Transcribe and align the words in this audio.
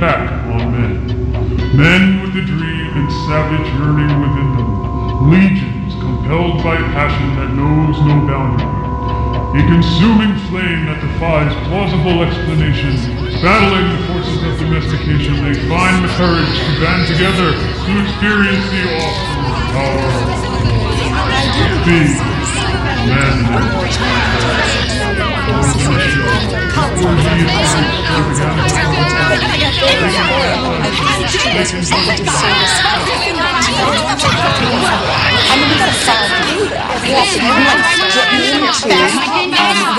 back 0.00 0.32
on 0.48 0.72
men. 0.72 0.96
Men 1.76 2.22
with 2.22 2.34
a 2.34 2.40
dream 2.40 2.88
and 2.96 3.12
savage 3.28 3.68
yearning 3.76 4.08
within 4.16 4.48
them. 4.56 5.28
Legions 5.28 5.92
compelled 6.00 6.64
by 6.64 6.76
passion 6.96 7.36
that 7.36 7.52
knows 7.52 8.00
no 8.08 8.16
boundary. 8.24 8.64
A 9.60 9.62
consuming 9.68 10.32
flame 10.48 10.86
that 10.88 11.04
defies 11.04 11.52
plausible 11.68 12.24
explanation. 12.24 12.96
Battling 13.44 13.92
the 13.92 14.00
forces 14.08 14.40
of 14.40 14.58
domestication, 14.58 15.44
they 15.44 15.52
find 15.68 16.02
the 16.02 16.08
courage 16.16 16.48
to 16.48 16.72
band 16.80 17.04
together 17.04 17.52
to 17.52 17.92
experience 18.00 18.64
the 18.72 18.80
awesome 19.04 19.52
power 19.76 20.00
of 20.16 20.40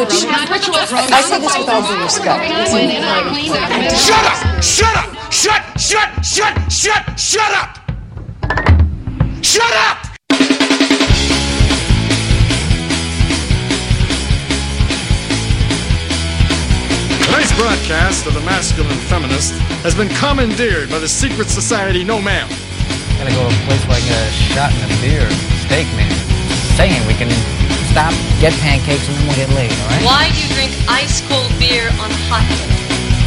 being 0.10 0.32
man. 0.32 0.48
I 1.12 1.22
say 1.22 1.40
this 1.40 1.58
with 1.58 1.70
all 1.70 1.82
due 1.82 2.02
respect. 2.02 2.44
Shut 3.96 4.26
up! 4.26 4.64
Shut 4.64 4.96
up! 4.98 5.32
Shut! 5.32 5.62
Shut! 5.80 6.26
Shut! 6.26 6.72
Shut! 6.72 7.20
Shut 7.20 7.52
up! 7.54 7.78
Shut 9.44 9.74
up! 9.74 10.01
Broadcast 17.62 18.26
of 18.26 18.34
the 18.34 18.42
Masculine 18.42 18.98
Feminist 19.06 19.54
has 19.86 19.94
been 19.94 20.10
commandeered 20.18 20.90
by 20.90 20.98
the 20.98 21.08
secret 21.08 21.46
society 21.46 22.04
No 22.04 22.18
Ma'am. 22.18 22.50
Gotta 23.22 23.30
go 23.38 23.46
to 23.46 23.54
a 23.54 23.66
place 23.70 23.86
where 23.86 24.02
I 24.02 24.04
get 24.10 24.18
a 24.18 24.34
shot 24.50 24.74
and 24.74 24.90
a 24.90 24.98
beer, 24.98 25.30
steak, 25.62 25.86
man. 25.94 26.10
Saying 26.74 27.06
we 27.06 27.14
can 27.14 27.30
stop, 27.94 28.18
get 28.42 28.50
pancakes, 28.66 29.06
and 29.06 29.14
then 29.14 29.30
we'll 29.30 29.38
get 29.38 29.54
laid, 29.54 29.70
all 29.70 29.94
right? 29.94 30.02
Why 30.02 30.34
do 30.34 30.42
you 30.42 30.50
drink 30.58 30.74
ice 30.90 31.22
cold 31.30 31.54
beer 31.62 31.86
on 32.02 32.10
a 32.10 32.22
hot 32.34 32.50
day? 32.50 32.66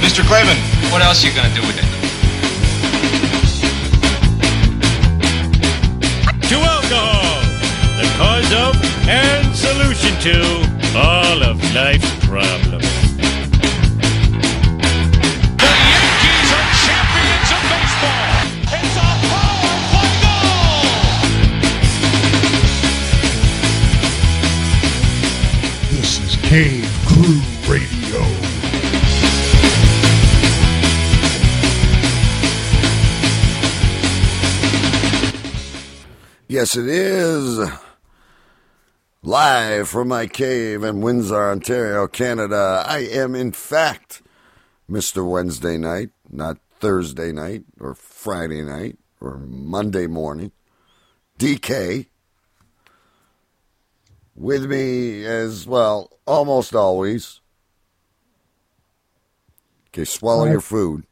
Mr. 0.02 0.26
Clavin, 0.26 0.58
what 0.90 0.98
else 0.98 1.22
are 1.22 1.30
you 1.30 1.34
gonna 1.38 1.54
do 1.54 1.62
with 1.62 1.78
it? 1.78 1.86
to 6.50 6.56
alcohol, 6.58 7.38
the 8.02 8.06
cause 8.18 8.50
of 8.50 8.74
and 9.06 9.46
solution 9.54 10.10
to 10.26 10.42
all 10.98 11.38
of 11.46 11.62
life's 11.70 12.10
problems. 12.26 13.03
Cave 26.54 26.88
Crew 27.04 27.40
Radio. 27.68 28.20
Yes, 36.46 36.76
it 36.76 36.86
is. 36.86 37.58
Live 39.24 39.88
from 39.88 40.06
my 40.06 40.28
cave 40.28 40.84
in 40.84 41.00
Windsor, 41.00 41.34
Ontario, 41.34 42.06
Canada. 42.06 42.84
I 42.86 42.98
am, 42.98 43.34
in 43.34 43.50
fact, 43.50 44.22
Mr. 44.88 45.28
Wednesday 45.28 45.76
night, 45.76 46.10
not 46.30 46.58
Thursday 46.78 47.32
night 47.32 47.64
or 47.80 47.96
Friday 47.96 48.62
night 48.62 48.96
or 49.20 49.38
Monday 49.38 50.06
morning. 50.06 50.52
DK. 51.36 52.06
With 54.36 54.66
me 54.66 55.24
as 55.24 55.66
well, 55.66 56.10
almost 56.26 56.74
always. 56.74 57.40
Okay, 59.88 60.04
swallow 60.04 60.46
your 60.46 60.60
food. 60.60 61.04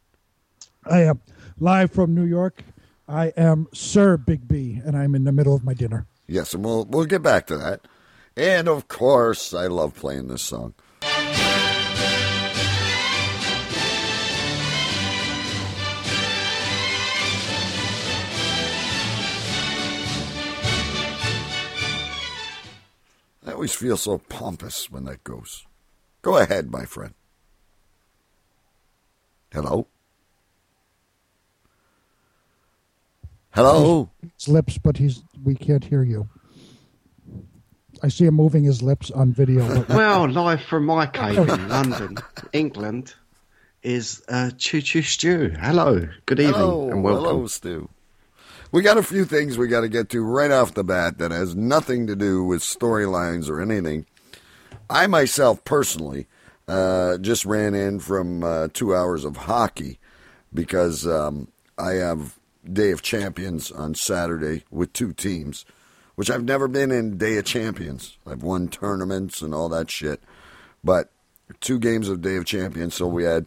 I 0.84 1.02
am 1.02 1.20
live 1.58 1.92
from 1.92 2.14
New 2.14 2.24
York. 2.24 2.64
I 3.06 3.26
am 3.36 3.68
Sir 3.72 4.16
Big 4.16 4.48
B, 4.48 4.80
and 4.84 4.96
I'm 4.96 5.14
in 5.14 5.22
the 5.22 5.30
middle 5.30 5.54
of 5.54 5.64
my 5.64 5.74
dinner. 5.74 6.06
Yes, 6.26 6.54
and 6.54 6.64
we'll 6.64 6.84
we'll 6.86 7.04
get 7.04 7.22
back 7.22 7.46
to 7.48 7.56
that. 7.58 7.82
And 8.36 8.68
of 8.68 8.88
course, 8.88 9.54
I 9.54 9.66
love 9.66 9.94
playing 9.94 10.28
this 10.28 10.42
song. 10.42 10.74
Always 23.62 23.74
feel 23.76 23.96
so 23.96 24.18
pompous 24.18 24.90
when 24.90 25.04
that 25.04 25.22
goes. 25.22 25.64
Go 26.20 26.36
ahead, 26.36 26.68
my 26.72 26.84
friend. 26.84 27.14
Hello? 29.52 29.86
Hello? 33.50 34.10
His 34.36 34.48
lips, 34.48 34.78
but 34.78 34.96
he's 34.96 35.22
we 35.44 35.54
can't 35.54 35.84
hear 35.84 36.02
you. 36.02 36.28
I 38.02 38.08
see 38.08 38.24
him 38.24 38.34
moving 38.34 38.64
his 38.64 38.82
lips 38.82 39.12
on 39.12 39.32
video. 39.32 39.84
Well, 39.88 40.26
live 40.28 40.62
from 40.62 40.84
my 40.84 41.06
cave 41.06 41.38
in 41.38 41.68
London, 41.76 42.16
England, 42.52 43.14
is 43.84 44.24
uh, 44.28 44.50
Choo 44.58 44.82
Choo 44.82 45.02
Stew. 45.02 45.54
Hello, 45.60 46.08
good 46.26 46.40
evening, 46.40 46.54
Hello, 46.56 46.90
and 46.90 47.04
welcome. 47.04 47.24
hello, 47.24 47.46
Stu. 47.46 47.88
We 48.72 48.80
got 48.80 48.96
a 48.96 49.02
few 49.02 49.26
things 49.26 49.58
we 49.58 49.68
got 49.68 49.82
to 49.82 49.88
get 49.90 50.08
to 50.08 50.24
right 50.24 50.50
off 50.50 50.72
the 50.72 50.82
bat 50.82 51.18
that 51.18 51.30
has 51.30 51.54
nothing 51.54 52.06
to 52.06 52.16
do 52.16 52.42
with 52.42 52.62
storylines 52.62 53.50
or 53.50 53.60
anything. 53.60 54.06
I 54.88 55.06
myself 55.08 55.62
personally 55.62 56.26
uh, 56.66 57.18
just 57.18 57.44
ran 57.44 57.74
in 57.74 58.00
from 58.00 58.42
uh, 58.42 58.68
two 58.72 58.96
hours 58.96 59.26
of 59.26 59.36
hockey 59.36 59.98
because 60.54 61.06
um, 61.06 61.48
I 61.76 61.92
have 61.92 62.38
Day 62.70 62.92
of 62.92 63.02
Champions 63.02 63.70
on 63.70 63.94
Saturday 63.94 64.64
with 64.70 64.94
two 64.94 65.12
teams, 65.12 65.66
which 66.14 66.30
I've 66.30 66.44
never 66.44 66.66
been 66.66 66.90
in 66.90 67.18
Day 67.18 67.36
of 67.36 67.44
Champions. 67.44 68.16
I've 68.26 68.42
won 68.42 68.68
tournaments 68.68 69.42
and 69.42 69.54
all 69.54 69.68
that 69.68 69.90
shit, 69.90 70.22
but 70.82 71.10
two 71.60 71.78
games 71.78 72.08
of 72.08 72.22
Day 72.22 72.36
of 72.36 72.46
Champions, 72.46 72.94
so 72.94 73.06
we 73.06 73.24
had 73.24 73.44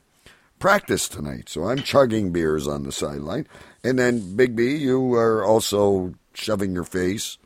practice 0.60 1.08
tonight. 1.08 1.50
So 1.50 1.66
I'm 1.66 1.80
chugging 1.80 2.32
beers 2.32 2.68
on 2.68 2.84
the 2.84 2.92
sideline. 2.92 3.48
And 3.86 4.00
then, 4.00 4.36
Big 4.36 4.56
B, 4.56 4.76
you 4.78 5.14
are 5.14 5.44
also 5.46 6.16
shoving 6.34 6.74
your 6.74 6.84
face. 6.84 7.38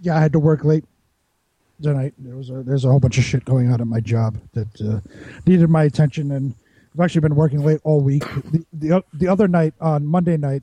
yeah, 0.00 0.16
I 0.16 0.20
had 0.20 0.32
to 0.32 0.38
work 0.40 0.64
late 0.64 0.84
tonight. 1.80 2.14
There 2.18 2.36
was 2.36 2.50
a, 2.50 2.62
there's 2.64 2.84
a 2.84 2.88
whole 2.88 2.98
bunch 3.00 3.16
of 3.16 3.24
shit 3.24 3.44
going 3.44 3.70
on 3.72 3.80
at 3.80 3.86
my 3.86 4.00
job 4.00 4.38
that 4.54 4.80
uh, 4.80 5.00
needed 5.46 5.70
my 5.70 5.84
attention, 5.84 6.32
and 6.32 6.54
I've 6.92 7.00
actually 7.00 7.20
been 7.20 7.36
working 7.36 7.64
late 7.64 7.80
all 7.84 8.00
week. 8.00 8.24
The 8.50 8.66
the, 8.72 9.04
the 9.12 9.28
other 9.28 9.46
night 9.46 9.74
on 9.80 10.04
Monday 10.04 10.36
night 10.36 10.62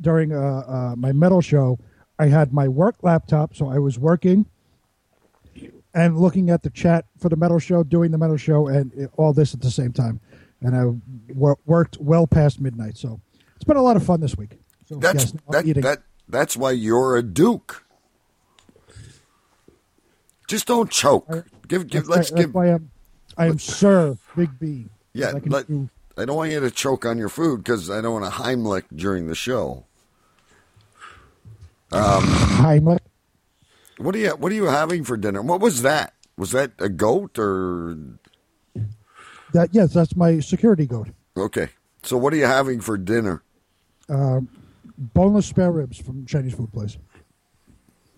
during 0.00 0.32
uh, 0.32 0.62
uh, 0.66 0.94
my 0.96 1.12
metal 1.12 1.40
show, 1.40 1.78
I 2.18 2.26
had 2.26 2.52
my 2.52 2.68
work 2.68 2.96
laptop, 3.02 3.54
so 3.54 3.68
I 3.68 3.78
was 3.78 3.98
working 3.98 4.46
and 5.92 6.18
looking 6.18 6.50
at 6.50 6.62
the 6.62 6.70
chat 6.70 7.04
for 7.18 7.28
the 7.28 7.36
metal 7.36 7.58
show, 7.58 7.82
doing 7.84 8.10
the 8.12 8.18
metal 8.18 8.36
show, 8.36 8.66
and 8.66 8.92
it, 8.94 9.10
all 9.16 9.32
this 9.32 9.54
at 9.54 9.60
the 9.60 9.70
same 9.70 9.92
time. 9.92 10.20
And 10.60 10.74
I 10.74 11.34
wor- 11.34 11.58
worked 11.66 11.98
well 12.00 12.26
past 12.26 12.60
midnight, 12.60 12.96
so 12.96 13.20
it's 13.56 13.64
been 13.64 13.76
a 13.76 13.82
lot 13.82 13.96
of 13.96 14.04
fun 14.04 14.20
this 14.20 14.36
week. 14.36 14.58
So, 14.88 14.96
That's 14.96 15.24
yes, 15.24 15.34
that, 15.50 15.66
eating. 15.66 15.82
that 15.82 16.02
that's 16.28 16.56
why 16.56 16.72
you're 16.72 17.16
a 17.16 17.22
duke. 17.22 17.84
Just 20.48 20.66
don't 20.66 20.90
choke. 20.90 21.26
Give 21.68 21.86
give 21.86 22.06
let's 22.08 22.30
that's 22.30 22.42
give 22.46 22.56
I'm, 22.56 22.90
I 23.38 23.46
am 23.46 23.58
Sir 23.58 24.16
Big 24.36 24.58
B. 24.58 24.86
yeah. 25.14 25.28
I 25.28 25.40
Let, 25.46 25.66
do- 25.68 25.88
I 26.18 26.24
don't 26.26 26.36
want 26.36 26.52
you 26.52 26.60
to 26.60 26.70
choke 26.70 27.04
on 27.06 27.16
your 27.18 27.28
food 27.30 27.64
because 27.64 27.90
I 27.90 28.00
don't 28.00 28.12
want 28.20 28.24
to 28.26 28.30
Heimlich 28.42 28.84
during 28.94 29.26
the 29.26 29.34
show. 29.34 29.84
Um, 31.92 32.22
Heimlich. 32.24 33.00
what 33.98 34.14
are 34.14 34.18
you 34.18 34.30
What 34.30 34.52
are 34.52 34.54
you 34.54 34.64
having 34.66 35.02
for 35.04 35.16
dinner? 35.16 35.40
What 35.42 35.60
was 35.60 35.82
that? 35.82 36.12
Was 36.36 36.50
that 36.50 36.72
a 36.78 36.88
goat 36.88 37.38
or 37.38 37.96
That 39.52 39.70
yes, 39.72 39.94
that's 39.94 40.14
my 40.14 40.40
security 40.40 40.86
goat. 40.86 41.08
okay? 41.36 41.68
So 42.04 42.18
what 42.18 42.32
are 42.32 42.36
you 42.36 42.46
having 42.46 42.80
for 42.80 42.98
dinner? 42.98 43.42
Um, 44.08 44.48
boneless 44.98 45.46
spare 45.46 45.72
ribs 45.72 45.98
from 45.98 46.26
Chinese 46.26 46.54
food 46.54 46.72
place. 46.72 46.98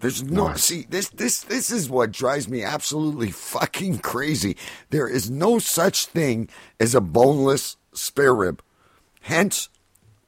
There's 0.00 0.22
no 0.22 0.52
see 0.54 0.86
this 0.90 1.08
this 1.08 1.40
this 1.40 1.70
is 1.70 1.88
what 1.88 2.12
drives 2.12 2.48
me 2.48 2.62
absolutely 2.62 3.30
fucking 3.32 4.00
crazy. 4.00 4.56
There 4.90 5.08
is 5.08 5.30
no 5.30 5.58
such 5.58 6.06
thing 6.06 6.50
as 6.78 6.94
a 6.94 7.00
boneless 7.00 7.76
spare 7.94 8.34
rib. 8.34 8.62
Hence 9.22 9.70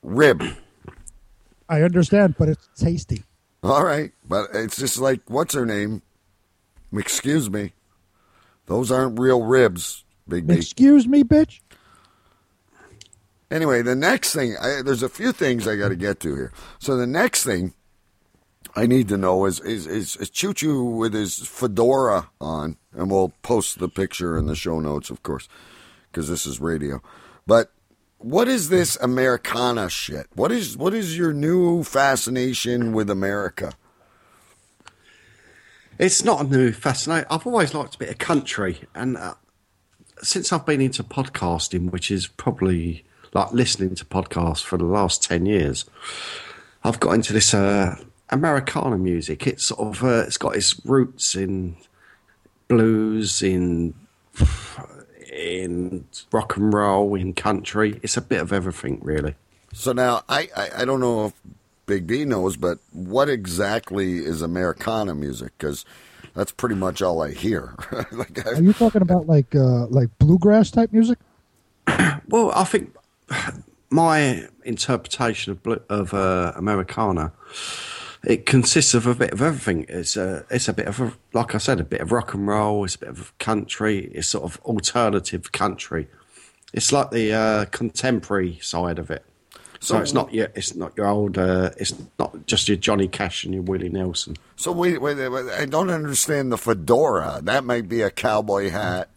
rib. 0.03 0.43
I 1.69 1.83
understand, 1.83 2.37
but 2.39 2.49
it's 2.49 2.69
tasty. 2.77 3.25
All 3.63 3.85
right, 3.85 4.13
but 4.27 4.49
it's 4.55 4.77
just 4.77 4.99
like 4.99 5.21
what's 5.27 5.53
her 5.55 5.67
name? 5.67 6.01
Excuse 6.93 7.51
me. 7.51 7.73
Those 8.67 8.91
aren't 8.91 9.19
real 9.19 9.43
ribs, 9.43 10.05
Big 10.27 10.47
B. 10.47 10.55
Excuse 10.55 11.07
me, 11.07 11.25
bitch. 11.25 11.61
Anyway, 13.51 13.81
the 13.83 13.95
next 13.95 14.35
thing, 14.35 14.57
I, 14.61 14.83
there's 14.83 15.03
a 15.03 15.09
few 15.09 15.33
things 15.33 15.67
I 15.67 15.77
got 15.77 15.89
to 15.89 15.97
get 15.97 16.21
to 16.21 16.35
here. 16.35 16.53
So 16.79 16.97
the 16.97 17.07
next 17.07 17.45
thing 17.45 17.73
I 18.77 18.87
need 18.87 19.09
to 19.09 19.17
know 19.17 19.47
is, 19.47 19.59
is, 19.61 19.87
is, 19.87 20.17
is 20.17 20.31
Choo 20.31 20.53
Choo 20.53 20.85
with 20.85 21.15
his 21.15 21.39
fedora 21.39 22.29
on, 22.41 22.77
and 22.93 23.11
we'll 23.11 23.33
post 23.43 23.79
the 23.79 23.89
picture 23.89 24.37
in 24.37 24.47
the 24.47 24.55
show 24.55 24.81
notes, 24.81 25.09
of 25.09 25.23
course, 25.23 25.49
because 26.11 26.29
this 26.29 26.45
is 26.45 26.61
radio. 26.61 27.01
But 27.47 27.73
what 28.19 28.49
is 28.49 28.69
this 28.69 28.97
Americana 28.97 29.89
shit? 29.89 30.27
What 30.35 30.53
is 30.53 30.77
what 30.77 30.93
is 30.93 31.17
your 31.17 31.33
new 31.33 31.85
fascination 31.85 32.93
with 32.93 33.09
America? 33.09 33.73
It's 35.99 36.23
not 36.23 36.43
a 36.43 36.45
new 36.45 36.73
fascination. 36.73 37.27
I've 37.31 37.47
always 37.47 37.75
liked 37.75 37.95
a 37.95 37.99
bit 37.99 38.11
of 38.11 38.19
country, 38.19 38.81
and 38.95 39.17
uh, 39.17 39.35
since 40.23 40.53
I've 40.53 40.67
been 40.67 40.81
into 40.81 41.03
podcasting, 41.03 41.91
which 41.91 42.11
is 42.11 42.27
probably 42.27 43.05
like 43.35 43.53
listening 43.53 43.95
to 43.97 44.05
podcasts 44.05 44.63
for 44.63 44.79
the 44.79 44.85
last 44.85 45.23
ten 45.23 45.47
years, 45.47 45.85
I've 46.85 47.01
got 47.01 47.13
into 47.13 47.33
this 47.33 47.55
uh, 47.55 47.97
Americana 48.31 48.99
music. 48.99 49.47
It's 49.47 49.65
sort 49.65 49.81
of 49.81 50.05
uh, 50.05 50.25
it's 50.27 50.39
got 50.39 50.57
its 50.57 50.81
roots 50.85 51.35
in 51.35 51.77
blues, 52.69 53.43
in 53.43 53.95
in 55.33 56.05
rock 56.33 56.57
and 56.57 56.73
roll, 56.73 57.15
in 57.15 57.35
country. 57.35 58.01
It's 58.03 58.17
a 58.17 58.23
bit 58.23 58.41
of 58.41 58.53
everything, 58.53 59.01
really. 59.03 59.35
So 59.73 59.93
now 59.93 60.23
I, 60.29 60.49
I, 60.57 60.71
I 60.79 60.85
don't 60.85 61.01
know 61.01 61.27
if 61.27 61.33
Big 61.87 62.07
B 62.07 62.25
knows, 62.25 62.57
but 62.57 62.79
what 62.93 63.29
exactly 63.29 64.19
is 64.19 64.43
Americana 64.43 65.15
music? 65.15 65.53
Because 65.59 65.85
that's 66.35 66.53
pretty 66.53 66.75
much 66.75 67.03
all 67.03 67.23
I 67.23 67.33
hear. 67.33 67.75
like 68.13 68.47
I, 68.47 68.53
Are 68.53 68.63
you 68.63 68.73
talking 68.73 69.03
about 69.03 69.27
like 69.27 69.55
uh, 69.55 69.87
like 69.87 70.09
bluegrass 70.19 70.71
type 70.71 70.93
music? 70.93 71.19
Well, 72.29 72.53
I 72.55 72.65
think 72.65 72.95
my 73.91 74.47
interpretation 74.65 75.53
of 75.53 75.81
of 75.89 76.15
uh, 76.15 76.53
Americana 76.57 77.33
it 78.25 78.47
consists 78.47 78.95
of 78.95 79.07
a 79.07 79.15
bit 79.15 79.33
of 79.33 79.41
everything. 79.41 79.87
It's 79.89 80.17
a 80.17 80.45
it's 80.51 80.69
a 80.69 80.73
bit 80.73 80.87
of 80.87 81.01
a, 81.01 81.13
like 81.33 81.55
I 81.55 81.59
said, 81.59 81.81
a 81.81 81.85
bit 81.85 82.01
of 82.01 82.11
rock 82.13 82.35
and 82.35 82.47
roll. 82.47 82.85
It's 82.85 82.97
a 82.97 82.99
bit 82.99 83.09
of 83.11 83.37
country. 83.39 84.11
It's 84.13 84.29
sort 84.29 84.45
of 84.45 84.61
alternative 84.65 85.53
country. 85.53 86.09
It's 86.73 86.93
like 86.93 87.11
the 87.11 87.33
uh, 87.33 87.65
contemporary 87.67 88.59
side 88.61 88.99
of 88.99 89.11
it. 89.11 89.25
So, 89.81 89.95
So- 89.95 90.01
it's 90.01 90.13
not 90.13 90.35
your 90.35 90.49
it's 90.55 90.75
not 90.75 90.95
your 90.97 91.07
old. 91.07 91.39
Uh, 91.39 91.71
it's 91.77 91.95
not 92.19 92.47
just 92.47 92.69
your 92.69 92.77
Johnny 92.77 93.07
Cash 93.07 93.45
and 93.45 93.55
your 93.55 93.63
Willie 93.63 93.89
Nelson. 93.89 94.37
so 94.57 94.83
I 94.83 95.65
don't 95.67 95.91
understand 95.91 96.51
the 96.51 96.59
fedora. 96.59 97.41
That 97.45 97.65
might 97.65 97.89
be 97.89 98.03
a 98.03 98.11
cowboy 98.11 98.71
hat, 98.71 99.09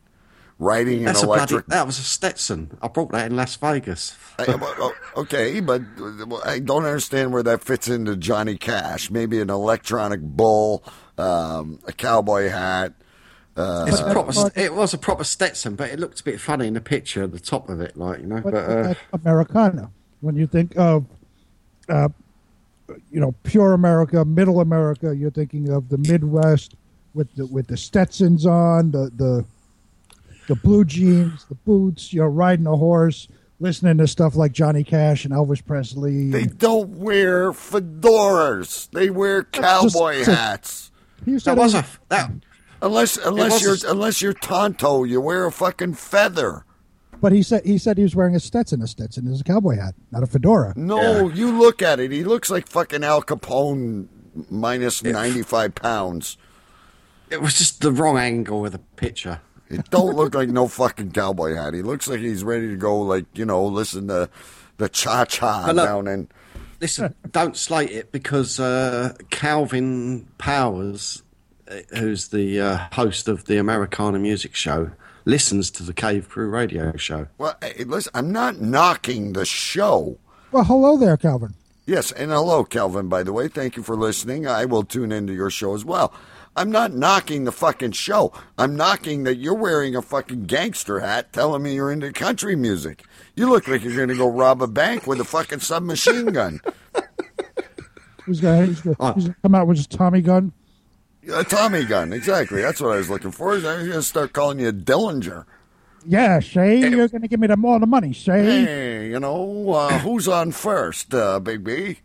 riding 0.62 1.00
an 1.00 1.06
That's 1.06 1.24
a 1.24 1.26
bloody, 1.26 1.40
electric. 1.40 1.66
that 1.68 1.86
was 1.88 1.98
a 2.00 2.04
Stetson. 2.04 2.78
I 2.82 2.88
brought 2.88 3.12
that 3.12 3.30
in 3.32 3.36
Las 3.36 3.56
Vegas. 3.56 4.16
I- 4.40 4.46
oh, 4.48 4.94
okay, 5.18 5.60
but 5.60 5.82
uh, 6.00 6.38
I 6.46 6.60
don't 6.60 6.86
understand 6.86 7.34
where 7.34 7.44
that 7.44 7.64
fits 7.64 7.88
into 7.90 8.16
Johnny 8.16 8.58
Cash. 8.58 9.10
Maybe 9.12 9.42
an 9.42 9.50
electronic 9.50 10.22
bull, 10.22 10.84
um, 11.18 11.80
a 11.88 11.92
cowboy 11.92 12.48
hat. 12.50 12.94
Uh, 13.58 13.86
It's 13.90 14.00
a 14.00 14.12
proper. 14.14 14.52
It 14.56 14.74
was 14.74 14.94
a 14.94 14.98
proper 14.98 15.24
Stetson, 15.26 15.76
but 15.76 15.90
it 15.90 16.00
looked 16.00 16.22
a 16.22 16.24
bit 16.24 16.40
funny 16.40 16.68
in 16.68 16.76
the 16.76 16.82
picture 16.82 17.24
at 17.24 17.32
the 17.34 17.40
top 17.40 17.68
of 17.68 17.82
it, 17.82 17.98
like 17.98 18.22
you 18.22 18.28
know. 18.28 18.40
But 18.42 18.54
But 18.54 18.64
uh, 18.70 18.84
that's 18.84 19.00
Americana. 19.12 19.92
When 20.22 20.36
you 20.36 20.46
think 20.48 20.78
of, 20.78 21.06
uh, 21.90 22.10
you 23.12 23.20
know, 23.20 23.34
pure 23.44 23.74
America, 23.74 24.24
middle 24.24 24.62
America, 24.62 25.14
you're 25.16 25.32
thinking 25.32 25.70
of 25.70 25.90
the 25.90 25.98
Midwest 25.98 26.76
with 27.14 27.34
the 27.36 27.46
with 27.48 27.68
the 27.68 27.76
Stetsons 27.76 28.46
on, 28.46 28.92
the 28.92 29.12
the 29.16 29.44
the 30.52 30.56
blue 30.58 30.84
jeans, 30.84 31.46
the 31.46 31.56
boots. 31.56 32.12
You're 32.12 32.30
riding 32.30 32.68
a 32.68 32.76
horse, 32.76 33.30
listening 33.62 33.98
to 34.00 34.08
stuff 34.08 34.36
like 34.36 34.52
Johnny 34.52 34.84
Cash 34.84 35.24
and 35.24 35.34
Elvis 35.34 35.66
Presley. 35.66 36.30
they 36.30 36.44
don't 36.46 36.90
wear 36.98 37.54
fedoras. 37.54 38.90
They 38.92 39.10
wear 39.10 39.44
cowboy 39.46 40.18
just- 40.26 40.30
hats. 40.30 40.92
You 41.26 41.40
said 41.40 41.56
that 41.56 41.62
was 41.62 41.74
was- 41.74 41.84
a 41.84 41.88
that. 42.10 42.32
Unless 42.82 43.18
unless 43.18 43.54
was 43.54 43.62
you're 43.84 43.90
a- 43.90 43.94
unless 43.94 44.22
you're 44.22 44.34
Tonto, 44.34 45.04
you 45.06 45.22
wear 45.22 45.46
a 45.46 45.52
fucking 45.54 45.94
feather. 45.94 46.66
but 47.22 47.32
he 47.32 47.44
said 47.44 47.64
he 47.64 47.78
said 47.78 47.96
he 47.98 48.04
was 48.04 48.16
wearing 48.16 48.36
a 48.36 48.40
Stetson. 48.42 48.82
A 48.82 48.88
Stetson 48.88 49.28
is 49.28 49.40
a 49.40 49.44
cowboy 49.46 49.78
hat, 49.78 49.94
not 50.12 50.24
a 50.24 50.28
fedora. 50.28 50.74
No, 50.76 51.30
you 51.30 51.58
look 51.58 51.82
at 51.82 52.00
it. 52.02 52.12
He 52.12 52.24
looks 52.26 52.50
like 52.50 52.68
fucking 52.68 53.04
Al 53.06 53.22
Capone 53.22 54.08
minus 54.50 55.02
ninety 55.04 55.44
five 55.44 55.76
pounds. 55.76 56.38
It 57.30 57.42
was 57.42 57.54
just 57.58 57.80
the 57.82 57.92
wrong 57.94 58.18
angle 58.18 58.66
of 58.66 58.72
the 58.74 58.80
picture. 58.80 59.40
It 59.74 59.90
don't 59.90 60.16
look 60.16 60.36
like 60.36 60.50
no 60.50 60.68
fucking 60.68 61.12
cowboy 61.12 61.56
hat. 61.56 61.74
He 61.74 61.82
looks 61.82 62.08
like 62.08 62.20
he's 62.20 62.44
ready 62.44 62.70
to 62.70 62.76
go, 62.76 63.00
like 63.00 63.26
you 63.34 63.46
know, 63.46 63.66
listen 63.66 64.08
to 64.08 64.30
the 64.78 64.90
cha 64.90 65.26
cha 65.26 65.72
down 65.74 66.08
in. 66.08 66.28
Listen, 66.80 67.14
don't 67.32 67.56
slate 67.56 67.92
it 67.92 68.12
because 68.12 68.60
uh, 68.60 69.14
Calvin 69.30 70.28
Powers, 70.40 71.22
uh, 71.70 71.76
who's 71.96 72.30
the 72.30 72.60
uh, 72.60 72.78
host 72.94 73.28
of 73.28 73.46
the 73.46 73.58
Americana 73.58 74.18
Music 74.18 74.56
Show, 74.56 74.90
listens 75.26 75.70
to 75.72 75.84
the 75.84 75.94
Cave 75.94 76.28
Crew 76.28 76.50
radio 76.50 76.96
show. 76.98 77.28
Well, 77.38 77.56
hey, 77.62 77.84
listen, 77.84 78.12
I'm 78.16 78.32
not 78.32 78.62
knocking 78.62 79.34
the 79.34 79.46
show. 79.46 80.18
Well, 80.52 80.64
hello 80.64 80.98
there, 80.98 81.18
Calvin. 81.18 81.54
Yes, 81.86 82.12
and 82.12 82.32
hello, 82.32 82.64
Calvin. 82.64 83.08
by 83.10 83.24
the 83.24 83.34
way. 83.34 83.48
Thank 83.48 83.76
you 83.76 83.84
for 83.84 83.96
listening. 83.96 84.48
I 84.48 84.66
will 84.66 84.84
tune 84.84 85.12
into 85.12 85.34
your 85.34 85.50
show 85.50 85.76
as 85.76 85.86
well. 85.86 86.14
I'm 86.56 86.70
not 86.70 86.94
knocking 86.94 87.46
the 87.46 87.52
fucking 87.52 87.94
show. 87.94 88.34
I'm 88.58 88.76
knocking 88.76 89.24
that 89.24 89.38
you're 89.38 89.54
wearing 89.56 89.96
a 89.96 90.02
fucking 90.02 90.46
gangster 90.46 91.00
hat 91.00 91.32
telling 91.32 91.64
me 91.64 91.76
you're 91.76 91.92
into 91.92 92.12
country 92.12 92.56
music. 92.58 93.04
You 93.36 93.50
look 93.50 93.68
like 93.70 93.84
you're 93.84 93.96
going 93.96 94.10
to 94.10 94.16
go 94.18 94.30
rob 94.30 94.62
a 94.62 94.68
bank 94.68 95.08
with 95.08 95.22
a 95.22 95.24
fucking 95.24 95.60
submachine 95.62 96.26
gun. 96.28 96.60
Who's 98.26 98.42
gonna, 98.42 98.66
he's 98.68 98.82
gonna, 98.82 98.96
Oh. 99.00 99.14
he's 99.14 99.24
gonna 99.26 99.36
come 99.42 99.56
out 99.56 99.68
with 99.68 99.78
his 99.78 99.88
Tommy 99.88 100.22
gun. 100.22 100.52
A 101.34 101.44
Tommy 101.44 101.86
gun, 101.86 102.12
exactly. 102.14 102.62
That's 102.62 102.82
what 102.82 102.92
I 102.92 102.98
was 102.98 103.10
looking 103.10 103.32
for. 103.32 103.52
I 103.52 103.56
was 103.56 103.64
going 103.64 103.90
to 103.92 104.02
start 104.04 104.34
calling 104.34 104.60
you 104.60 104.72
Dillinger. 104.72 105.46
Yeah, 106.06 106.40
say 106.40 106.80
you're 106.80 107.08
gonna 107.08 107.28
give 107.28 107.40
me 107.40 107.46
the 107.46 107.56
all 107.64 107.80
the 107.80 107.86
money. 107.86 108.12
Say 108.12 108.44
Hey, 108.66 109.10
you 109.10 109.20
know, 109.20 109.72
uh, 109.72 110.00
who's 110.00 110.28
on 110.28 110.52
first, 110.52 111.14
uh, 111.14 111.40
Big 111.40 111.64
B? 111.64 112.00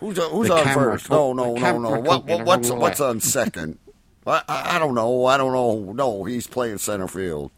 Who's, 0.00 0.18
uh, 0.18 0.28
who's 0.28 0.50
on 0.50 0.64
first? 0.74 1.10
No, 1.10 1.28
took- 1.34 1.36
no, 1.36 1.54
no, 1.54 1.78
no. 1.78 2.00
What, 2.00 2.26
what, 2.26 2.44
what's 2.44 2.70
what's 2.70 3.00
on 3.00 3.20
second? 3.20 3.78
I, 4.26 4.42
I, 4.48 4.76
I 4.76 4.78
don't 4.78 4.94
know. 4.94 5.24
I 5.26 5.36
don't 5.36 5.52
know. 5.52 5.92
No, 5.92 6.24
he's 6.24 6.46
playing 6.46 6.78
center 6.78 7.08
field. 7.08 7.50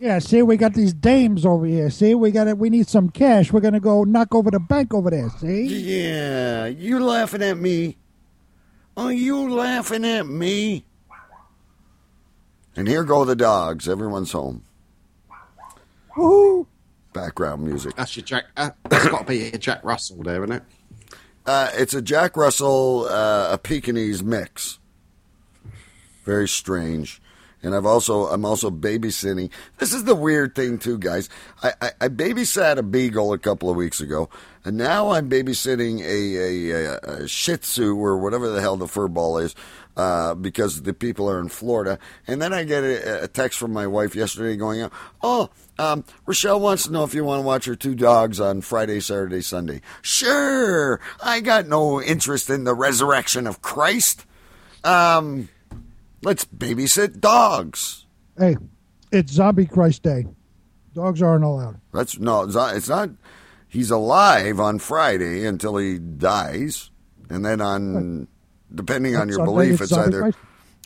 Yeah, 0.00 0.18
see, 0.18 0.42
we 0.42 0.56
got 0.56 0.74
these 0.74 0.92
dames 0.92 1.46
over 1.46 1.64
here. 1.64 1.88
See, 1.88 2.14
we 2.14 2.30
got 2.32 2.48
it. 2.48 2.58
We 2.58 2.68
need 2.68 2.88
some 2.88 3.08
cash. 3.10 3.52
We're 3.52 3.60
gonna 3.60 3.80
go 3.80 4.04
knock 4.04 4.34
over 4.34 4.50
the 4.50 4.58
bank 4.60 4.92
over 4.92 5.08
there. 5.08 5.30
See, 5.38 5.62
Yeah, 5.64 6.66
you 6.66 6.98
laughing 7.02 7.42
at 7.42 7.56
me? 7.56 7.96
Are 8.96 9.12
you 9.12 9.48
laughing 9.50 10.04
at 10.04 10.26
me? 10.26 10.84
And 12.76 12.88
here 12.88 13.04
go 13.04 13.24
the 13.24 13.36
dogs. 13.36 13.88
Everyone's 13.88 14.32
home. 14.32 14.64
Woohoo! 16.16 16.66
Background 17.12 17.62
music. 17.64 17.94
That's 17.96 18.16
your 18.16 18.24
Jack. 18.24 18.44
Uh, 18.56 18.70
that's 18.88 19.08
got 19.08 19.18
to 19.20 19.24
be 19.24 19.38
your 19.38 19.50
Jack 19.52 19.84
Russell 19.84 20.22
there, 20.22 20.42
isn't 20.44 20.56
it? 20.56 20.62
Uh, 21.46 21.70
it's 21.74 21.94
a 21.94 22.00
Jack 22.00 22.36
Russell, 22.36 23.06
uh, 23.08 23.52
a 23.52 23.58
Pekingese 23.58 24.22
mix. 24.22 24.78
Very 26.24 26.48
strange. 26.48 27.20
And 27.62 27.74
I've 27.74 27.86
also 27.86 28.26
I'm 28.26 28.44
also 28.44 28.70
babysitting. 28.70 29.50
This 29.78 29.94
is 29.94 30.04
the 30.04 30.14
weird 30.14 30.54
thing 30.54 30.78
too, 30.78 30.98
guys. 30.98 31.30
I, 31.62 31.72
I, 31.80 31.90
I 32.02 32.08
babysat 32.08 32.76
a 32.76 32.82
beagle 32.82 33.32
a 33.32 33.38
couple 33.38 33.70
of 33.70 33.76
weeks 33.76 34.02
ago, 34.02 34.28
and 34.66 34.76
now 34.76 35.10
I'm 35.10 35.30
babysitting 35.30 36.00
a, 36.02 36.36
a, 36.36 36.70
a, 36.70 36.98
a 37.22 37.28
Shih 37.28 37.56
Tzu 37.56 37.96
or 37.96 38.18
whatever 38.18 38.50
the 38.50 38.60
hell 38.60 38.76
the 38.76 38.86
fur 38.86 39.08
ball 39.08 39.38
is, 39.38 39.54
uh, 39.96 40.34
because 40.34 40.82
the 40.82 40.94
people 40.94 41.28
are 41.28 41.38
in 41.40 41.48
Florida. 41.48 41.98
And 42.26 42.40
then 42.40 42.52
I 42.52 42.64
get 42.64 42.84
a, 42.84 43.24
a 43.24 43.28
text 43.28 43.58
from 43.58 43.72
my 43.72 43.86
wife 43.86 44.14
yesterday 44.14 44.56
going, 44.56 44.80
out, 44.80 44.92
"Oh, 45.22 45.50
um, 45.78 46.04
Rochelle 46.26 46.60
wants 46.60 46.84
to 46.84 46.92
know 46.92 47.04
if 47.04 47.14
you 47.14 47.24
want 47.24 47.40
to 47.40 47.46
watch 47.46 47.64
her 47.66 47.76
two 47.76 47.94
dogs 47.94 48.40
on 48.40 48.60
Friday, 48.60 49.00
Saturday, 49.00 49.40
Sunday." 49.40 49.80
Sure. 50.02 51.00
I 51.22 51.40
got 51.40 51.68
no 51.68 52.00
interest 52.02 52.50
in 52.50 52.64
the 52.64 52.74
resurrection 52.74 53.46
of 53.46 53.62
Christ. 53.62 54.26
Um, 54.82 55.48
let's 56.22 56.44
babysit 56.44 57.20
dogs. 57.20 58.06
Hey, 58.38 58.56
it's 59.12 59.32
Zombie 59.32 59.66
Christ 59.66 60.02
Day. 60.02 60.26
Dogs 60.94 61.22
aren't 61.22 61.44
allowed. 61.44 61.80
That's 61.92 62.18
no, 62.18 62.42
it's 62.42 62.54
not. 62.54 62.76
It's 62.76 62.88
not 62.88 63.10
he's 63.68 63.90
alive 63.90 64.60
on 64.60 64.78
Friday 64.78 65.44
until 65.44 65.76
he 65.76 65.98
dies, 65.98 66.90
and 67.28 67.44
then 67.44 67.60
on, 67.60 68.28
depending 68.74 69.16
on 69.16 69.28
your 69.28 69.38
Sunday, 69.38 69.52
belief, 69.52 69.80
it's 69.80 69.92
it's 69.92 69.92
either 69.92 70.20
Christ. 70.20 70.38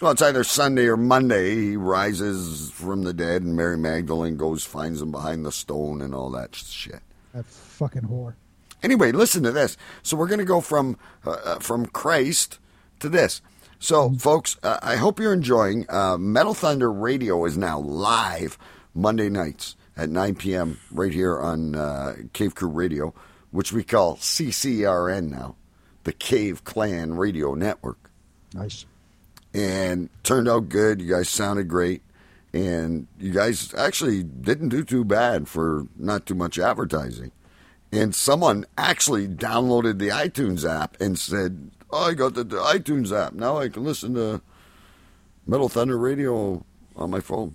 well, 0.03 0.13
it's 0.13 0.23
either 0.23 0.45
Sunday 0.45 0.87
or 0.87 0.97
Monday. 0.97 1.55
He 1.55 1.77
rises 1.77 2.71
from 2.71 3.03
the 3.03 3.13
dead, 3.13 3.43
and 3.43 3.57
Mary 3.57 3.79
Magdalene 3.79 4.37
goes 4.37 4.65
finds 4.65 5.03
him 5.03 5.11
behind 5.11 5.45
the 5.45 5.53
stone 5.53 6.01
and 6.01 6.15
all 6.15 6.31
that 6.31 6.55
shit. 6.55 7.01
That 7.35 7.47
fucking 7.47 8.03
whore. 8.03 8.35
Anyway, 8.83 9.13
listen 9.13 9.43
to 9.43 9.51
this. 9.51 9.77
So 10.03 10.17
we're 10.17 10.29
going 10.29 10.39
to 10.39 10.45
go 10.45 10.61
from 10.61 10.97
uh, 11.27 11.31
uh, 11.31 11.59
from 11.59 11.87
Christ 11.87 12.59
to 13.01 13.09
this. 13.09 13.43
So, 13.81 14.11
folks, 14.11 14.57
uh, 14.63 14.79
I 14.83 14.97
hope 14.97 15.21
you're 15.21 15.33
enjoying. 15.33 15.87
Uh, 15.89 16.19
Metal 16.19 16.55
Thunder 16.55 16.91
Radio 16.93 17.45
is 17.45 17.57
now 17.57 17.79
live 17.79 18.59
Monday 18.93 19.29
nights 19.29 19.77
at 19.97 20.09
9 20.11 20.35
p.m. 20.35 20.79
right 20.91 21.13
here 21.13 21.39
on 21.39 21.77
uh, 21.77 22.17
Cave 22.33 22.57
Crew 22.57 22.71
Radio, 22.71 23.15
which 23.53 23.73
we 23.73 23.85
call 23.85 24.17
CCRN 24.17 25.31
now, 25.31 25.55
the 26.09 26.13
Cave 26.15 26.65
Clan 26.65 27.19
Radio 27.19 27.53
Network. 27.53 28.11
Nice. 28.55 28.87
And 29.53 30.09
turned 30.23 30.49
out 30.49 30.71
good. 30.71 31.03
You 31.03 31.11
guys 31.11 31.29
sounded 31.29 31.69
great. 31.69 32.01
And 32.55 33.09
you 33.21 33.31
guys 33.31 33.75
actually 33.75 34.23
didn't 34.23 34.71
do 34.71 34.85
too 34.85 35.05
bad 35.05 35.49
for 35.49 35.87
not 35.99 36.25
too 36.25 36.35
much 36.35 36.59
advertising. 36.59 37.31
And 37.93 38.15
someone 38.15 38.65
actually 38.79 39.29
downloaded 39.29 39.99
the 39.99 40.09
iTunes 40.09 40.67
app 40.67 40.99
and 40.99 41.19
said, 41.19 41.73
Oh, 41.91 42.05
I 42.09 42.15
got 42.15 42.33
the, 42.33 42.45
the 42.45 42.57
iTunes 42.57 43.13
app. 43.13 43.35
Now 43.35 43.59
I 43.59 43.69
can 43.69 43.85
listen 43.85 44.15
to 44.15 44.41
Metal 45.47 45.69
Thunder 45.69 45.99
Radio 45.99 46.65
on 46.97 47.11
my 47.11 47.21
phone. 47.21 47.55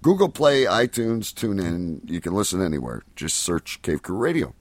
Google 0.00 0.30
Play, 0.30 0.64
iTunes, 0.64 1.34
tune 1.34 1.58
in. 1.58 2.00
You 2.06 2.22
can 2.22 2.32
listen 2.32 2.64
anywhere. 2.64 3.02
Just 3.16 3.36
search 3.40 3.82
Cave 3.82 4.00
Crew 4.00 4.16
Radio. 4.16 4.54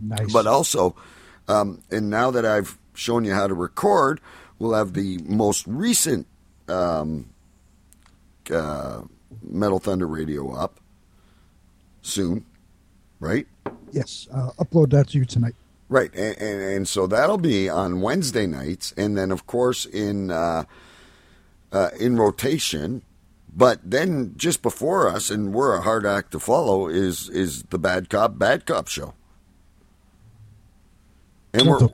Nice. 0.00 0.32
But 0.32 0.48
also, 0.48 0.96
um, 1.48 1.82
and 1.90 2.10
now 2.10 2.30
that 2.30 2.44
I've 2.44 2.78
shown 2.94 3.24
you 3.24 3.34
how 3.34 3.46
to 3.46 3.54
record, 3.54 4.20
we'll 4.58 4.74
have 4.74 4.94
the 4.94 5.18
most 5.24 5.66
recent 5.66 6.26
um, 6.68 7.28
uh, 8.50 9.02
Metal 9.42 9.78
Thunder 9.78 10.06
Radio 10.06 10.54
up 10.54 10.80
soon, 12.02 12.44
right? 13.20 13.46
Yes, 13.92 14.28
uh, 14.32 14.50
upload 14.58 14.90
that 14.90 15.08
to 15.08 15.18
you 15.18 15.24
tonight. 15.24 15.54
Right, 15.88 16.12
and, 16.14 16.36
and, 16.38 16.62
and 16.62 16.88
so 16.88 17.06
that'll 17.06 17.38
be 17.38 17.68
on 17.68 18.00
Wednesday 18.00 18.46
nights, 18.46 18.92
and 18.96 19.16
then 19.16 19.30
of 19.30 19.46
course 19.46 19.86
in 19.86 20.30
uh, 20.30 20.64
uh, 21.72 21.90
in 21.98 22.16
rotation. 22.16 23.02
But 23.54 23.80
then 23.82 24.34
just 24.36 24.60
before 24.60 25.08
us, 25.08 25.30
and 25.30 25.54
we're 25.54 25.76
a 25.76 25.80
hard 25.80 26.04
act 26.04 26.32
to 26.32 26.40
follow, 26.40 26.88
is 26.88 27.28
is 27.30 27.62
the 27.64 27.78
Bad 27.78 28.10
Cop 28.10 28.38
Bad 28.38 28.66
Cop 28.66 28.88
show, 28.88 29.14
and 31.56 31.68
we're 31.68 31.88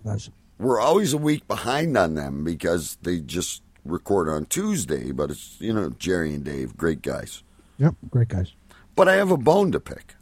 we're 0.59 0.81
always 0.81 1.13
a 1.13 1.19
week 1.19 1.47
behind 1.49 1.97
on 1.97 2.15
them 2.15 2.45
because 2.45 2.97
they 3.03 3.21
just 3.21 3.63
record 3.85 4.29
on 4.29 4.47
Tuesday. 4.47 5.13
But 5.13 5.31
it's 5.31 5.57
you 5.61 5.73
know 5.73 5.91
Jerry 5.91 6.35
and 6.35 6.45
Dave, 6.45 6.77
great 6.77 7.03
guys. 7.03 7.43
Yep, 7.79 7.95
great 8.11 8.29
guys. 8.29 8.53
But 8.95 9.09
I 9.09 9.15
have 9.15 9.31
a 9.31 9.37
bone 9.37 9.73
to 9.73 9.81
pick. 9.81 10.15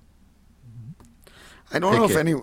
I 1.73 1.79
don't 1.79 1.95
know 1.97 2.05
if 2.05 2.13
it. 2.13 2.19
any. 2.19 2.35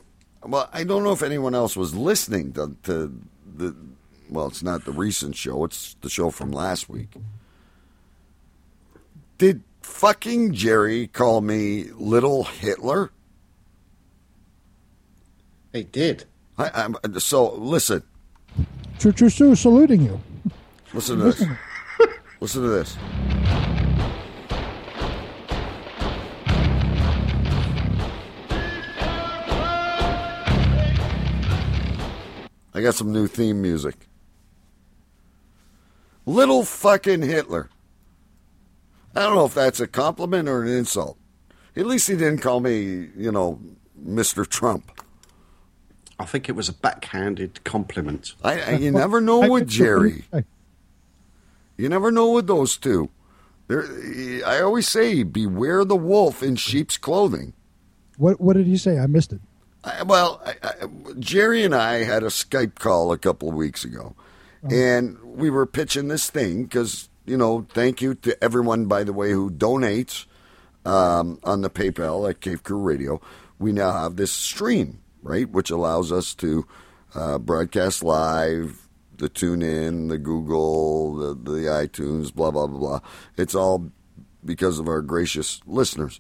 Well, 0.44 0.70
I 0.72 0.84
don't 0.84 1.04
know 1.04 1.12
if 1.12 1.24
anyone 1.24 1.56
else 1.56 1.76
was 1.76 1.96
listening 1.96 2.54
to, 2.54 2.76
to 2.84 3.20
the. 3.56 3.76
Well, 4.30 4.48
it's 4.48 4.64
not 4.64 4.86
the 4.86 4.92
recent 4.92 5.36
show. 5.36 5.64
It's 5.64 5.96
the 6.02 6.10
show 6.10 6.30
from 6.30 6.52
last 6.52 6.90
week. 6.90 7.14
Did 9.38 9.64
fucking 9.82 10.54
Jerry 10.54 11.08
call 11.08 11.42
me 11.42 11.86
Little 11.94 12.44
Hitler? 12.44 13.12
He 15.72 15.84
did. 15.84 16.26
I, 16.58 16.72
I'm, 16.74 17.20
so 17.20 17.54
listen, 17.54 18.04
Choo 19.00 19.12
Choo 19.12 19.30
Sue 19.30 19.56
saluting 19.56 20.02
you. 20.02 20.20
listen 20.94 21.20
to 21.20 21.26
this. 21.26 21.44
listen 22.40 22.64
to 22.64 22.70
this. 22.70 22.98
I 32.74 32.82
got 32.82 32.94
some 32.94 33.12
new 33.12 33.28
theme 33.28 33.62
music. 33.62 33.96
Little 36.28 36.64
fucking 36.64 37.24
Hitler. 37.24 37.70
I 39.16 39.22
don't 39.22 39.34
know 39.34 39.46
if 39.46 39.56
that's 39.56 39.80
a 39.80 39.88
compliment 39.88 40.48
or 40.48 40.62
an 40.62 40.70
insult. 40.70 41.18
At 41.76 41.88
least 41.88 42.08
he 42.08 42.16
didn't 42.16 42.40
call 42.40 42.60
me, 42.60 43.10
you 43.16 43.32
know, 43.32 43.60
Mr. 44.00 44.48
Trump. 44.48 44.92
I 46.20 46.26
think 46.26 46.50
it 46.50 46.54
was 46.54 46.70
a 46.70 46.74
backhanded 46.74 47.64
compliment. 47.64 48.34
I, 48.44 48.62
I 48.62 48.72
you 48.78 48.92
never 48.92 49.22
know 49.22 49.50
with 49.50 49.68
Jerry. 49.68 50.26
You 51.78 51.90
never 51.90 52.12
know 52.12 52.32
with 52.32 52.48
those 52.48 52.76
two. 52.78 53.10
There, 53.68 53.84
I 54.46 54.62
always 54.62 54.88
say, 54.88 55.24
beware 55.24 55.86
the 55.86 55.96
wolf 55.96 56.42
in 56.42 56.56
sheep's 56.56 56.98
clothing. 56.98 57.54
What 58.18 58.42
What 58.42 58.56
did 58.56 58.66
he 58.66 58.78
say? 58.78 58.98
I 58.98 59.08
missed 59.08 59.34
it. 59.34 59.42
I, 59.84 60.04
well, 60.04 60.42
I, 60.46 60.56
I, 60.64 60.74
Jerry 61.20 61.64
and 61.64 61.76
I 61.76 62.04
had 62.04 62.24
a 62.24 62.28
Skype 62.28 62.76
call 62.76 63.12
a 63.12 63.18
couple 63.18 63.50
of 63.50 63.56
weeks 63.56 63.86
ago, 63.86 64.16
and 64.70 65.22
we 65.24 65.50
were 65.50 65.66
pitching 65.66 66.08
this 66.08 66.30
thing 66.30 66.64
because 66.64 67.10
you 67.28 67.38
know, 67.38 67.68
thank 67.74 68.02
you 68.02 68.16
to 68.16 68.42
everyone, 68.44 68.86
by 68.86 69.04
the 69.04 69.14
way, 69.14 69.32
who 69.32 69.52
donates 69.52 70.26
um, 70.86 71.40
on 71.44 71.62
the 71.62 71.70
PayPal 71.70 72.28
at 72.28 72.40
Cave 72.40 72.64
Crew 72.64 72.80
Radio. 72.80 73.22
We 73.60 73.74
now 73.74 73.92
have 73.92 74.16
this 74.16 74.32
stream, 74.32 75.02
right, 75.22 75.50
which 75.50 75.70
allows 75.70 76.12
us 76.12 76.34
to 76.36 76.66
uh, 77.16 77.38
broadcast 77.38 78.04
live, 78.04 78.88
the 79.18 79.30
tune 79.30 79.62
in, 79.62 80.08
the 80.08 80.18
Google, 80.18 81.16
the, 81.16 81.52
the 81.52 81.68
iTunes, 81.68 82.34
blah 82.34 82.52
blah 82.52 82.68
blah 82.68 82.80
blah. 82.80 83.00
It's 83.36 83.56
all 83.56 83.92
because 84.46 84.80
of 84.80 84.88
our 84.88 85.02
gracious 85.02 85.62
listeners. 85.66 86.20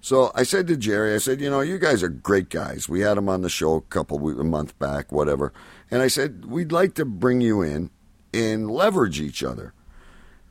So 0.00 0.30
I 0.34 0.44
said 0.44 0.68
to 0.68 0.76
Jerry, 0.76 1.14
I 1.14 1.18
said, 1.18 1.40
you 1.40 1.50
know, 1.50 1.60
you 1.60 1.78
guys 1.78 2.04
are 2.04 2.08
great 2.08 2.50
guys. 2.50 2.88
We 2.88 3.00
had 3.00 3.18
him 3.18 3.28
on 3.28 3.42
the 3.42 3.48
show 3.48 3.74
a 3.74 3.80
couple 3.80 4.28
a 4.28 4.44
month 4.44 4.78
back, 4.78 5.10
whatever. 5.10 5.52
And 5.90 6.02
I 6.02 6.08
said, 6.08 6.44
we'd 6.44 6.70
like 6.70 6.94
to 6.94 7.04
bring 7.04 7.40
you 7.40 7.62
in 7.62 7.90
and 8.32 8.70
leverage 8.70 9.20
each 9.20 9.42
other. 9.42 9.74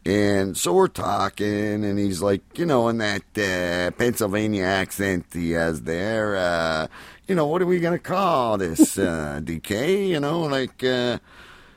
And 0.08 0.56
so 0.56 0.72
we're 0.72 0.88
talking, 0.88 1.84
and 1.84 2.00
he's 2.00 2.22
like, 2.22 2.58
you 2.58 2.66
know, 2.66 2.88
in 2.88 3.00
that 3.00 3.24
uh, 3.38 3.92
Pennsylvania 3.98 4.64
accent 4.64 5.26
he 5.34 5.52
has 5.52 5.82
there, 5.82 6.38
uh, 6.38 6.88
you 7.28 7.36
know, 7.36 7.46
what 7.46 7.62
are 7.62 7.66
we 7.66 7.82
going 7.82 7.92
to 7.92 8.00
call 8.00 8.58
this, 8.58 8.98
uh, 8.98 9.42
DK? 9.44 10.08
You 10.08 10.22
know, 10.22 10.44
like, 10.44 10.82
uh, 10.82 11.20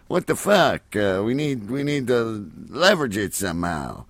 what 0.07 0.29
the 0.29 0.37
fuck? 0.37 0.95
Uh, 0.95 1.23
we 1.25 1.35
need 1.35 1.69
we 1.69 1.83
need 1.83 2.07
to 2.07 2.49
leverage 2.69 3.17
it 3.17 3.35
somehow. 3.35 4.05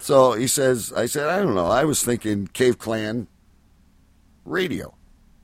So 0.00 0.32
he 0.32 0.48
says, 0.48 0.92
I 0.92 1.06
said, 1.06 1.28
I 1.28 1.38
don't 1.38 1.54
know. 1.54 1.68
I 1.68 1.84
was 1.84 2.02
thinking 2.02 2.48
Cave 2.48 2.78
Clan 2.78 3.28
radio. 4.44 4.92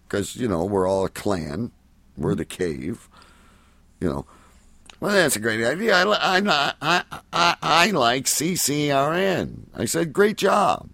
Because, 0.08 0.34
you 0.34 0.48
know, 0.48 0.64
we're 0.64 0.88
all 0.88 1.04
a 1.04 1.08
clan. 1.08 1.70
We're 2.16 2.34
the 2.34 2.44
cave. 2.44 3.08
You 4.00 4.08
know. 4.08 4.26
Well, 5.00 5.12
that's 5.12 5.36
a 5.36 5.40
great 5.40 5.64
idea. 5.64 5.94
I, 5.94 6.02
I, 6.02 6.72
I, 6.80 7.04
I, 7.32 7.56
I 7.62 7.90
like 7.92 8.24
CCRN. 8.24 9.66
I 9.74 9.84
said, 9.84 10.12
great 10.12 10.36
job. 10.36 10.90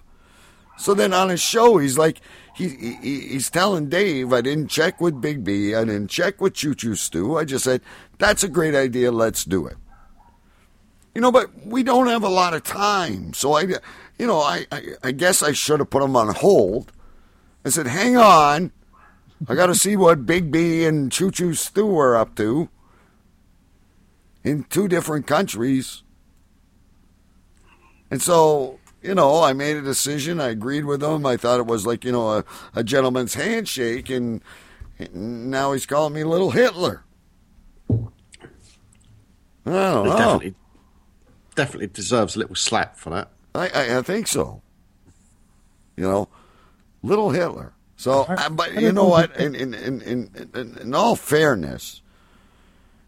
So 0.76 0.92
then 0.92 1.14
on 1.14 1.30
his 1.30 1.40
show, 1.40 1.78
he's 1.78 1.96
like, 1.96 2.20
he, 2.54 2.68
he 2.68 3.20
he's 3.20 3.50
telling 3.50 3.88
Dave, 3.88 4.32
I 4.32 4.40
didn't 4.40 4.68
check 4.68 5.00
with 5.00 5.20
Big 5.20 5.42
B, 5.42 5.74
I 5.74 5.84
didn't 5.84 6.08
check 6.08 6.40
with 6.40 6.54
Choo 6.54 6.74
Choo 6.74 6.94
Stew. 6.94 7.36
I 7.36 7.44
just 7.44 7.64
said, 7.64 7.80
that's 8.18 8.44
a 8.44 8.48
great 8.48 8.74
idea. 8.74 9.10
Let's 9.10 9.44
do 9.44 9.66
it. 9.66 9.76
You 11.14 11.20
know, 11.20 11.32
but 11.32 11.48
we 11.64 11.82
don't 11.82 12.08
have 12.08 12.22
a 12.22 12.28
lot 12.28 12.54
of 12.54 12.62
time. 12.62 13.32
So 13.34 13.54
I, 13.54 13.62
you 14.18 14.26
know, 14.26 14.40
I, 14.40 14.66
I, 14.70 14.82
I 15.02 15.12
guess 15.12 15.42
I 15.42 15.52
should 15.52 15.80
have 15.80 15.90
put 15.90 16.02
him 16.02 16.16
on 16.16 16.32
hold. 16.34 16.92
I 17.64 17.70
said, 17.70 17.86
hang 17.86 18.16
on. 18.16 18.72
I 19.48 19.54
got 19.54 19.66
to 19.66 19.74
see 19.74 19.96
what 19.96 20.26
Big 20.26 20.50
B 20.50 20.84
and 20.84 21.10
Choo 21.10 21.30
Choo 21.30 21.54
Stew 21.54 21.98
are 21.98 22.16
up 22.16 22.34
to 22.36 22.68
in 24.44 24.64
two 24.64 24.86
different 24.88 25.26
countries. 25.26 26.02
And 28.10 28.20
so, 28.22 28.78
you 29.02 29.14
know, 29.14 29.42
I 29.42 29.52
made 29.54 29.76
a 29.76 29.82
decision. 29.82 30.40
I 30.40 30.48
agreed 30.50 30.84
with 30.84 31.02
him. 31.02 31.26
I 31.26 31.36
thought 31.36 31.58
it 31.58 31.66
was 31.66 31.86
like, 31.86 32.04
you 32.04 32.12
know, 32.12 32.30
a, 32.38 32.44
a 32.74 32.84
gentleman's 32.84 33.34
handshake. 33.34 34.10
And, 34.10 34.42
and 34.98 35.50
now 35.50 35.72
he's 35.72 35.86
calling 35.86 36.12
me 36.14 36.22
Little 36.24 36.50
Hitler. 36.52 37.02
I 39.66 39.70
don't 39.70 40.06
know. 40.06 40.16
definitely, 40.16 40.54
definitely 41.54 41.86
deserves 41.88 42.36
a 42.36 42.40
little 42.40 42.54
slap 42.54 42.96
for 42.98 43.10
that. 43.10 43.30
I, 43.54 43.68
I, 43.68 43.98
I 43.98 44.02
think 44.02 44.26
so. 44.28 44.60
You 45.96 46.04
know, 46.04 46.28
little 47.02 47.30
Hitler. 47.30 47.72
So, 47.96 48.26
I- 48.28 48.48
but 48.50 48.74
you 48.74 48.92
know 48.92 49.02
know 49.02 49.08
what? 49.08 49.36
In 49.40 49.54
in, 49.54 49.72
in, 49.72 50.02
in 50.02 50.48
in 50.54 50.78
in 50.78 50.94
all 50.94 51.16
fairness, 51.16 52.02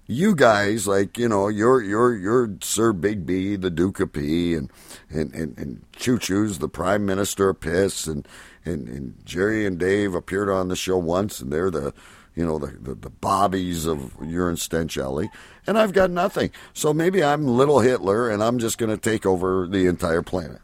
you 0.07 0.35
guys 0.35 0.87
like 0.87 1.19
you 1.19 1.29
know 1.29 1.49
you're 1.49 1.83
you're 1.83 2.17
you're 2.17 2.57
Sir 2.63 2.93
Big 2.93 3.27
B, 3.27 3.57
the 3.57 3.71
Duke 3.71 4.01
of 4.01 4.13
P, 4.13 4.55
and 4.55 4.71
and 5.11 5.35
and, 5.35 5.59
and 5.59 5.83
Choo 5.97 6.19
Choo's 6.19 6.59
the 6.59 6.69
Prime 6.69 7.05
Minister 7.05 7.49
of 7.51 7.61
Piss, 7.61 8.07
and, 8.07 8.27
and 8.65 8.89
and 8.89 9.15
Jerry 9.25 9.67
and 9.67 9.79
Dave 9.79 10.15
appeared 10.15 10.49
on 10.49 10.69
the 10.69 10.77
show 10.77 10.97
once, 10.97 11.41
and 11.41 11.53
they're 11.53 11.71
the 11.71 11.93
you 12.35 12.47
know 12.47 12.59
the 12.59 12.69
the, 12.69 12.95
the 12.95 13.11
bobbies 13.11 13.87
of 13.87 14.15
urine 14.23 14.57
stench 14.57 14.97
alley, 14.97 15.31
and 15.67 15.77
I've 15.77 15.93
got 15.93 16.11
nothing. 16.11 16.51
So 16.73 16.95
maybe 16.95 17.25
I'm 17.25 17.47
little 17.47 17.81
Hitler, 17.81 18.31
and 18.31 18.43
I'm 18.43 18.59
just 18.59 18.79
going 18.79 18.91
to 18.91 18.99
take 18.99 19.27
over 19.27 19.67
the 19.67 19.87
entire 19.87 20.23
planet. 20.23 20.61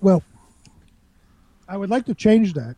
Well, 0.00 0.22
I 1.68 1.76
would 1.76 1.90
like 1.90 2.06
to 2.06 2.14
change 2.14 2.52
that. 2.54 2.76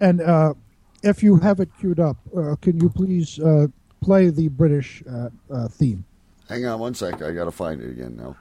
And 0.00 0.20
uh, 0.20 0.54
if 1.02 1.22
you 1.22 1.36
have 1.36 1.60
it 1.60 1.68
queued 1.78 2.00
up, 2.00 2.16
uh, 2.36 2.56
can 2.56 2.80
you 2.80 2.88
please 2.88 3.38
uh, 3.38 3.68
play 4.00 4.30
the 4.30 4.48
British 4.48 5.02
uh, 5.10 5.28
uh, 5.52 5.68
theme? 5.68 6.04
Hang 6.48 6.66
on 6.66 6.80
one 6.80 6.94
sec. 6.94 7.22
I 7.22 7.32
got 7.32 7.44
to 7.44 7.52
find 7.52 7.80
it 7.80 7.90
again 7.90 8.16
now. 8.16 8.36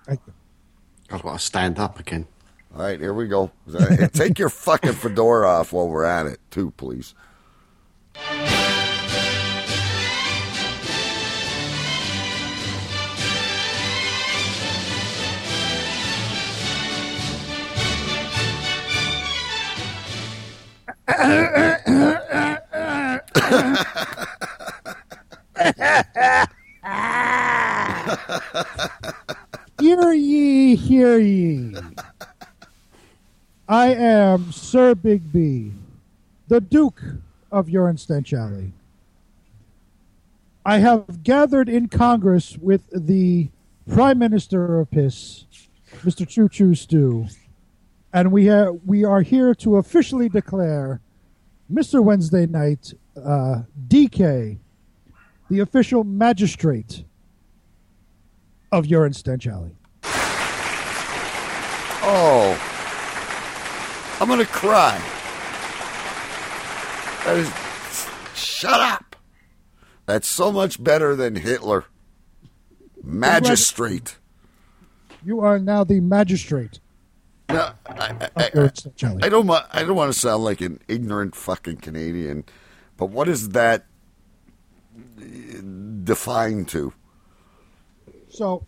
I've 1.11 1.21
got 1.21 1.33
to 1.33 1.39
stand 1.39 1.79
up 1.79 1.99
again. 1.99 2.27
All 2.75 2.81
right, 2.83 2.99
here 2.99 3.13
we 3.13 3.27
go. 3.27 3.51
Take 4.13 4.37
your 4.37 4.49
fucking 4.49 4.93
fedora 4.93 5.47
off 5.49 5.73
while 5.73 5.87
we're 5.87 6.03
at 6.03 6.27
it, 6.27 6.39
too, 6.51 6.71
please. 6.71 7.15
Hear 29.79 30.13
ye, 30.13 30.75
hear 30.75 31.19
ye. 31.19 31.75
I 33.67 33.87
am 33.93 34.51
Sir 34.51 34.95
Big 34.95 35.31
B, 35.33 35.73
the 36.47 36.61
Duke 36.61 37.01
of 37.51 37.69
Urine 37.69 37.97
Stench 37.97 38.33
Alley. 38.33 38.71
I 40.65 40.79
have 40.79 41.23
gathered 41.23 41.67
in 41.67 41.89
Congress 41.89 42.57
with 42.57 42.83
the 42.93 43.49
Prime 43.89 44.19
Minister 44.19 44.79
of 44.79 44.91
Piss, 44.91 45.45
Mr. 46.03 46.27
Choo 46.27 46.47
Choo 46.47 46.75
Stew, 46.75 47.25
and 48.13 48.31
we 48.31 48.47
ha- 48.47 48.71
we 48.85 49.03
are 49.03 49.21
here 49.21 49.55
to 49.55 49.77
officially 49.77 50.29
declare 50.29 51.01
Mr. 51.71 52.01
Wednesday 52.01 52.45
Night 52.45 52.93
uh, 53.17 53.63
DK, 53.87 54.59
the 55.49 55.59
official 55.59 56.03
magistrate 56.03 57.03
of 58.71 58.85
Urine 58.85 59.13
Stench 59.13 59.47
Alley. 59.47 59.75
Oh, 62.01 62.57
I'm 64.21 64.27
gonna 64.27 64.45
cry. 64.45 64.97
That 67.25 67.37
is, 67.37 67.51
shut 68.35 68.79
up. 68.79 69.15
That's 70.05 70.27
so 70.27 70.51
much 70.51 70.83
better 70.83 71.15
than 71.15 71.35
Hitler. 71.35 71.85
Magistrate. 73.03 74.17
You 75.23 75.41
are 75.41 75.59
now 75.59 75.83
the 75.83 75.99
magistrate. 75.99 76.79
No, 77.49 77.71
I, 77.87 78.29
I, 78.35 78.49
Urine 78.53 78.71
I 79.21 79.29
don't. 79.29 79.49
I 79.49 79.83
don't 79.83 79.95
want 79.95 80.13
to 80.13 80.19
sound 80.19 80.43
like 80.43 80.61
an 80.61 80.79
ignorant 80.87 81.35
fucking 81.35 81.77
Canadian, 81.77 82.45
but 82.97 83.07
what 83.07 83.27
is 83.27 83.49
that 83.49 83.85
defined 86.03 86.67
to? 86.69 86.93
So, 88.29 88.65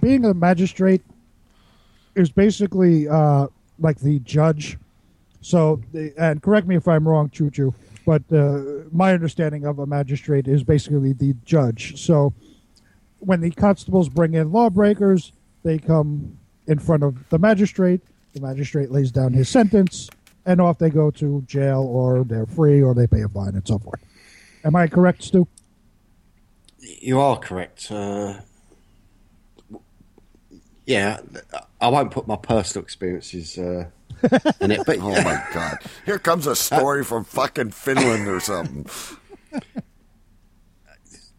being 0.00 0.24
a 0.24 0.34
magistrate 0.34 1.02
is 2.14 2.30
basically 2.30 3.08
uh, 3.08 3.48
like 3.78 3.98
the 3.98 4.18
judge. 4.20 4.78
So, 5.40 5.80
and 6.16 6.42
correct 6.42 6.66
me 6.66 6.76
if 6.76 6.86
I'm 6.86 7.06
wrong, 7.06 7.30
Choo 7.30 7.50
Choo, 7.50 7.74
but 8.06 8.22
uh, 8.32 8.60
my 8.92 9.12
understanding 9.12 9.66
of 9.66 9.78
a 9.78 9.86
magistrate 9.86 10.46
is 10.46 10.62
basically 10.62 11.12
the 11.12 11.34
judge. 11.44 12.00
So, 12.00 12.32
when 13.18 13.40
the 13.40 13.50
constables 13.50 14.08
bring 14.08 14.34
in 14.34 14.52
lawbreakers, 14.52 15.32
they 15.62 15.78
come 15.78 16.38
in 16.66 16.78
front 16.78 17.02
of 17.02 17.28
the 17.28 17.38
magistrate. 17.38 18.00
The 18.34 18.40
magistrate 18.40 18.90
lays 18.90 19.12
down 19.12 19.32
his 19.32 19.48
sentence, 19.48 20.08
and 20.46 20.60
off 20.60 20.78
they 20.78 20.90
go 20.90 21.10
to 21.12 21.42
jail, 21.46 21.82
or 21.82 22.24
they're 22.24 22.46
free, 22.46 22.82
or 22.82 22.94
they 22.94 23.06
pay 23.06 23.22
a 23.22 23.28
fine, 23.28 23.54
and 23.54 23.66
so 23.66 23.78
forth. 23.78 24.00
Am 24.64 24.74
I 24.76 24.86
correct, 24.86 25.22
Stu? 25.22 25.46
You 26.82 27.20
are 27.20 27.38
correct. 27.38 27.90
Uh, 27.90 28.40
yeah, 30.86 31.20
I 31.80 31.88
won't 31.88 32.10
put 32.10 32.26
my 32.26 32.36
personal 32.36 32.82
experiences 32.84 33.56
uh, 33.56 33.86
in 34.60 34.70
it, 34.72 34.80
but 34.84 34.98
Oh 35.00 35.22
my 35.22 35.42
god! 35.54 35.78
Here 36.04 36.18
comes 36.18 36.46
a 36.46 36.56
story 36.56 37.04
from 37.04 37.24
fucking 37.24 37.70
Finland 37.70 38.26
or 38.28 38.40
something. 38.40 38.86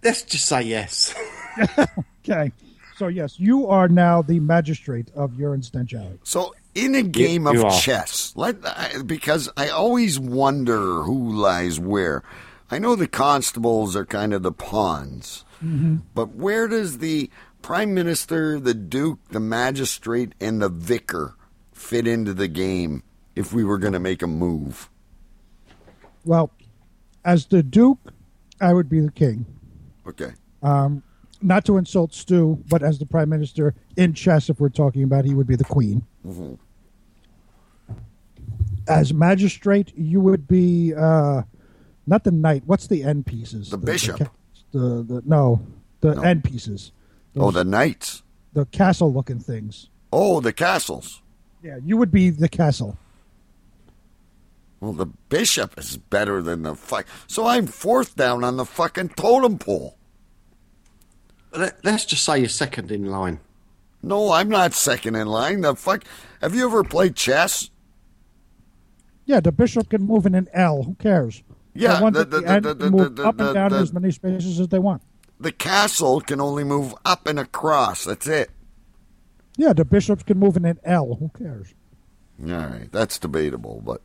let's 0.04 0.24
just 0.24 0.46
say 0.46 0.62
yes. 0.63 1.13
Okay. 2.26 2.52
So 2.96 3.08
yes, 3.08 3.38
you 3.38 3.67
are 3.67 3.89
now 3.89 4.22
the 4.22 4.39
magistrate 4.39 5.10
of 5.13 5.38
Urine 5.38 5.62
Stench 5.62 5.94
Alley. 5.94 6.17
So 6.24 6.56
in 6.74 6.96
a 6.96 7.02
game 7.04 7.44
you 7.48 7.60
of 7.60 7.65
are. 7.65 7.80
chess, 7.80 8.32
let 8.38 8.56
I- 8.65 9.02
because 9.06 9.50
I 9.58 9.67
always 9.70 10.17
wonder 10.20 11.02
who 11.04 11.34
lies 11.34 11.80
where. 11.82 12.24
I 12.74 12.80
know 12.80 12.96
the 12.96 13.08
constables 13.08 13.96
are 13.96 14.04
kind 14.04 14.34
of 14.34 14.42
the 14.42 14.52
pawns, 14.52 15.46
but 16.16 16.30
where 16.34 16.68
does 16.68 16.98
the 16.98 17.30
prime 17.62 17.94
minister, 17.94 18.60
the 18.60 18.74
duke, 18.74 19.20
the 19.30 19.40
magistrate, 19.40 20.34
and 20.42 20.60
the 20.60 20.70
vicar 20.70 21.36
fit 21.72 22.08
into 22.08 22.34
the 22.34 22.48
game 22.48 23.04
if 23.36 23.54
we 23.54 23.64
were 23.64 23.78
going 23.78 23.94
to 23.94 24.00
make 24.00 24.24
a 24.24 24.28
move? 24.28 24.90
Well, 26.26 26.50
as 27.24 27.46
the 27.46 27.62
Duke, 27.62 28.12
I 28.60 28.74
would 28.74 28.90
be 28.90 29.02
the 29.02 29.12
king. 29.12 29.46
Okay. 30.08 30.32
Um, 30.64 31.04
not 31.44 31.66
to 31.66 31.78
insult 31.78 32.12
Stu, 32.16 32.64
but 32.70 32.82
as 32.82 32.98
the 32.98 33.06
prime 33.06 33.30
minister 33.30 33.76
in 33.98 34.16
chess, 34.16 34.50
if 34.50 34.60
we're 34.60 34.70
talking 34.70 35.04
about, 35.04 35.26
he 35.26 35.36
would 35.36 35.46
be 35.48 35.56
the 35.56 35.64
queen. 35.64 36.08
Mhm. 36.26 36.58
As 38.88 39.14
magistrate, 39.14 39.94
you 39.96 40.20
would 40.22 40.48
be 40.48 40.94
uh, 40.96 41.44
not 42.06 42.24
the 42.24 42.32
knight. 42.32 42.63
What's 42.66 42.88
the 42.88 43.04
end 43.04 43.26
pieces? 43.26 43.70
The 43.70 43.78
bishop. 43.78 44.18
ca- 44.20 44.32
The, 44.72 45.04
the, 45.04 45.22
no, 45.26 45.62
the 46.02 46.20
end 46.22 46.44
pieces. 46.44 46.92
Oh, 47.36 47.52
the 47.52 47.63
knights. 47.63 48.24
the 48.54 48.66
castle-looking 48.66 49.39
things. 49.39 49.89
Oh, 50.12 50.39
the 50.42 50.54
castles. 50.54 51.22
Yeah, 51.63 51.78
you 51.84 51.98
would 51.98 52.12
be 52.12 52.30
the 52.30 52.50
castle. 52.50 52.98
Well, 54.80 54.94
the 54.94 55.06
bishop 55.30 55.78
is 55.80 55.98
better 55.98 56.42
than 56.42 56.63
the 56.63 56.76
fuck. 56.76 57.06
So 57.28 57.48
I'm 57.48 57.68
fourth 57.68 58.16
down 58.16 58.44
on 58.44 58.58
the 58.58 58.66
fucking 58.66 59.10
totem 59.10 59.58
pole. 59.58 59.96
Let, 61.56 61.84
let's 61.86 62.06
just 62.06 62.24
say 62.24 62.39
you're 62.39 62.50
second 62.50 62.92
in 62.92 63.06
line. 63.06 63.39
No, 64.02 64.32
I'm 64.34 64.50
not 64.50 64.74
second 64.74 65.16
in 65.16 65.28
line. 65.28 65.62
The 65.62 65.76
fuck. 65.76 66.04
Have 66.42 66.54
you 66.54 66.66
ever 66.66 66.84
played 66.84 67.16
chess? 67.16 67.70
Yeah, 69.26 69.39
the 69.39 69.54
bishop 69.54 69.89
can 69.89 70.02
move 70.04 70.26
in 70.26 70.36
an 70.36 70.50
L. 70.54 70.84
Who 70.84 70.96
cares? 70.96 71.42
Yeah, 71.76 72.00
the 72.10 72.24
the- 72.26 72.40
the, 72.42 72.60
the- 72.62 72.74
the- 72.76 72.92
move 72.92 73.16
the- 73.16 73.28
up 73.28 73.40
and 73.40 73.54
down 73.54 73.74
as 73.74 73.92
many 73.94 74.12
spaces 74.12 74.60
as 74.60 74.68
they 74.68 74.80
want. 74.80 75.02
The 75.40 75.52
castle 75.52 76.22
can 76.22 76.40
only 76.40 76.64
move 76.64 76.94
up 77.04 77.28
and 77.28 77.40
across. 77.40 78.06
That's 78.06 78.28
it. 78.28 78.52
Yeah, 79.58 79.74
the 79.74 79.84
bishops 79.86 80.24
can 80.24 80.40
move 80.40 80.56
in 80.58 80.66
an 80.66 80.80
L. 80.84 81.16
Who 81.16 81.30
cares? 81.38 81.74
All 82.42 82.50
right, 82.52 82.90
that's 82.92 83.20
debatable, 83.20 83.82
but. 83.86 84.02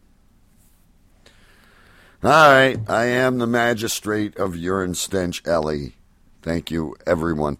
All 2.23 2.31
right, 2.51 2.79
I 2.89 3.05
am 3.05 3.39
the 3.39 3.47
magistrate 3.47 4.37
of 4.37 4.57
Urine 4.57 4.95
Stench 4.95 5.47
Alley. 5.47 5.95
Thank 6.43 6.71
you, 6.71 6.97
everyone. 7.07 7.59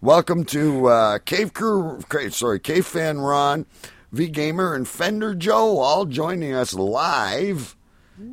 Welcome 0.00 0.44
to 0.46 0.86
uh, 0.86 1.18
Cave 1.18 1.52
Crew, 1.52 2.00
sorry, 2.30 2.60
Cave 2.60 2.86
Fan 2.86 3.18
Ron, 3.18 3.66
V 4.12 4.28
Gamer, 4.28 4.74
and 4.74 4.88
Fender 4.88 5.34
Joe, 5.34 5.78
all 5.78 6.06
joining 6.06 6.54
us 6.54 6.72
live 6.74 7.76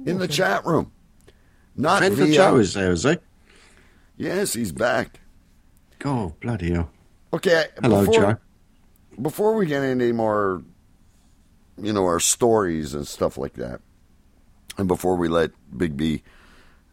in 0.06 0.20
the 0.20 0.28
chat 0.28 0.66
room. 0.66 0.92
Not 1.78 2.02
Fender 2.02 2.26
via- 2.26 2.36
Joe 2.36 2.58
is 2.58 2.74
there, 2.74 2.92
is 2.92 3.04
he? 3.04 3.18
Yes, 4.18 4.54
he's 4.54 4.72
back. 4.72 5.20
God, 6.00 6.40
bloody 6.40 6.72
hell. 6.72 6.90
Okay. 7.34 7.66
Hello, 7.82 8.06
before, 8.06 8.22
Joe. 8.22 8.38
Before 9.22 9.54
we 9.54 9.68
get 9.68 9.84
into 9.84 10.06
any 10.06 10.12
more, 10.12 10.64
you 11.80 11.94
know, 11.94 12.06
our 12.06 12.20
stories 12.20 12.94
and 12.94 13.08
stuff 13.08 13.38
like 13.38 13.54
that, 13.54 13.82
and 14.78 14.88
before 14.88 15.16
we 15.16 15.28
let 15.28 15.52
Big 15.76 15.96
B 15.98 16.24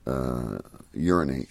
uh, 0.07 0.59
urinate, 0.93 1.49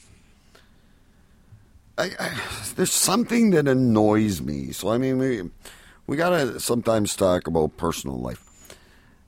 I, 1.98 2.12
I, 2.20 2.42
there's 2.76 2.92
something 2.92 3.52
that 3.52 3.68
annoys 3.68 4.42
me. 4.42 4.72
So 4.72 4.90
I 4.90 4.98
mean, 4.98 5.18
we 5.18 5.42
we 6.08 6.18
gotta 6.18 6.60
sometimes 6.60 7.16
talk 7.16 7.48
about 7.48 7.78
personal 7.78 8.18
life. 8.20 8.43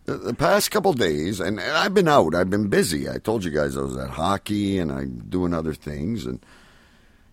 The, 0.06 0.36
past 0.36 0.70
couple 0.70 0.94
days, 0.94 1.40
and, 1.40 1.60
and 1.60 1.72
I've 1.72 1.94
been 1.94 2.08
out. 2.08 2.36
I've 2.36 2.50
been 2.50 2.68
busy. 2.68 3.10
I 3.10 3.18
told 3.18 3.44
you 3.44 3.52
guys 3.52 3.76
I 3.76 3.82
was 3.82 3.98
at 3.98 4.12
hockey 4.12 4.78
and 4.78 4.92
I'm 4.92 5.24
doing 5.30 5.54
other 5.54 5.74
things. 5.74 6.26
And 6.26 6.46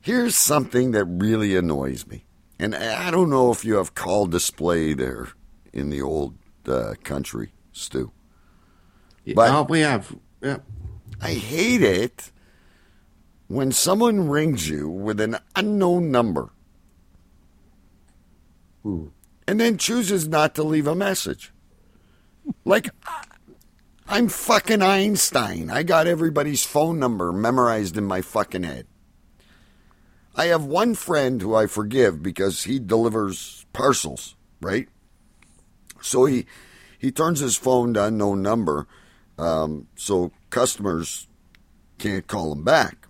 here's 0.00 0.34
something 0.34 0.92
that 0.92 1.04
really 1.04 1.54
annoys 1.54 2.06
me. 2.06 2.24
And 2.58 2.74
I 2.74 3.10
don't 3.10 3.28
know 3.28 3.50
if 3.50 3.64
you 3.64 3.74
have 3.74 3.94
call 3.94 4.26
display 4.26 4.94
there 4.94 5.28
in 5.72 5.90
the 5.90 6.00
old 6.00 6.34
uh, 6.66 6.94
country, 7.02 7.52
Stu. 7.72 8.12
But 9.34 9.50
oh, 9.50 9.66
we 9.68 9.80
have. 9.80 10.14
Yeah. 10.40 10.58
I 11.20 11.34
hate 11.34 11.82
it 11.82 12.32
when 13.48 13.70
someone 13.70 14.28
rings 14.28 14.68
you 14.68 14.88
with 14.88 15.20
an 15.20 15.36
unknown 15.54 16.10
number 16.10 16.52
and 18.84 19.60
then 19.60 19.78
chooses 19.78 20.26
not 20.26 20.54
to 20.54 20.62
leave 20.62 20.86
a 20.86 20.94
message. 20.94 21.51
Like, 22.64 22.90
I'm 24.08 24.28
fucking 24.28 24.82
Einstein. 24.82 25.70
I 25.70 25.82
got 25.82 26.06
everybody's 26.06 26.64
phone 26.64 26.98
number 26.98 27.32
memorized 27.32 27.96
in 27.96 28.04
my 28.04 28.20
fucking 28.20 28.64
head. 28.64 28.86
I 30.34 30.46
have 30.46 30.64
one 30.64 30.94
friend 30.94 31.42
who 31.42 31.54
I 31.54 31.66
forgive 31.66 32.22
because 32.22 32.64
he 32.64 32.78
delivers 32.78 33.66
parcels, 33.72 34.34
right? 34.60 34.88
So 36.00 36.24
he 36.24 36.46
he 36.98 37.10
turns 37.10 37.40
his 37.40 37.56
phone 37.56 37.94
to 37.94 38.04
unknown 38.04 38.42
number, 38.42 38.86
um, 39.38 39.88
so 39.96 40.32
customers 40.50 41.28
can't 41.98 42.26
call 42.26 42.52
him 42.52 42.64
back. 42.64 43.08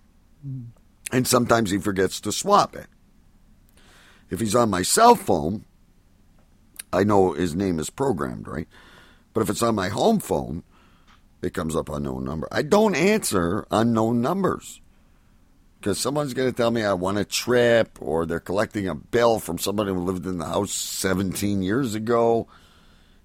And 1.11 1.27
sometimes 1.27 1.71
he 1.71 1.77
forgets 1.77 2.19
to 2.21 2.31
swap 2.31 2.75
it. 2.75 2.87
If 4.29 4.39
he's 4.39 4.55
on 4.55 4.69
my 4.69 4.81
cell 4.81 5.15
phone, 5.15 5.65
I 6.91 7.03
know 7.03 7.33
his 7.33 7.55
name 7.55 7.79
is 7.79 7.89
programmed, 7.89 8.47
right? 8.47 8.67
But 9.33 9.41
if 9.41 9.49
it's 9.49 9.63
on 9.63 9.75
my 9.75 9.89
home 9.89 10.19
phone, 10.19 10.63
it 11.41 11.53
comes 11.53 11.75
up 11.75 11.89
unknown 11.89 12.23
number. 12.23 12.47
I 12.51 12.61
don't 12.61 12.95
answer 12.95 13.65
unknown 13.71 14.21
numbers 14.21 14.81
because 15.79 15.99
someone's 15.99 16.33
going 16.33 16.49
to 16.49 16.55
tell 16.55 16.71
me 16.71 16.83
I 16.83 16.93
want 16.93 17.17
a 17.17 17.25
trip 17.25 17.97
or 17.99 18.25
they're 18.25 18.39
collecting 18.39 18.87
a 18.87 18.95
bill 18.95 19.39
from 19.39 19.57
somebody 19.57 19.91
who 19.91 19.99
lived 19.99 20.25
in 20.25 20.37
the 20.37 20.45
house 20.45 20.71
17 20.71 21.61
years 21.61 21.95
ago. 21.95 22.47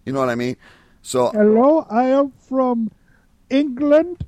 You 0.04 0.12
know 0.12 0.20
what 0.20 0.30
I 0.30 0.34
mean? 0.34 0.56
So 1.02 1.30
Hello, 1.30 1.86
I 1.88 2.04
am 2.06 2.32
from 2.32 2.90
England, 3.50 4.24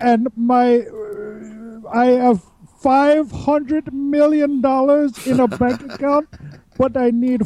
and 0.00 0.28
my 0.36 0.78
uh, 0.80 1.88
I 1.92 2.06
have 2.06 2.42
five 2.78 3.30
hundred 3.30 3.92
million 3.92 4.60
dollars 4.60 5.26
in 5.26 5.40
a 5.40 5.48
bank 5.48 5.82
account, 5.92 6.28
but 6.78 6.96
I 6.96 7.10
need 7.10 7.42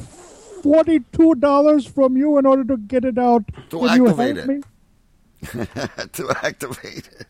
forty-two 0.63 1.35
dollars 1.37 1.87
from 1.87 2.17
you 2.17 2.39
in 2.39 2.47
order 2.47 2.65
to 2.65 2.77
get 2.77 3.05
it 3.05 3.19
out. 3.19 3.45
To 3.71 3.79
Can 3.81 3.97
you 3.97 4.09
activate 4.09 4.37
help 4.37 4.49
it. 4.49 4.57
me? 4.57 4.63
to 6.13 6.37
activate 6.43 7.09
it. 7.21 7.27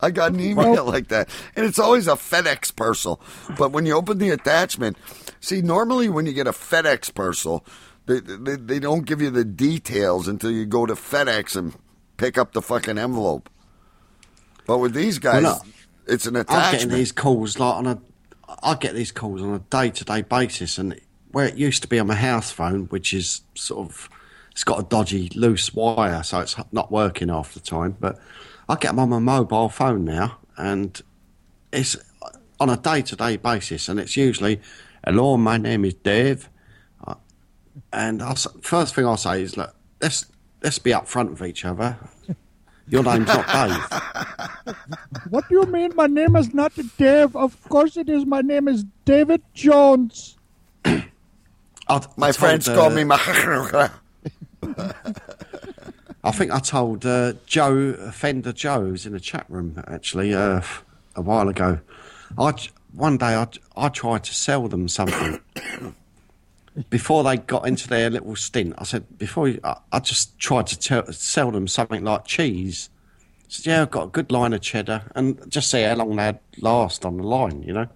I 0.00 0.10
got 0.12 0.32
an 0.32 0.40
email 0.40 0.84
like 0.84 1.08
that, 1.08 1.28
and 1.56 1.66
it's 1.66 1.78
always 1.80 2.06
a 2.06 2.12
FedEx 2.12 2.74
parcel. 2.76 3.20
But 3.58 3.72
when 3.72 3.86
you 3.86 3.94
open 3.94 4.18
the 4.18 4.30
attachment, 4.30 4.96
see, 5.40 5.62
normally 5.62 6.08
when 6.08 6.26
you 6.26 6.32
get 6.32 6.46
a 6.46 6.52
FedEx 6.52 7.12
parcel, 7.14 7.64
they, 8.06 8.20
they 8.20 8.54
they 8.56 8.78
don't 8.78 9.04
give 9.04 9.20
you 9.20 9.30
the 9.30 9.44
details 9.44 10.28
until 10.28 10.50
you 10.52 10.64
go 10.66 10.86
to 10.86 10.94
FedEx 10.94 11.56
and 11.56 11.74
pick 12.18 12.38
up 12.38 12.52
the 12.52 12.62
fucking 12.62 12.98
envelope. 12.98 13.50
But 14.66 14.78
with 14.78 14.94
these 14.94 15.18
guys, 15.18 15.42
Well, 15.42 15.62
no. 15.64 16.12
it's 16.12 16.26
an 16.26 16.36
attachment. 16.36 16.64
I'm 16.66 16.72
getting 16.72 16.88
these 16.90 17.12
calls 17.12 17.58
like 17.58 17.74
on 17.74 17.86
a. 17.86 18.00
I 18.62 18.74
get 18.76 18.94
these 18.94 19.10
calls 19.10 19.42
on 19.42 19.54
a 19.54 19.58
day-to-day 19.58 20.22
basis, 20.22 20.78
and 20.78 21.00
where 21.34 21.46
it 21.46 21.56
used 21.56 21.82
to 21.82 21.88
be 21.88 21.98
on 21.98 22.06
my 22.06 22.14
house 22.14 22.52
phone, 22.52 22.84
which 22.86 23.12
is 23.12 23.42
sort 23.54 23.86
of, 23.86 24.08
it's 24.52 24.62
got 24.62 24.78
a 24.78 24.84
dodgy 24.84 25.30
loose 25.34 25.74
wire, 25.74 26.22
so 26.22 26.38
it's 26.38 26.54
not 26.70 26.92
working 26.92 27.28
half 27.28 27.54
the 27.54 27.60
time. 27.60 27.96
But 27.98 28.20
I 28.68 28.76
get 28.76 28.90
them 28.90 29.00
on 29.00 29.08
my 29.10 29.18
mobile 29.18 29.68
phone 29.68 30.04
now, 30.04 30.38
and 30.56 31.00
it's 31.72 31.96
on 32.60 32.70
a 32.70 32.76
day-to-day 32.76 33.38
basis, 33.38 33.88
and 33.88 33.98
it's 33.98 34.16
usually, 34.16 34.60
"Hello, 35.04 35.36
my 35.36 35.56
name 35.56 35.84
is 35.84 35.94
Dave," 35.94 36.48
Uh, 37.04 37.16
and 37.92 38.22
I 38.22 38.30
s 38.30 38.46
first 38.62 38.94
thing 38.94 39.04
I 39.04 39.16
say 39.16 39.42
is, 39.42 39.56
"Look, 39.56 39.74
let's 40.00 40.26
let's 40.62 40.78
be 40.78 40.92
upfront 40.92 41.30
with 41.30 41.42
each 41.42 41.64
other." 41.64 41.98
Your 42.86 43.02
name's 43.02 43.26
not 43.26 43.46
Dave. 43.48 44.76
What 45.30 45.48
do 45.48 45.54
you 45.54 45.66
mean? 45.66 45.92
My 45.96 46.06
name 46.06 46.36
is 46.36 46.52
not 46.52 46.72
Dave. 46.98 47.34
Of 47.34 47.60
course 47.68 47.96
it 47.96 48.08
is. 48.08 48.24
My 48.26 48.42
name 48.42 48.68
is 48.68 48.84
David 49.04 49.42
Jones. 49.54 50.36
I- 51.88 52.06
My 52.16 52.32
friends 52.32 52.66
told, 52.66 52.78
call 52.78 52.86
uh, 52.86 52.94
me 52.94 53.04
my. 53.04 53.16
I 56.24 56.30
think 56.30 56.52
I 56.52 56.58
told 56.58 57.04
uh, 57.04 57.34
Joe 57.46 57.92
Fender 58.10 58.52
Joe 58.52 58.80
who's 58.86 59.04
in 59.04 59.12
the 59.12 59.20
chat 59.20 59.44
room 59.48 59.82
actually 59.86 60.32
uh, 60.32 60.62
a 61.14 61.20
while 61.20 61.48
ago. 61.48 61.80
I 62.38 62.54
one 62.92 63.18
day 63.18 63.34
I, 63.34 63.46
I 63.76 63.88
tried 63.90 64.24
to 64.24 64.34
sell 64.34 64.66
them 64.68 64.88
something 64.88 65.40
before 66.90 67.24
they 67.24 67.36
got 67.36 67.66
into 67.68 67.88
their 67.88 68.08
little 68.08 68.36
stint. 68.36 68.74
I 68.78 68.84
said 68.84 69.18
before 69.18 69.48
you, 69.48 69.60
I, 69.64 69.76
I 69.92 69.98
just 70.00 70.38
tried 70.38 70.66
to 70.68 70.78
tell, 70.78 71.12
sell 71.12 71.50
them 71.50 71.68
something 71.68 72.02
like 72.02 72.24
cheese. 72.24 72.88
I 73.40 73.44
said 73.48 73.66
yeah, 73.66 73.82
I've 73.82 73.90
got 73.90 74.04
a 74.04 74.10
good 74.10 74.32
line 74.32 74.54
of 74.54 74.62
cheddar, 74.62 75.02
and 75.14 75.38
just 75.50 75.70
see 75.70 75.82
how 75.82 75.94
long 75.96 76.16
they'd 76.16 76.38
last 76.58 77.04
on 77.04 77.18
the 77.18 77.24
line. 77.24 77.62
You 77.62 77.74
know. 77.74 77.88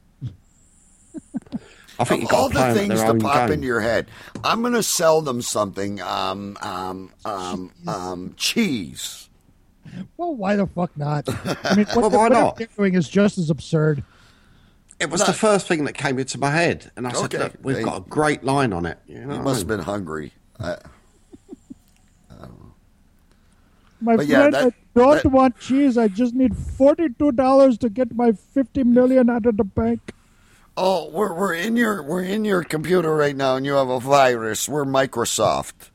I 1.99 2.05
think 2.05 2.23
you've 2.23 2.33
all 2.33 2.49
to 2.49 2.55
play 2.55 2.63
the 2.63 2.69
'em 2.69 2.71
at 2.71 2.77
things 2.77 3.01
their 3.03 3.13
to 3.13 3.19
pop 3.19 3.35
game. 3.49 3.53
into 3.55 3.67
your 3.67 3.81
head. 3.81 4.07
I'm 4.45 4.61
going 4.63 4.75
to 4.75 4.83
sell 4.83 5.21
them 5.21 5.43
something. 5.43 6.01
Um, 6.01 6.57
um, 6.63 7.11
um, 7.25 7.73
um, 7.87 8.35
cheese. 8.37 9.29
Well, 10.17 10.35
why 10.37 10.55
the 10.57 10.67
fuck 10.67 10.97
not? 10.97 11.29
I 11.65 11.75
mean, 11.75 11.87
what, 11.95 11.97
Well, 11.97 12.11
why 12.11 12.29
not? 12.29 12.57
they're 12.57 12.69
doing 12.77 12.95
is 12.95 13.09
just 13.09 13.39
as 13.39 13.51
absurd. 13.51 14.05
It 15.01 15.11
was 15.11 15.25
the 15.25 15.33
first 15.33 15.67
thing 15.69 15.85
that 15.85 15.93
came 15.95 16.19
into 16.19 16.39
my 16.39 16.51
head, 16.51 16.91
and 16.97 17.07
I 17.07 17.13
said, 17.13 17.25
Okay. 17.35 17.39
"Look, 17.39 17.53
we've 17.63 17.77
They- 17.77 17.83
got 17.85 17.99
a 17.99 18.09
great 18.09 18.43
line 18.45 18.73
on 18.73 18.85
it." 18.85 18.99
You 19.07 19.15
know 19.17 19.21
You 19.23 19.29
what 19.29 19.39
I 19.39 19.43
must 19.43 19.59
have 19.61 19.69
been 19.69 19.81
hungry. 19.81 20.33
I, 20.61 20.77
My 24.01 24.17
But 24.17 24.27
yeah, 24.27 24.39
friend, 24.43 24.55
that- 24.55 24.65
I 24.67 24.73
don't 24.95 25.23
that- 25.23 25.29
want 25.33 25.59
cheese. 25.59 25.99
I 25.99 26.07
just 26.09 26.35
need 26.35 26.57
forty-two 26.57 27.33
dollars 27.33 27.79
to 27.79 27.89
get 27.89 28.15
my 28.15 28.33
fifty 28.33 28.85
million 28.85 29.29
out 29.29 29.47
of 29.47 29.57
the 29.57 29.65
bank. 29.65 30.13
Oh, 30.79 31.11
we're 31.11 31.35
we're 31.35 31.55
in 31.55 31.77
your 31.77 32.03
we're 32.03 32.23
in 32.23 32.45
your 32.45 32.62
computer 32.62 33.14
right 33.14 33.37
now, 33.37 33.57
and 33.57 33.67
you 33.67 33.73
have 33.75 33.88
a 33.88 34.01
virus. 34.01 34.69
We're 34.69 34.85
Microsoft. 34.85 35.91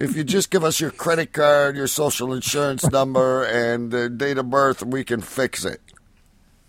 if 0.00 0.16
you 0.16 0.24
just 0.24 0.50
give 0.50 0.64
us 0.64 0.80
your 0.80 0.90
credit 0.92 1.32
card, 1.32 1.76
your 1.76 1.86
social 1.88 2.32
insurance 2.32 2.88
number, 2.90 3.44
and 3.44 3.92
uh, 3.92 4.08
date 4.08 4.38
of 4.38 4.48
birth, 4.50 4.82
we 4.84 5.04
can 5.04 5.20
fix 5.20 5.64
it. 5.64 5.80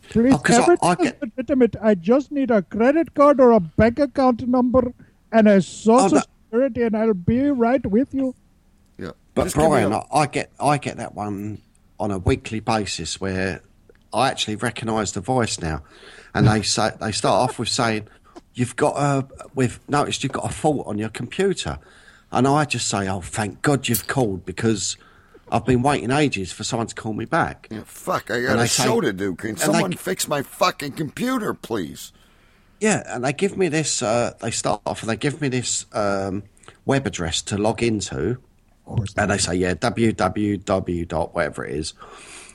Please, 0.09 0.33
Oh, 0.33 0.37
'cause 0.39 0.59
I- 0.59 0.77
I 0.87 0.91
is 0.93 0.97
get- 0.97 1.21
legitimate. 1.21 1.75
I 1.81 1.95
just 1.95 2.31
need 2.31 2.51
a 2.51 2.61
credit 2.61 3.13
card 3.13 3.39
or 3.39 3.51
a 3.51 3.59
bank 3.59 3.99
account 3.99 4.47
number 4.47 4.91
and 5.31 5.47
a 5.47 5.61
social 5.61 6.09
no. 6.17 6.21
security, 6.49 6.81
and 6.83 6.95
I'll 6.97 7.13
be 7.13 7.49
right 7.49 7.83
with 7.85 8.13
you. 8.13 8.35
Yeah, 8.97 9.11
But 9.33 9.45
Just 9.45 9.55
give 9.55 9.63
me 9.63 9.69
Brian, 9.69 9.93
a- 9.93 9.99
I, 10.13 10.19
I 10.21 10.25
get 10.27 10.51
I 10.59 10.77
get 10.77 10.97
that 10.97 11.15
one 11.15 11.59
on 11.99 12.11
a 12.11 12.17
weekly 12.19 12.59
basis 12.59 13.19
where 13.21 13.61
I 14.13 14.29
actually 14.29 14.55
recognise 14.57 15.13
the 15.13 15.21
voice 15.21 15.59
now, 15.59 15.83
and 16.33 16.47
they 16.47 16.61
say 16.61 16.91
they 17.01 17.11
start 17.11 17.49
off 17.49 17.57
with 17.59 17.69
saying, 17.69 18.07
"You've 18.53 18.75
got 18.75 18.95
a 18.95 19.27
we've 19.55 19.79
noticed 19.87 20.23
you've 20.23 20.31
got 20.33 20.45
a 20.49 20.53
fault 20.53 20.85
on 20.87 20.97
your 20.97 21.09
computer," 21.09 21.79
and 22.31 22.47
I 22.47 22.65
just 22.65 22.87
say, 22.87 23.07
"Oh, 23.09 23.21
thank 23.21 23.61
God 23.61 23.87
you've 23.87 24.07
called 24.07 24.45
because 24.45 24.97
I've 25.51 25.65
been 25.65 25.81
waiting 25.81 26.11
ages 26.11 26.51
for 26.51 26.63
someone 26.63 26.87
to 26.87 26.95
call 26.95 27.13
me 27.13 27.25
back." 27.25 27.67
Yeah, 27.71 27.81
fuck, 27.85 28.29
I 28.29 28.41
got 28.41 28.51
And 28.51 28.59
a 28.59 28.63
I 28.63 28.65
say- 28.67 28.83
show 28.83 29.01
to 29.01 29.11
do. 29.13 29.35
Can 29.35 29.57
someone 29.57 29.91
they- 29.91 29.97
fix 29.97 30.27
my 30.27 30.41
fucking 30.43 30.91
computer, 30.93 31.53
please? 31.53 32.11
Yeah, 32.79 33.01
and 33.07 33.23
they 33.23 33.33
give 33.33 33.57
me 33.57 33.67
this. 33.69 34.01
Uh, 34.03 34.33
they 34.41 34.51
start 34.51 34.81
off 34.85 35.01
and 35.01 35.09
they 35.09 35.15
give 35.15 35.39
me 35.41 35.47
this 35.47 35.85
um, 35.93 36.43
web 36.85 37.07
address 37.07 37.41
to 37.43 37.57
log 37.57 37.81
into, 37.81 38.37
and 39.17 39.31
they 39.31 39.37
say, 39.37 39.55
"Yeah, 39.55 39.73
www 39.73 41.07
dot 41.07 41.33
whatever 41.33 41.65
it 41.65 41.75
is." 41.75 41.93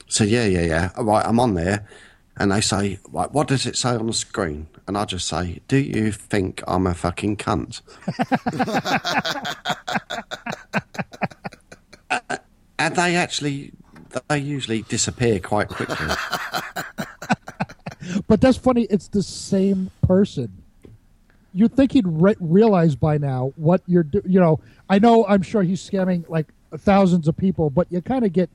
So 0.09 0.23
yeah, 0.23 0.45
yeah, 0.45 0.61
yeah. 0.61 0.89
All 0.97 1.05
right, 1.05 1.25
I'm 1.25 1.39
on 1.39 1.53
there, 1.53 1.87
and 2.35 2.51
they 2.51 2.61
say, 2.61 2.99
"Right, 3.11 3.31
what 3.31 3.47
does 3.47 3.65
it 3.65 3.77
say 3.77 3.91
on 3.91 4.07
the 4.07 4.13
screen?" 4.13 4.67
And 4.87 4.97
I 4.97 5.05
just 5.05 5.27
say, 5.27 5.61
"Do 5.67 5.77
you 5.77 6.11
think 6.11 6.61
I'm 6.67 6.87
a 6.87 6.93
fucking 6.95 7.37
cunt?" 7.37 7.81
and 12.79 12.95
they 12.95 13.15
actually, 13.15 13.71
they 14.27 14.39
usually 14.39 14.81
disappear 14.83 15.39
quite 15.39 15.69
quickly. 15.69 15.95
But 18.27 18.41
that's 18.41 18.57
funny. 18.57 18.83
It's 18.89 19.07
the 19.07 19.21
same 19.21 19.91
person. 20.01 20.63
You'd 21.53 21.75
think 21.75 21.91
he'd 21.91 22.07
re- 22.07 22.35
realize 22.39 22.95
by 22.95 23.19
now 23.19 23.53
what 23.55 23.81
you're 23.85 24.01
do- 24.03 24.23
You 24.25 24.39
know, 24.39 24.59
I 24.89 24.97
know. 24.97 25.27
I'm 25.27 25.43
sure 25.43 25.61
he's 25.61 25.87
scamming 25.87 26.27
like 26.27 26.47
thousands 26.75 27.27
of 27.27 27.37
people, 27.37 27.69
but 27.69 27.85
you 27.91 28.01
kind 28.01 28.25
of 28.25 28.33
get 28.33 28.49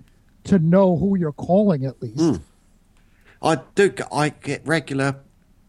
to 0.44 0.58
know 0.58 0.96
who 0.96 1.16
you're 1.16 1.32
calling 1.32 1.84
at 1.84 2.00
least. 2.02 2.40
I 3.42 3.60
do. 3.74 3.92
I 4.12 4.30
get 4.30 4.66
regular 4.66 5.16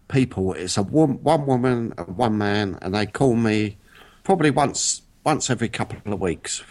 people. 0.07 0.53
It's 0.53 0.77
a 0.77 0.83
one, 0.83 1.21
one 1.23 1.45
woman, 1.45 1.93
and 1.97 2.15
one 2.17 2.38
man, 2.38 2.77
and 2.81 2.93
they 2.95 3.05
call 3.05 3.35
me 3.35 3.77
probably 4.23 4.51
once 4.51 5.01
once 5.25 5.49
every 5.49 5.69
couple 5.69 6.13
of 6.13 6.21
weeks. 6.21 6.63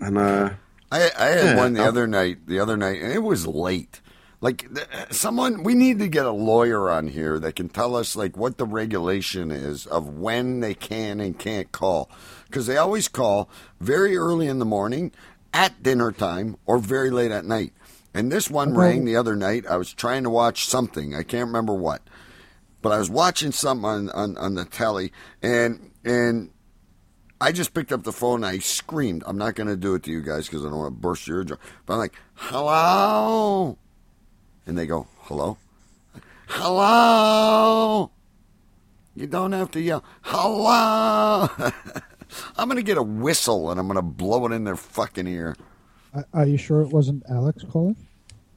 And 0.00 0.18
uh, 0.18 0.50
I, 0.92 1.10
I 1.18 1.24
had 1.26 1.44
Yeah, 1.44 1.56
one 1.56 1.74
the 1.74 1.80
I'll- 1.82 1.88
other 1.88 2.06
night. 2.06 2.46
The 2.46 2.60
other 2.60 2.76
night, 2.76 3.00
and 3.02 3.12
it 3.12 3.22
was 3.22 3.46
late. 3.46 4.00
Like 4.40 4.68
someone, 5.10 5.64
we 5.64 5.74
need 5.74 5.98
to 5.98 6.06
get 6.06 6.24
a 6.24 6.30
lawyer 6.30 6.88
on 6.90 7.08
here 7.08 7.40
that 7.40 7.56
can 7.56 7.68
tell 7.68 7.96
us 7.96 8.14
like 8.14 8.36
what 8.36 8.56
the 8.56 8.66
regulation 8.66 9.50
is 9.50 9.84
of 9.86 10.06
when 10.16 10.60
they 10.60 10.74
can 10.74 11.18
and 11.18 11.36
can't 11.36 11.72
call, 11.72 12.08
because 12.46 12.68
they 12.68 12.76
always 12.76 13.08
call 13.08 13.50
very 13.80 14.16
early 14.16 14.46
in 14.46 14.60
the 14.60 14.64
morning, 14.64 15.10
at 15.52 15.82
dinner 15.82 16.12
time, 16.12 16.56
or 16.66 16.78
very 16.78 17.10
late 17.10 17.30
at 17.30 17.44
night. 17.44 17.72
And 18.14 18.30
this 18.32 18.50
one 18.50 18.70
Okay. 18.70 18.78
rang 18.78 19.04
the 19.04 19.16
other 19.16 19.36
night. 19.36 19.66
I 19.66 19.76
was 19.76 19.92
trying 19.92 20.22
to 20.24 20.30
watch 20.30 20.66
something. 20.66 21.14
I 21.14 21.22
can't 21.22 21.46
remember 21.46 21.74
what, 21.74 22.02
but 22.82 22.90
I 22.92 22.98
was 22.98 23.10
watching 23.10 23.52
something 23.52 23.84
on, 23.84 24.10
on, 24.10 24.36
on 24.38 24.54
the 24.54 24.64
telly, 24.64 25.12
and 25.42 25.90
and 26.04 26.50
I 27.40 27.52
just 27.52 27.72
picked 27.74 27.92
up 27.92 28.02
the 28.02 28.12
phone 28.12 28.42
and 28.42 28.46
I 28.46 28.58
screamed. 28.58 29.22
I'm 29.26 29.38
not 29.38 29.54
going 29.54 29.68
to 29.68 29.76
do 29.76 29.94
it 29.94 30.02
to 30.04 30.10
you 30.10 30.22
guys 30.22 30.46
because 30.46 30.64
I 30.64 30.70
don't 30.70 30.78
want 30.78 30.94
to 30.96 31.00
burst 31.00 31.28
your 31.28 31.38
eardrum. 31.38 31.60
But 31.86 31.92
I'm 31.94 31.98
like, 32.00 32.14
hello. 32.34 33.78
And 34.66 34.76
they 34.76 34.86
go, 34.86 35.06
hello? 35.20 35.56
Hello. 36.48 38.10
You 39.14 39.26
don't 39.26 39.52
have 39.52 39.70
to 39.72 39.80
yell, 39.80 40.02
hello. 40.22 41.48
I'm 42.56 42.68
gonna 42.68 42.82
get 42.82 42.98
a 42.98 43.02
whistle 43.02 43.70
and 43.70 43.78
I'm 43.80 43.86
gonna 43.86 44.02
blow 44.02 44.46
it 44.46 44.52
in 44.52 44.64
their 44.64 44.76
fucking 44.76 45.26
ear. 45.26 45.56
Are- 46.14 46.26
Are 46.34 46.46
you 46.46 46.56
sure 46.56 46.80
it 46.82 46.88
wasn't 46.88 47.22
Alex 47.30 47.64
calling? 47.70 47.96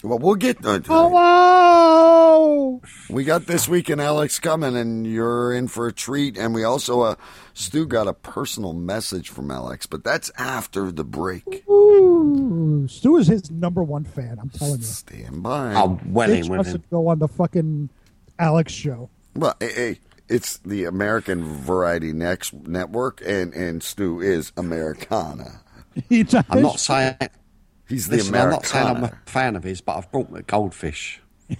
Well, 0.03 0.17
we'll 0.17 0.36
get. 0.36 0.65
Uh, 0.65 0.79
Hello. 0.86 2.81
We 3.10 3.23
got 3.23 3.45
this 3.45 3.67
week 3.69 3.88
in 3.89 3.99
Alex 3.99 4.39
coming, 4.39 4.75
and 4.75 5.05
you're 5.05 5.53
in 5.53 5.67
for 5.67 5.86
a 5.88 5.93
treat. 5.93 6.38
And 6.38 6.55
we 6.55 6.63
also, 6.63 7.01
uh, 7.01 7.15
Stu 7.53 7.86
got 7.86 8.07
a 8.07 8.13
personal 8.13 8.73
message 8.73 9.29
from 9.29 9.51
Alex, 9.51 9.86
but 9.86 10.03
that's 10.03 10.31
after 10.38 10.91
the 10.91 11.03
break. 11.03 11.63
Ooh, 11.69 12.88
Stu 12.89 13.17
is 13.17 13.27
his 13.27 13.51
number 13.51 13.84
one 13.84 14.03
fan. 14.03 14.39
I'm 14.41 14.49
telling 14.49 14.79
you. 14.79 14.86
Stand 14.86 15.43
by. 15.43 15.73
I'm 15.73 15.97
Bitch 15.99 16.05
welling 16.12 16.39
with 16.41 16.49
wants 16.49 16.71
to 16.71 16.79
go 16.89 17.07
on 17.07 17.19
the 17.19 17.27
fucking 17.27 17.89
Alex 18.39 18.73
show. 18.73 19.10
Well, 19.36 19.55
hey, 19.60 19.73
hey, 19.73 19.99
it's 20.32 20.58
the 20.60 20.86
American 20.86 21.44
Variety 21.44 22.13
Next 22.13 22.54
Network, 22.54 23.22
and 23.26 23.54
and 23.54 23.84
Stu 23.84 24.22
is 24.22 24.52
Americana. 24.58 25.62
He 26.10 26.24
does. 26.24 26.44
I'm 26.50 26.62
not 26.62 26.80
saying. 26.80 27.15
He's 27.88 28.08
the 28.08 28.17
Listen, 28.17 28.36
I'm 28.36 28.50
not 28.52 28.65
saying 28.65 28.88
I'm 28.88 29.04
a 29.04 29.20
fan 29.26 29.56
of 29.58 29.63
his, 29.63 29.82
but 29.82 29.98
I've 29.98 30.12
brought 30.12 30.32
me 30.32 30.41
goldfish. 30.41 31.22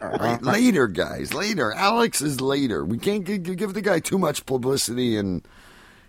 Right, 0.00 0.40
later, 0.42 0.86
guys, 0.86 1.34
later. 1.34 1.72
Alex 1.72 2.22
is 2.22 2.40
later. 2.40 2.84
We 2.84 2.96
can't 2.96 3.26
gi- 3.26 3.38
gi- 3.40 3.54
give 3.56 3.74
the 3.74 3.82
guy 3.82 3.98
too 4.00 4.16
much 4.18 4.46
publicity, 4.46 5.18
and 5.18 5.46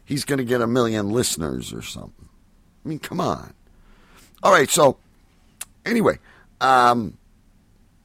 he's 0.05 0.23
going 0.23 0.37
to 0.37 0.45
get 0.45 0.61
a 0.61 0.67
million 0.67 1.09
listeners 1.09 1.73
or 1.73 1.81
something. 1.81 2.29
I 2.85 2.87
mean, 2.87 2.99
come 2.99 3.19
on. 3.19 3.53
All 4.43 4.51
right, 4.51 4.69
so 4.69 4.97
anyway, 5.85 6.19
um, 6.61 7.17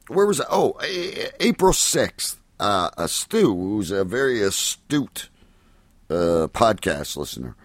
where 0.09 0.25
was 0.25 0.41
I? 0.41 0.45
Oh, 0.49 0.77
A- 0.83 1.45
April 1.45 1.71
sixth. 1.71 2.37
Uh, 2.59 2.89
a 2.97 3.07
Stu, 3.07 3.55
who's 3.55 3.91
a 3.91 4.03
very 4.03 4.41
astute 4.41 5.29
uh, 6.09 6.47
podcast 6.51 7.15
listener, 7.15 7.55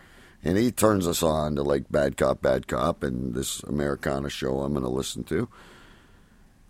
and 0.44 0.59
he 0.59 0.70
turns 0.70 1.07
us 1.07 1.22
on 1.22 1.57
to 1.57 1.62
like 1.62 1.90
Bad 1.90 2.16
Cop, 2.16 2.42
Bad 2.42 2.68
Cop, 2.68 3.02
and 3.02 3.35
this 3.35 3.62
Americana 3.62 4.28
show 4.28 4.61
I'm 4.61 4.72
going 4.72 4.85
to 4.85 4.90
listen 4.90 5.24
to. 5.24 5.48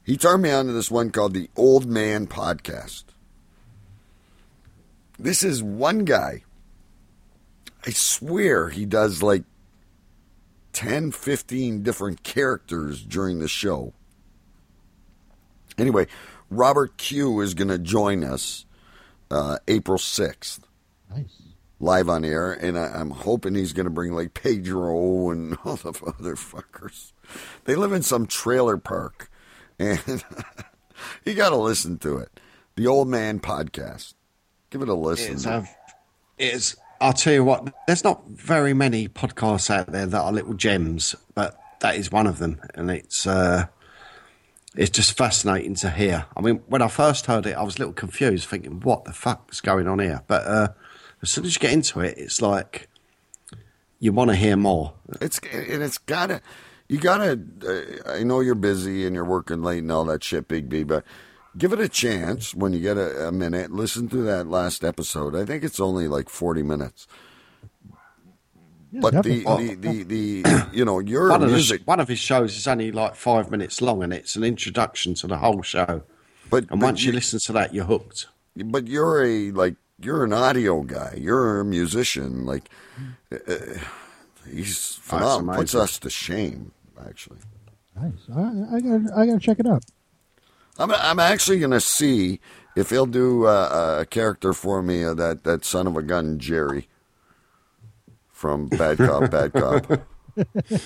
He 0.05 0.17
turned 0.17 0.43
me 0.43 0.51
on 0.51 0.67
to 0.67 0.73
this 0.73 0.91
one 0.91 1.11
called 1.11 1.35
the 1.35 1.49
Old 1.57 1.87
Man 1.87 2.27
Podcast. 2.27 3.05
This 5.19 5.45
is 5.45 5.63
one 5.63 6.05
guy. 6.05 6.45
I 7.87 7.91
swear 7.91 8.69
he 8.69 8.85
does 8.85 9.23
like 9.23 9.45
10, 10.73 11.13
15 11.13 11.83
different 11.83 12.23
characters 12.23 13.03
during 13.03 13.39
the 13.39 13.49
show. 13.49 13.93
Anyway, 15.79 16.07
Robert 16.53 16.99
Q 16.99 17.41
is 17.41 17.55
going 17.55 17.69
to 17.69 17.79
join 17.79 18.23
us 18.23 18.67
uh, 19.31 19.59
April 19.67 19.99
6th. 19.99 20.61
Nice. 21.11 21.43
Live 21.81 22.09
on 22.09 22.25
air, 22.25 22.53
and 22.53 22.79
I, 22.79 22.89
I'm 22.89 23.11
hoping 23.11 23.55
he's 23.55 23.73
going 23.73 23.87
to 23.87 23.91
bring 23.91 24.13
like 24.13 24.35
Pedro 24.35 25.31
and 25.31 25.57
all 25.65 25.77
the 25.77 25.89
other 25.89 26.37
fuckers. 26.37 27.13
They 27.65 27.75
live 27.75 27.93
in 27.93 28.03
some 28.03 28.27
trailer 28.27 28.77
park, 28.77 29.31
and 29.79 29.99
you 31.25 31.35
got 31.35 31.49
to 31.49 31.57
listen 31.57 31.99
to 31.99 32.19
it. 32.19 32.39
The 32.77 32.87
Old 32.87 33.09
Man 33.09 33.41
Podcast. 33.41 34.15
Give 34.71 34.83
it 34.83 34.89
a 34.89 34.95
listen. 34.95 35.35
It's, 35.35 35.47
uh, 35.47 35.65
it's, 36.39 36.77
I'll 37.01 37.13
tell 37.13 37.33
you 37.33 37.45
what, 37.45 37.75
there's 37.87 38.05
not 38.05 38.27
very 38.29 38.75
many 38.75 39.09
podcasts 39.09 39.71
out 39.71 39.89
there 39.89 40.07
that 40.07 40.21
are 40.21 40.33
little 40.33 40.55
gems, 40.55 41.17
but 41.35 41.59
that 41.81 41.97
is 41.97 42.13
one 42.13 42.27
of 42.27 42.39
them. 42.39 42.61
And 42.75 42.91
it's, 42.91 43.27
uh, 43.27 43.67
it's 44.77 44.91
just 44.91 45.17
fascinating 45.17 45.75
to 45.77 45.91
hear. 45.91 46.27
I 46.37 46.41
mean, 46.41 46.63
when 46.67 46.83
I 46.83 46.89
first 46.89 47.27
heard 47.27 47.47
it, 47.47 47.57
I 47.57 47.63
was 47.63 47.77
a 47.77 47.81
little 47.81 47.95
confused, 47.95 48.49
thinking, 48.49 48.81
what 48.81 49.05
the 49.05 49.13
fuck's 49.13 49.61
going 49.61 49.87
on 49.87 49.99
here? 49.99 50.23
But 50.27 50.47
uh, 50.47 50.69
as 51.21 51.31
soon 51.31 51.45
as 51.45 51.55
you 51.55 51.61
get 51.61 51.73
into 51.73 52.01
it, 52.01 52.17
it's 52.17 52.41
like 52.41 52.89
you 53.99 54.13
want 54.13 54.31
to 54.31 54.37
hear 54.37 54.57
more. 54.57 54.95
It's 55.21 55.39
and 55.53 55.83
it's 55.83 55.99
gotta. 55.99 56.41
You 56.89 56.99
gotta. 56.99 57.41
Uh, 57.67 58.11
I 58.11 58.23
know 58.23 58.41
you're 58.41 58.55
busy 58.55 59.07
and 59.07 59.15
you're 59.15 59.25
working 59.25 59.63
late 59.63 59.83
and 59.83 59.93
all 59.93 60.05
that 60.07 60.25
shit, 60.25 60.49
Big 60.49 60.69
B, 60.69 60.83
but 60.83 61.05
give 61.57 61.73
it 61.73 61.81
a 61.81 61.89
chance 61.89 62.55
when 62.55 62.73
you 62.73 62.81
get 62.81 62.97
a, 62.97 63.29
a 63.29 63.33
minute. 63.33 63.71
Listen 63.71 64.09
to 64.09 64.23
that 64.23 64.49
last 64.49 64.85
episode. 64.85 65.37
I 65.37 65.45
think 65.45 65.65
it's 65.65 65.81
only 65.81 66.09
like 66.09 66.29
forty 66.29 66.63
minutes. 66.63 67.07
But 68.93 69.23
the, 69.23 69.43
the, 69.43 69.75
the 69.81 70.03
the 70.43 70.67
you 70.73 70.85
know 70.85 70.99
your 70.99 71.31
one, 71.31 71.43
of 71.43 71.51
the 71.51 71.81
one 71.85 72.01
of 72.01 72.09
his 72.09 72.19
shows 72.19 72.57
is 72.57 72.67
only 72.67 72.93
like 72.93 73.15
five 73.17 73.51
minutes 73.51 73.81
long, 73.81 74.03
and 74.03 74.13
it's 74.13 74.37
an 74.37 74.45
introduction 74.45 75.15
to 75.15 75.27
the 75.27 75.39
whole 75.39 75.63
show. 75.63 76.03
But 76.51 76.71
and 76.71 76.81
but 76.81 76.87
once 76.87 77.03
you, 77.03 77.09
you- 77.13 77.17
listen 77.17 77.39
to 77.41 77.53
that, 77.55 77.73
you're 77.75 77.87
hooked. 77.87 78.27
but 78.57 78.87
you're 78.89 79.25
a 79.25 79.51
like 79.53 79.77
you're 80.01 80.25
an 80.25 80.33
audio 80.33 80.83
guy. 80.83 81.15
You're 81.17 81.61
a 81.61 81.65
musician. 81.65 82.45
Like 82.45 82.69
uh, 83.33 83.55
he's 84.49 84.97
phenomenal. 84.97 85.55
Puts 85.61 85.75
us 85.75 85.99
to 86.01 86.11
shame. 86.11 86.73
Actually, 87.09 87.39
Nice. 87.97 88.13
I, 88.35 88.77
I 88.77 88.81
gotta, 88.81 89.13
I 89.17 89.27
gotta 89.27 89.39
check 89.41 89.59
it 89.59 89.67
out. 89.67 89.85
I'm 90.79 90.91
I'm 90.93 91.19
actually 91.19 91.59
gonna 91.61 91.81
see 91.81 92.41
if 92.77 92.91
he'll 92.91 93.07
do 93.07 93.47
uh, 93.47 93.99
a 94.01 94.07
character 94.07 94.53
for 94.53 94.83
me. 94.83 95.05
Uh, 95.05 95.15
that 95.15 95.45
that 95.45 95.65
son 95.65 95.87
of 95.87 95.97
a 95.97 96.03
gun 96.03 96.39
Jerry 96.39 96.89
from 98.43 98.67
Bad 98.67 98.99
Cop, 98.99 99.31
Bad 99.31 99.53
Cop. 99.53 100.03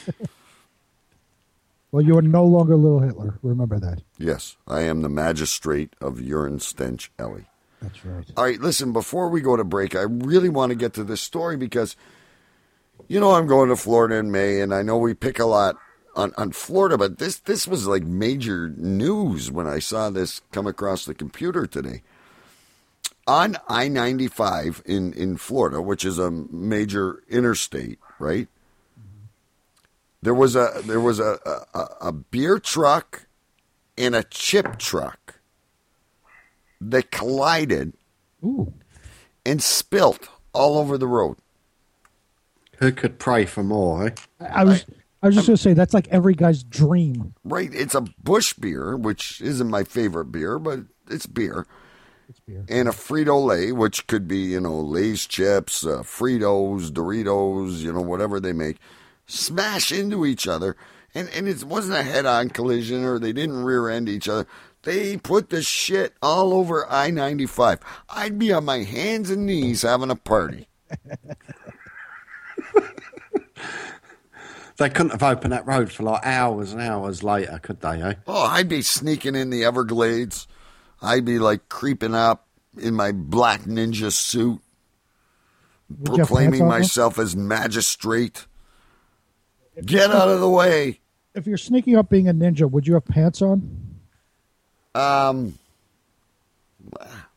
Well, 1.93 2.05
you 2.05 2.19
are 2.19 2.23
no 2.23 2.45
longer 2.45 2.77
Little 2.77 2.99
Hitler. 2.99 3.39
Remember 3.43 3.79
that. 3.79 4.03
Yes, 4.19 4.57
I 4.69 4.83
am 4.83 5.01
the 5.01 5.09
magistrate 5.09 5.95
of 5.99 6.21
urine 6.21 6.61
stench, 6.61 7.11
Alley. 7.19 7.47
That's 7.81 8.05
right. 8.05 8.31
All 8.37 8.45
right, 8.45 8.61
listen, 8.61 8.93
before 8.93 9.31
we 9.31 9.41
go 9.41 9.57
to 9.57 9.65
break, 9.65 9.95
I 9.95 10.03
really 10.03 10.51
want 10.51 10.71
to 10.71 10.77
get 10.77 10.93
to 10.95 11.05
this 11.05 11.23
story 11.23 11.57
because, 11.57 11.97
you 13.09 13.19
know, 13.19 13.31
I'm 13.31 13.47
going 13.47 13.71
to 13.71 13.77
Florida 13.77 14.17
in 14.17 14.31
May, 14.31 14.61
and 14.61 14.75
I 14.75 14.83
know 14.83 14.99
we 14.99 15.15
pick 15.15 15.39
a 15.39 15.47
lot 15.47 15.77
on, 16.15 16.35
on 16.37 16.53
Florida, 16.53 16.99
but 16.99 17.17
this, 17.17 17.39
this 17.39 17.67
was 17.67 17.87
like 17.87 18.03
major 18.03 18.69
news 18.77 19.51
when 19.51 19.67
I 19.67 19.79
saw 19.79 20.11
this 20.11 20.43
come 20.53 20.67
across 20.67 21.07
the 21.07 21.15
computer 21.15 21.67
today. 21.67 22.03
On 23.27 23.57
I 23.69 23.89
95 23.89 24.83
in, 24.87 25.13
in 25.13 25.37
Florida, 25.37 25.83
which 25.83 26.05
is 26.05 26.19
a 26.19 26.31
major 26.31 27.23
interstate, 27.29 27.99
right? 28.21 28.47
There 30.23 30.35
was 30.35 30.57
a 30.57 30.83
there 30.85 31.01
was 31.01 31.21
a, 31.21 31.39
a, 31.75 31.87
a 32.09 32.13
beer 32.13 32.59
truck 32.59 33.27
and 33.99 34.15
a 34.15 34.23
chip 34.25 34.79
truck 34.79 35.41
that 36.81 37.11
collided 37.11 37.93
and 39.45 39.63
spilt 39.63 40.29
all 40.53 40.79
over 40.79 40.99
the 40.99 41.07
road. 41.07 41.37
Who 42.79 42.93
could 42.93 43.19
pray 43.19 43.47
for 43.47 43.63
more? 43.63 44.09
Eh? 44.09 44.11
I 44.41 44.65
was, 44.65 44.85
I 45.23 45.27
was 45.27 45.35
just 45.35 45.47
gonna 45.47 45.57
say 45.57 45.73
that's 45.73 45.95
like 45.95 46.09
every 46.09 46.35
guy's 46.35 46.63
dream. 46.63 47.35
Right, 47.45 47.73
it's 47.73 47.95
a 47.95 48.03
Busch 48.23 48.53
beer, 48.55 48.97
which 48.97 49.41
isn't 49.41 49.69
my 49.71 49.85
favorite 49.85 50.27
beer, 50.27 50.59
but 50.59 50.81
it's 51.11 51.27
beer. 51.27 51.67
It's 52.29 52.41
beer. 52.41 52.65
And 52.69 52.89
a 52.89 52.93
Frito 52.93 53.45
Lay, 53.45 53.73
which 53.73 54.07
could 54.07 54.27
be 54.27 54.39
you 54.39 54.61
know 54.61 54.79
Lay's 54.79 55.27
chips, 55.27 55.87
uh, 55.87 56.03
Fritos, 56.03 56.91
Doritos, 56.91 57.79
you 57.79 57.93
know 57.93 58.01
whatever 58.01 58.41
they 58.41 58.53
make, 58.53 58.79
smash 59.27 59.93
into 59.93 60.27
each 60.27 60.49
other, 60.49 60.77
and 61.15 61.29
and 61.31 61.49
it 61.49 61.65
wasn't 61.65 61.99
a 61.99 62.03
head-on 62.03 62.51
collision 62.51 63.05
or 63.05 63.19
they 63.19 63.33
didn't 63.33 63.65
rear 63.65 63.89
end 63.89 64.09
each 64.09 64.29
other. 64.29 64.47
They 64.83 65.17
put 65.17 65.51
the 65.51 65.63
shit 65.63 66.15
all 66.23 66.53
over 66.55 66.89
I 66.89 67.11
ninety 67.11 67.47
five. 67.47 67.81
I'd 68.09 68.39
be 68.39 68.53
on 68.53 68.65
my 68.65 68.79
hands 68.85 69.31
and 69.31 69.47
knees 69.47 69.83
having 69.83 70.11
a 70.11 70.17
party. 70.17 70.69
They 74.79 74.91
couldn't 74.91 75.13
have 75.13 75.23
opened 75.23 75.53
that 75.53 75.67
road 75.67 75.91
for 75.91 76.03
like 76.03 76.27
hours 76.27 76.73
and 76.73 76.83
hours 76.83 77.23
later, 77.23 77.59
could 77.63 77.81
they? 77.81 78.03
Eh? 78.03 78.15
Oh, 78.27 78.45
I'd 78.45 78.69
be 78.69 78.83
sneaking 78.83 79.35
in 79.35 79.49
the 79.51 79.65
Everglades. 79.65 80.47
I'd 81.07 81.25
be 81.25 81.39
like 81.39 81.69
creeping 81.69 82.15
up 82.15 82.47
in 82.77 82.95
my 82.95 83.13
black 83.13 83.63
ninja 83.63 84.13
suit, 84.13 84.61
Would 86.01 86.17
proclaiming 86.17 86.67
myself 86.67 87.19
as 87.19 87.37
magistrate. 87.37 88.47
Get 89.85 90.11
out 90.11 90.29
of 90.29 90.41
the 90.41 90.49
way. 90.51 91.01
If 91.35 91.47
you're 91.47 91.59
sneaking 91.59 91.97
up 91.97 92.09
being 92.09 92.29
a 92.29 92.35
ninja, 92.35 92.69
would 92.71 92.87
you 92.87 92.95
have 92.95 93.05
pants 93.05 93.41
on? 93.41 93.99
Um, 94.95 95.59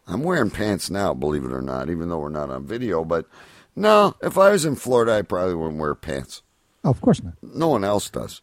I'm 0.07 0.23
wearing 0.23 0.49
pants 0.49 0.89
now, 0.89 1.13
believe 1.13 1.43
it 1.43 1.51
or 1.51 1.61
not, 1.61 1.89
even 1.89 2.09
though 2.09 2.19
we're 2.19 2.29
not 2.29 2.49
on 2.49 2.65
video. 2.65 3.03
But 3.03 3.27
no, 3.75 4.15
if 4.23 4.37
I 4.37 4.49
was 4.51 4.65
in 4.65 4.75
Florida, 4.77 5.13
I 5.13 5.21
probably 5.21 5.55
wouldn't 5.55 5.79
wear 5.79 5.93
pants. 5.95 6.41
Oh, 6.83 6.89
of 6.89 7.01
course 7.01 7.21
not. 7.21 7.33
No 7.43 7.67
one 7.67 7.83
else 7.83 8.09
does. 8.09 8.41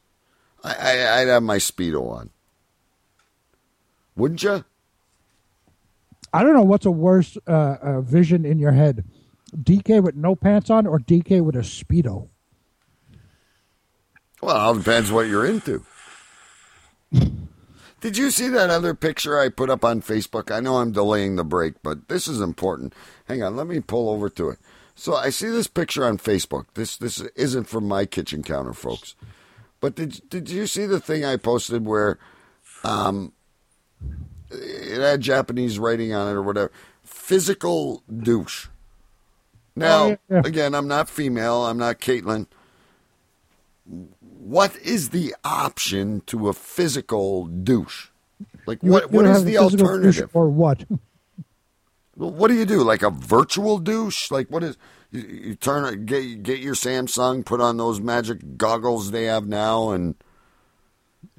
I, 0.62 0.74
I, 0.74 1.20
I'd 1.20 1.28
have 1.28 1.42
my 1.42 1.56
speedo 1.56 2.08
on. 2.10 2.30
Wouldn't 4.14 4.42
you? 4.42 4.64
I 6.36 6.42
don't 6.42 6.52
know 6.52 6.64
what's 6.64 6.84
a 6.84 6.90
worse 6.90 7.38
uh, 7.48 7.76
uh, 7.80 8.00
vision 8.02 8.44
in 8.44 8.58
your 8.58 8.72
head: 8.72 9.04
DK 9.56 10.02
with 10.02 10.16
no 10.16 10.36
pants 10.36 10.68
on, 10.68 10.86
or 10.86 10.98
DK 10.98 11.42
with 11.42 11.56
a 11.56 11.60
speedo. 11.60 12.28
Well, 14.42 14.72
it 14.72 14.78
depends 14.78 15.10
what 15.10 15.28
you're 15.28 15.46
into. 15.46 15.82
Did 18.02 18.18
you 18.18 18.30
see 18.30 18.48
that 18.48 18.68
other 18.68 18.92
picture 18.92 19.40
I 19.40 19.48
put 19.48 19.70
up 19.70 19.82
on 19.82 20.02
Facebook? 20.02 20.54
I 20.54 20.60
know 20.60 20.76
I'm 20.76 20.92
delaying 20.92 21.36
the 21.36 21.44
break, 21.44 21.82
but 21.82 22.08
this 22.08 22.28
is 22.28 22.42
important. 22.42 22.94
Hang 23.24 23.42
on, 23.42 23.56
let 23.56 23.66
me 23.66 23.80
pull 23.80 24.10
over 24.10 24.28
to 24.28 24.50
it. 24.50 24.58
So 24.94 25.14
I 25.14 25.30
see 25.30 25.48
this 25.48 25.68
picture 25.68 26.04
on 26.04 26.18
Facebook. 26.18 26.66
This 26.74 26.98
this 26.98 27.20
isn't 27.34 27.66
from 27.66 27.88
my 27.88 28.04
kitchen 28.04 28.42
counter, 28.42 28.74
folks. 28.74 29.14
But 29.80 29.94
did 29.94 30.20
did 30.28 30.50
you 30.50 30.66
see 30.66 30.84
the 30.84 31.00
thing 31.00 31.24
I 31.24 31.38
posted 31.38 31.86
where 31.86 32.18
um 32.84 33.32
it 34.60 35.00
had 35.00 35.20
Japanese 35.20 35.78
writing 35.78 36.12
on 36.14 36.28
it 36.28 36.32
or 36.32 36.42
whatever? 36.42 36.70
Physical 37.04 38.02
douche. 38.14 38.68
Now, 39.74 40.04
Oh, 40.04 40.08
yeah, 40.08 40.16
yeah. 40.30 40.42
again, 40.44 40.74
I'm 40.74 40.88
not 40.88 41.08
female. 41.08 41.66
I'm 41.66 41.78
not 41.78 42.00
Caitlin. 42.00 42.46
What 44.38 44.76
is 44.78 45.10
the 45.10 45.34
option 45.44 46.22
to 46.26 46.48
a 46.48 46.52
physical 46.52 47.46
douche? 47.46 48.08
Like 48.66 48.82
You- 48.82 48.90
what? 48.92 49.10
you 49.12 49.16
What 49.16 49.26
is 49.26 49.44
the 49.44 49.52
douche 49.52 49.60
alternative? 49.80 50.30
or 50.34 50.48
what? 50.48 50.84
Well, 52.18 52.30
What 52.30 52.48
do 52.48 52.54
you 52.54 52.64
do? 52.64 52.82
Like 52.82 53.02
a 53.02 53.10
virtual 53.10 53.76
douche? 53.78 54.30
Like 54.30 54.50
what 54.50 54.62
is? 54.64 54.78
You, 55.10 55.20
you 55.20 55.54
turn 55.54 56.06
get 56.06 56.42
get 56.42 56.60
your 56.60 56.74
Samsung, 56.74 57.44
put 57.44 57.60
on 57.60 57.76
those 57.76 58.00
magic 58.00 58.56
goggles 58.56 59.10
they 59.10 59.24
have 59.24 59.46
now, 59.46 59.90
and 59.90 60.14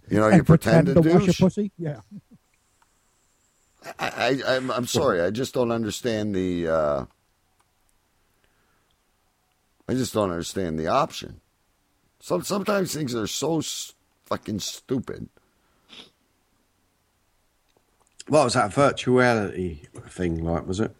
you 0.07 0.19
know 0.19 0.27
you 0.29 0.43
pretend, 0.43 0.85
pretend 0.85 0.87
to 0.87 0.93
to 0.93 0.99
wash 1.01 1.07
your 1.21 1.27
douche. 1.29 1.39
pussy? 1.39 1.71
Yeah. 1.79 2.01
I, 3.99 4.39
I 4.45 4.55
I'm, 4.55 4.71
I'm 4.71 4.87
sorry, 4.87 5.21
I 5.21 5.29
just 5.31 5.53
don't 5.53 5.71
understand 5.71 6.33
the. 6.35 6.67
Uh, 6.67 7.05
I 9.89 9.93
just 9.93 10.13
don't 10.13 10.31
understand 10.31 10.77
the 10.79 10.87
option. 10.87 11.39
Some 12.19 12.43
sometimes 12.43 12.93
things 12.93 13.15
are 13.15 13.27
so 13.27 13.59
s- 13.59 13.93
fucking 14.25 14.59
stupid. 14.59 15.29
What 18.27 18.43
was 18.43 18.53
that 18.55 18.71
virtuality 18.71 19.87
thing 20.09 20.43
like? 20.43 20.67
Was 20.67 20.79
it? 20.81 20.93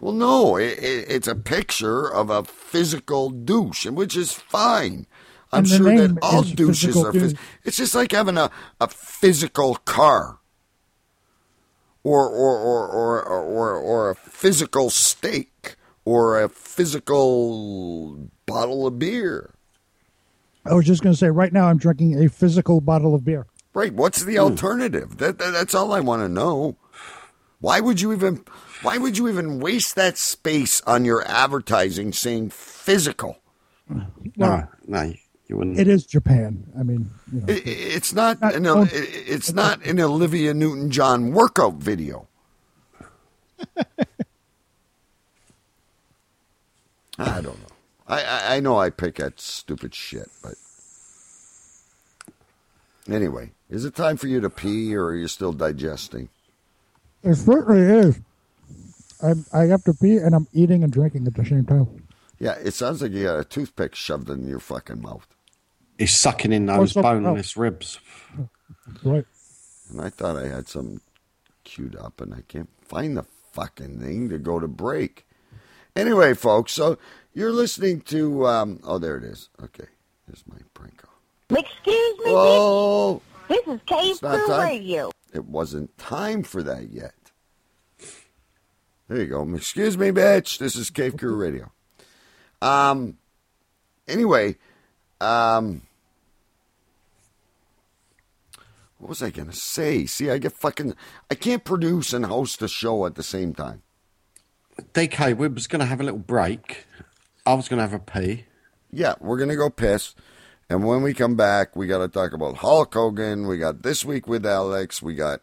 Well, 0.00 0.12
no, 0.12 0.56
it, 0.56 0.78
it, 0.78 1.06
it's 1.10 1.28
a 1.28 1.34
picture 1.34 2.12
of 2.12 2.30
a 2.30 2.44
physical 2.44 3.30
douche, 3.30 3.84
and 3.84 3.96
which 3.96 4.16
is 4.16 4.32
fine. 4.32 5.06
I'm 5.52 5.64
sure 5.64 5.86
that 6.08 6.18
all 6.22 6.42
douches 6.42 6.80
physical 6.80 7.06
are. 7.06 7.12
Phys- 7.12 7.38
it's 7.64 7.76
just 7.76 7.94
like 7.94 8.12
having 8.12 8.36
a, 8.38 8.50
a 8.80 8.88
physical 8.88 9.76
car, 9.76 10.37
or 12.04 12.28
or 12.28 12.58
or 12.58 12.88
or 12.88 13.22
or, 13.22 13.76
or 13.76 14.10
a 14.10 14.14
physical 14.14 14.90
steak, 14.90 15.76
or 16.04 16.40
a 16.40 16.48
physical 16.48 18.28
bottle 18.46 18.86
of 18.86 18.98
beer. 18.98 19.54
I 20.64 20.74
was 20.74 20.86
just 20.86 21.02
going 21.02 21.14
to 21.14 21.18
say, 21.18 21.30
right 21.30 21.52
now 21.52 21.68
I'm 21.68 21.78
drinking 21.78 22.22
a 22.22 22.28
physical 22.28 22.80
bottle 22.80 23.14
of 23.14 23.24
beer. 23.24 23.46
Right? 23.74 23.92
What's 23.92 24.24
the 24.24 24.34
hmm. 24.34 24.40
alternative? 24.40 25.18
That, 25.18 25.38
that 25.38 25.52
that's 25.52 25.74
all 25.74 25.92
I 25.92 26.00
want 26.00 26.22
to 26.22 26.28
know. 26.28 26.76
Why 27.60 27.80
would 27.80 28.00
you 28.00 28.12
even? 28.12 28.44
Why 28.82 28.98
would 28.98 29.18
you 29.18 29.28
even 29.28 29.58
waste 29.58 29.96
that 29.96 30.16
space 30.16 30.80
on 30.82 31.04
your 31.04 31.26
advertising 31.26 32.12
saying 32.12 32.50
physical? 32.50 33.38
No, 33.88 34.68
no, 34.86 35.02
you 35.02 35.12
wouldn't. 35.16 35.18
It 35.50 35.88
is 35.88 36.04
Japan. 36.04 36.62
I 36.78 36.82
mean, 36.82 37.10
you 37.32 37.40
know, 37.40 37.46
It, 37.48 37.62
it's 37.66 38.12
not 38.12 38.40
Not- 38.40 38.54
an 38.54 38.64
don't- 38.64 38.92
it- 38.92 39.08
it's 39.26 39.52
not 39.52 39.82
an 39.86 39.98
Olivia 39.98 40.52
Newton 40.52 40.90
John 40.90 41.32
workout 41.32 41.74
video. 41.76 42.28
I 47.18 47.40
don't 47.40 47.58
know. 47.58 47.74
I, 48.06 48.22
I 48.22 48.56
I 48.56 48.60
know 48.60 48.78
I 48.78 48.90
pick 48.90 49.18
at 49.20 49.40
stupid 49.40 49.94
shit, 49.94 50.28
but 50.42 50.54
anyway, 53.12 53.52
is 53.68 53.84
it 53.84 53.94
time 53.94 54.16
for 54.16 54.28
you 54.28 54.40
to 54.40 54.48
pee, 54.50 54.94
or 54.94 55.06
are 55.06 55.16
you 55.16 55.28
still 55.28 55.52
digesting? 55.52 56.28
it 57.24 57.34
certainly 57.34 57.80
is. 57.82 58.20
I 59.22 59.32
I 59.52 59.66
have 59.66 59.82
to 59.84 59.94
pee 59.94 60.16
and 60.18 60.34
I'm 60.34 60.46
eating 60.52 60.84
and 60.84 60.92
drinking 60.92 61.26
at 61.26 61.34
the 61.34 61.44
same 61.44 61.64
time. 61.64 62.04
Yeah, 62.38 62.52
it 62.52 62.72
sounds 62.74 63.02
like 63.02 63.10
you 63.12 63.24
got 63.24 63.40
a 63.40 63.44
toothpick 63.44 63.96
shoved 63.96 64.30
in 64.30 64.46
your 64.46 64.60
fucking 64.60 65.02
mouth. 65.02 65.26
He's 65.98 66.14
sucking 66.16 66.52
in 66.52 66.66
those 66.66 66.92
something 66.92 67.24
boneless 67.24 67.56
ribs. 67.56 67.98
Right. 69.02 69.26
And 69.90 70.00
I 70.00 70.10
thought 70.10 70.36
I 70.36 70.46
had 70.46 70.68
some 70.68 71.00
queued 71.64 71.96
up, 71.96 72.20
and 72.20 72.32
I 72.32 72.42
can't 72.46 72.70
find 72.82 73.16
the 73.16 73.24
fucking 73.52 74.00
thing 74.00 74.28
to 74.28 74.38
go 74.38 74.60
to 74.60 74.68
break. 74.68 75.26
Anyway, 75.96 76.34
folks, 76.34 76.72
so 76.72 76.98
you're 77.34 77.52
listening 77.52 78.00
to. 78.02 78.46
Um, 78.46 78.80
oh, 78.84 78.98
there 78.98 79.16
it 79.16 79.24
is. 79.24 79.48
Okay, 79.62 79.86
here's 80.26 80.44
my 80.46 80.58
prank 80.74 80.98
call. 80.98 81.58
Excuse 81.58 82.18
me, 82.24 82.32
Whoa! 82.32 83.22
this 83.48 83.66
is 83.66 83.80
Cave 83.86 84.10
It's 84.10 84.20
Crew. 84.20 84.60
Radio. 84.60 85.10
It 85.34 85.44
wasn't 85.46 85.96
time 85.98 86.42
for 86.44 86.62
that 86.62 86.90
yet. 86.90 87.14
There 89.08 89.18
you 89.18 89.26
go. 89.26 89.42
Excuse 89.54 89.96
me, 89.98 90.10
bitch. 90.10 90.58
This 90.58 90.76
is 90.76 90.90
Cave 90.90 91.16
Crew 91.18 91.34
Radio. 91.34 91.72
Um. 92.62 93.16
Anyway, 94.06 94.56
um. 95.20 95.82
What 98.98 99.08
was 99.08 99.22
I 99.22 99.30
gonna 99.30 99.52
say? 99.52 100.06
See, 100.06 100.30
I 100.30 100.38
get 100.38 100.52
fucking. 100.52 100.94
I 101.30 101.34
can't 101.34 101.64
produce 101.64 102.12
and 102.12 102.26
host 102.26 102.62
a 102.62 102.68
show 102.68 103.06
at 103.06 103.14
the 103.14 103.22
same 103.22 103.54
time. 103.54 103.82
DK, 104.92 105.36
we 105.36 105.48
was 105.48 105.66
going 105.66 105.80
to 105.80 105.86
have 105.86 106.00
a 106.00 106.04
little 106.04 106.20
break. 106.20 106.84
I 107.44 107.54
was 107.54 107.68
going 107.68 107.78
to 107.78 107.88
have 107.88 107.92
a 107.92 107.98
pee. 107.98 108.44
Yeah, 108.92 109.14
we're 109.20 109.36
gonna 109.36 109.56
go 109.56 109.68
piss, 109.68 110.14
and 110.70 110.84
when 110.84 111.02
we 111.02 111.12
come 111.12 111.36
back, 111.36 111.76
we 111.76 111.86
got 111.86 111.98
to 111.98 112.08
talk 112.08 112.32
about 112.32 112.56
Hulk 112.56 112.94
Hogan. 112.94 113.46
We 113.46 113.58
got 113.58 113.82
this 113.82 114.02
week 114.04 114.26
with 114.26 114.46
Alex. 114.46 115.02
We 115.02 115.14
got 115.14 115.42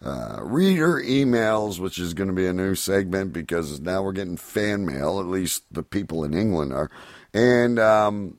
uh, 0.00 0.38
reader 0.42 1.00
emails, 1.00 1.80
which 1.80 1.98
is 1.98 2.14
going 2.14 2.28
to 2.28 2.34
be 2.34 2.46
a 2.46 2.52
new 2.52 2.76
segment 2.76 3.32
because 3.32 3.80
now 3.80 4.02
we're 4.02 4.12
getting 4.12 4.36
fan 4.36 4.86
mail. 4.86 5.18
At 5.18 5.26
least 5.26 5.64
the 5.72 5.82
people 5.82 6.22
in 6.22 6.34
England 6.34 6.72
are, 6.72 6.88
and 7.32 7.80
um, 7.80 8.38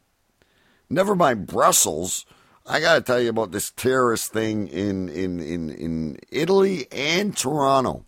never 0.90 1.16
mind 1.16 1.48
Brussels. 1.48 2.26
I 2.68 2.80
got 2.80 2.96
to 2.96 3.02
tell 3.02 3.22
you 3.22 3.30
about 3.30 3.52
this 3.52 3.72
terrorist 3.72 4.34
thing 4.34 4.68
in 4.68 5.08
in 5.10 5.40
in 5.40 5.70
in 5.70 6.18
Italy 6.32 6.88
and 6.92 7.36
Toronto, 7.38 8.06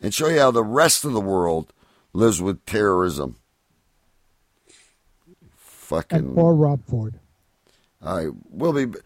and 0.00 0.14
show 0.14 0.28
you 0.28 0.38
how 0.38 0.50
the 0.52 0.62
rest 0.62 1.04
of 1.04 1.12
the 1.12 1.20
world 1.20 1.72
lives 2.12 2.40
with 2.40 2.64
terrorism. 2.64 3.36
Fucking 5.56 6.18
And 6.18 6.34
poor 6.34 6.54
Rob 6.54 6.84
Ford. 6.86 7.18
all 8.02 8.16
right, 8.16 8.32
we'll 8.50 8.72
be. 8.72 8.98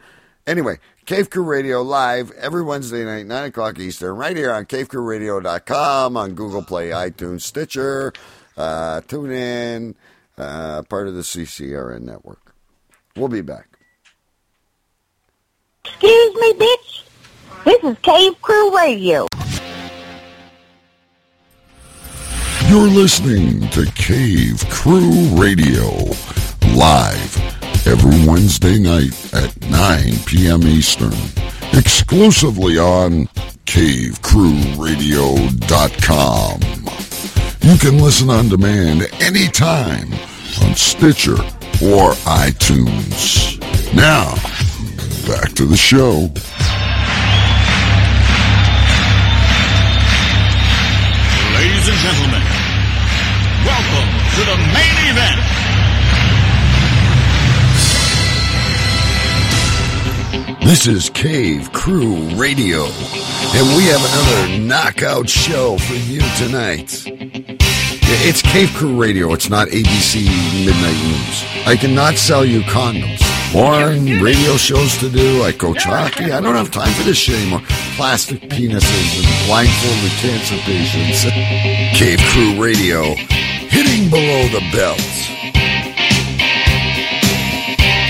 Anyway, 0.47 0.79
Cave 1.05 1.29
Crew 1.31 1.43
Radio 1.45 1.83
live 1.83 2.31
every 2.33 2.62
Wednesday 2.62 3.05
night, 3.05 3.27
9 3.27 3.45
o'clock 3.49 3.79
Eastern, 3.79 4.17
right 4.17 4.35
here 4.35 4.51
on 4.51 4.64
cavecrewradio.com, 4.64 6.17
on 6.17 6.35
Google 6.35 6.62
Play, 6.62 6.88
iTunes, 6.88 7.43
Stitcher, 7.43 8.14
uh, 8.57 9.03
TuneIn, 9.03 9.95
uh, 10.38 10.83
part 10.85 11.07
of 11.07 11.14
the 11.14 11.21
CCRN 11.21 12.01
network. 12.01 12.55
We'll 13.14 13.29
be 13.29 13.43
back. 13.43 13.78
Excuse 15.88 16.35
me, 16.35 16.53
bitch. 16.55 17.03
This 17.64 17.85
is 17.85 17.96
Cave 18.03 18.40
Crew 18.42 18.77
Radio. 18.77 19.27
You're 22.68 22.88
listening 22.88 23.68
to 23.70 23.87
Cave 23.92 24.62
Crew 24.68 25.11
Radio, 25.40 25.88
live 26.77 27.37
every 27.87 28.27
Wednesday 28.29 28.79
night 28.79 29.14
at 29.33 29.59
9 29.70 30.18
p.m. 30.27 30.62
Eastern, 30.64 31.14
exclusively 31.72 32.77
on 32.79 33.27
CaveCrewRadio.com. 33.64 36.61
You 37.62 37.77
can 37.79 37.98
listen 37.98 38.29
on 38.31 38.48
demand 38.48 39.09
anytime 39.20 40.12
on 40.62 40.74
Stitcher 40.74 41.37
or 41.83 42.12
iTunes. 42.29 43.57
Now, 43.94 44.35
back 45.29 45.53
to 45.53 45.67
the 45.67 45.77
show. 45.77 46.31
Ladies 51.53 51.87
and 51.87 51.99
gentlemen, 52.01 52.43
welcome 53.62 54.09
to 54.33 54.43
the 54.49 54.57
main 54.72 54.97
event. 55.12 55.41
This 60.64 60.87
is 60.87 61.11
Cave 61.11 61.74
Crew 61.74 62.16
Radio, 62.37 62.85
and 62.85 63.76
we 63.76 63.85
have 63.85 64.01
another 64.01 64.59
knockout 64.66 65.29
show 65.29 65.76
for 65.76 65.95
you 65.95 66.20
tonight. 66.39 67.05
It's 67.07 68.41
Cave 68.41 68.70
Crew 68.70 68.99
Radio, 68.99 69.35
it's 69.35 69.51
not 69.51 69.68
ABC 69.68 70.24
Midnight 70.64 70.97
News. 71.05 71.45
I 71.66 71.76
cannot 71.76 72.14
sell 72.14 72.47
you 72.47 72.62
condoms. 72.62 73.28
More 73.53 73.88
radio 74.20 74.57
shows 74.59 74.99
to 74.99 75.09
do. 75.09 75.42
I 75.42 75.53
coach 75.53 75.82
hockey. 75.84 76.32
I 76.32 76.40
don't 76.40 76.55
have 76.55 76.70
time 76.70 76.92
for 76.92 77.03
this 77.05 77.16
shit 77.16 77.40
anymore. 77.40 77.62
Plastic 77.96 78.40
penises 78.42 79.11
and 79.16 79.46
blindfolded 79.49 80.12
cancer 80.20 80.57
patients. 80.68 81.24
Cave 81.96 82.20
Crew 82.28 82.62
Radio, 82.62 83.14
hitting 83.72 84.11
below 84.11 84.49
the 84.53 84.61
belt. 84.70 85.01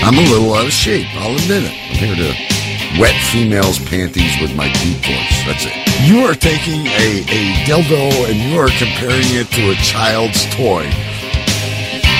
I'm 0.03 0.17
a 0.17 0.27
little 0.29 0.53
out 0.55 0.65
of 0.65 0.73
shape, 0.73 1.07
I'll 1.15 1.35
admit 1.35 1.63
it. 1.63 1.71
I'm 1.71 1.95
here 1.95 2.15
to 2.15 2.99
wet 2.99 3.15
females' 3.31 3.79
panties 3.79 4.35
with 4.41 4.55
my 4.55 4.67
deep 4.83 4.97
voice. 5.07 5.39
That's 5.47 5.65
it. 5.65 5.75
You 6.03 6.25
are 6.25 6.35
taking 6.35 6.87
a, 6.87 7.23
a 7.27 7.41
dildo 7.63 8.27
and 8.29 8.35
you 8.35 8.59
are 8.59 8.69
comparing 8.75 9.31
it 9.39 9.47
to 9.55 9.71
a 9.71 9.75
child's 9.75 10.43
toy. 10.55 10.83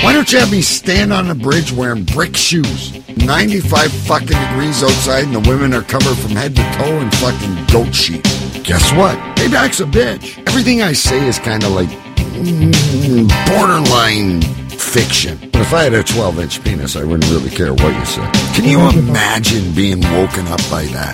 Why 0.01 0.13
don't 0.13 0.31
you 0.31 0.39
have 0.39 0.49
me 0.49 0.61
stand 0.61 1.11
on 1.11 1.29
a 1.29 1.35
bridge 1.35 1.73
wearing 1.73 2.05
brick 2.05 2.37
shoes? 2.37 2.93
95 3.17 3.91
fucking 3.91 4.27
degrees 4.27 4.81
outside 4.81 5.25
and 5.25 5.35
the 5.35 5.41
women 5.41 5.73
are 5.73 5.81
covered 5.81 6.15
from 6.15 6.31
head 6.31 6.55
to 6.55 6.61
toe 6.77 6.99
in 7.01 7.11
fucking 7.11 7.65
goat 7.65 7.93
sheet. 7.93 8.23
Guess 8.63 8.93
what? 8.93 9.17
Payback's 9.35 9.81
a 9.81 9.85
bitch. 9.85 10.41
Everything 10.47 10.81
I 10.81 10.93
say 10.93 11.27
is 11.27 11.37
kind 11.37 11.65
of 11.65 11.71
like 11.71 11.89
mm, 11.89 13.27
borderline 13.49 14.41
fiction. 14.69 15.37
But 15.51 15.61
if 15.63 15.73
I 15.73 15.83
had 15.83 15.93
a 15.93 16.01
12 16.01 16.39
inch 16.39 16.63
penis, 16.63 16.95
I 16.95 17.03
wouldn't 17.03 17.29
really 17.29 17.49
care 17.49 17.73
what 17.73 17.93
you 17.93 18.05
said. 18.05 18.31
Can 18.55 18.63
you 18.63 18.79
imagine 18.97 19.73
being 19.75 19.99
woken 19.99 20.47
up 20.47 20.61
by 20.71 20.85
that? 20.93 21.13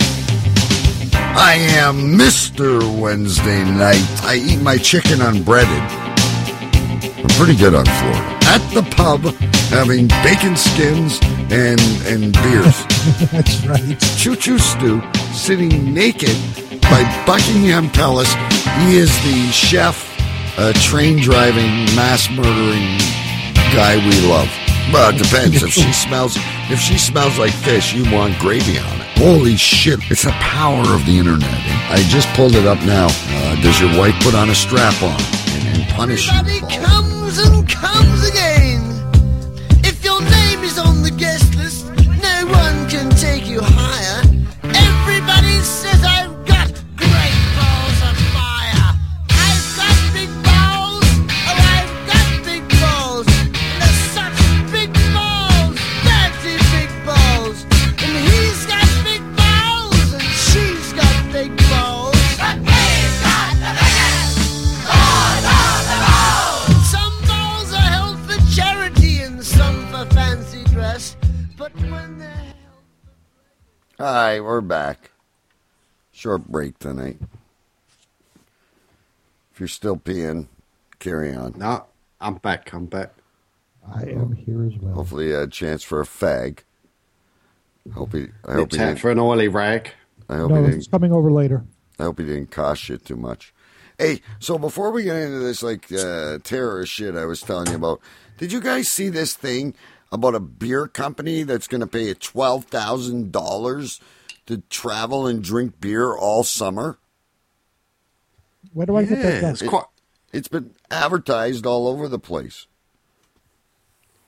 I 1.36 1.56
am 1.56 2.20
Mr. 2.20 3.02
Wednesday 3.02 3.64
night. 3.64 4.06
I 4.22 4.36
eat 4.36 4.62
my 4.62 4.78
chicken 4.78 5.22
unbreaded. 5.22 6.15
I'm 7.26 7.32
pretty 7.38 7.58
good 7.58 7.74
on 7.74 7.86
Florida. 7.86 8.38
At 8.46 8.62
the 8.76 8.84
pub, 8.96 9.22
having 9.74 10.08
bacon 10.22 10.56
skins 10.56 11.18
and 11.50 11.82
and 12.06 12.32
beers. 12.34 12.86
That's 13.32 13.66
right. 13.66 14.00
Choo 14.16 14.36
Choo 14.36 14.60
Stew 14.60 15.02
sitting 15.34 15.92
naked 15.92 16.38
by 16.84 17.02
Buckingham 17.26 17.90
Palace. 17.90 18.32
He 18.78 18.98
is 18.98 19.10
the 19.24 19.50
chef, 19.52 20.06
uh, 20.60 20.74
train 20.74 21.18
driving, 21.18 21.86
mass 21.96 22.30
murdering 22.30 23.00
guy 23.74 23.98
we 23.98 24.22
love. 24.30 24.48
Well, 24.94 25.10
it 25.10 25.18
depends. 25.18 25.64
If 25.64 25.72
she 25.72 25.92
smells, 26.06 26.38
if 26.70 26.80
she 26.80 27.00
smells 27.00 27.40
like 27.40 27.54
fish, 27.54 27.92
you 27.92 28.04
want 28.14 28.38
gravy 28.38 28.78
on 28.78 29.02
it. 29.02 29.08
Holy 29.18 29.56
shit! 29.56 30.00
It's 30.12 30.26
the 30.26 30.38
power 30.46 30.86
of 30.94 31.04
the 31.08 31.18
internet. 31.18 31.50
I 31.90 32.06
just 32.08 32.28
pulled 32.36 32.54
it 32.54 32.68
up 32.68 32.78
now. 32.86 33.08
Uh, 33.10 33.56
does 33.64 33.82
your 33.82 33.98
wife 33.98 34.14
put 34.22 34.36
on 34.36 34.52
a 34.52 34.56
strap 34.56 35.02
on 35.02 35.45
punish 35.90 36.32
you? 36.32 36.38
Everybody 36.40 36.76
comes 36.84 37.38
and 37.40 37.68
comes 37.70 38.30
again. 38.30 38.55
All 74.00 74.06
right, 74.14 74.40
we're 74.42 74.62
back. 74.62 75.12
Short 76.12 76.48
break 76.48 76.80
tonight. 76.80 77.18
If 79.54 79.60
you're 79.60 79.68
still 79.70 79.96
peeing, 79.98 80.48
carry 81.00 81.34
on. 81.34 81.54
No, 81.58 81.86
I'm 82.20 82.36
back. 82.36 82.74
I'm 82.74 82.86
back. 82.88 83.14
I 83.88 84.04
am 84.04 84.34
here 84.34 84.66
as 84.66 84.74
well. 84.82 84.96
Hopefully, 84.96 85.32
a 85.32 85.48
chance 85.48 85.84
for 85.84 86.02
a 86.02 86.06
fag. 86.06 86.60
Hope 87.94 88.14
he. 88.14 88.28
I 88.46 88.54
hope 88.54 88.58
he 88.58 88.64
It's 88.64 88.78
time 88.78 88.88
didn't. 88.88 89.00
for 89.00 89.12
an 89.12 89.20
oily 89.20 89.48
rag. 89.48 89.92
I 90.28 90.38
hope 90.38 90.52
No, 90.52 90.58
he 90.64 90.68
it's 90.68 90.76
didn't. 90.86 90.92
coming 90.92 91.12
over 91.14 91.32
later. 91.32 91.64
I 92.00 92.04
hope 92.04 92.20
he 92.20 92.26
didn't 92.26 92.52
cost 92.52 92.90
you 92.90 92.98
too 92.98 93.16
much. 93.16 93.54
Hey, 93.98 94.22
so 94.40 94.58
before 94.58 94.92
we 94.92 95.04
get 95.04 95.16
into 95.16 95.40
this 95.40 95.64
like 95.64 95.90
uh, 95.94 96.40
terrorist 96.44 96.92
shit 96.92 97.16
I 97.16 97.24
was 97.26 97.40
telling 97.40 97.70
you 97.70 97.76
about, 97.76 98.02
did 98.38 98.52
you 98.52 98.60
guys 98.60 98.90
see 98.90 99.08
this 99.08 99.36
thing 99.36 99.74
about 100.12 100.36
a 100.36 100.40
beer 100.40 100.88
company 100.88 101.44
that's 101.44 101.68
going 101.68 101.82
to 101.82 101.88
pay 101.88 102.08
you 102.08 102.16
twelve 102.16 102.66
thousand 102.66 103.32
dollars 103.32 104.00
to 104.46 104.60
travel 104.70 105.28
and 105.28 105.44
drink 105.44 105.80
beer 105.80 106.14
all 106.14 106.44
summer? 106.44 106.98
Where 108.74 108.86
do 108.86 108.96
I 108.96 109.06
get 109.06 109.22
that? 109.22 109.44
it's 109.44 109.62
quite. 109.62 109.86
It's 110.34 110.48
been 110.48 110.72
advertised 110.92 111.66
all 111.66 111.88
over 111.88 112.08
the 112.08 112.20
place. 112.20 112.68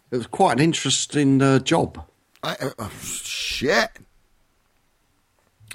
It 0.10 0.18
was 0.18 0.28
quite 0.28 0.54
an 0.54 0.64
interesting 0.64 1.42
uh, 1.42 1.60
job. 1.60 2.06
I, 2.42 2.56
uh, 2.62 2.70
uh, 2.80 2.90
shit. 3.02 3.90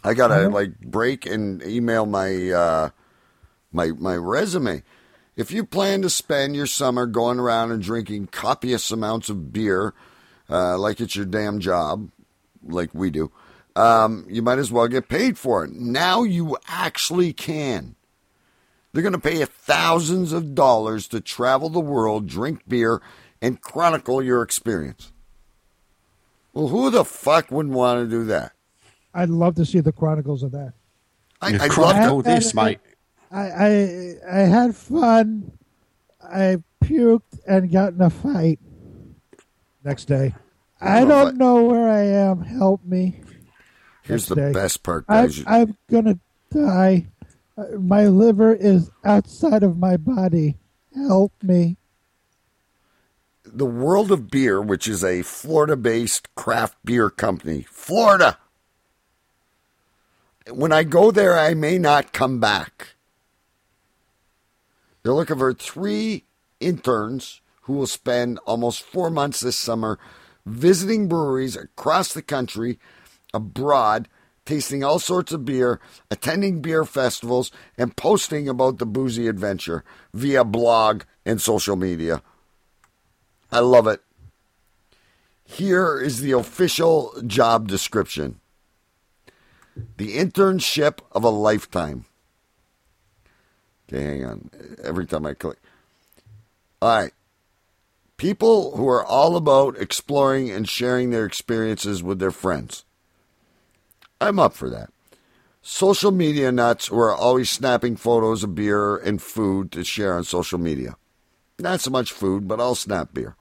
I 0.02 0.14
gotta 0.14 0.48
like 0.48 0.80
break 0.80 1.26
and 1.26 1.62
email 1.62 2.06
my 2.06 2.50
uh, 2.50 2.90
my 3.72 3.88
my 3.92 4.16
resume. 4.16 4.82
If 5.34 5.50
you 5.50 5.64
plan 5.64 6.02
to 6.02 6.10
spend 6.10 6.54
your 6.54 6.66
summer 6.66 7.06
going 7.06 7.38
around 7.38 7.72
and 7.72 7.82
drinking 7.82 8.28
copious 8.28 8.90
amounts 8.90 9.28
of 9.30 9.52
beer, 9.52 9.94
uh, 10.50 10.76
like 10.78 11.00
it's 11.00 11.16
your 11.16 11.24
damn 11.24 11.58
job, 11.58 12.10
like 12.62 12.90
we 12.92 13.10
do, 13.10 13.32
um, 13.74 14.26
you 14.28 14.42
might 14.42 14.58
as 14.58 14.70
well 14.70 14.88
get 14.88 15.08
paid 15.08 15.38
for 15.38 15.64
it. 15.64 15.72
Now 15.72 16.22
you 16.22 16.58
actually 16.68 17.32
can. 17.32 17.94
They're 18.92 19.02
going 19.02 19.14
to 19.14 19.18
pay 19.18 19.38
you 19.38 19.46
thousands 19.46 20.32
of 20.32 20.54
dollars 20.54 21.08
to 21.08 21.20
travel 21.20 21.70
the 21.70 21.80
world, 21.80 22.26
drink 22.26 22.68
beer, 22.68 23.00
and 23.40 23.60
chronicle 23.60 24.22
your 24.22 24.42
experience. 24.42 25.12
Well, 26.52 26.68
who 26.68 26.90
the 26.90 27.04
fuck 27.04 27.50
wouldn't 27.50 27.74
want 27.74 28.04
to 28.04 28.10
do 28.10 28.24
that? 28.24 28.52
I'd 29.14 29.30
love 29.30 29.54
to 29.54 29.64
see 29.64 29.80
the 29.80 29.92
chronicles 29.92 30.42
of 30.42 30.52
that. 30.52 30.74
I, 31.40 31.56
I'd 31.58 31.70
chronicle 31.70 32.16
love 32.16 32.24
this, 32.24 32.54
mate. 32.54 32.80
I, 33.32 33.40
I 33.40 34.14
I 34.30 34.38
had 34.40 34.76
fun. 34.76 35.52
I 36.22 36.58
puked 36.84 37.38
and 37.46 37.70
got 37.72 37.94
in 37.94 38.00
a 38.02 38.10
fight. 38.10 38.58
Next 39.84 40.04
day, 40.04 40.34
I 40.80 41.04
don't 41.04 41.28
fight. 41.30 41.36
know 41.36 41.64
where 41.64 41.88
I 41.88 42.02
am. 42.02 42.42
Help 42.42 42.84
me. 42.84 43.20
Here's 44.02 44.22
Next 44.22 44.28
the 44.28 44.34
day. 44.36 44.52
best 44.52 44.82
part, 44.82 45.04
I'm, 45.08 45.26
guys. 45.26 45.44
I'm 45.46 45.76
gonna 45.90 46.18
die. 46.52 47.06
Uh, 47.56 47.64
My 47.78 48.06
liver 48.06 48.54
is 48.54 48.90
outside 49.04 49.62
of 49.62 49.78
my 49.78 49.96
body. 49.96 50.56
Help 50.94 51.32
me. 51.42 51.76
the 53.44 53.66
World 53.66 54.10
of 54.12 54.30
Beer, 54.30 54.60
which 54.60 54.86
is 54.88 55.02
a 55.04 55.22
Florida 55.22 55.76
based 55.76 56.34
craft 56.34 56.76
beer 56.84 57.10
company. 57.10 57.62
Florida! 57.70 58.38
When 60.50 60.72
I 60.72 60.82
go 60.84 61.10
there, 61.10 61.38
I 61.38 61.54
may 61.54 61.78
not 61.78 62.12
come 62.12 62.40
back. 62.40 62.91
They're 65.02 65.14
looking 65.14 65.38
for 65.38 65.52
three 65.52 66.24
interns 66.60 67.40
who 67.62 67.74
will 67.74 67.86
spend 67.86 68.38
almost 68.46 68.82
four 68.82 69.10
months 69.10 69.40
this 69.40 69.56
summer 69.56 69.98
visiting 70.46 71.08
breweries 71.08 71.56
across 71.56 72.12
the 72.12 72.22
country, 72.22 72.78
abroad, 73.32 74.08
tasting 74.44 74.82
all 74.82 74.98
sorts 74.98 75.32
of 75.32 75.44
beer, 75.44 75.80
attending 76.10 76.60
beer 76.60 76.84
festivals, 76.84 77.50
and 77.78 77.96
posting 77.96 78.48
about 78.48 78.78
the 78.78 78.86
boozy 78.86 79.28
adventure 79.28 79.84
via 80.12 80.44
blog 80.44 81.02
and 81.24 81.40
social 81.40 81.76
media. 81.76 82.22
I 83.50 83.60
love 83.60 83.86
it. 83.86 84.02
Here 85.44 86.00
is 86.00 86.20
the 86.20 86.32
official 86.32 87.12
job 87.26 87.68
description 87.68 88.40
the 89.96 90.18
internship 90.18 90.98
of 91.12 91.24
a 91.24 91.30
lifetime. 91.30 92.04
Okay, 93.92 94.04
hang 94.04 94.24
on. 94.24 94.50
Every 94.82 95.06
time 95.06 95.26
I 95.26 95.34
click. 95.34 95.58
All 96.80 96.96
right. 97.00 97.12
People 98.16 98.76
who 98.76 98.88
are 98.88 99.04
all 99.04 99.36
about 99.36 99.76
exploring 99.76 100.50
and 100.50 100.68
sharing 100.68 101.10
their 101.10 101.26
experiences 101.26 102.02
with 102.02 102.18
their 102.18 102.30
friends. 102.30 102.84
I'm 104.20 104.38
up 104.38 104.54
for 104.54 104.70
that. 104.70 104.90
Social 105.60 106.10
media 106.10 106.50
nuts 106.50 106.86
who 106.86 106.98
are 106.98 107.14
always 107.14 107.50
snapping 107.50 107.96
photos 107.96 108.42
of 108.42 108.54
beer 108.54 108.96
and 108.96 109.20
food 109.20 109.70
to 109.72 109.84
share 109.84 110.14
on 110.14 110.24
social 110.24 110.58
media. 110.58 110.96
Not 111.58 111.80
so 111.80 111.90
much 111.90 112.12
food, 112.12 112.48
but 112.48 112.60
I'll 112.60 112.74
snap 112.74 113.12
beer. 113.12 113.36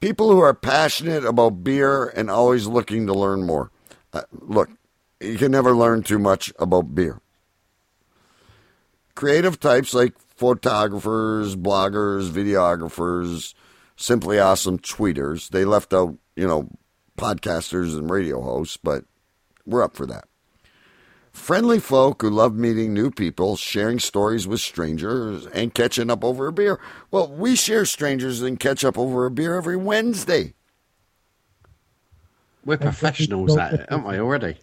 People 0.00 0.30
who 0.30 0.40
are 0.40 0.54
passionate 0.54 1.24
about 1.24 1.64
beer 1.64 2.06
and 2.06 2.30
always 2.30 2.66
looking 2.66 3.06
to 3.06 3.14
learn 3.14 3.44
more. 3.44 3.70
Uh, 4.12 4.22
look, 4.32 4.70
you 5.20 5.36
can 5.36 5.50
never 5.50 5.74
learn 5.74 6.02
too 6.02 6.18
much 6.18 6.52
about 6.58 6.94
beer. 6.94 7.20
Creative 9.14 9.58
types 9.58 9.94
like 9.94 10.18
photographers, 10.18 11.56
bloggers, 11.56 12.30
videographers, 12.30 13.54
simply 13.96 14.38
awesome 14.38 14.78
tweeters. 14.78 15.48
They 15.50 15.64
left 15.64 15.92
out, 15.94 16.16
you 16.34 16.46
know, 16.46 16.68
podcasters 17.16 17.96
and 17.96 18.10
radio 18.10 18.40
hosts, 18.40 18.76
but 18.76 19.04
we're 19.64 19.82
up 19.84 19.96
for 19.96 20.06
that. 20.06 20.24
Friendly 21.32 21.80
folk 21.80 22.22
who 22.22 22.30
love 22.30 22.54
meeting 22.54 22.94
new 22.94 23.10
people, 23.10 23.56
sharing 23.56 23.98
stories 23.98 24.46
with 24.46 24.60
strangers, 24.60 25.46
and 25.46 25.74
catching 25.74 26.10
up 26.10 26.24
over 26.24 26.46
a 26.46 26.52
beer. 26.52 26.80
Well, 27.10 27.28
we 27.28 27.56
share 27.56 27.84
strangers 27.86 28.40
and 28.40 28.58
catch 28.58 28.84
up 28.84 28.96
over 28.96 29.26
a 29.26 29.30
beer 29.30 29.56
every 29.56 29.76
Wednesday. 29.76 30.54
We're 32.64 32.78
professionals 32.78 33.56
at 33.56 33.74
it, 33.74 33.92
aren't 33.92 34.06
we 34.06 34.18
already? 34.18 34.58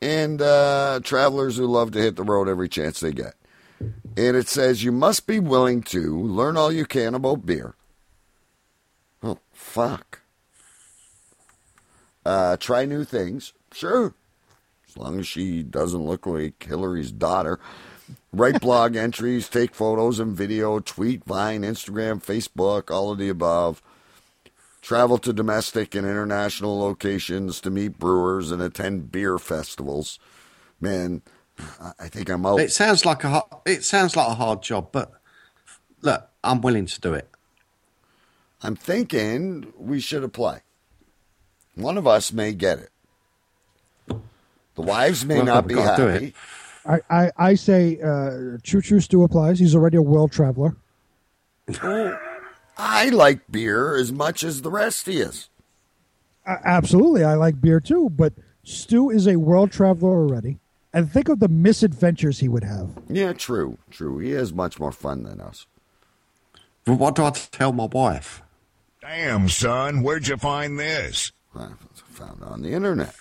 and 0.00 0.40
uh, 0.40 1.00
travelers 1.02 1.56
who 1.56 1.66
love 1.66 1.92
to 1.92 1.98
hit 1.98 2.16
the 2.16 2.22
road 2.22 2.48
every 2.48 2.68
chance 2.68 3.00
they 3.00 3.12
get. 3.12 3.34
And 3.80 4.36
it 4.36 4.48
says 4.48 4.84
you 4.84 4.92
must 4.92 5.26
be 5.26 5.40
willing 5.40 5.82
to 5.84 6.20
learn 6.20 6.56
all 6.56 6.70
you 6.70 6.84
can 6.84 7.14
about 7.14 7.46
beer. 7.46 7.74
Oh, 9.22 9.38
fuck. 9.52 10.20
Uh, 12.24 12.56
try 12.56 12.84
new 12.84 13.04
things. 13.04 13.52
Sure. 13.72 14.14
As 14.88 14.96
long 14.96 15.20
as 15.20 15.26
she 15.26 15.62
doesn't 15.62 16.04
look 16.04 16.26
like 16.26 16.64
Hillary's 16.64 17.12
daughter. 17.12 17.60
Write 18.32 18.60
blog 18.60 18.96
entries, 18.96 19.48
take 19.48 19.74
photos 19.74 20.18
and 20.18 20.36
video, 20.36 20.80
tweet, 20.80 21.24
Vine, 21.24 21.62
Instagram, 21.62 22.22
Facebook, 22.22 22.90
all 22.90 23.12
of 23.12 23.18
the 23.18 23.28
above. 23.28 23.82
Travel 24.82 25.18
to 25.18 25.32
domestic 25.32 25.94
and 25.94 26.06
international 26.06 26.78
locations 26.78 27.60
to 27.60 27.70
meet 27.70 27.98
brewers 27.98 28.50
and 28.50 28.60
attend 28.62 29.12
beer 29.12 29.38
festivals. 29.38 30.18
Man, 30.80 31.22
I- 31.80 31.92
I 32.00 32.08
think 32.08 32.28
I'm 32.30 32.44
out. 32.46 32.60
It 32.60 32.72
sounds 32.72 33.04
like 33.04 33.24
a 33.24 33.28
ho- 33.30 33.62
it 33.66 33.84
sounds 33.84 34.16
like 34.16 34.28
a 34.28 34.34
hard 34.34 34.62
job, 34.62 34.88
but 34.92 35.12
look, 36.02 36.28
I'm 36.42 36.60
willing 36.60 36.86
to 36.86 37.00
do 37.00 37.14
it. 37.14 37.28
I'm 38.62 38.76
thinking 38.76 39.72
we 39.78 40.00
should 40.00 40.22
apply. 40.24 40.62
One 41.74 41.96
of 41.96 42.06
us 42.06 42.32
may 42.32 42.52
get 42.52 42.78
it. 42.78 42.90
The 44.74 44.82
wives 44.82 45.24
may 45.24 45.36
Well, 45.36 45.44
not 45.46 45.66
be 45.66 45.74
gotta 45.74 46.02
do 46.02 46.08
happy. 46.08 46.26
it. 46.26 46.34
I, 46.86 47.00
I, 47.10 47.32
I 47.50 47.54
say 47.54 48.00
uh, 48.00 48.56
Choo 48.62 48.80
Choo 48.80 49.00
Stew 49.00 49.22
applies. 49.22 49.58
He's 49.58 49.74
already 49.74 49.96
a 49.98 50.02
world 50.02 50.32
traveler. 50.32 50.76
I 52.78 53.10
like 53.10 53.50
beer 53.50 53.94
as 53.96 54.10
much 54.12 54.42
as 54.42 54.62
the 54.62 54.70
rest 54.70 55.06
he 55.06 55.18
is. 55.20 55.48
A- 56.46 56.58
absolutely, 56.66 57.22
I 57.24 57.34
like 57.34 57.60
beer 57.60 57.80
too. 57.80 58.08
But 58.10 58.32
Stu 58.64 59.10
is 59.10 59.26
a 59.26 59.36
world 59.36 59.70
traveler 59.72 60.10
already, 60.10 60.58
and 60.92 61.10
think 61.10 61.28
of 61.28 61.40
the 61.40 61.48
misadventures 61.48 62.40
he 62.40 62.48
would 62.48 62.64
have. 62.64 62.90
Yeah, 63.08 63.32
true, 63.32 63.78
true. 63.90 64.18
He 64.18 64.30
has 64.32 64.52
much 64.52 64.80
more 64.80 64.92
fun 64.92 65.22
than 65.22 65.40
us. 65.40 65.66
But 66.84 66.94
what 66.94 67.14
do 67.14 67.24
I 67.24 67.30
tell 67.30 67.72
my 67.72 67.86
wife? 67.86 68.42
Damn, 69.00 69.48
son, 69.48 70.02
where'd 70.02 70.26
you 70.26 70.36
find 70.36 70.78
this? 70.78 71.32
I 71.54 71.68
found 71.94 72.42
on 72.42 72.62
the 72.62 72.72
internet. 72.72 73.14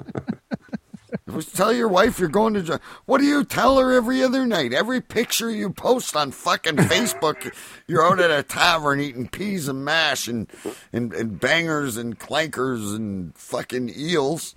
tell 1.54 1.74
your 1.74 1.88
wife 1.88 2.20
you're 2.20 2.30
going 2.30 2.54
to. 2.54 2.80
What 3.06 3.20
do 3.20 3.26
you 3.26 3.44
tell 3.44 3.78
her 3.78 3.94
every 3.94 4.24
other 4.24 4.46
night? 4.46 4.74
Every 4.74 5.02
picture 5.02 5.50
you 5.50 5.70
post 5.70 6.16
on 6.16 6.32
fucking 6.32 6.76
Facebook, 6.78 7.54
you're 7.88 8.06
out 8.06 8.20
at 8.20 8.32
a 8.32 8.44
tavern 8.44 9.00
eating 9.00 9.28
peas 9.28 9.68
and 9.68 9.86
mash 9.86 10.28
and, 10.28 10.50
and, 10.92 11.14
and 11.14 11.40
bangers 11.40 11.98
and 11.98 12.20
clankers 12.20 12.96
and 12.96 13.36
fucking 13.36 13.92
eels 13.96 14.56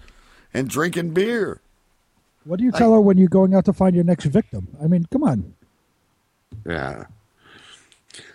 and 0.55 0.69
drinking 0.69 1.11
beer. 1.11 1.61
What 2.45 2.59
do 2.59 2.65
you 2.65 2.73
tell 2.73 2.93
her 2.93 3.01
when 3.01 3.19
you're 3.19 3.29
going 3.29 3.55
out 3.55 3.65
to 3.67 3.73
find 3.73 3.95
your 3.95 4.05
next 4.05 4.27
victim? 4.27 4.69
I 4.83 4.87
mean, 4.87 5.07
come 5.11 5.25
on. 5.25 5.55
Yeah. 6.67 7.07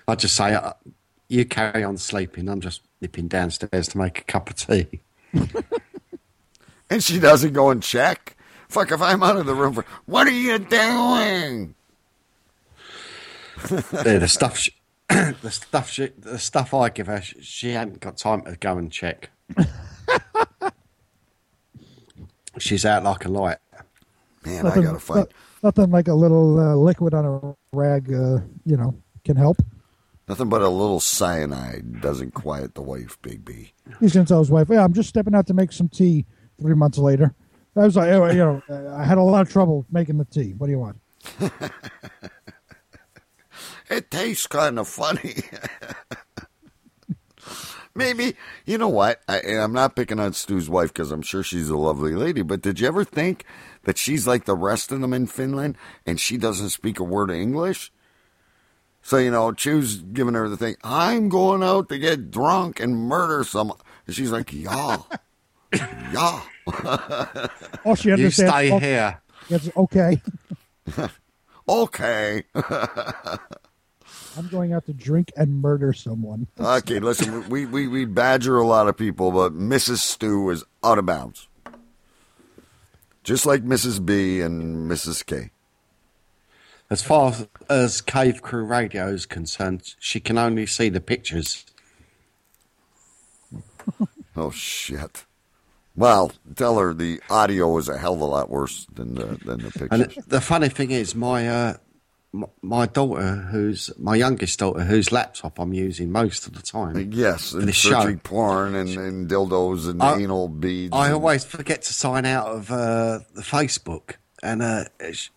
I 0.08 0.16
just 0.16 0.36
say, 0.36 0.54
uh, 0.54 0.74
you 1.28 1.46
carry 1.46 1.84
on 1.84 1.98
sleeping. 1.98 2.50
I'm 2.50 2.60
just 2.60 2.82
nipping 3.02 3.28
downstairs 3.28 3.88
to 3.90 3.98
make 3.98 4.20
a 4.20 4.24
cup 4.24 4.50
of 4.50 4.56
tea. 4.56 5.00
And 6.90 7.04
she 7.04 7.20
doesn't 7.20 7.54
go 7.54 7.70
and 7.70 7.84
check. 7.84 8.36
Fuck, 8.68 8.92
if 8.92 9.02
I'm 9.02 9.22
out 9.22 9.38
of 9.38 9.46
the 9.46 9.54
room 9.54 9.74
for, 9.74 9.86
what 10.06 10.28
are 10.28 10.32
you 10.32 10.58
doing? 10.60 11.76
Yeah, 13.70 14.20
the 14.20 14.28
stuff, 14.30 14.58
she, 14.58 14.72
the 15.10 15.52
stuff, 15.52 15.90
she, 15.90 16.12
the 16.18 16.40
stuff 16.40 16.74
I 16.74 16.88
give 16.88 17.08
her, 17.08 17.22
she, 17.22 17.42
she 17.42 17.70
hadn't 17.72 18.00
got 18.00 18.16
time 18.16 18.42
to 18.44 18.56
go 18.56 18.78
and 18.78 18.90
check. 18.90 19.30
She's 22.60 22.86
out 22.86 23.04
like 23.04 23.26
a 23.26 23.30
light. 23.30 23.58
Man, 24.46 24.64
nothing, 24.64 24.84
no- 24.84 25.28
nothing 25.64 25.92
like 25.92 26.08
a 26.08 26.14
little 26.14 26.60
uh, 26.60 26.76
liquid 26.76 27.14
on 27.14 27.26
a 27.26 27.76
rag, 27.76 28.12
uh, 28.14 28.40
you 28.66 28.78
know, 28.78 28.96
can 29.26 29.36
help. 29.36 29.58
Nothing 30.30 30.48
but 30.48 30.62
a 30.62 30.70
little 30.70 31.00
cyanide 31.00 32.02
doesn't 32.02 32.34
quiet 32.34 32.76
the 32.76 32.82
wife, 32.82 33.18
Big 33.22 33.44
B. 33.44 33.74
He's 34.00 34.14
gonna 34.14 34.26
tell 34.26 34.40
his 34.40 34.52
wife, 34.52 34.68
"Yeah, 34.70 34.84
I'm 34.84 34.94
just 34.94 35.10
stepping 35.10 35.34
out 35.36 35.48
to 35.48 35.54
make 35.54 35.72
some 35.72 35.90
tea." 35.90 36.26
Three 36.62 36.76
months 36.76 36.98
later, 36.98 37.34
I 37.76 37.86
was 37.86 37.96
like, 37.96 38.10
"Oh, 38.12 38.28
you 38.30 38.38
know, 38.38 38.62
I 38.96 39.04
had 39.04 39.18
a 39.18 39.24
lot 39.24 39.42
of 39.42 39.52
trouble 39.52 39.86
making 39.92 40.18
the 40.20 40.26
tea. 40.26 40.54
What 40.58 40.68
do 40.68 40.72
you 40.72 40.80
want?" 40.80 40.98
It 43.90 44.12
tastes 44.12 44.46
kind 44.46 44.78
of 44.78 44.88
funny. 44.88 45.36
Maybe 48.00 48.36
you 48.66 48.78
know 48.78 48.90
what? 48.90 49.22
I, 49.28 49.40
and 49.40 49.60
I'm 49.60 49.74
not 49.74 49.96
picking 49.96 50.20
on 50.20 50.34
Stu's 50.34 50.70
wife 50.70 50.94
because 50.94 51.12
I'm 51.12 51.22
sure 51.22 51.44
she's 51.44 51.70
a 51.70 51.78
lovely 51.78 52.16
lady. 52.16 52.42
But 52.42 52.62
did 52.62 52.80
you 52.80 52.88
ever 52.88 53.04
think 53.04 53.46
that 53.84 53.98
she's 53.98 54.26
like 54.26 54.46
the 54.46 54.56
rest 54.56 54.92
of 54.92 55.02
them 55.02 55.14
in 55.14 55.28
Finland 55.28 55.78
and 56.06 56.20
she 56.20 56.38
doesn't 56.38 56.70
speak 56.70 57.00
a 57.00 57.04
word 57.04 57.30
of 57.30 57.36
English? 57.36 57.92
So 59.02 59.18
you 59.18 59.32
know, 59.32 59.52
Choo's 59.52 59.98
giving 59.98 60.34
her 60.34 60.50
the 60.50 60.58
thing. 60.58 60.76
I'm 60.84 61.30
going 61.30 61.62
out 61.62 61.90
to 61.90 61.98
get 61.98 62.32
drunk 62.32 62.80
and 62.80 62.96
murder 62.96 63.44
someone. 63.44 63.78
And 64.08 64.16
she's 64.16 64.32
like, 64.32 64.54
yeah, 64.54 64.98
yeah. 65.74 66.42
Oh, 67.86 67.96
she 67.96 68.12
understands. 68.12 68.16
You 68.16 68.30
stay 68.30 68.72
oh, 68.72 68.80
here. 68.80 69.22
Yes, 69.50 69.70
okay. 69.76 70.22
okay. 71.70 72.44
I'm 74.40 74.48
going 74.48 74.72
out 74.72 74.86
to 74.86 74.94
drink 74.94 75.34
and 75.36 75.62
murder 75.62 75.92
someone. 75.92 76.48
Okay, 76.58 77.00
listen, 77.00 77.50
we, 77.50 77.66
we, 77.66 77.90
we 77.90 78.06
badger 78.06 78.58
a 78.58 78.66
lot 78.66 78.88
of 78.88 78.96
people, 78.96 79.32
but 79.32 79.54
Mrs. 79.54 79.98
Stew 79.98 80.50
is 80.50 80.64
out 80.82 80.98
of 80.98 81.06
bounds. 81.06 81.50
Just 83.22 83.46
like 83.46 83.64
Mrs. 83.66 84.04
B 84.06 84.40
and 84.40 84.90
Mrs. 84.90 85.26
K. 85.26 85.52
As 86.90 87.04
far 87.04 87.32
as, 87.32 87.48
as 87.70 88.02
Cave 88.02 88.42
Crew 88.42 88.64
Radio 88.64 89.10
is 89.10 89.26
concerned, 89.26 89.94
she 90.00 90.22
can 90.22 90.38
only 90.38 90.66
see 90.66 90.90
the 90.90 91.02
pictures. 91.02 91.66
Oh, 94.36 94.52
shit. 94.52 95.26
Well, 95.98 96.32
tell 96.56 96.78
her 96.78 96.94
the 96.94 97.20
audio 97.30 97.78
is 97.78 97.90
a 97.90 97.98
hell 97.98 98.14
of 98.14 98.22
a 98.22 98.26
lot 98.26 98.50
worse 98.50 98.88
than 98.94 99.16
the, 99.16 99.26
than 99.44 99.64
the 99.64 99.72
pictures. 99.72 99.90
And 99.92 100.14
the 100.28 100.40
funny 100.40 100.70
thing 100.70 100.92
is, 100.92 101.14
my 101.14 101.50
uh, 101.50 101.70
m- 101.72 101.80
my 102.62 102.86
daughter, 102.86 103.36
who's 103.52 103.90
my 103.98 104.16
youngest 104.16 104.60
daughter, 104.60 104.82
whose 104.82 105.12
laptop 105.12 105.60
I'm 105.60 105.74
using 105.74 106.12
most 106.12 106.46
of 106.46 106.54
the 106.54 106.62
time. 106.62 107.12
Yes, 107.12 107.54
and 107.54 107.68
the 107.68 107.72
show. 107.74 108.16
porn 108.24 108.76
and, 108.76 108.90
and 108.90 109.30
dildos 109.30 109.90
and 109.90 110.02
I- 110.02 110.20
anal 110.20 110.48
beads. 110.48 110.94
I 110.94 111.06
and- 111.06 111.16
always 111.16 111.44
forget 111.44 111.82
to 111.84 111.94
sign 111.94 112.26
out 112.26 112.48
of 112.48 112.72
uh, 112.72 113.20
the 113.34 113.42
Facebook, 113.42 114.16
and 114.44 114.62
uh, 114.62 114.86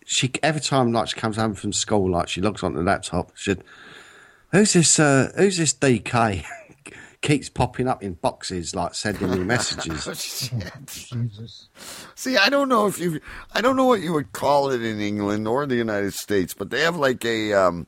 she 0.05 0.31
every 0.43 0.61
time 0.61 0.91
like 0.93 1.07
she 1.09 1.19
comes 1.19 1.37
home 1.37 1.55
from 1.55 1.73
school, 1.73 2.11
like 2.11 2.27
she 2.29 2.41
logs 2.41 2.61
onto 2.63 2.77
the 2.77 2.83
laptop, 2.83 3.31
she 3.35 3.51
said, 3.51 3.63
"Who's 4.51 4.73
this? 4.73 4.99
Uh, 4.99 5.31
who's 5.35 5.57
this 5.57 5.73
DK?" 5.73 6.45
Keeps 7.23 7.47
popping 7.47 7.87
up 7.87 8.03
in 8.03 8.15
boxes, 8.15 8.75
like 8.75 8.93
sending 8.93 9.31
me 9.31 9.39
messages. 9.39 10.03
Jesus. 10.87 11.69
See, 12.15 12.35
I 12.35 12.49
don't 12.49 12.67
know 12.67 12.85
if 12.87 12.99
you, 12.99 13.21
I 13.53 13.61
don't 13.61 13.77
know 13.77 13.85
what 13.85 14.01
you 14.01 14.11
would 14.11 14.33
call 14.33 14.69
it 14.71 14.81
in 14.83 14.99
England 14.99 15.47
or 15.47 15.65
the 15.65 15.77
United 15.77 16.13
States, 16.13 16.53
but 16.53 16.69
they 16.69 16.81
have 16.81 16.97
like 16.97 17.23
a, 17.23 17.53
um, 17.53 17.87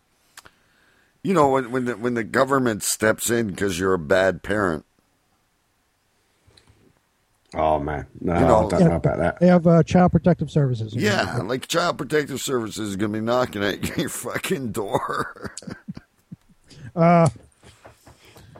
you 1.22 1.34
know, 1.34 1.50
when 1.50 1.70
when 1.70 1.84
the, 1.84 1.98
when 1.98 2.14
the 2.14 2.24
government 2.24 2.82
steps 2.82 3.30
in 3.30 3.48
because 3.48 3.78
you're 3.78 3.94
a 3.94 4.00
bad 4.00 4.42
parent. 4.42 4.86
Oh 7.54 7.78
man, 7.80 8.08
no, 8.22 8.34
You 8.36 8.40
know- 8.40 8.68
I 8.68 8.70
don't 8.70 8.90
know 8.90 8.96
about 8.96 9.18
that. 9.18 9.40
They 9.42 9.48
have 9.48 9.68
uh, 9.68 9.84
child 9.84 10.14
protective 10.14 10.50
services. 10.50 10.96
Yeah, 10.96 11.40
like 11.44 11.68
Child 11.68 11.98
Protective 11.98 12.40
Services 12.40 12.90
is 12.92 12.96
gonna 12.96 13.12
be 13.12 13.20
knocking 13.22 13.66
at 13.66 13.98
your 13.98 14.08
fucking 14.08 14.72
door. 14.72 15.54
Uh, 16.96 17.28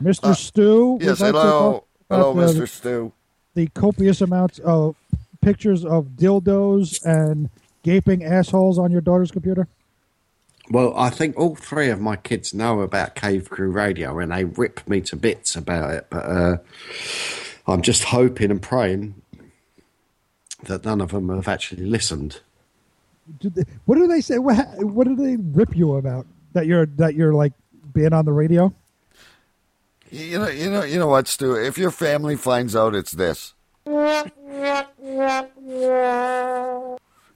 Mr. 0.00 0.34
Stew. 0.36 0.92
would 0.92 1.02
yes, 1.02 1.18
hello, 1.18 1.84
hello, 2.10 2.34
the- 2.34 2.42
Mister 2.42 2.66
Stew. 2.66 3.12
The 3.54 3.68
copious 3.68 4.20
amounts 4.20 4.58
of 4.58 4.96
pictures 5.40 5.84
of 5.84 6.08
dildos 6.16 7.02
and 7.04 7.48
gaping 7.82 8.22
assholes 8.22 8.78
on 8.78 8.90
your 8.90 9.00
daughter's 9.00 9.30
computer. 9.30 9.66
Well, 10.70 10.92
I 10.96 11.10
think 11.10 11.38
all 11.38 11.54
three 11.54 11.88
of 11.88 12.00
my 12.00 12.16
kids 12.16 12.52
know 12.52 12.80
about 12.80 13.14
Cave 13.14 13.48
Crew 13.48 13.70
Radio, 13.70 14.18
and 14.18 14.32
they 14.32 14.44
rip 14.44 14.86
me 14.88 15.00
to 15.02 15.16
bits 15.16 15.54
about 15.54 15.90
it. 15.94 16.06
But 16.10 16.24
uh, 16.26 16.56
I'm 17.66 17.82
just 17.82 18.04
hoping 18.04 18.50
and 18.50 18.60
praying 18.60 19.14
that 20.64 20.84
none 20.84 21.00
of 21.00 21.12
them 21.12 21.28
have 21.28 21.48
actually 21.48 21.86
listened. 21.86 22.40
Do 23.40 23.50
they, 23.50 23.62
what 23.84 23.94
do 23.96 24.06
they 24.06 24.20
say? 24.20 24.38
What, 24.38 24.56
what 24.80 25.06
do 25.06 25.14
they 25.16 25.36
rip 25.36 25.76
you 25.76 25.94
about? 25.96 26.26
That 26.52 26.66
you're 26.66 26.86
that 26.86 27.14
you're 27.14 27.34
like 27.34 27.52
being 27.92 28.12
on 28.12 28.24
the 28.24 28.32
radio? 28.32 28.74
You 30.10 30.38
know, 30.38 30.48
you 30.48 30.70
know, 30.70 30.84
you 30.84 30.98
know 30.98 31.08
what, 31.08 31.26
Stu? 31.28 31.54
If 31.54 31.78
your 31.78 31.90
family 31.90 32.36
finds 32.36 32.76
out 32.76 32.94
it's 32.94 33.12
this, 33.12 33.54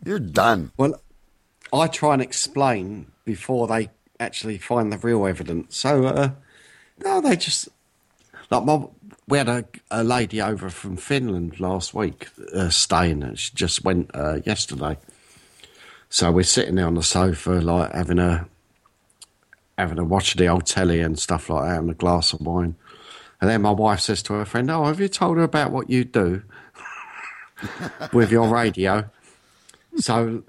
you're 0.04 0.18
done. 0.18 0.72
Well, 0.76 1.00
I 1.72 1.86
try 1.88 2.14
and 2.14 2.22
explain 2.22 3.10
before 3.24 3.66
they 3.66 3.90
actually 4.18 4.58
find 4.58 4.92
the 4.92 4.98
real 4.98 5.26
evidence. 5.26 5.76
So, 5.76 6.04
uh, 6.06 6.30
no, 7.04 7.20
they 7.20 7.36
just 7.36 7.68
like 8.50 8.64
my 8.64 8.86
we 9.26 9.38
had 9.38 9.48
a, 9.48 9.64
a 9.90 10.02
lady 10.02 10.42
over 10.42 10.70
from 10.70 10.96
Finland 10.96 11.60
last 11.60 11.94
week 11.94 12.28
uh, 12.54 12.68
staying, 12.68 13.22
and 13.22 13.38
she 13.38 13.52
just 13.54 13.84
went 13.84 14.10
uh, 14.14 14.40
yesterday. 14.44 14.98
So 16.08 16.32
we're 16.32 16.42
sitting 16.42 16.74
there 16.74 16.86
on 16.86 16.94
the 16.94 17.02
sofa, 17.02 17.52
like 17.52 17.92
having 17.92 18.18
a 18.18 18.48
having 19.80 19.98
a 19.98 20.04
watch 20.04 20.32
of 20.32 20.38
the 20.38 20.48
old 20.48 20.66
telly 20.66 21.00
and 21.00 21.18
stuff 21.18 21.48
like 21.48 21.68
that, 21.68 21.78
and 21.78 21.90
a 21.90 21.94
glass 21.94 22.32
of 22.32 22.40
wine. 22.40 22.76
And 23.40 23.48
then 23.48 23.62
my 23.62 23.70
wife 23.70 24.00
says 24.00 24.22
to 24.24 24.34
her 24.34 24.44
friend, 24.44 24.70
"Oh, 24.70 24.84
have 24.84 25.00
you 25.00 25.08
told 25.08 25.38
her 25.38 25.42
about 25.42 25.70
what 25.72 25.90
you 25.90 26.04
do 26.04 26.42
with 28.12 28.30
your 28.30 28.48
radio?" 28.48 29.08
So, 29.96 30.44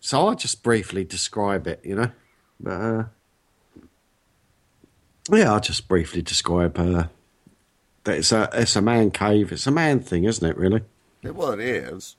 so 0.00 0.28
I 0.28 0.34
just 0.34 0.62
briefly 0.62 1.04
describe 1.04 1.66
it, 1.66 1.80
you 1.82 1.96
know. 1.96 2.10
But 2.60 2.70
uh, 2.70 3.04
yeah, 5.30 5.52
I'll 5.52 5.60
just 5.60 5.88
briefly 5.88 6.22
describe 6.22 6.78
uh, 6.78 7.04
that 8.04 8.18
it's 8.18 8.32
a 8.32 8.48
it's 8.52 8.76
a 8.76 8.82
man 8.82 9.10
cave. 9.10 9.52
It's 9.52 9.66
a 9.66 9.70
man 9.70 10.00
thing, 10.00 10.24
isn't 10.24 10.48
it? 10.48 10.56
Really? 10.56 10.82
Well, 11.22 11.52
it 11.52 11.60
is. 11.60 12.16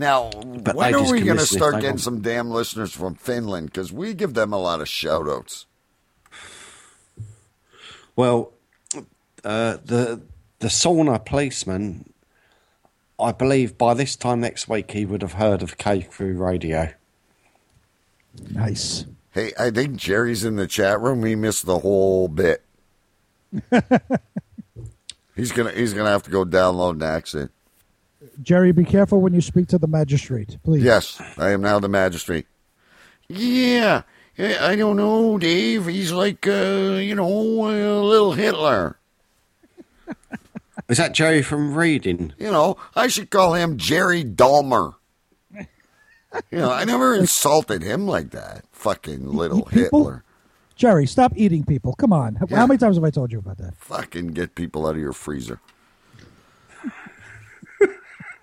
Now, 0.00 0.30
But 0.30 0.76
when 0.76 0.92
ladies 0.94 1.10
are 1.10 1.12
we 1.12 1.20
going 1.20 1.36
to 1.36 1.44
start 1.44 1.74
getting 1.74 1.90
want. 1.90 2.00
some 2.00 2.22
damn 2.22 2.50
listeners 2.50 2.90
from 2.90 3.16
Finland? 3.16 3.66
Because 3.66 3.92
we 3.92 4.14
give 4.14 4.32
them 4.32 4.50
a 4.50 4.58
lot 4.58 4.80
of 4.80 4.88
shout 4.88 5.28
outs. 5.28 5.66
Well, 8.16 8.54
uh, 9.44 9.76
the 9.84 10.22
the 10.60 10.68
sauna 10.68 11.22
policeman, 11.22 12.14
I 13.18 13.32
believe 13.32 13.76
by 13.76 13.92
this 13.92 14.16
time 14.16 14.40
next 14.40 14.70
week 14.70 14.90
he 14.92 15.04
would 15.04 15.20
have 15.20 15.34
heard 15.34 15.62
of 15.62 15.76
Cave 15.76 16.08
Crew 16.08 16.32
Radio. 16.32 16.94
Nice. 18.48 19.04
Hey, 19.32 19.52
I 19.58 19.70
think 19.70 19.96
Jerry's 19.96 20.46
in 20.46 20.56
the 20.56 20.66
chat 20.66 20.98
room. 20.98 21.24
He 21.24 21.34
missed 21.34 21.66
the 21.66 21.80
whole 21.80 22.26
bit. 22.28 22.62
he's 25.36 25.52
gonna 25.52 25.72
he's 25.72 25.92
gonna 25.92 26.08
have 26.08 26.22
to 26.22 26.30
go 26.30 26.46
download 26.46 26.92
an 26.92 27.02
accent. 27.02 27.50
Jerry, 28.42 28.72
be 28.72 28.84
careful 28.84 29.20
when 29.20 29.34
you 29.34 29.40
speak 29.40 29.68
to 29.68 29.78
the 29.78 29.86
magistrate, 29.86 30.56
please. 30.62 30.82
Yes, 30.82 31.20
I 31.38 31.50
am 31.50 31.60
now 31.60 31.78
the 31.78 31.88
magistrate. 31.88 32.46
Yeah, 33.28 34.02
I 34.38 34.74
don't 34.76 34.96
know, 34.96 35.38
Dave. 35.38 35.86
He's 35.86 36.12
like, 36.12 36.46
uh, 36.46 36.98
you 37.00 37.14
know, 37.14 37.26
a 37.28 38.00
little 38.02 38.32
Hitler. 38.32 38.98
Is 40.88 40.96
that 40.98 41.12
Jerry 41.14 41.42
from 41.42 41.74
Reading? 41.74 42.32
You 42.38 42.50
know, 42.50 42.76
I 42.96 43.06
should 43.06 43.30
call 43.30 43.54
him 43.54 43.76
Jerry 43.76 44.24
Dahmer. 44.24 44.94
You 45.54 46.58
know, 46.58 46.70
I 46.70 46.84
never 46.84 47.14
insulted 47.14 47.82
him 47.82 48.06
like 48.06 48.30
that. 48.30 48.64
Fucking 48.72 49.26
little 49.32 49.64
People- 49.64 50.00
Hitler. 50.04 50.24
Jerry, 50.76 51.06
stop 51.06 51.32
eating 51.36 51.62
people. 51.64 51.92
Come 51.94 52.10
on. 52.12 52.38
Yeah. 52.48 52.56
How 52.56 52.66
many 52.66 52.78
times 52.78 52.96
have 52.96 53.04
I 53.04 53.10
told 53.10 53.30
you 53.30 53.38
about 53.38 53.58
that? 53.58 53.76
Fucking 53.76 54.28
get 54.28 54.54
people 54.54 54.86
out 54.86 54.94
of 54.94 55.00
your 55.00 55.12
freezer. 55.12 55.60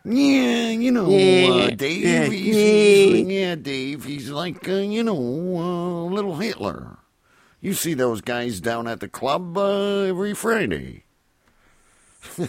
Yeah, 0.09 0.69
you 0.69 0.91
know, 0.91 1.05
uh, 1.05 1.69
Dave. 1.71 2.03
yeah, 2.03 2.25
he's, 2.25 2.55
he's- 2.55 3.27
yeah, 3.27 3.55
Dave. 3.55 4.05
He's 4.05 4.29
like, 4.29 4.67
uh, 4.69 4.75
you 4.75 5.03
know, 5.03 5.15
uh, 5.15 6.03
little 6.13 6.35
Hitler. 6.37 6.97
You 7.59 7.73
see 7.73 7.93
those 7.93 8.21
guys 8.21 8.61
down 8.61 8.87
at 8.87 8.99
the 9.01 9.07
club 9.09 9.57
uh, 9.57 10.01
every 10.03 10.33
Friday. 10.33 11.03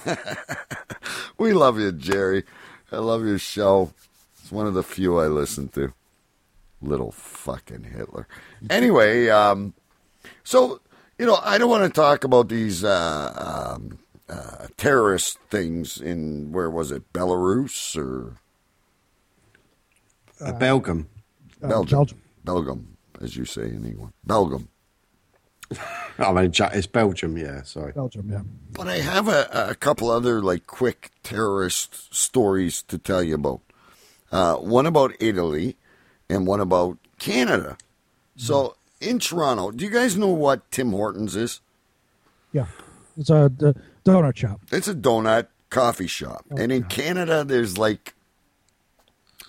we 1.39 1.53
love 1.53 1.79
you, 1.79 1.93
Jerry. 1.93 2.45
I 2.93 2.99
love 2.99 3.25
your 3.25 3.39
show. 3.39 3.93
It's 4.41 4.53
one 4.53 4.67
of 4.67 4.75
the 4.75 4.83
few 4.83 5.19
I 5.19 5.27
listen 5.27 5.69
to. 5.69 5.93
Little 6.81 7.11
fucking 7.13 7.85
Hitler. 7.85 8.29
Anyway, 8.71 9.29
um, 9.29 9.75
so 10.45 10.81
you 11.19 11.27
know, 11.27 11.39
I 11.43 11.59
don't 11.59 11.71
want 11.71 11.85
to 11.85 11.91
talk 11.91 12.23
about 12.25 12.49
these 12.49 12.85
uh, 12.85 13.75
um, 13.77 13.99
uh, 14.29 14.67
terrorist 14.77 15.39
things 15.51 16.01
in 16.01 16.53
where 16.53 16.71
was 16.71 16.91
it, 16.93 17.13
Belarus 17.13 17.97
or 17.97 18.37
Uh, 20.41 20.53
Belgium. 20.53 21.09
Belgium? 21.61 21.89
Belgium. 21.97 22.23
Belgium, 22.45 22.97
as 23.21 23.37
you 23.37 23.45
say 23.45 23.63
in 23.65 23.85
England, 23.85 24.13
Belgium. 24.25 24.69
I 26.19 26.33
mean, 26.33 26.53
it's 26.55 26.87
Belgium. 26.87 27.37
Yeah, 27.37 27.63
sorry. 27.63 27.93
Belgium, 27.93 28.31
yeah. 28.31 28.43
But 28.73 28.87
I 28.89 28.99
have 28.99 29.29
a, 29.29 29.49
a 29.53 29.75
couple 29.75 30.11
other 30.11 30.41
like 30.41 30.67
quick 30.67 31.11
terrorist 31.23 32.15
stories 32.15 32.83
to 32.83 32.99
tell 32.99 33.23
you 33.23 33.35
about. 33.35 33.61
Uh, 34.31 34.57
one 34.57 34.87
about 34.87 35.13
Italy, 35.21 35.77
and 36.29 36.47
one 36.47 36.61
about 36.61 36.99
Canada. 37.19 37.77
So 38.37 38.77
in 39.01 39.19
Toronto, 39.19 39.71
do 39.73 39.85
you 39.85 39.91
guys 39.91 40.17
know 40.17 40.29
what 40.29 40.71
Tim 40.71 40.93
Hortons 40.93 41.35
is? 41.35 41.61
Yeah. 42.53 42.67
It's 43.17 43.31
a 43.31 43.49
d- 43.49 43.73
donut 44.09 44.37
shop. 44.37 44.61
It's 44.73 44.89
a 44.89 44.95
donut 44.95 45.49
coffee 45.71 46.07
shop, 46.07 46.45
and 46.57 46.73
in 46.73 46.85
Canada, 46.85 47.45
there's 47.45 47.79
like 47.79 48.15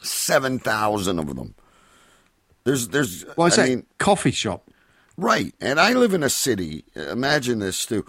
seven 0.02 0.60
thousand 0.60 1.20
of 1.20 1.36
them. 1.36 1.56
There's, 2.64 2.90
there's. 2.90 3.26
Well, 3.36 3.48
it's 3.48 3.58
I 3.58 3.66
a 3.66 3.70
mean, 3.70 3.86
coffee 3.98 4.32
shop. 4.32 4.70
Right. 5.20 5.54
And 5.60 5.80
I 5.80 5.94
live 5.94 6.14
in 6.14 6.24
a 6.24 6.30
city. 6.30 6.86
Imagine 6.96 7.60
this, 7.60 7.86
too. 7.86 8.06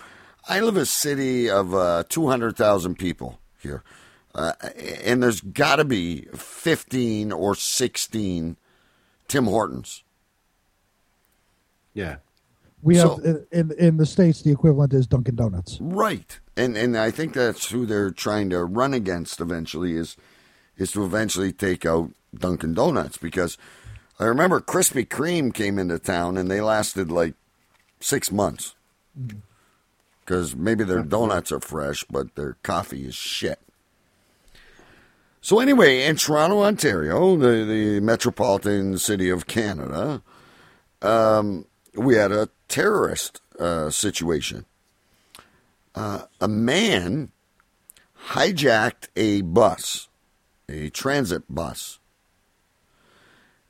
I 0.48 0.60
live 0.60 0.76
in 0.76 0.82
a 0.82 0.86
city 0.86 1.50
of 1.50 1.74
uh, 1.74 2.04
200,000 2.08 2.94
people 2.96 3.40
here. 3.58 3.82
Uh, 4.32 4.52
and 5.02 5.20
there's 5.20 5.40
got 5.40 5.76
to 5.76 5.84
be 5.84 6.28
15 6.34 7.32
or 7.32 7.56
16 7.56 8.56
Tim 9.26 9.44
Hortons. 9.46 10.04
Yeah. 11.94 12.16
We 12.82 12.96
have 12.96 13.18
in, 13.24 13.46
in 13.52 13.72
in 13.72 13.96
the 13.98 14.06
states 14.06 14.42
the 14.42 14.52
equivalent 14.52 14.94
is 14.94 15.06
Dunkin' 15.06 15.36
Donuts. 15.36 15.78
Right. 15.80 16.38
And 16.56 16.76
and 16.76 16.96
I 16.96 17.10
think 17.10 17.34
that's 17.34 17.70
who 17.70 17.86
they're 17.86 18.10
trying 18.10 18.50
to 18.50 18.64
run 18.64 18.94
against 18.94 19.40
eventually 19.40 19.94
is 19.94 20.16
is 20.76 20.92
to 20.92 21.04
eventually 21.04 21.52
take 21.52 21.84
out 21.84 22.10
Dunkin' 22.34 22.74
Donuts 22.74 23.18
because 23.18 23.58
I 24.18 24.24
remember 24.24 24.60
Krispy 24.60 25.06
Kreme 25.06 25.52
came 25.52 25.78
into 25.78 25.98
town 25.98 26.36
and 26.36 26.50
they 26.50 26.60
lasted 26.60 27.10
like 27.10 27.34
six 28.00 28.32
months 28.32 28.74
because 30.20 30.56
maybe 30.56 30.84
their 30.84 31.02
donuts 31.02 31.52
are 31.52 31.60
fresh 31.60 32.04
but 32.04 32.34
their 32.34 32.56
coffee 32.62 33.04
is 33.04 33.14
shit. 33.14 33.58
So 35.42 35.58
anyway, 35.58 36.04
in 36.04 36.16
Toronto, 36.16 36.62
Ontario, 36.62 37.36
the 37.36 37.64
the 37.64 38.00
metropolitan 38.00 38.98
city 38.98 39.30
of 39.30 39.46
Canada, 39.46 40.22
um, 41.02 41.66
we 41.94 42.14
had 42.14 42.30
a 42.30 42.48
terrorist 42.70 43.42
uh, 43.58 43.90
situation 43.90 44.64
uh, 45.94 46.22
a 46.40 46.48
man 46.48 47.30
hijacked 48.28 49.08
a 49.16 49.42
bus, 49.42 50.08
a 50.68 50.90
transit 50.90 51.42
bus. 51.48 51.98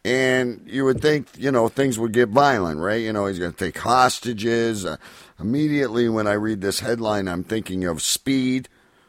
And 0.03 0.63
you 0.67 0.85
would 0.87 1.03
think, 1.03 1.29
you 1.37 1.51
know, 1.51 1.69
things 1.69 1.99
would 1.99 2.13
get 2.13 2.31
violent, 2.31 2.81
right? 2.81 3.03
You 3.03 3.13
know, 3.13 3.27
he's 3.27 3.39
going 3.39 3.53
to 3.53 3.65
take 3.65 3.79
hostages. 3.79 4.87
Uh, 4.87 4.97
immediately, 5.39 6.09
when 6.09 6.27
I 6.27 6.33
read 6.33 6.63
this 6.63 6.81
headline, 6.81 7.29
I'm 7.29 7.45
thinking 7.45 7.85
of 7.85 8.01
Speed 8.01 8.69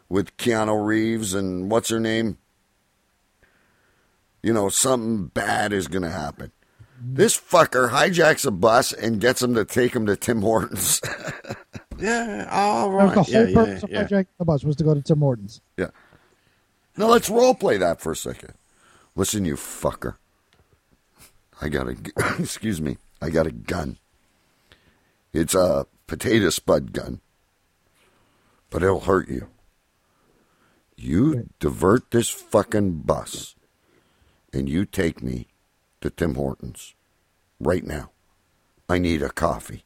with 0.09 0.35
Keanu 0.35 0.85
Reeves 0.85 1.33
and 1.33 1.71
what's 1.71 1.89
her 1.89 1.99
name? 1.99 2.37
You 4.43 4.51
know, 4.51 4.67
something 4.67 5.27
bad 5.27 5.71
is 5.71 5.87
going 5.87 6.03
to 6.03 6.09
happen. 6.09 6.51
This 7.03 7.35
fucker 7.39 7.89
hijacks 7.89 8.45
a 8.45 8.51
bus 8.51 8.93
and 8.93 9.19
gets 9.19 9.41
him 9.41 9.55
to 9.55 9.65
take 9.65 9.95
him 9.95 10.05
to 10.05 10.15
Tim 10.15 10.41
Hortons. 10.41 11.01
Yeah. 11.99 12.49
Oh, 12.51 12.97
That 12.97 13.15
was 13.15 13.27
the 13.27 13.37
whole 13.37 13.43
yeah, 13.43 13.47
yeah, 13.47 13.53
purpose 13.53 13.83
of 13.83 13.89
yeah. 13.91 14.03
hijacking 14.05 14.27
the 14.39 14.45
bus 14.45 14.63
was 14.63 14.75
to 14.77 14.83
go 14.83 14.95
to 14.95 15.03
Tim 15.03 15.19
Hortons. 15.19 15.61
Yeah. 15.77 15.89
Now 16.97 17.09
let's 17.09 17.29
role 17.29 17.53
play 17.53 17.77
that 17.77 18.01
for 18.01 18.11
a 18.13 18.15
second. 18.15 18.55
Listen, 19.15 19.45
you 19.45 19.53
fucker. 19.55 20.15
I 21.61 21.69
got 21.69 21.87
a. 21.87 21.95
Excuse 22.39 22.81
me. 22.81 22.97
I 23.21 23.29
got 23.29 23.45
a 23.45 23.51
gun. 23.51 23.99
It's 25.31 25.53
a 25.53 25.85
potato 26.07 26.49
spud 26.49 26.91
gun, 26.91 27.21
but 28.71 28.81
it'll 28.81 29.01
hurt 29.01 29.29
you. 29.29 29.49
You 30.97 31.49
divert 31.59 32.09
this 32.09 32.29
fucking 32.29 33.01
bus, 33.01 33.53
and 34.51 34.67
you 34.67 34.85
take 34.85 35.21
me 35.21 35.45
to 36.01 36.09
Tim 36.09 36.35
Hortons 36.35 36.93
right 37.59 37.83
now. 37.83 38.11
I 38.89 38.97
need 38.99 39.21
a 39.21 39.29
coffee. 39.29 39.85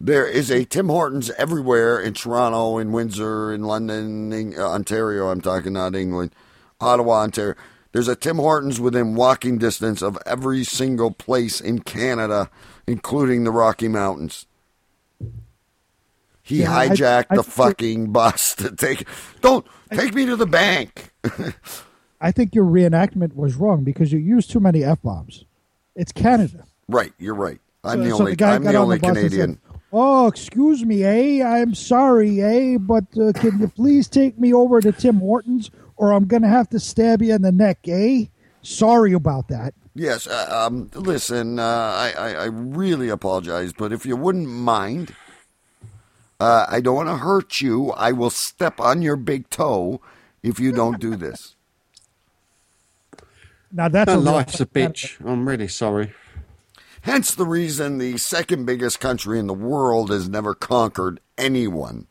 There 0.00 0.26
is 0.26 0.50
a 0.50 0.64
Tim 0.64 0.88
Hortons 0.88 1.30
everywhere 1.32 1.98
in 2.00 2.14
Toronto, 2.14 2.78
in 2.78 2.92
Windsor, 2.92 3.52
in 3.52 3.64
London, 3.64 4.32
in 4.32 4.54
uh, 4.58 4.68
Ontario. 4.68 5.28
I'm 5.28 5.40
talking 5.40 5.72
not 5.72 5.96
England, 5.96 6.32
Ottawa, 6.80 7.22
Ontario. 7.22 7.56
There's 7.92 8.06
a 8.06 8.14
Tim 8.14 8.36
Hortons 8.36 8.78
within 8.80 9.16
walking 9.16 9.58
distance 9.58 10.00
of 10.02 10.16
every 10.24 10.62
single 10.62 11.10
place 11.10 11.60
in 11.60 11.80
Canada, 11.80 12.48
including 12.86 13.42
the 13.42 13.50
Rocky 13.50 13.88
Mountains. 13.88 14.46
He 16.42 16.60
Yeah, 16.60 16.68
hijacked 16.88 17.26
I 17.30 17.36
the 17.36 17.42
think- 17.42 17.54
fucking 17.54 18.12
bus 18.12 18.54
to 18.56 18.70
take. 18.70 19.04
Don't 19.40 19.66
take 19.92 20.14
me 20.14 20.26
to 20.26 20.36
the 20.36 20.46
bank. 20.46 21.10
I 22.20 22.32
think 22.32 22.54
your 22.54 22.64
reenactment 22.64 23.34
was 23.34 23.54
wrong 23.54 23.84
because 23.84 24.12
you 24.12 24.18
used 24.18 24.50
too 24.50 24.60
many 24.60 24.82
f 24.84 25.00
bombs. 25.02 25.44
It's 25.94 26.12
Canada. 26.12 26.64
right, 26.88 27.12
you're 27.18 27.34
right. 27.34 27.60
I'm 27.84 27.98
So- 27.98 28.04
the 28.04 28.10
so 28.10 28.18
only. 28.20 28.32
the 28.32 28.36
guy 28.36 28.54
I'm 28.54 28.62
got 28.62 28.72
the 28.72 28.78
on 28.78 28.82
only 28.84 28.98
the 28.98 29.06
and 29.06 29.16
said, 29.16 29.30
Canadian. 29.30 29.60
Oh, 29.92 30.26
excuse 30.26 30.84
me, 30.84 31.02
eh? 31.02 31.42
I'm 31.46 31.74
sorry, 31.74 32.42
eh? 32.42 32.76
But 32.78 33.04
uh, 33.18 33.32
can 33.32 33.58
you 33.58 33.68
please 33.68 34.06
take 34.06 34.38
me 34.38 34.52
over 34.52 34.80
to 34.82 34.92
Tim 34.92 35.20
Hortons, 35.20 35.70
or 35.96 36.12
I'm 36.12 36.26
gonna 36.26 36.48
have 36.48 36.68
to 36.70 36.80
stab 36.80 37.22
you 37.22 37.34
in 37.34 37.42
the 37.42 37.52
neck, 37.52 37.78
eh? 37.88 38.26
Sorry 38.62 39.12
about 39.14 39.48
that. 39.48 39.72
Yes, 39.94 40.26
uh, 40.26 40.46
um, 40.66 40.90
listen, 40.94 41.58
uh, 41.58 41.62
I, 41.64 42.12
I, 42.18 42.30
I 42.32 42.44
really 42.46 43.08
apologize, 43.08 43.72
but 43.72 43.92
if 43.92 44.04
you 44.06 44.16
wouldn't 44.16 44.46
mind, 44.46 45.14
uh, 46.38 46.66
I 46.68 46.80
don't 46.80 46.94
want 46.96 47.08
to 47.08 47.16
hurt 47.16 47.60
you. 47.60 47.90
I 47.92 48.12
will 48.12 48.30
step 48.30 48.78
on 48.80 49.02
your 49.02 49.16
big 49.16 49.48
toe 49.50 50.00
if 50.42 50.60
you 50.60 50.70
don't 50.70 51.00
do 51.00 51.16
this. 51.16 51.56
Now 53.70 53.88
that's 53.88 54.10
Her 54.10 54.16
a 54.16 54.20
real- 54.20 54.32
life's 54.32 54.60
a 54.60 54.66
bitch. 54.66 55.16
I'm 55.24 55.48
really 55.48 55.68
sorry. 55.68 56.12
Hence 57.02 57.34
the 57.34 57.46
reason 57.46 57.98
the 57.98 58.16
second 58.18 58.64
biggest 58.66 58.98
country 59.00 59.38
in 59.38 59.46
the 59.46 59.54
world 59.54 60.10
has 60.10 60.28
never 60.28 60.54
conquered 60.54 61.20
anyone. 61.36 62.06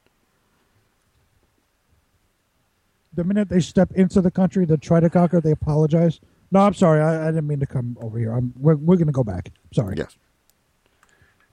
The 3.13 3.23
minute 3.23 3.49
they 3.49 3.59
step 3.59 3.91
into 3.93 4.21
the 4.21 4.31
country 4.31 4.65
to 4.67 4.77
try 4.77 4.99
to 4.99 5.09
conquer, 5.09 5.41
they 5.41 5.51
apologize. 5.51 6.19
No, 6.51 6.59
I'm 6.61 6.73
sorry. 6.73 7.01
I, 7.01 7.23
I 7.27 7.31
didn't 7.31 7.47
mean 7.47 7.59
to 7.59 7.65
come 7.65 7.97
over 7.99 8.17
here. 8.19 8.31
I'm, 8.31 8.53
we're 8.57 8.75
we're 8.75 8.95
gonna 8.95 9.11
go 9.11 9.23
back. 9.23 9.51
Sorry. 9.73 9.95
Yes. 9.97 10.15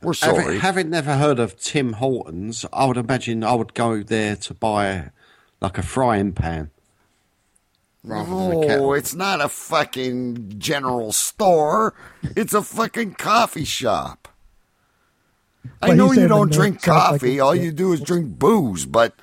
We're 0.03 0.13
Having, 0.21 0.41
sorry. 0.43 0.59
having 0.59 0.91
never 0.91 1.17
heard 1.17 1.39
of 1.39 1.59
Tim 1.59 1.95
Hortons, 1.95 2.67
I 2.73 2.85
would 2.85 2.99
imagine 2.99 3.43
I 3.43 3.55
would 3.55 3.73
go 3.73 4.03
there 4.03 4.37
to 4.37 4.53
buy 4.55 5.11
like 5.63 5.79
a 5.79 5.83
frying 5.83 6.33
pan. 6.33 6.71
Rather 8.05 8.29
No, 8.31 8.93
it's 8.93 9.15
not 9.15 9.41
a 9.41 9.49
fucking 9.49 10.59
general 10.59 11.11
store. 11.13 11.95
It's 12.23 12.53
a 12.53 12.63
fucking 12.63 13.15
coffee 13.15 13.65
shop. 13.65 14.29
I 15.81 15.95
know 15.95 16.13
you 16.13 16.29
don't 16.29 16.53
drink 16.53 16.81
sounds 16.83 16.97
like 17.13 17.21
coffee. 17.21 17.41
All 17.41 17.55
you 17.55 17.73
do 17.73 17.93
is 17.95 18.01
drink 18.01 18.39
booze, 18.39 18.85
but 18.85 19.15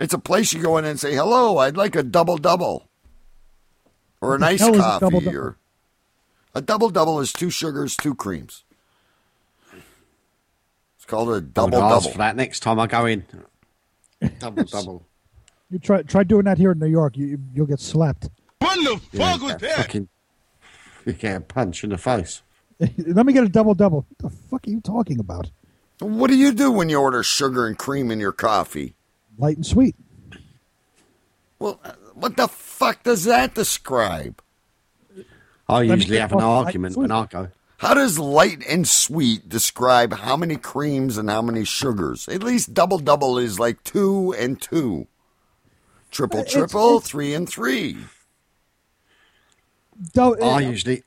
it's 0.00 0.14
a 0.14 0.18
place 0.18 0.54
you 0.54 0.62
go 0.62 0.78
in 0.78 0.86
and 0.86 0.98
say, 0.98 1.14
hello, 1.14 1.58
I'd 1.58 1.76
like 1.76 1.94
a 1.94 2.02
double 2.02 2.38
double. 2.38 2.88
Or 4.22 4.34
an 4.34 4.40
What 4.40 4.46
the 4.46 4.52
iced 4.54 4.62
hell 4.62 4.74
is 4.74 4.80
a 4.80 4.82
coffee. 4.82 5.00
double-double? 5.04 5.38
or 5.38 5.56
A 6.54 6.62
double 6.62 6.88
double 6.88 7.20
is 7.20 7.32
two 7.32 7.50
sugars, 7.50 7.94
two 7.94 8.14
creams. 8.14 8.64
It's 10.96 11.04
called 11.06 11.28
a 11.30 11.42
double 11.42 11.78
would 11.78 11.84
ask 11.84 12.04
double. 12.04 12.12
for 12.12 12.18
that 12.18 12.36
next 12.36 12.60
time 12.60 12.80
I 12.80 12.86
go 12.86 13.04
in. 13.04 13.26
Double 14.38 14.64
double. 14.64 15.06
You 15.70 15.78
try 15.78 16.02
try 16.02 16.22
doing 16.22 16.44
that 16.44 16.58
here 16.58 16.72
in 16.72 16.78
New 16.78 16.86
York. 16.86 17.16
You 17.16 17.38
you'll 17.54 17.66
get 17.66 17.80
slapped. 17.80 18.28
What 18.60 18.76
the 18.76 19.00
Yeah, 19.18 19.32
fuck 19.32 19.42
was 19.42 19.50
that 19.52 19.60
that? 19.60 19.76
fucking- 19.76 20.08
you 21.04 21.12
get 21.12 21.36
a 21.36 21.40
punch 21.40 21.84
in 21.84 21.90
the 21.90 21.98
face. 21.98 22.42
Let 22.98 23.26
me 23.26 23.32
get 23.32 23.44
a 23.44 23.48
double 23.48 23.74
double. 23.74 24.06
What 24.08 24.18
the 24.18 24.36
fuck 24.36 24.66
are 24.66 24.70
you 24.70 24.80
talking 24.80 25.18
about? 25.20 25.50
What 26.00 26.28
do 26.30 26.36
you 26.36 26.52
do 26.52 26.70
when 26.70 26.88
you 26.88 26.98
order 27.00 27.22
sugar 27.22 27.66
and 27.66 27.78
cream 27.78 28.10
in 28.10 28.20
your 28.20 28.32
coffee? 28.32 28.94
Light 29.38 29.56
and 29.56 29.64
sweet. 29.66 29.94
Well, 31.58 31.80
uh, 31.84 31.92
what 32.14 32.36
the 32.36 32.48
fuck 32.48 33.02
does 33.02 33.24
that 33.24 33.54
describe? 33.54 34.42
I 35.68 35.82
me 35.82 35.88
usually 35.88 36.18
have 36.18 36.32
an 36.32 36.40
argument 36.40 36.94
sweet. 36.94 37.02
when 37.02 37.12
I 37.12 37.26
go. 37.26 37.48
How 37.78 37.94
does 37.94 38.18
light 38.18 38.62
and 38.68 38.86
sweet 38.86 39.48
describe 39.48 40.12
how 40.14 40.36
many 40.36 40.56
creams 40.56 41.18
and 41.18 41.28
how 41.30 41.42
many 41.42 41.64
sugars? 41.64 42.28
At 42.28 42.42
least 42.42 42.72
double 42.74 42.98
double 42.98 43.38
is 43.38 43.58
like 43.58 43.82
two 43.84 44.34
and 44.38 44.60
two. 44.60 45.06
Triple 46.16 46.40
It's- 46.40 46.52
triple, 46.54 46.96
it's- 46.96 47.10
three 47.10 47.34
and 47.34 47.46
three. 47.46 47.98
Don't, 50.14 50.42
I 50.42 50.60
usually, 50.60 51.02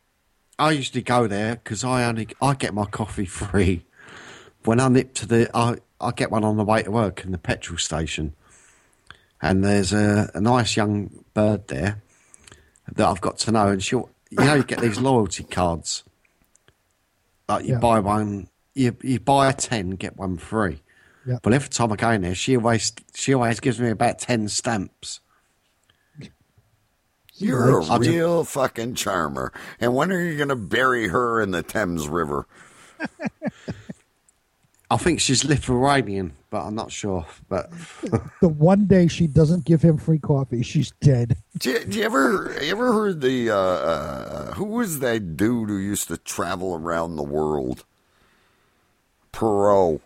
I 0.60 0.72
usually 0.72 1.01
go 1.01 1.26
there 1.28 1.55
because 1.55 1.84
I 1.84 2.05
only 2.05 2.28
I 2.41 2.53
get 2.53 2.74
my 2.76 2.86
coffee 2.86 3.26
free. 3.26 3.86
When 4.66 4.80
I 4.80 4.88
nip 4.88 5.14
to 5.16 5.26
the, 5.28 5.49
I 5.55 5.78
I 5.99 6.12
get 6.12 6.30
one 6.32 6.43
on 6.43 6.57
the 6.57 6.64
way 6.64 6.84
to 6.84 6.91
work 6.91 7.24
in 7.24 7.32
the 7.32 7.38
petrol 7.39 7.78
station, 7.80 8.34
and 9.41 9.64
there's 9.64 9.93
a, 9.93 10.30
a 10.36 10.41
nice 10.41 10.76
young 10.78 11.24
bird 11.34 11.68
there 11.70 12.01
that 12.93 13.07
I've 13.07 13.22
got 13.22 13.38
to 13.39 13.51
know, 13.51 13.68
and 13.70 13.82
she'll, 13.84 14.10
you 14.30 14.38
know, 14.43 14.55
you 14.55 14.64
get 14.64 14.80
these 14.80 14.99
loyalty 14.99 15.43
cards. 15.43 16.03
Like 17.47 17.66
you 17.66 17.74
Yeah. 17.74 17.80
buy 17.80 17.99
one, 17.99 18.47
you 18.76 18.95
you 19.01 19.20
buy 19.20 19.49
a 19.49 19.53
ten, 19.53 19.91
get 19.91 20.18
one 20.18 20.38
free. 20.38 20.82
Yeah. 21.30 21.38
But 21.44 21.54
every 21.54 21.70
time 21.70 21.92
I 21.94 21.96
go 21.96 22.10
in 22.10 22.22
there, 22.22 22.34
she 22.34 22.58
always 22.58 22.92
she 23.14 23.36
always 23.36 23.60
gives 23.60 23.80
me 23.80 23.90
about 23.92 24.18
ten 24.18 24.48
stamps. 24.50 25.20
You're 27.36 27.80
a 27.80 27.86
I'll 27.86 28.00
just- 28.00 28.10
real 28.10 28.44
fucking 28.44 28.96
charmer. 28.96 29.54
And 29.80 29.94
when 29.94 30.12
are 30.12 30.20
you 30.20 30.36
going 30.38 30.50
to 30.50 30.56
bury 30.56 31.08
her 31.10 31.40
in 31.40 31.52
the 31.52 31.62
Thames 31.62 32.08
River? 32.08 32.48
I 34.92 34.98
think 34.98 35.20
she's 35.22 35.46
Lithuanian, 35.46 36.34
but 36.50 36.64
I'm 36.66 36.74
not 36.74 36.92
sure. 36.92 37.28
But 37.48 37.70
the 38.42 38.50
one 38.50 38.88
day 38.88 39.08
she 39.08 39.28
doesn't 39.28 39.64
give 39.66 39.84
him 39.84 39.98
free 40.00 40.18
coffee, 40.18 40.64
she's 40.64 40.92
dead. 41.00 41.38
Do 41.60 41.70
you, 41.70 41.86
do 41.86 41.98
you 42.00 42.04
ever 42.06 42.58
you 42.60 42.72
ever 42.72 42.92
heard 42.92 43.22
the 43.22 43.52
uh, 43.52 43.56
uh, 43.56 44.54
who 44.56 44.66
was 44.66 45.00
that 45.00 45.38
dude 45.38 45.70
who 45.70 45.78
used 45.78 46.08
to 46.08 46.18
travel 46.18 46.74
around 46.76 47.16
the 47.18 47.24
world? 47.24 47.86
Perot. 49.32 50.02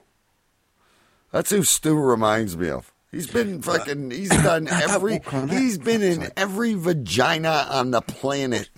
That's 1.33 1.49
who 1.49 1.63
Stu 1.63 1.95
reminds 1.95 2.55
me 2.55 2.69
of. 2.69 2.93
He's 3.11 3.27
been 3.27 3.61
fucking. 3.61 4.11
He's 4.11 4.29
done 4.29 4.67
every. 4.71 5.13
walk 5.15 5.33
on 5.33 5.47
that. 5.49 5.59
He's 5.59 5.77
been 5.77 6.01
in 6.01 6.29
every 6.37 6.73
vagina 6.75 7.67
on 7.69 7.91
the 7.91 8.01
planet. 8.01 8.69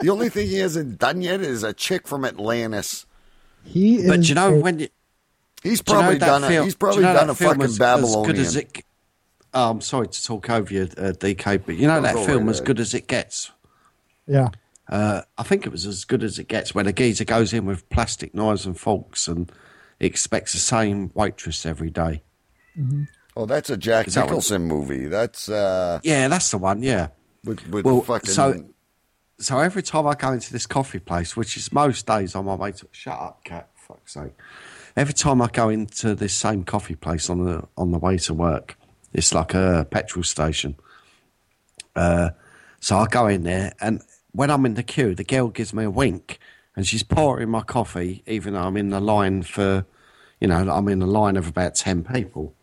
The 0.00 0.10
only 0.10 0.28
thing 0.28 0.46
he 0.46 0.58
hasn't 0.58 0.98
done 1.00 1.20
yet 1.20 1.40
is 1.40 1.62
a 1.64 1.72
chick 1.72 2.06
from 2.06 2.24
Atlantis. 2.24 3.04
He 3.64 3.96
is. 3.96 4.06
but 4.08 4.28
you 4.28 4.36
know 4.36 4.54
a- 4.54 4.60
when 4.60 4.78
you 4.78 4.88
He's 5.62 5.80
Do 5.80 5.92
you 5.94 5.98
know 5.98 6.02
probably 6.02 6.18
that 6.18 6.26
done. 6.26 6.44
A, 6.44 6.48
film- 6.48 6.64
he's 6.64 6.74
do 6.74 6.78
probably 6.78 6.96
you 7.00 7.08
know 7.08 7.14
done 7.14 7.30
a 7.30 7.34
film 7.34 7.50
fucking 7.52 7.64
as- 7.64 7.70
As 7.72 7.78
Babylonian. 7.78 8.26
good 8.26 8.38
as 8.38 8.56
it, 8.56 8.84
oh, 9.54 9.70
I'm 9.70 9.80
sorry 9.80 10.08
to 10.08 10.24
talk 10.24 10.50
over 10.50 10.72
you, 10.74 10.82
uh, 10.82 11.12
DK, 11.12 11.62
but 11.66 11.74
you 11.76 11.86
know 11.86 12.00
that 12.02 12.14
film 12.26 12.44
right 12.44 12.50
as 12.50 12.60
good 12.60 12.78
as 12.80 12.92
it 12.94 13.06
gets. 13.08 13.50
yeah. 14.26 14.48
Uh, 14.86 15.22
I 15.38 15.42
think 15.42 15.64
it 15.64 15.70
was 15.72 15.86
as 15.86 16.04
good 16.04 16.22
as 16.22 16.38
it 16.38 16.46
gets 16.48 16.74
when 16.74 16.86
a 16.86 16.92
geezer 16.92 17.24
goes 17.24 17.54
in 17.54 17.64
with 17.64 17.88
plastic 17.88 18.34
knives 18.34 18.66
and 18.66 18.78
forks 18.78 19.26
and 19.26 19.50
expects 20.00 20.52
the 20.52 20.58
same 20.58 21.10
waitress 21.14 21.64
every 21.66 21.90
day. 21.90 22.22
oh, 23.36 23.46
that's 23.46 23.70
a 23.70 23.76
Jack 23.76 24.08
Is 24.08 24.14
that 24.14 24.22
one? 24.22 24.28
Nicholson 24.30 24.62
movie. 24.62 25.06
That's 25.06 25.48
uh, 25.48 26.00
Yeah, 26.02 26.28
that's 26.28 26.50
the 26.50 26.58
one. 26.58 26.82
Yeah. 26.82 27.08
with 27.44 27.66
with 27.68 27.84
Well, 27.84 28.02
fucking. 28.02 28.30
so 28.30 28.64
so 29.38 29.58
every 29.58 29.82
time 29.82 30.06
I 30.06 30.14
go 30.14 30.32
into 30.32 30.52
this 30.52 30.66
coffee 30.66 31.00
place, 31.00 31.36
which 31.36 31.56
is 31.56 31.72
most 31.72 32.06
days 32.06 32.34
on 32.34 32.44
my 32.44 32.54
way 32.54 32.72
to 32.72 32.88
shut 32.92 33.18
up, 33.18 33.44
cat, 33.44 33.68
for 33.74 33.94
fuck's 33.94 34.14
sake. 34.14 34.32
Every 34.96 35.14
time 35.14 35.42
I 35.42 35.48
go 35.48 35.68
into 35.68 36.14
this 36.14 36.34
same 36.34 36.62
coffee 36.64 36.94
place 36.94 37.28
on 37.28 37.44
the 37.44 37.66
on 37.76 37.90
the 37.90 37.98
way 37.98 38.16
to 38.18 38.34
work, 38.34 38.76
it's 39.12 39.34
like 39.34 39.54
a 39.54 39.86
petrol 39.90 40.22
station. 40.22 40.76
Uh, 41.96 42.30
so 42.80 42.98
I 42.98 43.06
go 43.06 43.26
in 43.26 43.42
there, 43.42 43.72
and 43.80 44.02
when 44.32 44.50
I'm 44.50 44.66
in 44.66 44.74
the 44.74 44.82
queue, 44.82 45.14
the 45.14 45.24
girl 45.24 45.48
gives 45.48 45.72
me 45.72 45.84
a 45.84 45.90
wink, 45.90 46.38
and 46.76 46.86
she's 46.86 47.02
pouring 47.02 47.50
my 47.50 47.62
coffee, 47.62 48.22
even 48.26 48.54
though 48.54 48.62
I'm 48.62 48.76
in 48.76 48.90
the 48.90 49.00
line 49.00 49.42
for, 49.42 49.86
you 50.40 50.48
know, 50.48 50.70
I'm 50.70 50.88
in 50.88 51.02
a 51.02 51.06
line 51.06 51.36
of 51.36 51.46
about 51.48 51.74
ten 51.74 52.04
people. 52.04 52.54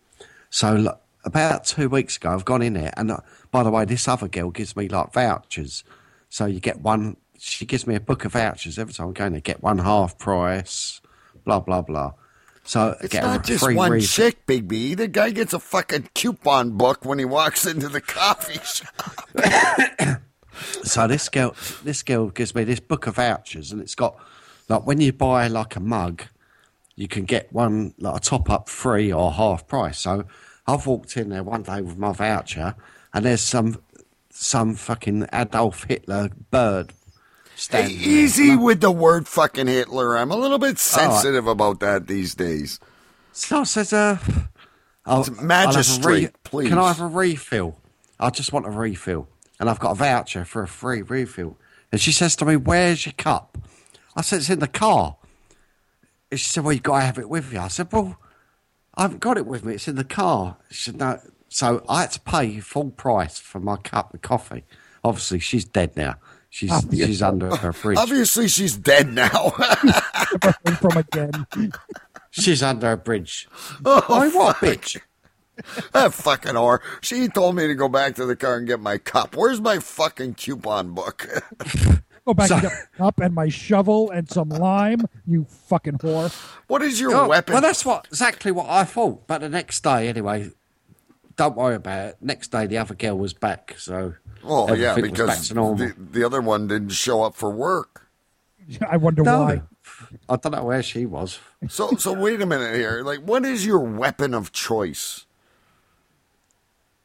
So 0.49 0.73
like, 0.75 0.97
about 1.23 1.65
two 1.65 1.87
weeks 1.87 2.17
ago, 2.17 2.31
I've 2.33 2.45
gone 2.45 2.61
in 2.61 2.73
there, 2.73 2.93
and 2.97 3.11
uh, 3.11 3.17
by 3.51 3.63
the 3.63 3.69
way, 3.71 3.85
this 3.85 4.07
other 4.07 4.27
girl 4.27 4.49
gives 4.51 4.75
me 4.75 4.87
like 4.89 5.13
vouchers. 5.13 5.83
So 6.29 6.45
you 6.45 6.59
get 6.59 6.81
one. 6.81 7.17
She 7.37 7.65
gives 7.65 7.87
me 7.87 7.95
a 7.95 7.99
book 7.99 8.23
of 8.25 8.33
vouchers 8.33 8.77
every 8.77 8.93
time 8.93 9.09
I 9.09 9.11
go 9.13 9.25
in 9.25 9.33
there. 9.33 9.41
Get 9.41 9.63
one 9.63 9.79
half 9.79 10.17
price, 10.17 11.01
blah 11.43 11.59
blah 11.59 11.81
blah. 11.81 12.13
So 12.63 12.95
It's 13.01 13.11
get 13.13 13.23
a 13.23 13.27
not 13.27 13.45
just 13.45 13.63
one 13.73 13.91
refill. 13.91 14.07
chick, 14.31 14.45
Big 14.45 14.67
B. 14.67 14.93
The 14.93 15.07
guy 15.07 15.31
gets 15.31 15.51
a 15.53 15.59
fucking 15.59 16.09
coupon 16.13 16.71
book 16.77 17.03
when 17.03 17.17
he 17.17 17.25
walks 17.25 17.65
into 17.71 17.89
the 17.89 18.01
coffee 18.01 18.59
shop. 18.63 20.20
So 20.83 21.07
this 21.07 21.29
girl, 21.29 21.55
this 21.83 22.03
girl 22.03 22.29
gives 22.29 22.53
me 22.55 22.63
this 22.63 22.79
book 22.79 23.07
of 23.07 23.15
vouchers, 23.15 23.71
and 23.71 23.81
it's 23.81 23.95
got 23.95 24.15
like 24.69 24.85
when 24.85 25.01
you 25.01 25.13
buy 25.13 25.47
like 25.47 25.75
a 25.75 25.79
mug, 25.79 26.23
you 26.95 27.07
can 27.07 27.25
get 27.25 27.51
one 27.51 27.93
like 27.99 28.17
a 28.17 28.19
top 28.19 28.49
up 28.49 28.69
free 28.69 29.11
or 29.11 29.31
half 29.31 29.67
price. 29.67 29.99
So 29.99 30.25
I've 30.67 30.85
walked 30.87 31.17
in 31.17 31.29
there 31.29 31.43
one 31.43 31.63
day 31.63 31.81
with 31.81 31.97
my 31.97 32.13
voucher, 32.13 32.75
and 33.13 33.25
there's 33.25 33.41
some 33.41 33.77
some 34.29 34.75
fucking 34.75 35.27
Adolf 35.33 35.83
Hitler 35.85 36.29
bird 36.51 36.91
Hey, 36.91 37.55
standing. 37.57 37.97
there. 37.99 38.07
easy 38.07 38.55
with 38.55 38.81
the 38.81 38.91
word 38.91 39.27
fucking 39.27 39.67
Hitler. 39.67 40.17
I'm 40.17 40.31
a 40.31 40.35
little 40.37 40.57
bit 40.57 40.79
sensitive 40.79 41.45
about 41.47 41.79
that 41.81 42.07
these 42.07 42.33
days. 42.33 42.79
So 43.33 43.63
says, 43.65 43.93
uh, 43.93 44.17
I'll, 45.05 45.21
It's 45.21 45.29
I'll 45.29 45.39
a 45.39 45.43
magistrate, 45.43 46.31
please. 46.43 46.69
Can 46.69 46.77
I 46.79 46.87
have 46.87 47.01
a 47.01 47.05
refill? 47.07 47.77
I 48.19 48.29
just 48.29 48.51
want 48.53 48.65
a 48.65 48.69
refill. 48.71 49.27
And 49.61 49.69
I've 49.69 49.79
got 49.79 49.91
a 49.91 49.95
voucher 49.95 50.43
for 50.43 50.63
a 50.63 50.67
free 50.67 51.03
refill. 51.03 51.55
And 51.91 52.01
she 52.01 52.11
says 52.11 52.35
to 52.37 52.45
me, 52.45 52.55
Where's 52.55 53.05
your 53.05 53.13
cup? 53.13 53.59
I 54.15 54.21
said, 54.21 54.37
It's 54.37 54.49
in 54.49 54.57
the 54.57 54.67
car. 54.67 55.17
And 56.31 56.39
she 56.39 56.47
said, 56.49 56.63
Well, 56.63 56.73
you've 56.73 56.81
got 56.81 56.99
to 56.99 57.05
have 57.05 57.19
it 57.19 57.29
with 57.29 57.53
you. 57.53 57.59
I 57.59 57.67
said, 57.67 57.89
Well, 57.91 58.17
I 58.95 59.03
haven't 59.03 59.19
got 59.19 59.37
it 59.37 59.45
with 59.45 59.63
me. 59.63 59.75
It's 59.75 59.87
in 59.87 59.97
the 59.97 60.03
car. 60.03 60.57
She 60.71 60.89
said, 60.89 60.99
No. 60.99 61.19
So 61.47 61.85
I 61.87 62.01
had 62.01 62.11
to 62.13 62.19
pay 62.21 62.59
full 62.59 62.89
price 62.89 63.37
for 63.37 63.59
my 63.59 63.77
cup 63.77 64.15
of 64.15 64.23
coffee. 64.23 64.63
Obviously, 65.03 65.37
she's 65.37 65.65
dead 65.65 65.95
now. 65.95 66.15
She's 66.49 66.71
Obviously. 66.71 67.05
she's 67.05 67.21
under 67.21 67.55
her 67.55 67.71
fridge. 67.71 67.99
Obviously, 67.99 68.47
she's 68.47 68.75
dead 68.75 69.13
now. 69.13 69.49
from 70.79 70.97
again. 70.97 71.45
She's 72.31 72.63
under 72.63 72.93
a 72.93 72.97
bridge. 72.97 73.47
Oh, 73.85 74.03
I 74.09 74.25
mean, 74.25 74.35
what 74.35 74.49
a 74.49 74.53
fuck. 74.53 74.81
bitch. 74.81 74.99
That 75.93 76.13
fucking 76.13 76.53
whore. 76.53 76.79
She 77.01 77.27
told 77.27 77.55
me 77.55 77.67
to 77.67 77.75
go 77.75 77.87
back 77.89 78.15
to 78.15 78.25
the 78.25 78.35
car 78.35 78.57
and 78.57 78.67
get 78.67 78.79
my 78.79 78.97
cup. 78.97 79.35
Where's 79.35 79.59
my 79.61 79.79
fucking 79.79 80.35
coupon 80.35 80.93
book? 80.93 81.27
Go 82.25 82.35
back 82.35 82.49
So- 82.49 82.53
and 82.55 82.61
get 82.63 82.71
my 82.71 82.97
cup 83.05 83.19
and 83.19 83.33
my 83.33 83.49
shovel 83.49 84.11
and 84.11 84.29
some 84.29 84.49
lime. 84.49 85.01
You 85.25 85.45
fucking 85.67 85.97
whore. 85.97 86.31
what 86.67 86.83
is 86.83 86.99
your 86.99 87.15
Oh, 87.15 87.27
weapon? 87.27 87.53
Well, 87.53 87.61
that's 87.63 87.83
what 87.83 88.05
exactly 88.07 88.51
what 88.51 88.69
I 88.69 88.83
thought. 88.83 89.25
But 89.25 89.39
the 89.41 89.49
next 89.49 89.81
day, 89.81 90.07
anyway, 90.07 90.51
don't 91.35 91.55
worry 91.55 91.75
about 91.75 92.09
it. 92.09 92.17
Next 92.21 92.51
day, 92.51 92.67
the 92.67 92.77
other 92.77 92.93
girl 92.93 93.17
was 93.17 93.33
back. 93.33 93.73
So 93.79 94.13
oh, 94.43 94.71
yeah, 94.75 94.91
everything 94.91 95.11
was 95.13 95.19
back 95.21 95.27
because 95.29 95.47
to 95.47 95.53
normal. 95.55 95.75
the, 95.77 95.95
the 95.97 96.23
other 96.23 96.41
one 96.41 96.67
didn't 96.67 96.89
show 96.89 97.23
up 97.23 97.33
for 97.35 97.49
work. 97.49 98.07
I 98.87 98.97
wonder 98.97 99.23
No. 99.23 99.39
why. 99.41 99.61
I 100.29 100.35
don't 100.35 100.51
know 100.51 100.63
where 100.63 100.83
she 100.83 101.07
was. 101.07 101.39
So, 101.69 101.95
so 101.97 102.13
wait 102.13 102.39
a 102.41 102.45
minute 102.45 102.75
here. 102.75 103.01
Like, 103.03 103.21
what 103.21 103.45
is 103.45 103.65
your 103.65 103.79
weapon 103.79 104.35
of 104.35 104.51
choice? 104.51 105.25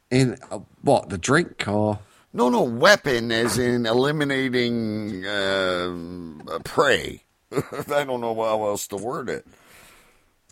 In 0.09 0.37
uh, 0.51 0.59
what 0.81 1.09
the 1.09 1.17
drink 1.17 1.67
or 1.67 1.99
No, 2.33 2.49
no, 2.49 2.63
weapon 2.63 3.31
as 3.31 3.57
in 3.57 3.85
eliminating 3.85 5.25
uh, 5.25 6.59
prey. 6.63 7.23
I 7.51 8.03
don't 8.03 8.21
know 8.21 8.35
how 8.35 8.65
else 8.65 8.87
to 8.87 8.95
word 8.97 9.29
it. 9.29 9.45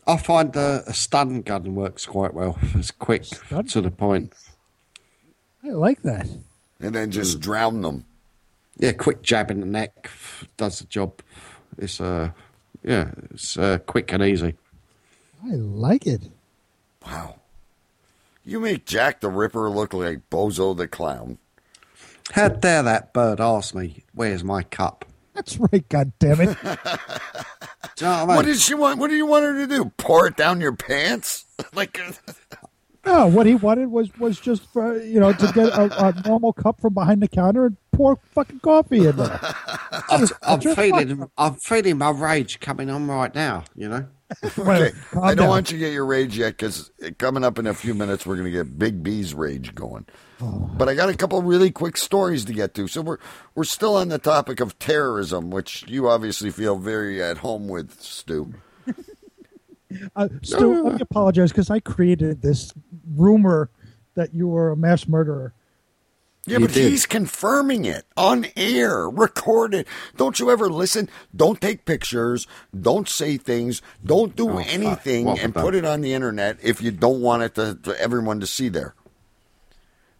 I 0.07 0.17
find 0.17 0.53
the 0.53 0.83
a 0.85 0.93
stun 0.93 1.41
gun 1.41 1.73
works 1.75 2.05
quite 2.05 2.33
well. 2.33 2.57
It's 2.75 2.91
quick 2.91 3.25
Stun 3.25 3.65
to 3.67 3.81
the 3.81 3.91
point. 3.91 4.33
I 5.63 5.69
like 5.69 6.01
that. 6.03 6.27
And 6.79 6.93
then 6.93 7.07
Hmm. 7.07 7.11
just 7.11 7.39
drown 7.39 7.81
them. 7.81 8.05
Yeah, 8.77 8.91
quick 8.91 9.21
jab 9.23 9.49
in 9.51 9.61
the 9.61 9.65
neck 9.65 10.11
does 10.57 10.79
the 10.79 10.85
job. 10.85 11.21
It's 11.77 11.99
uh, 12.01 12.31
yeah, 12.83 13.11
it's 13.31 13.57
uh, 13.57 13.77
quick 13.85 14.11
and 14.13 14.21
easy. 14.21 14.55
I 15.43 15.55
like 15.55 16.05
it. 16.05 16.21
Wow. 17.05 17.35
You 18.45 18.59
make 18.59 18.85
Jack 18.85 19.21
the 19.21 19.29
Ripper 19.29 19.69
look 19.69 19.93
like 19.93 20.29
Bozo 20.29 20.77
the 20.77 20.87
Clown. 20.87 21.39
How 22.31 22.49
dare 22.49 22.83
that 22.83 23.11
bird 23.11 23.41
ask 23.41 23.73
me, 23.73 24.03
"Where's 24.13 24.43
my 24.43 24.61
cup?" 24.63 25.05
That's 25.33 25.57
right. 25.57 25.87
God 25.89 26.13
damn 26.19 26.41
it. 26.41 26.57
You 27.99 28.07
know 28.07 28.11
what 28.11 28.17
I 28.17 28.25
mean? 28.25 28.35
What 28.35 28.45
did 28.45 28.59
she 28.59 28.73
want? 28.73 28.99
What 28.99 29.09
do 29.09 29.15
you 29.15 29.25
want 29.25 29.45
her 29.45 29.53
to 29.53 29.67
do? 29.67 29.85
Pour 29.97 30.27
it 30.27 30.35
down 30.35 30.59
your 30.59 30.75
pants? 30.75 31.45
like, 31.73 31.97
uh, 31.97 32.11
No, 33.05 33.27
what 33.27 33.45
he 33.45 33.55
wanted 33.55 33.89
was 33.89 34.09
was 34.17 34.37
just 34.39 34.63
for 34.73 35.01
you 35.01 35.19
know 35.19 35.31
to 35.31 35.51
get 35.53 35.67
a, 35.69 36.07
a 36.07 36.21
normal 36.27 36.51
cup 36.51 36.81
from 36.81 36.93
behind 36.93 37.21
the 37.21 37.27
counter 37.29 37.67
and 37.67 37.77
pour 37.93 38.17
fucking 38.31 38.59
coffee 38.59 39.07
in 39.07 39.15
there. 39.15 39.39
I'm, 40.09 40.27
I'm 40.41 40.59
Just 40.59 40.75
feeling, 40.75 41.29
I'm 41.37 41.53
feeling 41.55 41.97
my 41.99 42.09
rage 42.09 42.59
coming 42.59 42.89
on 42.89 43.07
right 43.07 43.33
now. 43.33 43.63
You 43.75 43.87
know. 43.87 44.07
Okay, 44.43 44.91
I 45.13 45.36
don't 45.36 45.38
down. 45.38 45.49
want 45.49 45.71
you 45.71 45.78
to 45.78 45.84
get 45.86 45.93
your 45.93 46.05
rage 46.05 46.38
yet 46.38 46.57
because 46.57 46.91
coming 47.17 47.43
up 47.43 47.59
in 47.59 47.67
a 47.67 47.73
few 47.73 47.93
minutes 47.93 48.26
we're 48.26 48.36
going 48.36 48.51
to 48.51 48.51
get 48.51 48.78
Big 48.78 49.03
B's 49.03 49.34
rage 49.34 49.76
going. 49.76 50.05
But 50.39 50.89
I 50.89 50.95
got 50.95 51.09
a 51.09 51.15
couple 51.15 51.41
really 51.41 51.71
quick 51.71 51.95
stories 51.95 52.43
to 52.45 52.53
get 52.53 52.73
to. 52.76 52.88
So 52.88 53.01
we're 53.01 53.17
we're 53.53 53.63
still 53.63 53.95
on 53.95 54.09
the 54.09 54.17
topic 54.17 54.59
of 54.59 54.78
terrorism, 54.80 55.49
which 55.49 55.86
you 55.88 56.09
obviously 56.09 56.51
feel 56.51 56.78
very 56.78 57.21
at 57.23 57.38
home 57.38 57.67
with, 57.67 58.01
Stu. 58.01 58.53
Uh, 60.17 60.28
Stu, 60.41 60.84
let 60.84 60.95
me 60.95 61.01
apologize 61.01 61.51
because 61.51 61.69
I 61.69 61.80
created 61.80 62.41
this 62.41 62.73
rumor 63.15 63.69
that 64.15 64.34
you 64.34 64.49
were 64.49 64.71
a 64.71 64.76
mass 64.76 65.07
murderer. 65.07 65.53
Yeah, 66.47 66.59
but 66.59 66.73
did. 66.73 66.89
he's 66.91 67.07
confirming 67.07 67.85
it 67.85 68.05
on 68.15 68.45
air, 68.55 69.09
recorded. 69.09 69.87
Don't 70.15 70.39
you 70.39 70.51
ever 70.51 70.69
listen? 70.69 71.09
Don't 71.35 71.59
take 71.59 71.85
pictures. 71.85 72.45
Don't 72.79 73.09
say 73.09 73.37
things. 73.37 73.81
Don't 74.05 74.35
do 74.35 74.49
Oh, 74.51 74.57
anything 74.59 75.25
What 75.25 75.39
and 75.39 75.55
put 75.55 75.73
it 75.73 75.85
on 75.85 76.01
the 76.01 76.13
internet 76.13 76.57
if 76.61 76.81
you 76.83 76.91
don't 76.91 77.21
want 77.21 77.41
it 77.43 77.55
to, 77.55 77.75
to 77.83 77.99
everyone 77.99 78.39
to 78.41 78.47
see 78.47 78.69
there. 78.69 78.93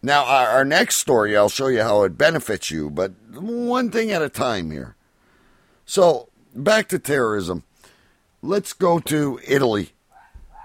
Now, 0.02 0.24
our, 0.24 0.48
our 0.48 0.64
next 0.64 0.96
story, 0.96 1.36
I'll 1.36 1.48
show 1.48 1.68
you 1.68 1.82
how 1.82 2.02
it 2.02 2.18
benefits 2.18 2.70
you, 2.70 2.90
but 2.90 3.12
one 3.32 3.90
thing 3.90 4.10
at 4.10 4.20
a 4.22 4.28
time 4.28 4.70
here. 4.72 4.96
So, 5.84 6.28
back 6.54 6.88
to 6.88 6.98
terrorism. 6.98 7.62
Let's 8.42 8.72
go 8.72 8.98
to 9.00 9.40
Italy, 9.46 9.92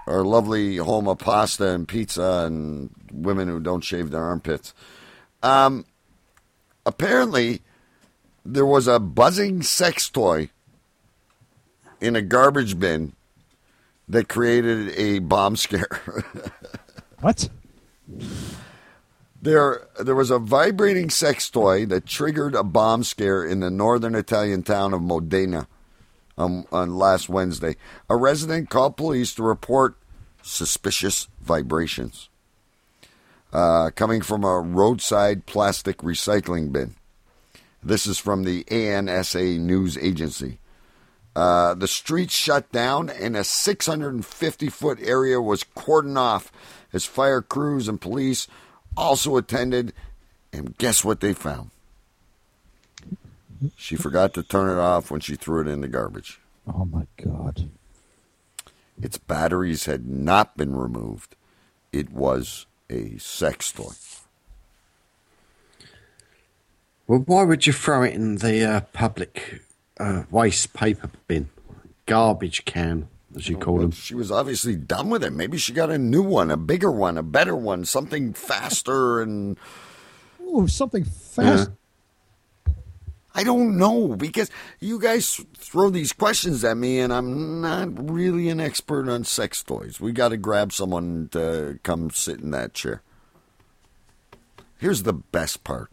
our 0.06 0.24
lovely 0.24 0.76
home 0.76 1.08
of 1.08 1.18
pasta 1.18 1.68
and 1.70 1.86
pizza 1.88 2.44
and 2.46 2.90
women 3.12 3.48
who 3.48 3.58
don't 3.60 3.82
shave 3.82 4.10
their 4.10 4.22
armpits. 4.22 4.74
Um, 5.42 5.84
apparently, 6.86 7.62
there 8.44 8.66
was 8.66 8.86
a 8.86 8.98
buzzing 8.98 9.62
sex 9.62 10.08
toy 10.08 10.50
in 12.00 12.16
a 12.16 12.22
garbage 12.22 12.78
bin 12.78 13.12
that 14.08 14.28
created 14.28 14.90
a 14.96 15.20
bomb 15.20 15.56
scare. 15.56 15.88
What? 17.20 17.48
There, 19.40 19.86
there 20.00 20.16
was 20.16 20.32
a 20.32 20.40
vibrating 20.40 21.08
sex 21.08 21.48
toy 21.48 21.86
that 21.86 22.04
triggered 22.04 22.56
a 22.56 22.64
bomb 22.64 23.04
scare 23.04 23.44
in 23.44 23.60
the 23.60 23.70
northern 23.70 24.16
Italian 24.16 24.64
town 24.64 24.92
of 24.92 25.02
Modena 25.02 25.68
um, 26.36 26.66
on 26.72 26.96
last 26.96 27.28
Wednesday. 27.28 27.76
A 28.10 28.16
resident 28.16 28.70
called 28.70 28.96
police 28.96 29.36
to 29.36 29.44
report 29.44 29.96
suspicious 30.42 31.28
vibrations 31.40 32.28
uh, 33.52 33.90
coming 33.94 34.22
from 34.22 34.44
a 34.44 34.60
roadside 34.60 35.46
plastic 35.46 35.98
recycling 35.98 36.72
bin. 36.72 36.96
This 37.82 38.06
is 38.06 38.18
from 38.18 38.44
the 38.44 38.64
ANSA 38.64 39.58
news 39.58 39.98
agency. 39.98 40.58
Uh, 41.34 41.74
the 41.74 41.88
streets 41.88 42.34
shut 42.34 42.70
down 42.72 43.08
and 43.08 43.36
a 43.36 43.44
650 43.44 44.68
foot 44.68 44.98
area 45.02 45.40
was 45.40 45.64
cordoned 45.76 46.18
off 46.18 46.52
as 46.92 47.04
fire 47.04 47.40
crews 47.40 47.88
and 47.88 48.00
police 48.00 48.46
also 48.96 49.36
attended. 49.36 49.92
And 50.52 50.76
guess 50.76 51.04
what 51.04 51.20
they 51.20 51.32
found? 51.32 51.70
She 53.76 53.96
forgot 53.96 54.34
to 54.34 54.42
turn 54.42 54.70
it 54.70 54.80
off 54.80 55.10
when 55.10 55.20
she 55.20 55.36
threw 55.36 55.62
it 55.62 55.68
in 55.68 55.80
the 55.80 55.88
garbage. 55.88 56.40
Oh 56.66 56.84
my 56.84 57.06
god. 57.16 57.70
Its 59.00 59.18
batteries 59.18 59.86
had 59.86 60.06
not 60.06 60.56
been 60.56 60.76
removed. 60.76 61.34
It 61.92 62.12
was 62.12 62.66
a 62.90 63.18
sex 63.18 63.72
toy. 63.72 63.92
Well, 67.06 67.20
why 67.26 67.42
would 67.42 67.66
you 67.66 67.72
throw 67.72 68.02
it 68.02 68.14
in 68.14 68.36
the 68.36 68.64
uh, 68.64 68.80
public 68.92 69.62
uh, 69.98 70.22
waste 70.30 70.72
paper 70.72 71.10
bin, 71.26 71.50
garbage 72.06 72.64
can, 72.64 73.08
as 73.36 73.48
you 73.48 73.56
call 73.56 73.74
Well, 73.74 73.82
them? 73.82 73.90
She 73.92 74.14
was 74.14 74.30
obviously 74.30 74.76
done 74.76 75.10
with 75.10 75.24
it. 75.24 75.32
Maybe 75.32 75.58
she 75.58 75.72
got 75.72 75.90
a 75.90 75.98
new 75.98 76.22
one, 76.22 76.50
a 76.50 76.56
bigger 76.56 76.90
one, 76.90 77.18
a 77.18 77.22
better 77.22 77.56
one, 77.56 77.84
something 77.84 78.32
faster 78.32 79.20
and 79.20 79.58
Ooh, 80.40 80.68
something 80.68 81.04
fast. 81.04 81.70
I 83.34 83.44
don't 83.44 83.78
know 83.78 84.14
because 84.16 84.50
you 84.78 84.98
guys 84.98 85.40
throw 85.56 85.88
these 85.90 86.12
questions 86.12 86.64
at 86.64 86.76
me, 86.76 87.00
and 87.00 87.12
I'm 87.12 87.60
not 87.60 88.10
really 88.10 88.48
an 88.48 88.60
expert 88.60 89.08
on 89.08 89.24
sex 89.24 89.62
toys. 89.62 90.00
We 90.00 90.12
got 90.12 90.28
to 90.28 90.36
grab 90.36 90.72
someone 90.72 91.28
to 91.32 91.78
come 91.82 92.10
sit 92.10 92.40
in 92.40 92.50
that 92.50 92.74
chair. 92.74 93.02
Here's 94.78 95.04
the 95.04 95.14
best 95.14 95.64
part 95.64 95.90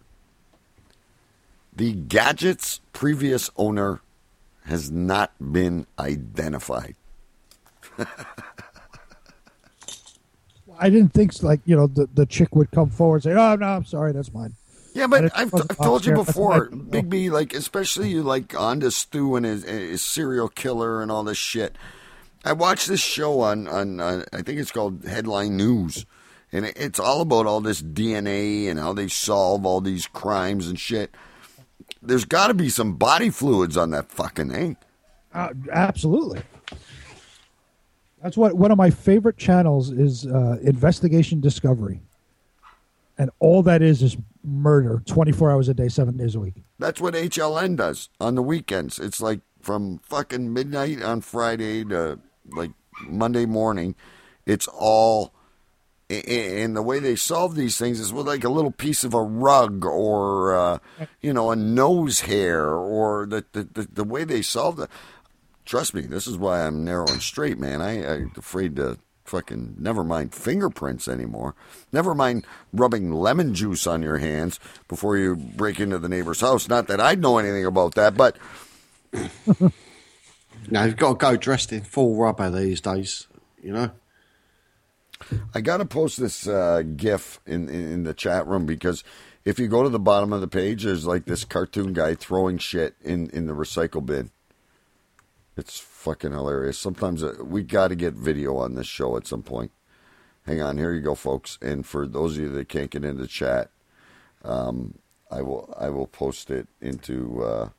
the 1.76 1.94
gadget's 1.94 2.82
previous 2.92 3.50
owner 3.56 4.02
has 4.66 4.92
not 4.92 5.32
been 5.40 5.88
identified. 5.98 6.96
I 10.80 10.90
didn't 10.90 11.14
think 11.14 11.42
like 11.44 11.62
you 11.66 11.76
know 11.76 11.88
the, 11.88 12.08
the 12.14 12.26
chick 12.26 12.56
would 12.56 12.72
come 12.72 12.90
forward 12.90 13.18
and 13.18 13.24
say, 13.24 13.32
"Oh 13.34 13.56
no, 13.56 13.66
I'm 13.66 13.86
sorry, 13.86 14.12
that's 14.12 14.34
mine." 14.34 14.56
Yeah, 14.94 15.08
but 15.08 15.32
I've, 15.38 15.54
I've 15.54 15.78
told 15.78 16.06
you 16.06 16.14
before. 16.14 16.70
Big 16.70 17.10
B, 17.10 17.30
like 17.30 17.54
especially 17.54 18.10
you 18.10 18.24
like 18.24 18.60
on 18.60 18.80
to 18.82 18.92
Stu 18.92 19.36
and 19.36 19.46
his, 19.46 19.64
his 19.64 20.02
serial 20.02 20.50
killer 20.50 21.02
and 21.02 21.12
all 21.12 21.24
this 21.24 21.38
shit. 21.38 21.76
I 22.44 22.54
watched 22.54 22.88
this 22.88 23.02
show 23.02 23.42
on 23.42 23.68
on 23.68 24.00
uh, 24.00 24.26
I 24.34 24.42
think 24.42 24.60
it's 24.60 24.72
called 24.72 25.06
Headline 25.06 25.58
News, 25.58 26.06
and 26.52 26.66
it's 26.66 27.00
all 27.00 27.22
about 27.22 27.46
all 27.46 27.62
this 27.62 27.82
DNA 27.82 28.70
and 28.70 28.80
how 28.80 28.94
they 28.94 29.08
solve 29.08 29.66
all 29.66 29.82
these 29.82 30.08
crimes 30.08 30.68
and 30.68 30.80
shit. 30.80 31.14
There's 32.02 32.26
got 32.26 32.48
to 32.48 32.54
be 32.54 32.70
some 32.70 32.96
body 32.96 33.30
fluids 33.30 33.76
on 33.76 33.92
that 33.92 34.12
fucking 34.12 34.52
thing. 34.52 34.78
Uh, 35.34 35.50
absolutely. 35.72 36.42
That's 38.22 38.38
what 38.38 38.54
one 38.54 38.72
of 38.72 38.78
my 38.78 38.90
favorite 38.90 39.38
channels 39.38 39.92
is. 39.92 40.26
Uh, 40.26 40.58
Investigation 40.62 41.40
Discovery, 41.42 42.02
and 43.18 43.30
all 43.40 43.64
that 43.64 43.82
is 43.82 44.02
is 44.02 44.18
murder, 44.50 45.02
twenty 45.06 45.32
four 45.32 45.52
hours 45.52 45.70
a 45.70 45.74
day, 45.74 45.88
seven 45.88 46.18
days 46.18 46.36
a 46.36 46.39
week. 46.39 46.56
That's 46.78 47.00
what 47.00 47.14
HLN 47.14 47.78
does 47.78 48.10
on 48.20 48.36
the 48.36 48.43
weekends. 48.43 49.00
It's 49.00 49.22
like 49.22 49.41
from 49.62 50.00
fucking 50.00 50.54
midnight 50.54 51.02
on 51.04 51.22
Friday 51.22 51.84
to 51.86 52.20
like 52.52 52.72
Monday 53.08 53.45
morning. 53.45 53.95
It's 54.45 54.68
all, 54.68 55.34
and 56.10 56.76
the 56.76 56.82
way 56.82 57.00
they 57.00 57.16
solve 57.16 57.56
these 57.56 57.78
things 57.78 58.00
is 58.00 58.12
with 58.12 58.28
like 58.28 58.43
a 58.43 58.50
little 58.50 58.72
piece 58.72 59.04
of 59.04 59.14
a 59.14 59.22
rug 59.22 59.86
or, 59.86 60.56
uh, 60.56 60.80
you 61.22 61.34
know, 61.34 61.52
a 61.52 61.56
nose 61.56 62.22
hair 62.22 62.74
or 62.74 63.26
the, 63.28 63.45
the, 63.52 63.64
the, 63.64 63.88
the 63.93 64.04
way 64.04 64.24
they 64.24 64.41
solve 64.41 64.80
it. 64.80 64.89
Trust 65.66 65.93
me, 65.93 66.02
this 66.02 66.26
is 66.26 66.38
why 66.38 66.66
I'm 66.66 66.84
narrow 66.84 67.08
and 67.08 67.22
straight, 67.22 67.60
man. 67.60 67.82
I, 67.82 68.14
I'm 68.14 68.32
afraid 68.36 68.76
to 68.78 68.97
fucking 69.30 69.75
never 69.80 70.03
mind 70.03 70.34
fingerprints 70.34 71.07
anymore. 71.07 71.55
Never 71.91 72.13
mind 72.13 72.45
rubbing 72.73 73.13
lemon 73.13 73.53
juice 73.53 73.88
on 73.88 74.01
your 74.01 74.17
hands 74.17 74.59
before 74.88 75.17
you 75.17 75.36
break 75.36 75.80
into 75.80 75.99
the 75.99 76.09
neighbor's 76.09 76.41
house. 76.41 76.67
Not 76.67 76.88
that 76.88 76.99
I 76.99 77.15
know 77.15 77.38
anything 77.38 77.65
about 77.65 77.95
that, 77.95 78.17
but 78.17 78.38
Now 80.71 80.84
you've 80.84 80.97
got 80.97 81.09
to 81.09 81.15
go 81.15 81.38
dressed 81.38 81.71
in 81.71 81.82
full 81.82 82.15
rubber 82.15 82.49
these 82.49 82.82
days. 82.82 83.27
You 83.61 83.73
know. 83.73 83.91
I 85.53 85.61
got 85.61 85.77
to 85.77 85.86
post 85.86 86.19
this 86.19 86.47
uh, 86.47 86.84
GIF 86.95 87.39
in, 87.45 87.67
in 87.67 87.91
in 87.91 88.03
the 88.03 88.13
chat 88.13 88.47
room 88.47 88.65
because 88.65 89.03
if 89.43 89.59
you 89.59 89.67
go 89.67 89.84
to 89.84 89.89
the 89.89 89.99
bottom 89.99 90.32
of 90.32 90.41
the 90.41 90.47
page, 90.47 90.84
there's 90.84 91.05
like 91.05 91.25
this 91.25 91.43
cartoon 91.43 91.93
guy 91.93 92.15
throwing 92.15 92.57
shit 92.57 92.95
in 93.01 93.30
in 93.32 93.47
the 93.47 93.53
recycle 93.53 94.05
bin. 94.05 94.32
It's 95.60 95.78
fucking 95.78 96.32
hilarious. 96.32 96.80
Sometimes 96.80 97.22
uh, 97.22 97.36
we 97.43 97.64
got 97.64 97.89
to 97.89 97.95
get 97.95 98.14
video 98.14 98.55
on 98.55 98.76
this 98.76 98.88
show 98.88 99.18
at 99.18 99.28
some 99.28 99.43
point. 99.43 99.72
Hang 100.45 100.62
on, 100.62 100.78
here 100.78 100.93
you 100.93 101.01
go, 101.01 101.16
folks. 101.16 101.60
And 101.62 101.86
for 101.86 102.07
those 102.07 102.38
of 102.38 102.43
you 102.43 102.49
that 102.49 102.70
can't 102.70 102.89
get 102.89 103.03
into 103.03 103.28
chat, 103.28 103.70
um, 104.43 104.97
I 105.30 105.41
will 105.41 105.72
I 105.78 105.89
will 105.89 106.07
post 106.07 106.49
it 106.49 106.68
into. 106.82 107.43
Uh, 107.43 107.70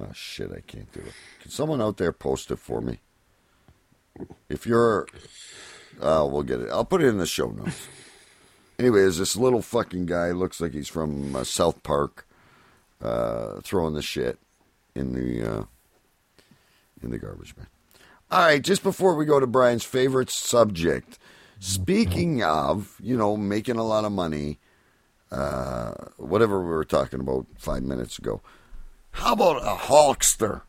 oh 0.00 0.12
shit, 0.12 0.50
I 0.50 0.60
can't 0.60 0.92
do 0.92 1.00
it. 1.00 1.14
Can 1.40 1.50
someone 1.52 1.80
out 1.80 1.96
there 1.98 2.12
post 2.12 2.50
it 2.50 2.58
for 2.58 2.80
me? 2.80 2.98
If 4.48 4.66
you're, 4.66 5.06
uh, 6.02 6.26
we'll 6.28 6.42
get 6.42 6.60
it. 6.60 6.68
I'll 6.70 6.84
put 6.84 7.02
it 7.02 7.06
in 7.06 7.18
the 7.18 7.26
show 7.26 7.50
notes. 7.50 7.86
Anyway, 8.80 9.00
there's 9.00 9.18
this 9.18 9.36
little 9.36 9.62
fucking 9.62 10.06
guy. 10.06 10.32
Looks 10.32 10.60
like 10.60 10.72
he's 10.72 10.88
from 10.88 11.36
uh, 11.36 11.44
South 11.44 11.82
Park, 11.84 12.26
uh, 13.00 13.60
throwing 13.60 13.94
the 13.94 14.02
shit 14.02 14.38
in 14.96 15.12
the 15.12 15.48
uh, 15.48 15.64
in 17.02 17.10
the 17.10 17.18
garbage 17.18 17.54
bin. 17.56 17.66
All 18.30 18.40
right, 18.40 18.62
just 18.62 18.82
before 18.82 19.14
we 19.14 19.24
go 19.24 19.40
to 19.40 19.46
Brian's 19.46 19.84
favorite 19.84 20.30
subject, 20.30 21.18
speaking 21.60 22.42
of, 22.42 22.96
you 23.02 23.16
know, 23.16 23.36
making 23.36 23.76
a 23.76 23.84
lot 23.84 24.04
of 24.04 24.12
money, 24.12 24.58
uh, 25.30 25.92
whatever 26.16 26.60
we 26.60 26.68
were 26.68 26.84
talking 26.84 27.20
about 27.20 27.46
five 27.56 27.82
minutes 27.82 28.18
ago, 28.18 28.42
how 29.12 29.32
about 29.32 29.62
a 29.62 29.76
Hulkster? 29.86 30.62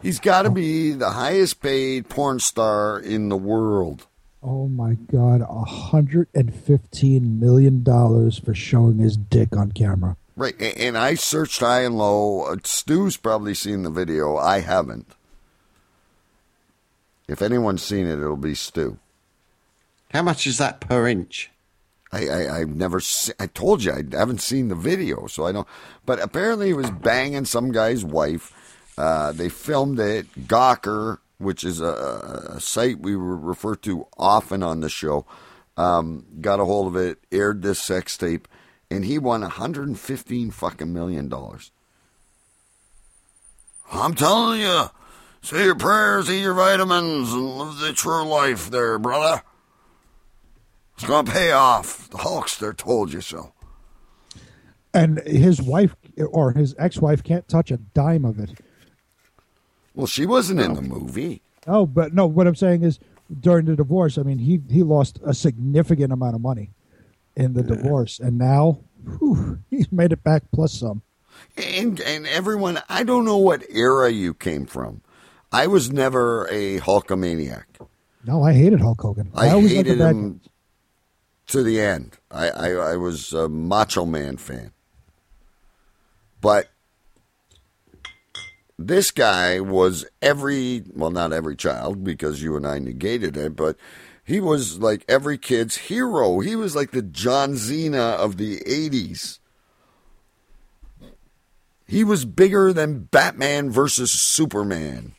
He's 0.00 0.20
got 0.20 0.42
to 0.42 0.50
be 0.50 0.92
the 0.92 1.10
highest 1.10 1.60
paid 1.60 2.08
porn 2.08 2.38
star 2.40 2.98
in 2.98 3.28
the 3.28 3.36
world. 3.36 4.06
Oh 4.42 4.68
my 4.68 4.94
god, 4.94 5.42
hundred 5.42 6.28
and 6.34 6.54
fifteen 6.54 7.40
million 7.40 7.82
dollars 7.82 8.38
for 8.38 8.54
showing 8.54 8.98
his 8.98 9.16
dick 9.16 9.56
on 9.56 9.72
camera. 9.72 10.16
Right, 10.38 10.54
and 10.60 10.96
I 10.96 11.14
searched 11.14 11.58
high 11.58 11.80
and 11.80 11.98
low. 11.98 12.42
Uh, 12.42 12.58
Stu's 12.62 13.16
probably 13.16 13.54
seen 13.54 13.82
the 13.82 13.90
video. 13.90 14.36
I 14.36 14.60
haven't. 14.60 15.16
If 17.26 17.42
anyone's 17.42 17.82
seen 17.82 18.06
it, 18.06 18.20
it'll 18.20 18.36
be 18.36 18.54
Stu. 18.54 18.98
How 20.12 20.22
much 20.22 20.46
is 20.46 20.58
that 20.58 20.80
per 20.80 21.08
inch? 21.08 21.50
I, 22.12 22.28
I 22.28 22.60
I've 22.60 22.68
never. 22.68 23.00
Se- 23.00 23.32
I 23.40 23.48
told 23.48 23.82
you 23.82 23.90
I 23.90 24.04
haven't 24.16 24.40
seen 24.40 24.68
the 24.68 24.76
video, 24.76 25.26
so 25.26 25.44
I 25.44 25.50
don't. 25.50 25.66
But 26.06 26.20
apparently, 26.20 26.68
he 26.68 26.72
was 26.72 26.90
banging 26.92 27.44
some 27.44 27.72
guy's 27.72 28.04
wife. 28.04 28.54
Uh, 28.96 29.32
they 29.32 29.48
filmed 29.48 29.98
it. 29.98 30.46
Gawker, 30.46 31.18
which 31.38 31.64
is 31.64 31.80
a, 31.80 32.52
a 32.54 32.60
site 32.60 33.00
we 33.00 33.16
refer 33.16 33.74
to 33.74 34.06
often 34.16 34.62
on 34.62 34.80
the 34.82 34.88
show, 34.88 35.26
um, 35.76 36.26
got 36.40 36.60
a 36.60 36.64
hold 36.64 36.86
of 36.86 36.94
it, 36.94 37.18
aired 37.32 37.62
this 37.62 37.80
sex 37.80 38.16
tape, 38.16 38.46
and 38.90 39.04
he 39.04 39.18
won 39.18 39.42
115 39.42 40.50
fucking 40.50 40.92
million 40.92 41.28
dollars. 41.28 41.70
I'm 43.90 44.14
telling 44.14 44.60
you, 44.60 44.90
say 45.42 45.64
your 45.64 45.74
prayers, 45.74 46.30
eat 46.30 46.42
your 46.42 46.54
vitamins, 46.54 47.32
and 47.32 47.58
live 47.58 47.78
the 47.78 47.92
true 47.92 48.24
life, 48.24 48.70
there, 48.70 48.98
brother. 48.98 49.42
It's 50.94 51.06
gonna 51.06 51.30
pay 51.30 51.52
off. 51.52 52.10
The 52.10 52.18
Hulkster 52.18 52.76
told 52.76 53.12
you 53.12 53.20
so. 53.20 53.52
And 54.92 55.20
his 55.20 55.62
wife 55.62 55.94
or 56.30 56.52
his 56.52 56.74
ex-wife 56.78 57.22
can't 57.22 57.46
touch 57.46 57.70
a 57.70 57.76
dime 57.76 58.24
of 58.24 58.38
it. 58.38 58.58
Well, 59.94 60.06
she 60.06 60.26
wasn't 60.26 60.60
in 60.60 60.74
the 60.74 60.82
movie. 60.82 61.42
Oh, 61.66 61.86
but 61.86 62.14
no. 62.14 62.26
What 62.26 62.46
I'm 62.46 62.56
saying 62.56 62.82
is, 62.82 62.98
during 63.40 63.66
the 63.66 63.76
divorce, 63.76 64.18
I 64.18 64.22
mean, 64.22 64.38
he 64.38 64.60
he 64.70 64.82
lost 64.82 65.20
a 65.24 65.34
significant 65.34 66.12
amount 66.12 66.34
of 66.34 66.40
money 66.40 66.72
in 67.38 67.54
the 67.54 67.62
divorce, 67.62 68.18
and 68.18 68.36
now 68.36 68.80
whew, 69.18 69.60
he's 69.70 69.90
made 69.90 70.12
it 70.12 70.22
back 70.22 70.42
plus 70.52 70.74
some. 70.74 71.02
And 71.56 72.00
and 72.00 72.26
everyone, 72.26 72.82
I 72.88 73.04
don't 73.04 73.24
know 73.24 73.38
what 73.38 73.62
era 73.70 74.10
you 74.10 74.34
came 74.34 74.66
from. 74.66 75.00
I 75.50 75.66
was 75.68 75.90
never 75.90 76.46
a 76.50 76.78
Hulkamaniac. 76.80 77.64
No, 78.26 78.42
I 78.42 78.52
hated 78.52 78.80
Hulk 78.80 79.00
Hogan. 79.00 79.30
I, 79.34 79.50
always 79.50 79.72
hated 79.72 79.98
him 79.98 80.40
to 81.46 81.62
the 81.62 81.80
end. 81.80 82.18
I, 82.30 82.50
I, 82.50 82.70
I 82.72 82.96
was 82.96 83.32
a 83.32 83.48
Macho 83.48 84.04
Man 84.04 84.36
fan. 84.36 84.72
But 86.40 86.68
this 88.78 89.10
guy 89.10 89.60
was 89.60 90.04
every, 90.20 90.84
well, 90.94 91.10
not 91.10 91.32
every 91.32 91.56
child 91.56 92.04
because 92.04 92.42
you 92.42 92.56
and 92.56 92.66
I 92.66 92.78
negated 92.78 93.36
it, 93.36 93.56
but 93.56 93.76
he 94.28 94.40
was 94.40 94.78
like 94.78 95.06
every 95.08 95.38
kid's 95.38 95.76
hero. 95.88 96.40
He 96.40 96.54
was 96.54 96.76
like 96.76 96.90
the 96.90 97.00
John 97.00 97.56
Cena 97.56 97.98
of 97.98 98.36
the 98.36 98.60
80s. 98.60 99.38
He 101.86 102.04
was 102.04 102.26
bigger 102.26 102.74
than 102.74 103.04
Batman 103.04 103.70
versus 103.70 104.12
Superman. 104.12 105.14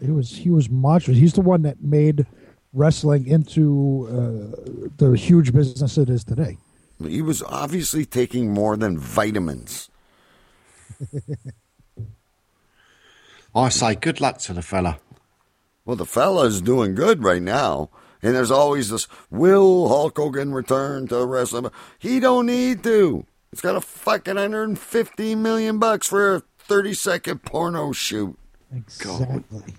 He 0.00 0.10
was 0.10 0.30
he 0.32 0.50
was 0.50 0.68
macho. 0.68 1.12
He's 1.12 1.34
the 1.34 1.40
one 1.40 1.62
that 1.62 1.80
made 1.80 2.26
wrestling 2.72 3.28
into 3.28 4.08
uh, 4.10 4.90
the 4.96 5.12
huge 5.12 5.52
business 5.52 5.96
it 5.96 6.10
is 6.10 6.24
today. 6.24 6.58
He 7.00 7.22
was 7.22 7.44
obviously 7.44 8.04
taking 8.04 8.52
more 8.52 8.76
than 8.76 8.98
vitamins. 8.98 9.88
I 13.54 13.68
say 13.68 13.94
good 13.94 14.20
luck 14.20 14.38
to 14.38 14.52
the 14.52 14.62
fella. 14.62 14.98
Well, 15.84 15.96
the 15.96 16.06
fella's 16.06 16.60
doing 16.62 16.94
good 16.94 17.24
right 17.24 17.42
now. 17.42 17.90
And 18.22 18.36
there's 18.36 18.52
always 18.52 18.88
this, 18.90 19.08
will 19.30 19.88
Hulk 19.88 20.16
Hogan 20.16 20.52
return 20.54 21.08
to 21.08 21.26
wrestling? 21.26 21.70
He 21.98 22.20
don't 22.20 22.46
need 22.46 22.84
to. 22.84 23.26
He's 23.50 23.60
got 23.60 23.74
a 23.74 23.80
fucking 23.80 24.36
150 24.36 25.34
million 25.34 25.78
bucks 25.80 26.06
for 26.06 26.36
a 26.36 26.42
30 26.60 26.94
second 26.94 27.42
porno 27.42 27.90
shoot. 27.90 28.38
Exactly. 28.74 29.74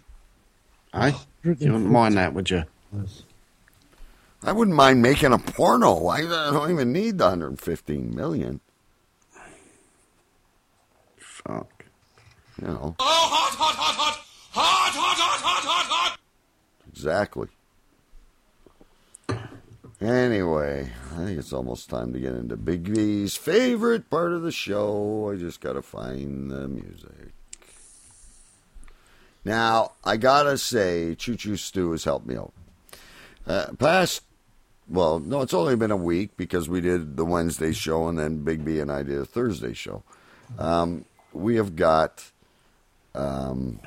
Hey, 0.94 1.16
you 1.44 1.72
wouldn't 1.72 1.90
mind 1.90 2.18
that, 2.18 2.34
would 2.34 2.50
you? 2.50 2.66
I 4.44 4.52
wouldn't 4.52 4.76
mind 4.76 5.02
making 5.02 5.32
a 5.32 5.40
porno. 5.40 6.08
I 6.08 6.22
don't 6.22 6.70
even 6.70 6.92
need 6.92 7.18
the 7.18 7.24
115 7.30 8.14
million. 8.14 8.60
Fuck. 11.18 11.86
You 12.62 12.68
know, 12.68 12.96
Oh, 13.00 13.04
hot, 13.04 13.56
hot, 13.58 13.76
hot, 13.76 13.96
hot! 13.96 14.26
Hot, 14.52 14.94
hot, 14.94 15.18
hot, 15.18 15.42
hot, 15.42 15.64
hot, 15.64 15.86
hot! 16.12 16.20
Exactly. 16.94 17.48
Anyway, 20.00 20.92
I 21.14 21.26
think 21.26 21.40
it's 21.40 21.54
almost 21.54 21.90
time 21.90 22.14
to 22.14 22.20
get 22.20 22.36
into 22.36 22.56
Big 22.56 22.94
B's 22.94 23.36
favorite 23.36 24.10
part 24.12 24.32
of 24.32 24.44
the 24.44 24.52
show. 24.52 25.32
I 25.34 25.38
just 25.38 25.60
got 25.60 25.74
to 25.74 25.82
find 25.82 26.52
the 26.52 26.68
music. 26.68 27.34
Now, 29.44 29.94
I 30.04 30.18
got 30.18 30.44
to 30.44 30.58
say, 30.58 31.16
Choo 31.16 31.36
Choo 31.36 31.58
Stew 31.58 31.92
has 31.92 32.04
helped 32.04 32.28
me 32.28 32.36
out. 32.36 32.54
Uh, 33.48 33.74
past, 33.80 34.22
well, 34.88 35.20
no, 35.20 35.42
it's 35.42 35.54
only 35.54 35.76
been 35.76 35.92
a 35.92 35.98
week 35.98 36.38
because 36.38 36.70
we 36.70 36.80
did 36.80 37.18
the 37.18 37.26
Wednesday 37.26 37.72
show 37.72 38.08
and 38.08 38.20
then 38.20 38.44
Big 38.44 38.64
B 38.64 38.80
and 38.80 38.92
I 38.92 39.02
did 39.02 39.18
a 39.18 39.26
Thursday 39.26 39.74
show. 39.74 40.04
Um, 40.60 41.06
we 41.34 41.56
have 41.56 41.76
got 41.76 42.24
um, 43.16 43.80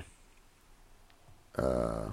uh, 1.57 2.07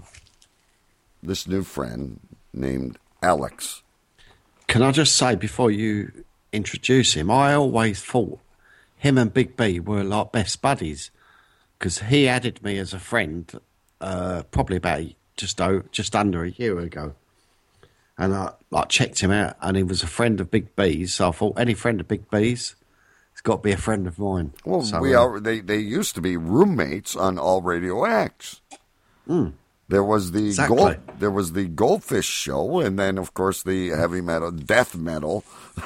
this 1.24 1.48
new 1.48 1.64
friend 1.64 2.20
named 2.54 2.98
Alex. 3.22 3.82
Can 4.68 4.82
I 4.82 4.92
just 4.92 5.16
say 5.16 5.36
before 5.36 5.72
you 5.72 6.12
introduce 6.52 7.14
him, 7.14 7.32
I 7.32 7.54
always 7.54 8.02
thought 8.02 8.40
him 8.98 9.18
and 9.18 9.34
Big 9.34 9.58
B 9.58 9.80
were 9.80 10.04
like 10.04 10.32
best 10.32 10.62
buddies 10.62 11.12
because 11.78 12.00
he 12.00 12.28
added 12.28 12.64
me 12.64 12.78
as 12.78 12.94
a 12.94 13.00
friend 13.00 13.52
uh, 14.00 14.44
probably 14.52 14.78
about 14.78 15.02
just 15.36 15.60
o- 15.60 15.84
just 15.92 16.16
under 16.16 16.44
a 16.44 16.52
year 16.52 16.80
ago, 16.80 17.16
and 18.18 18.34
I 18.34 18.54
like 18.70 18.90
checked 18.90 19.20
him 19.20 19.32
out, 19.32 19.56
and 19.62 19.76
he 19.76 19.84
was 19.84 20.04
a 20.04 20.08
friend 20.08 20.40
of 20.40 20.52
Big 20.52 20.76
B's. 20.76 21.16
So 21.16 21.30
I 21.30 21.32
thought 21.32 21.60
any 21.60 21.74
friend 21.74 22.00
of 22.00 22.08
Big 22.08 22.30
B's 22.30 22.76
it's 23.32 23.42
got 23.42 23.58
to 23.58 23.62
be 23.64 23.72
a 23.72 23.78
friend 23.78 24.06
of 24.06 24.20
mine. 24.20 24.54
Well, 24.64 24.84
So, 24.84 25.00
we 25.00 25.16
uh, 25.16 25.22
are. 25.22 25.40
They 25.40 25.60
they 25.60 25.80
used 25.80 26.14
to 26.16 26.22
be 26.22 26.38
roommates 26.38 27.16
on 27.16 27.40
All 27.40 27.62
Radio 27.62 28.04
X. 28.04 28.62
There 29.94 30.04
was 30.04 30.32
the. 30.32 30.48
Exactly. 30.48 30.76
gold, 30.76 30.98
there 31.20 31.30
was 31.30 31.52
the 31.52 31.66
Goldfish 31.66 32.26
show, 32.26 32.80
and 32.80 32.98
then 32.98 33.20
of 33.20 33.36
course 33.36 33.62
the 33.62 33.90
heavy 33.90 34.22
metal, 34.22 34.50
death 34.50 34.96
metal. 34.96 35.44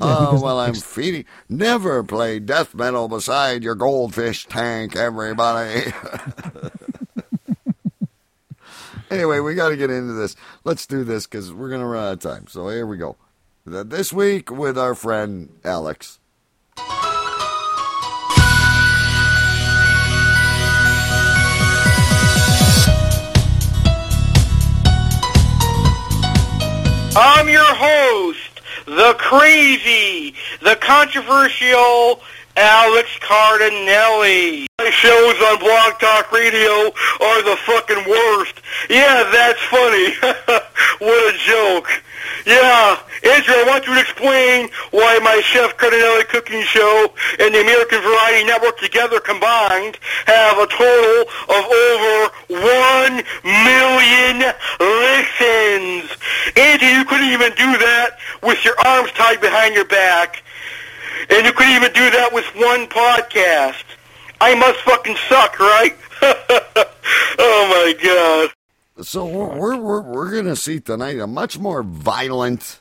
oh, 0.00 0.40
well, 0.42 0.58
I'm 0.58 0.72
feeding. 0.72 1.26
Never 1.50 2.02
play 2.02 2.38
death 2.38 2.74
metal 2.74 3.08
beside 3.08 3.62
your 3.62 3.74
goldfish 3.74 4.46
tank, 4.46 4.96
everybody. 4.96 5.92
anyway, 9.10 9.40
we 9.40 9.54
got 9.54 9.68
to 9.68 9.76
get 9.76 9.90
into 9.90 10.14
this. 10.14 10.36
Let's 10.64 10.86
do 10.86 11.04
this 11.04 11.26
because 11.26 11.52
we're 11.52 11.68
going 11.68 11.82
to 11.82 11.86
run 11.86 12.06
out 12.06 12.12
of 12.14 12.20
time. 12.20 12.46
So 12.46 12.70
here 12.70 12.86
we 12.86 12.96
go. 12.96 13.16
This 13.66 14.14
week 14.14 14.50
with 14.50 14.78
our 14.78 14.94
friend 14.94 15.50
Alex. 15.62 16.20
I'm 27.16 27.48
your 27.48 27.64
host, 27.64 28.60
the 28.86 29.14
crazy, 29.18 30.34
the 30.62 30.76
controversial 30.76 32.22
Alex 32.56 33.08
Cardinelli. 33.20 34.66
My 34.78 34.90
shows 34.90 35.34
on 35.42 35.58
Blog 35.58 35.98
Talk 35.98 36.30
Radio 36.30 36.86
are 37.20 37.42
the 37.42 37.56
fucking 37.66 38.08
worst. 38.08 38.60
Yeah, 38.88 39.28
that's 39.32 39.60
funny. 39.64 40.14
what 41.04 41.34
a 41.34 41.38
joke. 41.38 41.90
Yeah, 42.46 42.98
Andrew, 43.22 43.54
I 43.54 43.64
want 43.68 43.86
you 43.86 43.94
to 43.94 44.00
explain 44.00 44.70
why 44.90 45.18
my 45.22 45.40
Chef 45.44 45.76
Cardinelli 45.76 46.26
cooking 46.28 46.62
show 46.62 47.12
and 47.38 47.54
the 47.54 47.60
American 47.60 48.00
Variety 48.00 48.46
Network 48.46 48.78
together 48.78 49.20
combined 49.20 49.98
have 50.26 50.56
a 50.58 50.66
total 50.66 51.28
of 51.48 51.62
over 51.68 52.14
one 52.48 53.14
million 53.44 54.52
listens. 54.80 56.08
Andy, 56.56 56.86
you 56.96 57.04
couldn't 57.04 57.32
even 57.32 57.52
do 57.56 57.76
that 57.76 58.18
with 58.42 58.64
your 58.64 58.78
arms 58.86 59.12
tied 59.12 59.40
behind 59.40 59.74
your 59.74 59.86
back. 59.86 60.42
And 61.28 61.46
you 61.46 61.52
couldn't 61.52 61.74
even 61.74 61.92
do 61.92 62.10
that 62.10 62.32
with 62.32 62.46
one 62.56 62.88
podcast. 62.88 63.84
I 64.40 64.54
must 64.54 64.80
fucking 64.80 65.16
suck, 65.28 65.58
right? 65.60 65.96
oh 66.22 67.66
my 67.68 67.94
god. 68.02 68.50
So 69.02 69.24
we're 69.24 69.56
we're 69.56 69.76
we're, 69.76 70.02
we're 70.02 70.30
going 70.30 70.44
to 70.46 70.56
see 70.56 70.78
tonight 70.80 71.18
a 71.18 71.26
much 71.26 71.58
more 71.58 71.82
violent, 71.82 72.80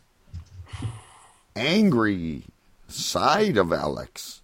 angry 1.55 2.43
side 2.88 3.57
of 3.57 3.72
Alex. 3.72 4.41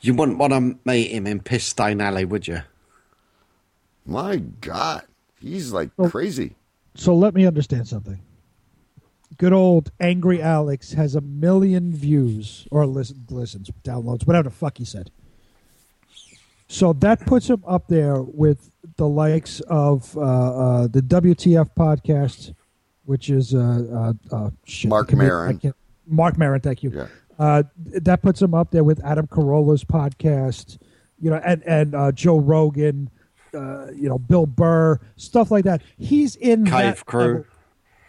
You 0.00 0.14
wouldn't 0.14 0.38
want 0.38 0.52
to 0.52 0.78
meet 0.84 1.10
him 1.10 1.26
in 1.26 1.40
Piss 1.40 1.64
Stain 1.64 2.00
Alley, 2.00 2.24
would 2.24 2.46
you? 2.46 2.62
My 4.04 4.36
God, 4.36 5.02
he's 5.40 5.72
like 5.72 5.90
Well- 5.96 6.10
crazy. 6.10 6.54
So 6.94 7.14
let 7.14 7.34
me 7.34 7.44
understand 7.46 7.88
something. 7.88 8.20
Good 9.36 9.52
old 9.52 9.90
angry 10.00 10.40
Alex 10.40 10.92
has 10.92 11.14
a 11.14 11.20
million 11.20 11.92
views 11.92 12.66
or 12.70 12.86
listen, 12.86 13.26
listens, 13.28 13.70
downloads, 13.84 14.26
whatever 14.26 14.48
the 14.48 14.54
fuck 14.54 14.78
he 14.78 14.84
said. 14.84 15.10
So 16.68 16.92
that 16.94 17.24
puts 17.26 17.48
him 17.48 17.62
up 17.66 17.86
there 17.88 18.22
with 18.22 18.70
the 18.96 19.06
likes 19.06 19.60
of 19.68 20.16
uh, 20.16 20.20
uh, 20.20 20.86
the 20.88 21.00
WTF 21.00 21.70
podcast, 21.76 22.54
which 23.04 23.30
is 23.30 23.54
uh, 23.54 24.12
uh, 24.32 24.34
uh, 24.36 24.50
shit, 24.64 24.88
Marc 24.88 25.08
I 25.08 25.10
can't- 25.10 25.18
Maron. 25.22 25.74
Marc 26.08 26.38
Maron, 26.38 26.60
thank 26.60 26.82
you. 26.82 27.06
Uh, 27.38 27.62
that 27.78 28.22
puts 28.22 28.40
him 28.40 28.54
up 28.54 28.70
there 28.70 28.84
with 28.84 29.04
Adam 29.04 29.26
Carolla's 29.26 29.84
podcast, 29.84 30.78
you 31.20 31.30
know, 31.30 31.40
and 31.44 31.62
and 31.64 31.94
uh, 31.94 32.12
Joe 32.12 32.38
Rogan, 32.38 33.10
uh, 33.52 33.90
you 33.92 34.08
know, 34.08 34.18
Bill 34.18 34.46
Burr, 34.46 34.98
stuff 35.16 35.50
like 35.50 35.64
that. 35.64 35.82
He's 35.98 36.36
in 36.36 36.64
Cave 36.64 36.72
that 36.96 37.06
Crew. 37.06 37.44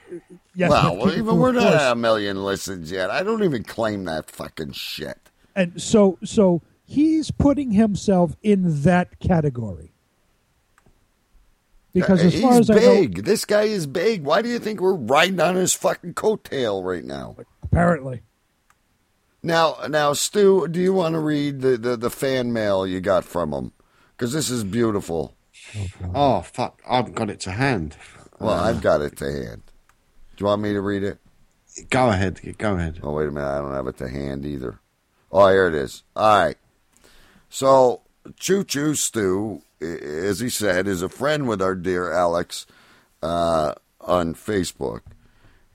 level. 0.09 0.21
Yes, 0.55 0.69
well, 0.71 0.97
but 1.03 1.17
even 1.17 1.37
we're 1.37 1.51
not 1.51 1.73
at 1.73 1.91
a 1.91 1.95
million 1.95 2.41
listens 2.43 2.91
yet. 2.91 3.09
I 3.09 3.23
don't 3.23 3.43
even 3.43 3.63
claim 3.63 4.05
that 4.05 4.31
fucking 4.31 4.71
shit. 4.71 5.17
and 5.55 5.81
so 5.81 6.17
so 6.23 6.61
he's 6.87 7.29
putting 7.29 7.71
himself 7.71 8.35
in 8.41 8.81
that 8.83 9.19
category 9.19 9.93
because 11.93 12.23
as 12.23 12.33
uh, 12.33 12.35
he's 12.35 12.41
far 12.41 12.59
as 12.59 12.69
I 12.69 12.75
know, 12.75 12.79
big. 12.79 13.25
This 13.25 13.45
guy 13.45 13.63
is 13.63 13.85
big. 13.85 14.23
Why 14.23 14.41
do 14.41 14.49
you 14.49 14.59
think 14.59 14.79
we're 14.79 14.93
riding 14.93 15.39
on 15.39 15.55
his 15.55 15.73
fucking 15.73 16.13
coattail 16.13 16.83
right 16.83 17.03
now? 17.03 17.35
apparently. 17.63 18.21
Now, 19.43 19.77
now, 19.87 20.13
Stu, 20.13 20.67
do 20.67 20.79
you 20.79 20.93
want 20.93 21.13
to 21.13 21.19
read 21.19 21.61
the, 21.61 21.77
the, 21.77 21.95
the 21.95 22.09
fan 22.09 22.51
mail 22.51 22.87
you 22.87 22.99
got 23.01 23.23
from 23.23 23.53
him? 23.53 23.71
Because 24.15 24.33
this 24.33 24.49
is 24.49 24.63
beautiful. 24.63 25.35
Oh, 25.75 25.87
oh, 26.15 26.41
fuck. 26.41 26.81
I've 26.89 27.13
got 27.13 27.29
it 27.29 27.39
to 27.41 27.51
hand. 27.51 27.95
Well, 28.39 28.53
I've 28.53 28.81
got 28.81 29.01
it 29.01 29.17
to 29.17 29.25
hand. 29.25 29.61
Do 30.35 30.43
you 30.43 30.45
want 30.47 30.61
me 30.61 30.73
to 30.73 30.81
read 30.81 31.03
it? 31.03 31.19
Go 31.89 32.09
ahead. 32.09 32.39
Go 32.57 32.75
ahead. 32.75 32.99
Oh, 33.03 33.13
wait 33.13 33.27
a 33.27 33.31
minute. 33.31 33.47
I 33.47 33.59
don't 33.59 33.73
have 33.73 33.87
it 33.87 33.97
to 33.97 34.09
hand 34.09 34.45
either. 34.45 34.79
Oh, 35.31 35.47
here 35.49 35.67
it 35.67 35.75
is. 35.75 36.03
All 36.15 36.45
right. 36.45 36.57
So, 37.49 38.01
Choo 38.37 38.63
Choo 38.63 38.93
Stu, 38.95 39.61
i- 39.81 39.85
as 39.85 40.39
he 40.39 40.49
said, 40.49 40.87
is 40.87 41.01
a 41.01 41.09
friend 41.09 41.47
with 41.47 41.61
our 41.61 41.75
dear 41.75 42.11
Alex 42.11 42.65
uh, 43.23 43.73
on 44.01 44.33
Facebook. 44.35 45.01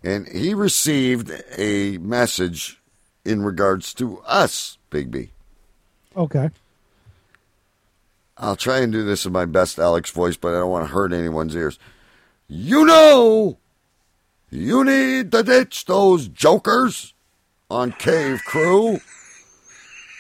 And 0.05 0.27
he 0.29 0.53
received 0.55 1.31
a 1.57 1.99
message 1.99 2.81
in 3.25 3.43
regards 3.43 3.95
to 3.95 4.19
us, 4.27 4.79
Big 4.91 5.11
B. 5.11 5.31
Okay. 6.17 6.51
I'll 8.37 8.57
try 8.57 8.79
and 8.81 8.93
do 8.93 9.05
this 9.05 9.25
in 9.25 9.33
my 9.33 9.45
best 9.45 9.79
Alex 9.79 10.11
voice, 10.11 10.37
but 10.37 10.55
I 10.55 10.59
don't 10.59 10.71
want 10.71 10.87
to 10.89 10.93
hurt 10.93 11.13
anyone's 11.13 11.55
ears. 11.55 11.79
You 12.49 12.85
know, 12.85 13.59
you 14.51 14.85
need 14.85 15.31
to 15.33 15.43
ditch 15.43 15.85
those 15.85 16.27
jokers 16.29 17.15
on 17.71 17.93
Cave 17.93 18.43
Crew. 18.45 19.01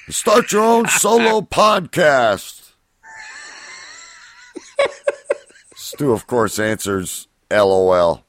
Start 0.08 0.52
your 0.52 0.62
own 0.62 0.88
solo 0.88 1.40
podcast. 1.50 2.72
Stu, 5.74 6.12
of 6.12 6.26
course, 6.26 6.58
answers 6.58 7.28
LOL. 7.50 8.24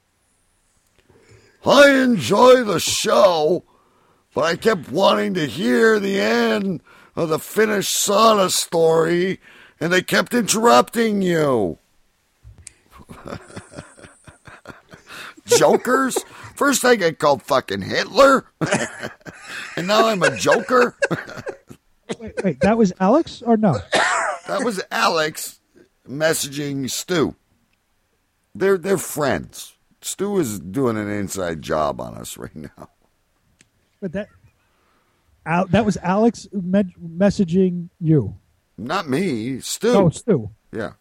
I 1.66 1.90
enjoy 1.92 2.64
the 2.64 2.80
show, 2.80 3.64
but 4.34 4.44
I 4.44 4.56
kept 4.56 4.92
wanting 4.92 5.34
to 5.36 5.46
hear 5.46 6.00
the 6.00 6.20
end 6.20 6.82
of 7.16 7.30
the 7.30 7.40
finished 7.40 7.96
sauna 7.96 8.50
story, 8.52 9.40
and 9.80 9.94
they 9.94 10.02
kept 10.02 10.34
interrupting 10.34 11.22
you. 11.22 11.78
Jokers? 15.46 16.18
First 16.56 16.86
I 16.86 16.96
get 16.96 17.20
called 17.20 17.44
fucking 17.44 17.82
Hitler, 17.82 18.46
and 19.78 19.88
now 19.88 20.08
I'm 20.08 20.22
a 20.22 20.36
joker. 20.36 20.96
Wait, 22.20 22.44
wait, 22.44 22.60
that 22.62 22.78
was 22.78 22.94
Alex 23.00 23.42
or 23.46 23.58
no? 23.58 23.78
That 24.46 24.66
was 24.66 24.82
Alex 24.92 25.62
messaging 26.06 26.90
Stu. 26.92 27.34
They're 28.54 28.78
they're 28.78 28.98
friends. 28.98 29.78
Stu 30.02 30.38
is 30.38 30.60
doing 30.60 30.98
an 30.98 31.10
inside 31.10 31.62
job 31.62 32.02
on 32.02 32.16
us 32.16 32.38
right 32.38 32.54
now. 32.54 32.90
But 34.02 34.12
that 34.12 34.28
Al, 35.46 35.66
that 35.68 35.86
was 35.86 35.96
Alex 36.04 36.48
me- 36.52 36.94
messaging 37.02 37.88
you. 38.02 38.36
Not 38.78 39.08
me, 39.08 39.62
Stu. 39.62 39.94
No, 39.94 40.10
Stu. 40.10 40.50
Yeah. 40.74 40.92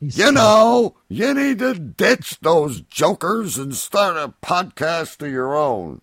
He's 0.00 0.18
You 0.18 0.32
know, 0.32 0.96
you 1.08 1.32
need 1.32 1.60
to 1.60 1.74
ditch 1.74 2.38
those 2.40 2.82
jokers 2.82 3.56
and 3.56 3.74
start 3.74 4.16
a 4.18 4.34
podcast 4.44 5.22
of 5.22 5.32
your 5.32 5.56
own. 5.56 6.02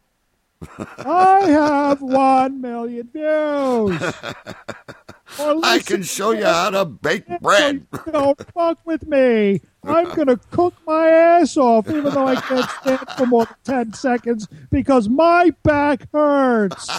I 1.00 1.46
have 1.50 2.02
one 2.02 2.62
million 2.62 3.10
views. 3.12 4.14
I 5.40 5.80
can 5.84 6.04
show 6.04 6.32
you 6.32 6.46
how 6.46 6.70
to 6.70 6.86
bake 6.86 7.26
bread. 7.42 7.88
So 8.06 8.12
don't 8.12 8.52
fuck 8.54 8.78
with 8.86 9.08
me. 9.08 9.62
I'm 9.84 10.10
gonna 10.16 10.38
cook 10.52 10.74
my 10.86 11.08
ass 11.10 11.58
off, 11.58 11.90
even 11.90 12.14
though 12.14 12.28
I 12.28 12.36
can't 12.36 12.70
stand 12.70 13.10
for 13.18 13.26
more 13.26 13.46
than 13.46 13.56
ten 13.88 13.94
seconds 13.94 14.48
because 14.70 15.10
my 15.10 15.52
back 15.64 16.08
hurts. 16.14 16.90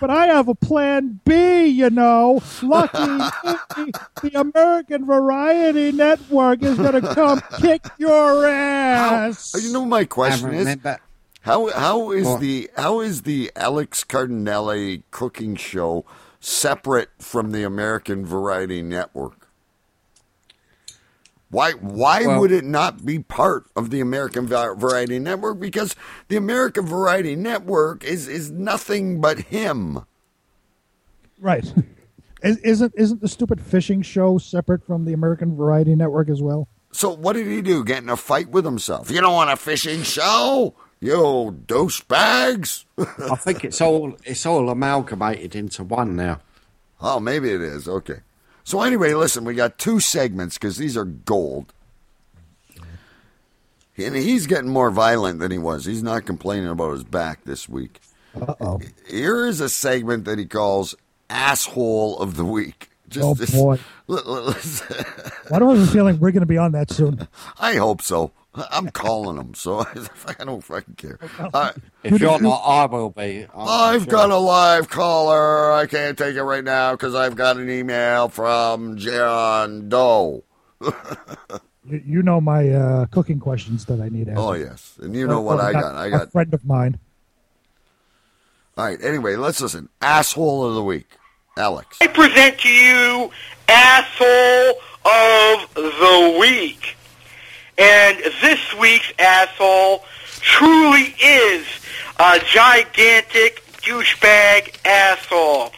But 0.00 0.10
I 0.10 0.26
have 0.26 0.48
a 0.48 0.54
plan 0.56 1.20
B, 1.24 1.66
you 1.66 1.88
know. 1.90 2.42
Lucky 2.62 2.98
me, 3.06 3.92
the 4.22 4.32
American 4.34 5.06
Variety 5.06 5.92
Network 5.92 6.62
is 6.64 6.76
gonna 6.78 7.14
come 7.14 7.40
kick 7.60 7.86
your 7.98 8.44
ass. 8.46 9.54
You 9.62 9.72
know, 9.72 9.84
my 9.84 10.04
question 10.04 10.50
I 10.50 10.54
is 10.54 10.58
remember- 10.60 10.98
how 11.42 11.68
how 11.70 12.10
is 12.10 12.26
What? 12.26 12.40
the 12.40 12.70
how 12.76 13.00
is 13.00 13.22
the 13.22 13.50
Alex 13.56 14.04
Cardinelli 14.04 15.02
cooking 15.10 15.56
show 15.56 16.04
separate 16.40 17.10
from 17.18 17.52
the 17.52 17.62
American 17.64 18.24
Variety 18.24 18.82
Network? 18.82 19.48
Why 21.50 21.72
why 21.72 22.26
Well- 22.26 22.40
would 22.40 22.52
it 22.52 22.64
not 22.64 23.04
be 23.04 23.18
part 23.18 23.66
of 23.76 23.90
the 23.90 24.00
American 24.00 24.46
Variety 24.46 25.18
Network? 25.18 25.60
Because 25.60 25.94
the 26.28 26.36
American 26.36 26.86
Variety 26.86 27.36
Network 27.36 28.04
is 28.04 28.26
is 28.28 28.50
nothing 28.50 29.20
but 29.20 29.38
him. 29.38 30.00
Right. 31.40 31.72
Is- 32.42 32.58
Isn't 32.58 32.92
isn't 32.96 33.20
the 33.20 33.28
stupid 33.28 33.60
fishing 33.60 34.02
show 34.02 34.38
separate 34.38 34.84
from 34.84 35.04
the 35.04 35.12
American 35.12 35.54
Variety 35.56 35.94
Network 35.94 36.28
as 36.28 36.40
well? 36.42 36.68
So 36.92 37.14
what 37.14 37.34
did 37.34 37.46
he 37.46 37.62
do? 37.62 37.84
Get 37.84 38.02
in 38.02 38.08
a 38.08 38.16
fight 38.16 38.48
with 38.50 38.64
himself? 38.64 39.10
You 39.10 39.20
don't 39.20 39.32
want 39.34 39.50
a 39.50 39.56
fishing 39.56 40.02
show? 40.02 40.74
Yo, 41.02 41.50
dose 41.50 42.00
bags. 42.00 42.84
I 42.98 43.34
think 43.34 43.64
it's 43.64 43.80
all 43.80 44.16
it's 44.24 44.46
all 44.46 44.70
amalgamated 44.70 45.56
into 45.56 45.82
one 45.82 46.14
now. 46.14 46.38
Oh, 47.00 47.18
maybe 47.18 47.50
it 47.50 47.60
is. 47.60 47.88
Okay. 47.88 48.20
So 48.62 48.82
anyway, 48.82 49.12
listen, 49.12 49.44
we 49.44 49.54
got 49.54 49.78
two 49.78 49.98
segments 49.98 50.56
because 50.58 50.76
these 50.76 50.96
are 50.96 51.04
gold. 51.04 51.72
And 53.98 54.14
he's 54.14 54.46
getting 54.46 54.70
more 54.70 54.92
violent 54.92 55.40
than 55.40 55.50
he 55.50 55.58
was. 55.58 55.84
He's 55.86 56.04
not 56.04 56.24
complaining 56.24 56.68
about 56.68 56.92
his 56.92 57.04
back 57.04 57.42
this 57.44 57.68
week. 57.68 58.00
Uh 58.40 58.54
oh. 58.60 58.80
Here 59.10 59.44
is 59.44 59.60
a 59.60 59.68
segment 59.68 60.24
that 60.26 60.38
he 60.38 60.46
calls 60.46 60.94
"Asshole 61.28 62.16
of 62.20 62.36
the 62.36 62.44
Week." 62.44 62.90
Oh, 63.20 63.34
this- 63.34 63.50
boy. 63.50 63.80
L- 64.08 64.18
l- 64.24 64.42
listen. 64.44 65.04
Why 65.48 65.58
do 65.58 65.68
I 65.68 65.74
have 65.76 65.88
a 65.88 65.90
feeling 65.90 66.20
we're 66.20 66.30
going 66.30 66.40
to 66.40 66.46
be 66.46 66.58
on 66.58 66.70
that 66.72 66.90
soon? 66.90 67.26
I 67.58 67.74
hope 67.74 68.02
so. 68.02 68.30
I'm 68.54 68.90
calling 68.90 69.38
him, 69.38 69.54
so 69.54 69.80
I 70.40 70.44
don't 70.44 70.62
fucking 70.62 70.96
care. 70.96 71.18
All 71.38 71.50
right. 71.52 71.74
If 72.02 72.20
you're 72.20 72.40
not, 72.40 72.58
I 72.58 72.84
will 72.86 73.10
be. 73.10 73.46
I'm 73.54 73.68
I've 73.68 74.02
sure. 74.02 74.10
got 74.10 74.30
a 74.30 74.36
live 74.36 74.90
caller. 74.90 75.72
I 75.72 75.86
can't 75.86 76.18
take 76.18 76.36
it 76.36 76.42
right 76.42 76.62
now 76.62 76.92
because 76.92 77.14
I've 77.14 77.34
got 77.34 77.56
an 77.56 77.70
email 77.70 78.28
from 78.28 78.98
John 78.98 79.88
Doe. 79.88 80.44
You, 81.84 82.00
you 82.06 82.22
know 82.22 82.40
my 82.40 82.68
uh, 82.70 83.06
cooking 83.06 83.40
questions 83.40 83.86
that 83.86 84.00
I 84.00 84.08
need 84.08 84.28
answered. 84.28 84.40
Oh 84.40 84.52
yes, 84.52 84.98
and 85.02 85.16
you 85.16 85.26
know 85.26 85.40
what 85.40 85.58
I 85.58 85.72
got? 85.72 85.96
I 85.96 86.10
got. 86.10 86.28
A 86.28 86.30
friend 86.30 86.54
of 86.54 86.64
mine. 86.64 86.96
All 88.76 88.84
right. 88.84 89.02
Anyway, 89.02 89.34
let's 89.34 89.60
listen. 89.60 89.88
Asshole 90.00 90.64
of 90.64 90.76
the 90.76 90.84
week, 90.84 91.08
Alex. 91.56 91.98
I 92.00 92.06
present 92.06 92.58
to 92.60 92.68
you 92.68 93.32
Asshole 93.68 94.74
of 95.04 95.74
the 95.74 96.36
Week. 96.40 96.96
And 97.78 98.18
this 98.40 98.74
week's 98.74 99.12
asshole 99.18 100.04
truly 100.40 101.14
is 101.22 101.66
a 102.18 102.38
gigantic 102.44 103.62
douchebag 103.82 104.76
asshole. 104.84 105.72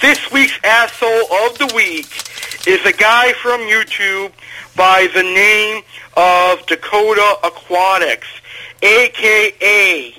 This 0.00 0.30
week's 0.30 0.58
asshole 0.62 1.32
of 1.32 1.58
the 1.58 1.72
week 1.74 2.06
is 2.66 2.84
a 2.84 2.92
guy 2.92 3.32
from 3.32 3.60
YouTube 3.60 4.32
by 4.76 5.08
the 5.14 5.22
name 5.22 5.82
of 6.16 6.64
Dakota 6.66 7.36
Aquatics, 7.42 8.28
aka 8.82 10.14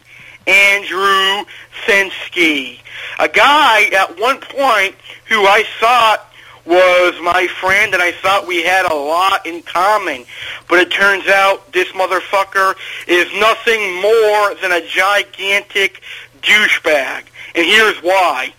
Andrew 0.47 1.45
Sensky. 1.85 2.79
A 3.19 3.27
guy 3.27 3.89
at 3.93 4.19
one 4.19 4.39
point 4.39 4.95
who 5.27 5.45
I 5.45 5.63
thought 5.79 6.28
was 6.65 7.15
my 7.21 7.47
friend 7.59 7.93
and 7.93 8.01
I 8.01 8.11
thought 8.11 8.47
we 8.47 8.63
had 8.63 8.91
a 8.91 8.95
lot 8.95 9.45
in 9.45 9.61
common. 9.63 10.25
But 10.67 10.79
it 10.79 10.91
turns 10.91 11.27
out 11.27 11.71
this 11.71 11.89
motherfucker 11.89 12.75
is 13.07 13.27
nothing 13.39 14.01
more 14.01 14.55
than 14.55 14.71
a 14.71 14.85
gigantic 14.87 16.01
douchebag. 16.41 17.23
And 17.55 17.65
here's 17.65 17.97
why. 17.97 18.53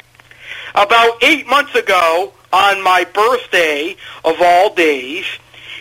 About 0.75 1.23
eight 1.23 1.47
months 1.47 1.75
ago, 1.75 2.33
on 2.53 2.83
my 2.83 3.05
birthday 3.05 3.97
of 4.25 4.37
all 4.41 4.75
days, 4.75 5.25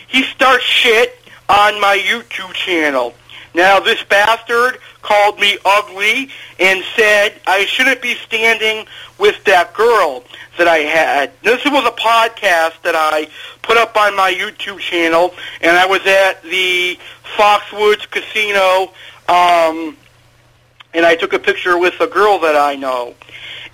he 0.06 0.22
starts 0.24 0.64
shit 0.64 1.18
on 1.48 1.80
my 1.80 1.98
YouTube 1.98 2.52
channel. 2.52 3.14
Now, 3.54 3.80
this 3.80 4.02
bastard 4.04 4.78
called 5.02 5.38
me 5.38 5.58
ugly 5.64 6.30
and 6.58 6.84
said 6.96 7.40
I 7.46 7.64
shouldn't 7.66 8.02
be 8.02 8.14
standing 8.14 8.86
with 9.18 9.42
that 9.44 9.74
girl 9.74 10.24
that 10.58 10.68
I 10.68 10.78
had. 10.78 11.32
This 11.42 11.64
was 11.64 11.86
a 11.86 11.90
podcast 11.90 12.82
that 12.82 12.94
I 12.94 13.28
put 13.62 13.76
up 13.76 13.96
on 13.96 14.16
my 14.16 14.32
YouTube 14.32 14.78
channel, 14.78 15.34
and 15.60 15.76
I 15.76 15.86
was 15.86 16.04
at 16.06 16.42
the 16.42 16.98
Foxwoods 17.36 18.10
Casino, 18.10 18.92
um, 19.28 19.96
and 20.92 21.06
I 21.06 21.16
took 21.16 21.32
a 21.32 21.38
picture 21.38 21.78
with 21.78 22.00
a 22.00 22.06
girl 22.06 22.40
that 22.40 22.56
I 22.56 22.74
know. 22.76 23.14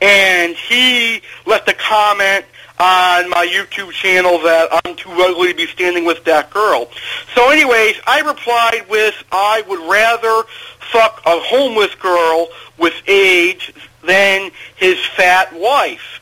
And 0.01 0.55
he 0.55 1.23
left 1.47 1.69
a 1.69 1.75
comment 1.75 2.45
on 2.79 3.31
my 3.31 3.47
YouTube 3.47 3.91
channel 3.93 4.39
that 4.43 4.69
I'm 4.85 4.97
too 4.97 5.11
ugly 5.11 5.53
to 5.53 5.57
be 5.57 5.67
standing 5.67 6.05
with 6.05 6.25
that 6.25 6.51
girl. 6.51 6.91
So 7.35 7.51
anyways, 7.51 7.97
I 8.07 8.21
replied 8.21 8.87
with, 8.91 9.15
I 9.33 9.63
would 9.67 9.81
rather 9.91 10.47
fuck 10.93 11.23
a 11.27 11.39
homeless 11.41 11.95
girl 11.97 12.49
with 12.79 12.95
AIDS 13.09 13.71
than 14.05 14.51
his 14.77 14.99
fat 15.17 15.53
wife. 15.55 16.21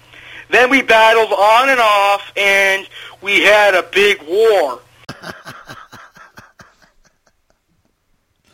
Then 0.51 0.71
we 0.71 0.83
battled 0.83 1.33
on 1.33 1.69
and 1.69 1.81
off, 1.81 2.33
and 2.37 2.87
we 3.23 3.43
had 3.43 3.75
a 3.75 3.83
big 3.83 4.23
war. 4.23 4.81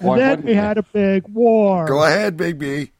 And 0.00 0.18
then 0.18 0.42
we 0.42 0.54
had 0.54 0.78
a 0.78 0.82
big 0.82 1.28
war. 1.28 1.86
Go 1.86 2.02
ahead, 2.04 2.36
Big 2.36 2.58
B. 2.58 2.90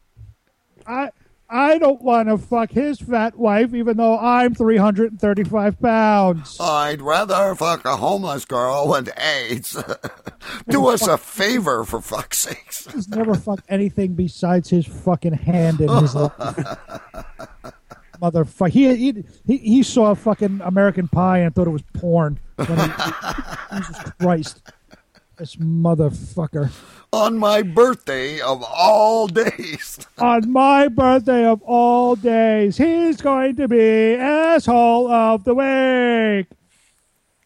I 0.85 1.09
I 1.53 1.77
don't 1.79 2.01
want 2.01 2.29
to 2.29 2.37
fuck 2.37 2.71
his 2.71 2.99
fat 2.99 3.37
wife, 3.37 3.73
even 3.73 3.97
though 3.97 4.17
I'm 4.17 4.55
335 4.55 5.81
pounds. 5.81 6.57
I'd 6.61 7.01
rather 7.01 7.53
fuck 7.55 7.83
a 7.83 7.97
homeless 7.97 8.45
girl 8.45 8.87
with 8.87 9.09
AIDS. 9.19 9.73
Do 10.69 10.87
us 10.87 11.05
a 11.07 11.17
favor, 11.17 11.83
for 11.83 11.99
fuck's 12.01 12.37
sakes. 12.37 12.87
He's 12.93 13.09
never 13.09 13.35
fucked 13.35 13.65
anything 13.67 14.13
besides 14.13 14.69
his 14.69 14.85
fucking 14.85 15.33
hand 15.33 15.81
in 15.81 15.89
his 15.89 16.15
life. 16.15 16.31
Motherfucker. 18.21 18.69
He, 18.69 18.95
he, 18.95 19.23
he, 19.45 19.57
he 19.57 19.83
saw 19.83 20.13
fucking 20.13 20.61
American 20.63 21.07
Pie 21.07 21.39
and 21.39 21.53
thought 21.53 21.67
it 21.67 21.71
was 21.71 21.83
porn. 21.93 22.39
He- 22.59 22.65
Jesus 22.65 24.11
Christ. 24.21 24.61
This 25.37 25.55
motherfucker. 25.55 26.71
On 27.13 27.37
my 27.37 27.61
birthday 27.61 28.39
of 28.39 28.63
all 28.63 29.27
days. 29.27 29.99
On 30.17 30.49
my 30.49 30.87
birthday 30.87 31.43
of 31.45 31.61
all 31.63 32.15
days, 32.15 32.77
he's 32.77 33.19
going 33.19 33.57
to 33.57 33.67
be 33.67 34.15
asshole 34.15 35.11
of 35.11 35.43
the 35.43 35.53
week. 35.53 36.47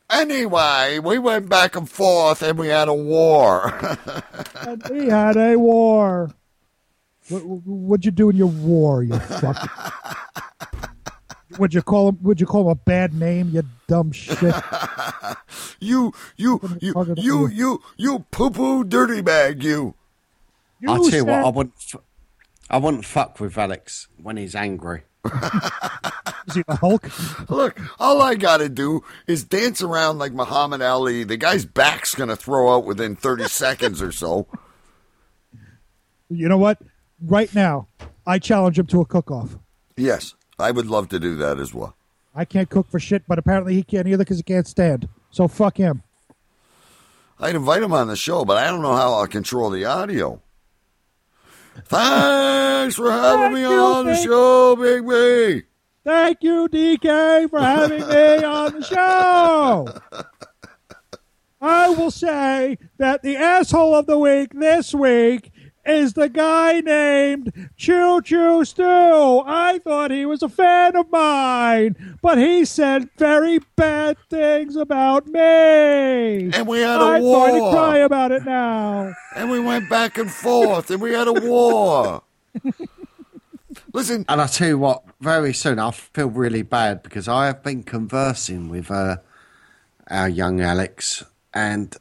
Anyway, 0.08 1.00
we 1.00 1.18
went 1.18 1.50
back 1.50 1.76
and 1.76 1.90
forth 1.90 2.44
and 2.44 2.60
we 2.60 2.68
had 2.68 2.88
a 2.88 2.94
war. 2.94 3.74
And 4.68 4.84
we 4.90 5.10
had 5.10 5.36
a 5.36 5.56
war. 5.58 6.32
What, 7.30 7.44
what'd 7.44 8.06
you 8.06 8.12
do 8.12 8.30
in 8.30 8.36
your 8.36 8.48
war, 8.48 9.04
you 9.04 9.18
fuck? 9.18 9.70
Would 11.60 11.74
you 11.74 11.82
call 11.82 12.10
him? 12.10 12.20
Would 12.22 12.40
you 12.40 12.48
call 12.48 12.64
him 12.64 12.68
a 12.68 12.76
bad 12.76 13.14
name? 13.14 13.50
You 13.50 13.64
dumb 13.88 14.12
shit. 14.12 14.56
you, 15.80 16.14
you, 16.38 16.62
you, 16.80 17.16
you, 17.18 17.48
you, 17.48 17.84
you 17.98 18.20
poo 18.32 18.50
poo 18.50 18.84
dirty 18.84 19.22
bag, 19.22 19.64
you. 19.64 19.96
I 20.88 20.98
tell 20.98 21.10
you 21.10 21.26
what, 21.26 21.46
I 21.46 21.50
wouldn't. 21.50 21.76
F- 21.78 22.02
I 22.70 22.78
wouldn't 22.78 23.06
fuck 23.06 23.40
with 23.40 23.58
Alex 23.58 24.08
when 24.22 24.38
he's 24.38 24.56
angry. 24.56 25.04
Is 26.48 26.56
he 26.56 26.64
the 26.68 26.76
Hulk? 26.76 27.10
Look, 27.50 27.80
all 28.00 28.22
I 28.22 28.36
got 28.36 28.58
to 28.58 28.70
do 28.70 29.04
is 29.28 29.44
dance 29.44 29.82
around 29.82 30.20
like 30.20 30.34
Muhammad 30.34 30.82
Ali. 30.82 31.24
The 31.24 31.38
guy's 31.38 31.66
back's 31.66 32.14
going 32.14 32.30
to 32.30 32.36
throw 32.36 32.76
out 32.76 32.86
within 32.86 33.16
30 33.16 33.44
seconds 33.50 34.02
or 34.02 34.12
so. 34.12 34.48
You 36.30 36.48
know 36.48 36.58
what? 36.58 36.80
Right 37.22 37.54
now, 37.56 37.88
I 38.26 38.40
challenge 38.40 38.78
him 38.78 38.88
to 38.88 39.02
a 39.02 39.06
cook-off. 39.06 39.58
Yes, 39.98 40.36
I 40.58 40.72
would 40.72 40.88
love 40.88 41.10
to 41.10 41.20
do 41.20 41.36
that 41.36 41.60
as 41.60 41.74
well. 41.74 41.96
I 42.34 42.46
can't 42.46 42.70
cook 42.70 42.90
for 42.90 43.00
shit, 43.00 43.24
but 43.28 43.40
apparently 43.40 43.76
he 43.76 43.84
can't 43.84 44.08
either 44.08 44.24
because 44.24 44.38
he 44.38 44.44
can't 44.44 44.68
stand. 44.68 45.08
So 45.32 45.48
fuck 45.48 45.78
him. 45.78 46.04
I'd 47.40 47.56
invite 47.56 47.84
him 47.84 47.94
on 47.94 48.08
the 48.08 48.16
show, 48.16 48.46
but 48.46 48.58
I 48.58 48.68
don't 48.68 48.82
know 48.82 48.96
how 48.96 49.14
I'll 49.14 49.28
control 49.28 49.70
the 49.70 49.86
audio. 49.86 50.42
Thanks 51.84 52.96
for 52.96 53.12
having 53.12 53.54
me 53.54 53.62
you, 53.62 53.68
on 53.68 54.06
the 54.06 54.16
show, 54.16 54.76
Big 54.78 55.08
B. 55.08 55.68
Thank 56.06 56.44
you, 56.44 56.70
DK, 56.70 57.50
for 57.50 57.60
having 57.60 58.08
me 58.08 58.44
on 58.44 58.80
the 58.80 58.84
show. 58.84 59.88
I 61.62 61.90
will 61.90 62.12
say 62.12 62.78
that 62.98 63.24
the 63.24 63.38
asshole 63.38 63.96
of 63.96 64.06
the 64.06 64.20
week 64.20 64.54
this 64.54 64.94
week 64.94 65.52
is 65.86 66.14
the 66.14 66.30
guy 66.30 66.82
named 66.82 67.70
Choo 67.78 68.22
Choo 68.22 68.66
Stew. 68.66 68.84
I 69.46 69.80
thought 69.84 70.12
he 70.12 70.26
was 70.26 70.42
a 70.42 70.50
fan 70.50 70.96
of 70.96 71.12
mine, 71.12 72.18
but 72.22 72.38
he 72.38 72.66
said 72.66 73.10
very 73.18 73.60
bad 73.76 74.18
things 74.30 74.76
about 74.76 75.28
me. 75.28 75.40
And 76.52 76.68
we 76.68 76.80
had 76.80 77.00
a 77.02 77.04
I'm 77.04 77.22
going 77.22 77.60
war. 77.60 77.72
to 77.72 77.76
cry 77.78 77.98
about 78.00 78.32
it 78.32 78.44
now. 78.46 79.14
And 79.36 79.52
we 79.52 79.60
went 79.60 79.90
back 79.90 80.18
and 80.18 80.32
forth, 80.32 80.90
and 80.92 81.02
we 81.02 81.14
had 81.14 81.28
a 81.28 81.34
war. 81.34 82.24
Listen, 83.94 84.26
And 84.28 84.42
I 84.42 84.48
tell 84.48 84.68
you 84.68 84.78
what, 84.78 85.04
very 85.22 85.54
soon 85.54 85.80
I 85.80 85.92
feel 85.92 86.30
really 86.30 86.62
bad 86.64 87.04
because 87.04 87.28
I 87.28 87.46
have 87.48 87.64
been 87.64 87.84
conversing 87.84 88.70
with 88.70 88.90
uh, 88.92 89.18
our 90.10 90.28
young 90.30 90.60
Alex, 90.62 91.24
and 91.54 91.96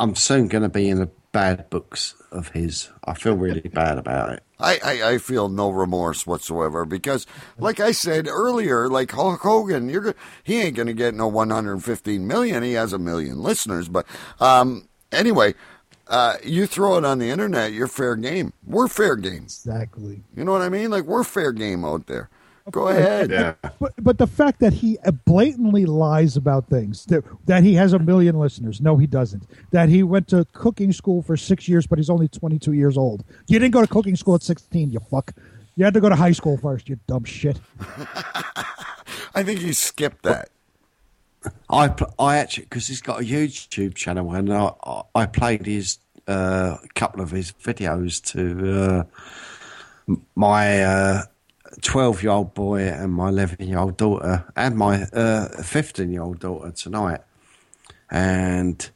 I'm 0.00 0.14
soon 0.14 0.48
going 0.48 0.62
to 0.62 0.68
be 0.68 0.88
in 0.88 0.98
the 1.00 1.10
bad 1.34 1.68
books 1.68 2.14
of 2.30 2.50
his. 2.50 2.90
I 3.04 3.14
feel 3.14 3.36
really 3.36 3.60
bad 3.60 3.98
about 3.98 4.30
it. 4.32 4.42
I, 4.60 4.78
I, 4.82 5.10
I 5.10 5.18
feel 5.18 5.48
no 5.48 5.68
remorse 5.68 6.26
whatsoever 6.26 6.84
because, 6.84 7.26
like 7.58 7.80
I 7.80 7.90
said 7.90 8.28
earlier, 8.28 8.88
like 8.88 9.10
Hulk 9.10 9.40
Hogan, 9.40 9.88
you're 9.88 10.14
he 10.44 10.60
ain't 10.60 10.76
gonna 10.76 10.94
get 10.94 11.12
no 11.12 11.26
115 11.26 12.26
million. 12.26 12.62
He 12.62 12.74
has 12.74 12.92
a 12.92 12.98
million 12.98 13.42
listeners, 13.42 13.88
but 13.88 14.06
um, 14.40 14.88
anyway, 15.10 15.54
uh, 16.06 16.36
you 16.44 16.66
throw 16.66 16.96
it 16.98 17.04
on 17.04 17.18
the 17.18 17.30
internet, 17.30 17.72
you're 17.72 17.88
fair 17.88 18.14
game. 18.14 18.52
We're 18.64 18.88
fair 18.88 19.16
game. 19.16 19.42
Exactly. 19.42 20.22
You 20.36 20.44
know 20.44 20.52
what 20.52 20.62
I 20.62 20.68
mean? 20.68 20.90
Like 20.90 21.04
we're 21.04 21.24
fair 21.24 21.50
game 21.50 21.84
out 21.84 22.06
there. 22.06 22.30
Go 22.70 22.88
ahead. 22.88 23.30
Yeah. 23.30 23.54
But 23.78 23.92
but 23.98 24.18
the 24.18 24.26
fact 24.26 24.60
that 24.60 24.72
he 24.72 24.96
blatantly 25.26 25.84
lies 25.84 26.36
about 26.36 26.68
things 26.68 27.04
that 27.06 27.22
that 27.44 27.62
he 27.62 27.74
has 27.74 27.92
a 27.92 27.98
million 27.98 28.38
listeners. 28.38 28.80
No, 28.80 28.96
he 28.96 29.06
doesn't. 29.06 29.46
That 29.70 29.90
he 29.90 30.02
went 30.02 30.28
to 30.28 30.46
cooking 30.52 30.92
school 30.92 31.20
for 31.22 31.36
six 31.36 31.68
years, 31.68 31.86
but 31.86 31.98
he's 31.98 32.08
only 32.08 32.28
twenty 32.28 32.58
two 32.58 32.72
years 32.72 32.96
old. 32.96 33.22
You 33.48 33.58
didn't 33.58 33.74
go 33.74 33.82
to 33.82 33.86
cooking 33.86 34.16
school 34.16 34.34
at 34.34 34.42
sixteen. 34.42 34.90
You 34.90 35.00
fuck. 35.00 35.32
You 35.76 35.84
had 35.84 35.92
to 35.94 36.00
go 36.00 36.08
to 36.08 36.16
high 36.16 36.32
school 36.32 36.56
first. 36.56 36.88
You 36.88 36.98
dumb 37.06 37.24
shit. 37.24 37.58
I 39.34 39.42
think 39.42 39.60
you 39.60 39.74
skipped 39.74 40.22
that. 40.22 40.48
I 41.68 41.94
I 42.18 42.38
actually 42.38 42.64
because 42.64 42.86
he's 42.86 43.02
got 43.02 43.20
a 43.20 43.24
YouTube 43.24 43.94
channel 43.94 44.32
and 44.32 44.50
I 44.50 44.72
I 45.14 45.26
played 45.26 45.66
his 45.66 45.98
a 46.26 46.30
uh, 46.30 46.78
couple 46.94 47.20
of 47.20 47.30
his 47.30 47.52
videos 47.52 48.22
to 48.32 49.04
uh, 50.08 50.16
my 50.34 50.82
uh, 50.82 51.22
12 51.82 52.22
year 52.22 52.32
old 52.32 52.54
boy 52.54 52.82
and 52.82 53.12
my 53.12 53.28
11 53.28 53.66
year 53.66 53.78
old 53.78 53.96
daughter 53.96 54.44
and 54.56 54.76
my 54.76 55.04
15 55.04 56.06
uh, 56.06 56.10
year 56.10 56.22
old 56.22 56.40
daughter 56.40 56.70
tonight. 56.70 57.20
And 58.10 58.88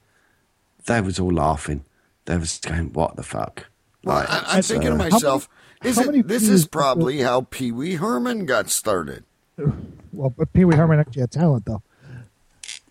they 0.87 1.01
was 1.01 1.19
all 1.19 1.33
laughing. 1.33 1.85
They 2.25 2.37
was 2.37 2.59
going, 2.59 2.93
what 2.93 3.17
the 3.17 3.23
fuck? 3.23 3.67
Like, 4.05 4.29
well, 4.29 4.45
I, 4.47 4.57
am 4.57 4.63
thinking 4.63 4.91
to 4.91 4.97
myself, 4.97 5.49
how, 5.83 6.11
it, 6.11 6.29
this 6.29 6.49
is 6.49 6.67
probably 6.67 7.21
how 7.21 7.43
Pee 7.43 7.73
Wee 7.73 7.95
Herman 7.95 8.47
got 8.47 8.71
started. 8.71 9.25
Well, 10.13 10.31
but 10.37 10.53
Pee 10.53 10.65
Wee 10.65 10.77
Herman 10.77 11.01
actually 11.01 11.23
had 11.23 11.31
talent, 11.31 11.65
though. 11.67 11.83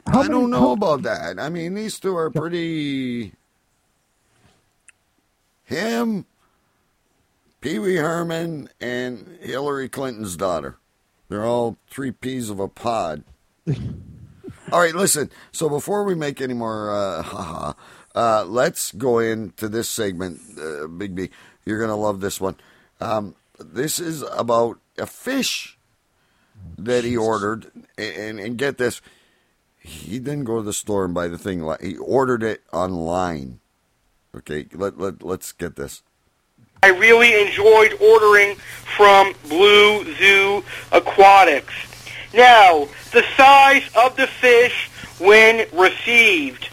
How 0.05 0.19
I 0.19 0.23
many, 0.23 0.29
don't 0.29 0.49
know 0.49 0.71
about 0.71 1.03
that. 1.03 1.39
I 1.39 1.49
mean, 1.49 1.75
these 1.75 1.99
two 1.99 2.15
are 2.15 2.29
pretty. 2.29 3.33
Him 5.65 6.25
Pee 7.61 7.79
Wee 7.79 7.95
Herman, 7.95 8.69
and 8.79 9.39
Hillary 9.41 9.89
Clinton's 9.89 10.35
daughter. 10.35 10.77
They're 11.29 11.45
all 11.45 11.77
three 11.89 12.11
peas 12.11 12.49
of 12.49 12.59
a 12.59 12.67
pod. 12.67 13.23
all 14.71 14.79
right, 14.79 14.95
listen. 14.95 15.29
So 15.51 15.67
before 15.67 16.03
we 16.03 16.15
make 16.15 16.39
any 16.39 16.53
more 16.53 16.91
uh, 16.91 17.23
haha, 17.23 17.73
uh, 18.15 18.45
let's 18.45 18.91
go 18.91 19.19
into 19.19 19.67
this 19.67 19.89
segment, 19.89 20.39
uh, 20.59 20.87
Big 20.87 21.15
B. 21.15 21.29
You're 21.65 21.79
going 21.79 21.89
to 21.89 21.95
love 21.95 22.21
this 22.21 22.39
one. 22.39 22.55
Um, 23.01 23.35
this 23.59 23.99
is 23.99 24.21
about 24.33 24.79
a 24.97 25.05
fish 25.05 25.77
that 26.77 27.03
he 27.03 27.17
ordered, 27.17 27.71
and, 27.97 28.39
and 28.39 28.57
get 28.57 28.77
this, 28.77 29.01
he 29.79 30.19
didn't 30.19 30.45
go 30.45 30.57
to 30.57 30.63
the 30.63 30.73
store 30.73 31.05
and 31.05 31.13
buy 31.13 31.27
the 31.27 31.37
thing. 31.37 31.67
He 31.81 31.97
ordered 31.97 32.43
it 32.43 32.63
online. 32.71 33.59
Okay, 34.35 34.67
let 34.73 34.99
let 34.99 35.23
let's 35.23 35.51
get 35.51 35.75
this. 35.75 36.03
I 36.83 36.89
really 36.89 37.41
enjoyed 37.41 37.93
ordering 37.99 38.55
from 38.95 39.33
Blue 39.49 40.15
Zoo 40.15 40.63
Aquatics. 40.91 41.73
Now, 42.33 42.87
the 43.11 43.23
size 43.35 43.89
of 43.95 44.15
the 44.15 44.27
fish 44.27 44.89
when 45.19 45.67
received. 45.73 46.69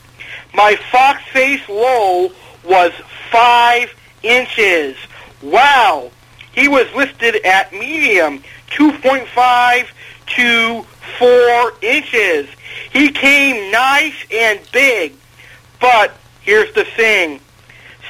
My 0.52 0.76
fox 0.92 1.22
face 1.32 1.66
was 1.68 2.92
five 3.30 3.92
inches. 4.22 4.96
Wow! 5.42 6.10
He 6.52 6.68
was 6.68 6.86
listed 6.94 7.36
at 7.44 7.72
medium, 7.72 8.42
2.5 8.70 9.88
to 10.36 10.82
4 11.18 11.72
inches. 11.82 12.48
He 12.92 13.10
came 13.10 13.72
nice 13.72 14.14
and 14.32 14.60
big. 14.72 15.14
But 15.80 16.14
here's 16.42 16.72
the 16.74 16.84
thing. 16.84 17.40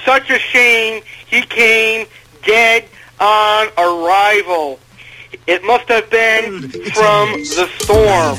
Such 0.05 0.31
a 0.31 0.39
shame 0.39 1.03
he 1.27 1.43
came 1.43 2.07
dead 2.45 2.85
on 3.21 3.69
arrival. 3.79 4.79
It 5.47 5.65
must 5.65 5.89
have 5.89 6.11
been 6.11 6.69
from 6.69 7.33
the 7.33 7.69
storm. 7.79 8.39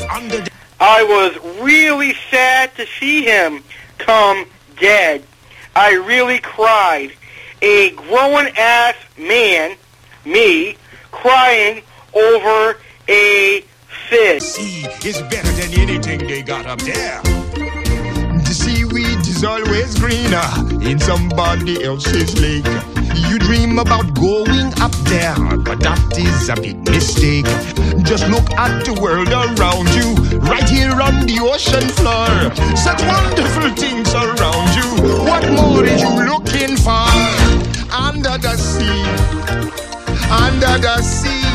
I 0.80 1.04
was 1.04 1.62
really 1.62 2.14
sad 2.30 2.76
to 2.76 2.86
see 2.86 3.24
him 3.24 3.64
come 3.98 4.46
dead. 4.80 5.24
I 5.76 5.94
really 5.94 6.40
cried. 6.40 7.12
A 7.62 7.92
grown 7.92 8.48
ass 8.58 8.96
man, 9.18 9.76
me, 10.26 10.78
crying 11.12 11.82
over 12.14 12.78
a 13.08 13.64
fish. 14.10 14.44
Sea 14.44 14.88
is 15.04 15.22
better 15.24 15.52
than 15.52 15.80
anything 15.80 16.28
they 16.28 16.44
got 16.44 16.66
up 16.66 16.80
there. 16.82 17.22
The 17.24 18.54
seaweed 18.54 19.20
is 19.28 19.44
always 19.44 19.98
greener 19.98 20.65
in 20.86 21.00
somebody 21.00 21.84
else's 21.84 22.40
lake. 22.40 22.66
You 23.30 23.40
dream 23.40 23.80
about 23.80 24.14
going 24.14 24.72
up 24.82 24.92
there, 25.10 25.36
but 25.58 25.80
that 25.82 26.18
is 26.18 26.50
a 26.50 26.56
big 26.56 26.78
mistake. 26.90 27.46
Just 28.04 28.28
look 28.30 28.50
at 28.54 28.86
the 28.86 28.94
world 29.02 29.30
around 29.30 29.90
you, 29.98 30.14
right 30.40 30.68
here 30.70 30.92
on 31.02 31.26
the 31.26 31.40
ocean 31.42 31.88
floor. 31.98 32.30
Such 32.76 33.02
wonderful 33.04 33.70
things 33.76 34.14
around 34.14 34.70
you. 34.78 34.90
What 35.26 35.44
more 35.52 35.84
are 35.84 35.98
you 35.98 36.12
looking 36.30 36.78
for? 36.78 37.10
Under 37.92 38.38
the 38.38 38.56
sea, 38.58 39.04
under 40.30 40.78
the 40.78 41.02
sea. 41.02 41.46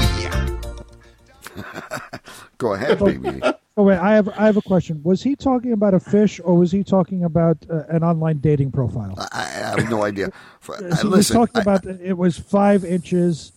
Go 2.59 2.74
ahead, 2.74 2.98
baby. 2.98 3.40
Oh 3.81 3.85
wait, 3.85 3.97
I 3.97 4.12
have 4.15 4.28
I 4.28 4.44
have 4.44 4.59
a 4.59 4.62
question. 4.62 5.01
Was 5.05 5.23
he 5.23 5.35
talking 5.35 5.73
about 5.73 5.94
a 5.94 6.01
fish, 6.01 6.39
or 6.44 6.55
was 6.55 6.70
he 6.70 6.85
talking 6.85 7.24
about 7.24 7.57
uh, 7.70 7.85
an 7.89 8.05
online 8.05 8.36
dating 8.36 8.73
profile? 8.73 9.15
I 9.32 9.44
have 9.44 9.89
no 9.89 10.02
idea. 10.05 10.28
For- 10.61 10.77
So 10.97 11.09
he 11.09 11.09
was 11.09 11.28
talking 11.31 11.57
I- 11.57 11.62
about 11.62 11.86
it 11.86 12.19
was 12.19 12.39
five 12.39 12.85
inches, 12.85 13.52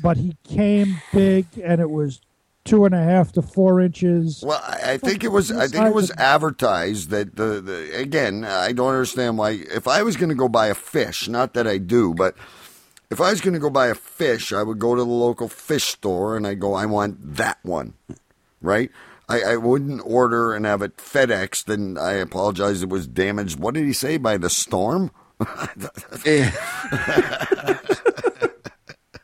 but 0.00 0.16
he 0.16 0.36
came 0.44 0.98
big, 1.12 1.46
and 1.60 1.80
it 1.80 1.90
was 1.90 2.20
two 2.64 2.84
and 2.84 2.94
a 2.94 3.02
half 3.02 3.32
to 3.32 3.42
four 3.42 3.80
inches. 3.80 4.44
Well, 4.46 4.62
I 4.62 4.92
I 4.92 4.96
think 4.98 5.24
it 5.24 5.32
was. 5.32 5.50
I 5.50 5.66
think 5.66 5.86
it 5.86 5.92
was 5.94 6.12
advertised 6.12 7.10
that 7.10 7.34
the, 7.34 7.60
the 7.60 7.98
again. 7.98 8.44
I 8.44 8.70
don't 8.70 8.90
understand 8.90 9.38
why. 9.38 9.58
If 9.80 9.88
I 9.88 10.04
was 10.04 10.16
going 10.16 10.28
to 10.30 10.36
go 10.36 10.48
buy 10.48 10.68
a 10.68 10.74
fish, 10.74 11.26
not 11.26 11.54
that 11.54 11.66
I 11.66 11.78
do, 11.78 12.14
but 12.14 12.36
if 13.10 13.20
I 13.20 13.30
was 13.32 13.40
going 13.40 13.54
to 13.54 13.60
go 13.60 13.70
buy 13.70 13.88
a 13.88 13.96
fish, 13.96 14.52
I 14.52 14.62
would 14.62 14.78
go 14.78 14.94
to 14.94 15.02
the 15.02 15.10
local 15.10 15.48
fish 15.48 15.82
store 15.84 16.36
and 16.36 16.46
I 16.46 16.54
go, 16.54 16.74
I 16.74 16.86
want 16.86 17.34
that 17.36 17.58
one, 17.64 17.94
right? 18.62 18.92
I, 19.28 19.40
I 19.42 19.56
wouldn't 19.56 20.02
order 20.04 20.54
and 20.54 20.66
have 20.66 20.82
it 20.82 20.96
FedEx. 20.98 21.64
Then 21.64 21.96
I 21.98 22.12
apologize. 22.14 22.82
It 22.82 22.90
was 22.90 23.06
damaged. 23.06 23.58
What 23.58 23.74
did 23.74 23.84
he 23.84 23.92
say 23.92 24.16
by 24.18 24.36
the 24.36 24.50
storm? 24.50 25.10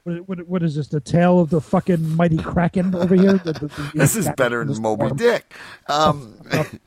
What, 0.04 0.26
what, 0.28 0.48
what 0.48 0.62
is 0.62 0.76
this? 0.76 0.88
The 0.88 1.00
tail 1.00 1.40
of 1.40 1.50
the 1.50 1.60
fucking 1.60 2.16
mighty 2.16 2.38
kraken 2.38 2.94
over 2.94 3.14
here? 3.14 3.34
The- 3.34 3.52
the- 3.52 3.66
the- 3.68 3.90
this 3.94 4.16
is 4.16 4.28
better 4.34 4.64
than 4.64 4.80
Moby 4.80 5.04
storm. 5.06 5.16
Dick. 5.18 5.52
Um, 5.88 6.36
and, 6.50 6.80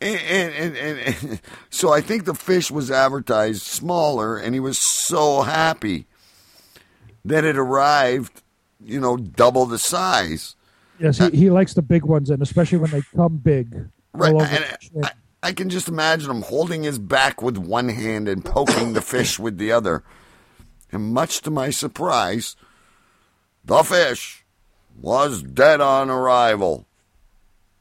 and, 0.00 0.76
and, 0.76 0.98
and 0.98 1.40
so 1.70 1.92
I 1.92 2.00
think 2.00 2.24
the 2.24 2.34
fish 2.34 2.68
was 2.68 2.90
advertised 2.90 3.62
smaller, 3.62 4.36
and 4.36 4.54
he 4.54 4.60
was 4.60 4.76
so 4.76 5.42
happy 5.42 6.06
that 7.24 7.44
it 7.44 7.56
arrived, 7.56 8.42
you 8.84 9.00
know, 9.00 9.16
double 9.16 9.64
the 9.66 9.78
size. 9.78 10.55
Yes, 10.98 11.18
he, 11.18 11.30
he 11.30 11.50
likes 11.50 11.74
the 11.74 11.82
big 11.82 12.04
ones, 12.04 12.30
and 12.30 12.42
especially 12.42 12.78
when 12.78 12.90
they 12.90 13.02
come 13.14 13.36
big. 13.36 13.88
Right, 14.12 14.34
and 14.34 14.40
the 14.40 14.78
chin. 14.80 15.04
I 15.42 15.52
can 15.52 15.68
just 15.68 15.88
imagine 15.88 16.30
him 16.30 16.42
holding 16.42 16.82
his 16.82 16.98
back 16.98 17.42
with 17.42 17.56
one 17.56 17.88
hand 17.88 18.28
and 18.28 18.44
poking 18.44 18.94
the 18.94 19.02
fish 19.02 19.38
with 19.38 19.58
the 19.58 19.70
other. 19.72 20.02
And 20.90 21.12
much 21.12 21.42
to 21.42 21.50
my 21.50 21.70
surprise, 21.70 22.56
the 23.64 23.82
fish 23.82 24.44
was 25.00 25.42
dead 25.42 25.80
on 25.80 26.10
arrival. 26.10 26.86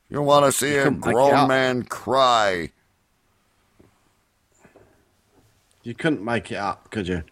You 0.09 0.21
want 0.21 0.45
to 0.45 0.51
see 0.51 0.75
a 0.75 0.83
couldn't 0.83 0.99
make 0.99 1.09
it 1.09 1.13
grown 1.13 1.47
man 1.47 1.83
cry? 1.83 2.71
You 5.83 5.93
couldn't 5.93 6.23
make 6.23 6.51
it 6.51 6.57
up, 6.57 6.89
could 6.91 7.07
you? 7.07 7.23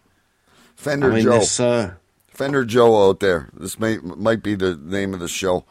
Fender 0.74 1.12
I 1.12 1.14
mean, 1.16 1.24
Joe. 1.24 1.38
this, 1.38 1.60
uh, 1.60 1.94
Fender 2.28 2.64
Joe 2.64 3.08
out 3.08 3.20
there. 3.20 3.50
This 3.52 3.78
may, 3.78 3.98
might 3.98 4.42
be 4.42 4.54
the 4.54 4.76
name 4.76 5.14
of 5.14 5.20
the 5.20 5.28
show. 5.28 5.64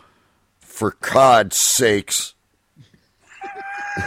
For 0.73 0.97
God's 1.01 1.55
sakes. 1.55 2.33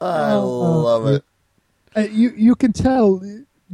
I 0.00 0.34
love 0.34 1.06
it. 1.06 1.22
Uh, 1.96 2.00
you 2.10 2.30
you 2.30 2.56
can 2.56 2.72
tell 2.72 3.22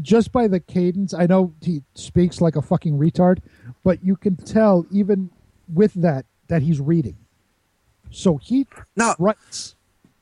just 0.03 0.31
by 0.31 0.47
the 0.47 0.61
cadence. 0.61 1.15
I 1.15 1.25
know 1.25 1.55
he 1.63 1.83
speaks 1.95 2.43
like 2.43 2.57
a 2.57 2.61
fucking 2.61 2.99
retard, 2.99 3.39
but 3.83 4.05
you 4.05 4.15
can 4.15 4.37
tell 4.37 4.85
even 4.91 5.31
with 5.73 5.95
that 5.95 6.27
that 6.49 6.61
he's 6.61 6.83
reading. 6.83 7.17
So 8.11 8.37
he 8.37 8.67
writes 9.19 9.75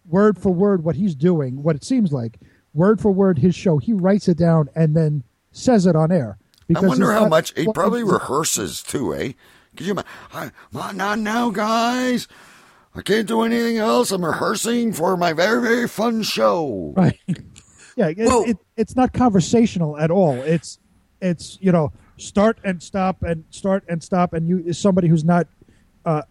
word 0.08 0.38
for 0.38 0.54
word 0.54 0.84
what 0.84 0.94
he's 0.94 1.16
doing, 1.16 1.60
what 1.64 1.74
it 1.74 1.82
seems 1.82 2.12
like 2.12 2.38
word 2.72 3.00
for 3.00 3.10
word 3.10 3.38
his 3.38 3.56
show. 3.56 3.78
He 3.78 3.92
writes 3.92 4.28
it 4.28 4.38
down 4.38 4.68
and 4.76 4.94
then 4.94 5.24
says 5.50 5.86
it 5.86 5.96
on 5.96 6.12
air. 6.12 6.38
I 6.76 6.80
wonder 6.80 7.12
how 7.12 7.20
not- 7.20 7.30
much 7.30 7.54
he 7.54 7.64
well, 7.66 7.74
probably 7.74 8.02
rehearses 8.02 8.82
too, 8.82 9.14
eh? 9.14 9.32
Could 9.76 9.86
you 9.86 9.92
imagine? 9.92 10.52
Not 10.72 11.18
now, 11.18 11.50
guys. 11.50 12.28
I 12.94 13.00
can't 13.00 13.26
do 13.26 13.40
anything 13.42 13.78
else. 13.78 14.12
I'm 14.12 14.24
rehearsing 14.24 14.92
for 14.92 15.16
my 15.16 15.32
very, 15.32 15.62
very 15.62 15.88
fun 15.88 16.22
show. 16.22 16.92
Right. 16.96 17.18
Yeah, 17.94 18.08
it, 18.08 18.16
it, 18.18 18.58
it's 18.78 18.96
not 18.96 19.12
conversational 19.12 19.98
at 19.98 20.10
all. 20.10 20.32
It's 20.36 20.78
it's 21.20 21.58
you 21.60 21.70
know 21.70 21.92
start 22.16 22.56
and 22.64 22.82
stop 22.82 23.22
and 23.22 23.44
start 23.50 23.84
and 23.86 24.02
stop 24.02 24.32
and 24.32 24.48
you 24.48 24.62
is 24.64 24.78
somebody 24.78 25.08
who's 25.08 25.24
not 25.24 25.46
uh, 26.06 26.22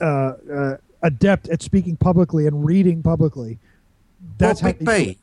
uh, 0.00 0.04
uh, 0.04 0.76
adept 1.04 1.48
at 1.50 1.62
speaking 1.62 1.96
publicly 1.96 2.48
and 2.48 2.66
reading 2.66 3.00
publicly. 3.00 3.60
That's 4.38 4.60
well, 4.60 4.72
how 4.72 4.78
Big 4.78 4.86
they- 4.86 5.04
B. 5.04 5.18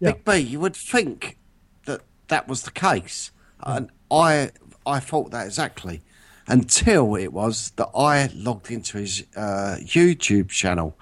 Big 0.00 0.24
B, 0.24 0.36
you 0.38 0.60
would 0.60 0.74
think 0.76 1.36
that 1.84 2.00
that 2.28 2.48
was 2.48 2.62
the 2.62 2.70
case, 2.70 3.32
and 3.62 3.90
I 4.10 4.50
I 4.86 5.00
thought 5.00 5.30
that 5.30 5.46
exactly 5.46 6.02
until 6.48 7.14
it 7.16 7.32
was 7.32 7.70
that 7.76 7.88
I 7.96 8.28
logged 8.34 8.70
into 8.70 8.98
his 8.98 9.24
uh, 9.36 9.76
YouTube 9.80 10.48
channel, 10.48 10.96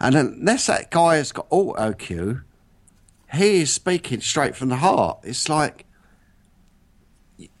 and 0.00 0.14
unless 0.16 0.66
that 0.66 0.90
guy 0.90 1.16
has 1.16 1.32
got 1.32 1.46
auto 1.50 1.92
cue, 1.92 2.42
he 3.32 3.60
is 3.62 3.72
speaking 3.72 4.20
straight 4.20 4.56
from 4.56 4.68
the 4.68 4.76
heart. 4.76 5.20
It's 5.22 5.48
like 5.48 5.86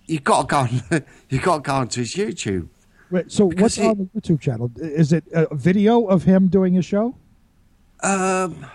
you, 0.06 0.18
got 0.20 0.42
to 0.42 0.46
go. 0.48 0.58
On, 0.58 1.04
you 1.28 1.38
got 1.40 1.56
to 1.56 1.62
go 1.62 1.74
onto 1.74 2.00
his 2.00 2.14
YouTube. 2.14 2.68
Wait, 3.10 3.30
so 3.32 3.48
Because 3.48 3.62
what's 3.62 3.74
he- 3.76 3.86
on 3.86 4.10
the 4.12 4.20
YouTube 4.20 4.40
channel? 4.40 4.70
Is 4.76 5.12
it 5.12 5.24
a 5.32 5.54
video 5.54 6.06
of 6.06 6.24
him 6.24 6.48
doing 6.48 6.74
his 6.74 6.84
show? 6.84 7.14
Um, 8.02 8.66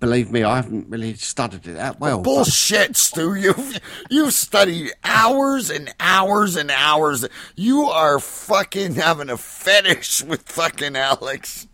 believe 0.00 0.30
me, 0.30 0.42
I 0.44 0.56
haven't 0.56 0.88
really 0.88 1.14
studied 1.14 1.66
it 1.66 1.74
that 1.74 1.98
well. 2.00 2.18
but- 2.18 2.24
Bullshit, 2.24 2.96
Stu. 2.96 3.34
You've 3.34 3.78
you've 4.10 4.32
studied 4.34 4.92
hours 5.04 5.70
and 5.70 5.92
hours 6.00 6.56
and 6.56 6.70
hours. 6.70 7.26
You 7.56 7.82
are 7.84 8.18
fucking 8.18 8.94
having 8.94 9.30
a 9.30 9.36
fetish 9.36 10.22
with 10.24 10.42
fucking 10.48 10.96
Alex. 10.96 11.66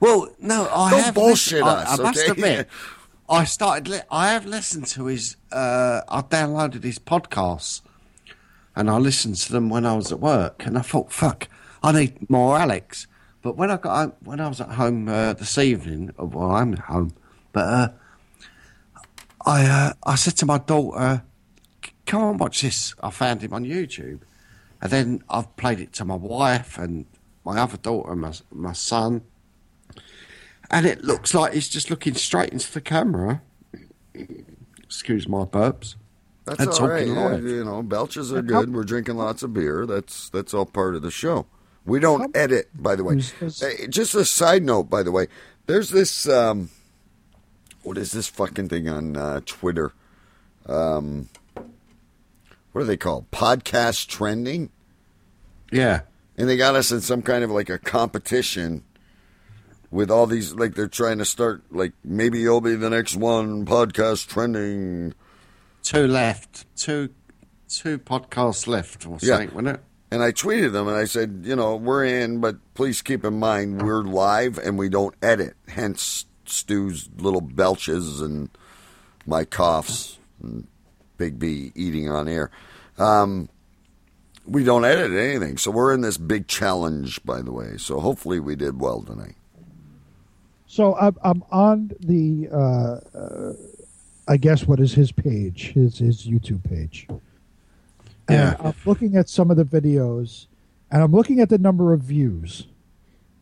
Well, 0.00 0.28
no, 0.38 0.68
I 0.72 0.90
Don't 0.90 1.00
have 1.00 1.14
bullshit 1.14 1.62
listened- 1.64 1.68
us, 1.68 1.98
I, 1.98 2.02
I 2.02 2.06
must 2.06 2.20
okay? 2.20 2.30
admit, 2.30 2.68
I 3.28 3.44
started. 3.44 3.88
Li- 3.88 4.00
I 4.10 4.32
have 4.32 4.46
listened 4.46 4.86
to 4.88 5.06
his. 5.06 5.36
Uh, 5.52 6.00
I 6.08 6.22
downloaded 6.22 6.82
his 6.82 6.98
podcasts, 6.98 7.80
and 8.74 8.90
I 8.90 8.96
listened 8.96 9.36
to 9.36 9.52
them 9.52 9.68
when 9.68 9.84
I 9.86 9.94
was 9.94 10.10
at 10.12 10.20
work. 10.20 10.64
And 10.66 10.76
I 10.78 10.80
thought, 10.82 11.12
"Fuck, 11.12 11.48
I 11.82 11.92
need 11.92 12.28
more 12.30 12.58
Alex." 12.58 13.06
But 13.42 13.56
when 13.56 13.70
I 13.70 13.76
got 13.78 13.96
home, 13.96 14.12
when 14.24 14.40
I 14.40 14.48
was 14.48 14.60
at 14.60 14.70
home 14.72 15.08
uh, 15.08 15.32
this 15.34 15.56
evening, 15.58 16.12
uh, 16.20 16.24
well, 16.26 16.50
I'm 16.50 16.72
at 16.74 16.78
home, 16.80 17.12
but 17.52 17.64
uh, 17.64 17.88
I 19.46 19.66
uh, 19.66 19.92
I 20.04 20.14
said 20.14 20.36
to 20.38 20.46
my 20.46 20.58
daughter, 20.58 21.22
"C- 21.84 21.92
"Come 22.06 22.22
on, 22.22 22.38
watch 22.38 22.62
this." 22.62 22.94
I 23.02 23.10
found 23.10 23.42
him 23.42 23.52
on 23.52 23.64
YouTube, 23.64 24.20
and 24.80 24.90
then 24.90 25.24
I've 25.28 25.56
played 25.56 25.80
it 25.80 25.92
to 25.94 26.04
my 26.04 26.16
wife 26.16 26.78
and 26.78 27.06
my 27.44 27.58
other 27.58 27.76
daughter 27.76 28.12
and 28.12 28.20
my 28.20 28.32
my 28.50 28.72
son 28.72 29.22
and 30.70 30.86
it 30.86 31.04
looks 31.04 31.34
like 31.34 31.52
he's 31.52 31.68
just 31.68 31.90
looking 31.90 32.14
straight 32.14 32.50
into 32.50 32.72
the 32.72 32.80
camera. 32.80 33.42
Excuse 34.82 35.28
my 35.28 35.44
burps. 35.44 35.96
That's 36.44 36.60
and 36.60 36.70
all 36.70 36.88
right. 36.88 37.06
talking 37.06 37.14
Yeah, 37.14 37.36
you 37.36 37.64
know, 37.64 37.82
belches 37.82 38.32
are 38.32 38.42
good. 38.42 38.72
We're 38.72 38.84
drinking 38.84 39.16
lots 39.16 39.42
of 39.42 39.52
beer. 39.52 39.84
That's 39.84 40.30
that's 40.30 40.54
all 40.54 40.66
part 40.66 40.94
of 40.94 41.02
the 41.02 41.10
show. 41.10 41.46
We 41.84 41.98
don't 41.98 42.34
edit, 42.36 42.70
by 42.74 42.94
the 42.94 43.04
way. 43.04 43.20
Hey, 43.40 43.86
just 43.88 44.14
a 44.14 44.24
side 44.24 44.62
note, 44.62 44.84
by 44.84 45.02
the 45.02 45.10
way. 45.10 45.26
There's 45.66 45.90
this. 45.90 46.28
Um, 46.28 46.70
what 47.90 47.98
is 47.98 48.12
this 48.12 48.28
fucking 48.28 48.68
thing 48.68 48.88
on 48.88 49.16
uh, 49.16 49.40
Twitter? 49.44 49.90
Um, 50.68 51.28
what 52.70 52.82
are 52.82 52.84
they 52.84 52.96
called? 52.96 53.28
Podcast 53.32 54.06
trending. 54.06 54.70
Yeah. 55.72 56.02
And 56.38 56.48
they 56.48 56.56
got 56.56 56.76
us 56.76 56.92
in 56.92 57.00
some 57.00 57.20
kind 57.20 57.42
of 57.42 57.50
like 57.50 57.68
a 57.68 57.80
competition 57.80 58.84
with 59.90 60.08
all 60.08 60.28
these 60.28 60.54
like 60.54 60.76
they're 60.76 60.86
trying 60.86 61.18
to 61.18 61.24
start 61.24 61.64
like 61.72 61.92
maybe 62.04 62.38
you'll 62.38 62.60
be 62.60 62.76
the 62.76 62.90
next 62.90 63.16
one 63.16 63.66
podcast 63.66 64.28
trending. 64.28 65.12
Two 65.82 66.06
left. 66.06 66.66
Two 66.76 67.08
two 67.68 67.98
podcasts 67.98 68.68
left 68.68 69.04
or 69.04 69.18
Yeah. 69.20 69.46
wasn't 69.46 69.66
it? 69.66 69.80
And 70.12 70.22
I 70.22 70.30
tweeted 70.30 70.70
them 70.72 70.86
and 70.86 70.96
I 70.96 71.06
said, 71.06 71.40
you 71.44 71.56
know, 71.56 71.74
we're 71.74 72.04
in, 72.04 72.40
but 72.40 72.54
please 72.74 73.02
keep 73.02 73.24
in 73.24 73.40
mind 73.40 73.82
we're 73.82 74.04
live 74.04 74.58
and 74.58 74.78
we 74.78 74.88
don't 74.88 75.16
edit. 75.20 75.54
Hence 75.66 76.26
Stu's 76.50 77.08
little 77.18 77.40
belches 77.40 78.20
and 78.20 78.50
my 79.26 79.44
coughs 79.44 80.18
and 80.42 80.66
Big 81.16 81.38
B 81.38 81.70
eating 81.74 82.08
on 82.10 82.28
air. 82.28 82.50
Um, 82.98 83.48
we 84.46 84.64
don't 84.64 84.84
edit 84.84 85.12
anything, 85.12 85.58
so 85.58 85.70
we're 85.70 85.92
in 85.92 86.00
this 86.00 86.16
big 86.16 86.48
challenge, 86.48 87.22
by 87.24 87.42
the 87.42 87.52
way. 87.52 87.76
So 87.76 88.00
hopefully 88.00 88.40
we 88.40 88.56
did 88.56 88.80
well 88.80 89.02
tonight. 89.02 89.36
So 90.66 90.96
I'm, 90.96 91.16
I'm 91.22 91.44
on 91.50 91.92
the, 92.00 92.48
uh, 92.50 93.16
uh, 93.18 93.52
I 94.28 94.36
guess 94.36 94.66
what 94.66 94.80
is 94.80 94.94
his 94.94 95.12
page, 95.12 95.72
his 95.72 95.98
his 95.98 96.26
YouTube 96.26 96.62
page. 96.68 97.06
And 97.08 97.18
Yeah. 98.28 98.56
I'm 98.60 98.74
looking 98.86 99.16
at 99.16 99.28
some 99.28 99.50
of 99.50 99.56
the 99.56 99.64
videos, 99.64 100.46
and 100.90 101.02
I'm 101.02 101.12
looking 101.12 101.40
at 101.40 101.48
the 101.48 101.58
number 101.58 101.92
of 101.92 102.00
views 102.00 102.66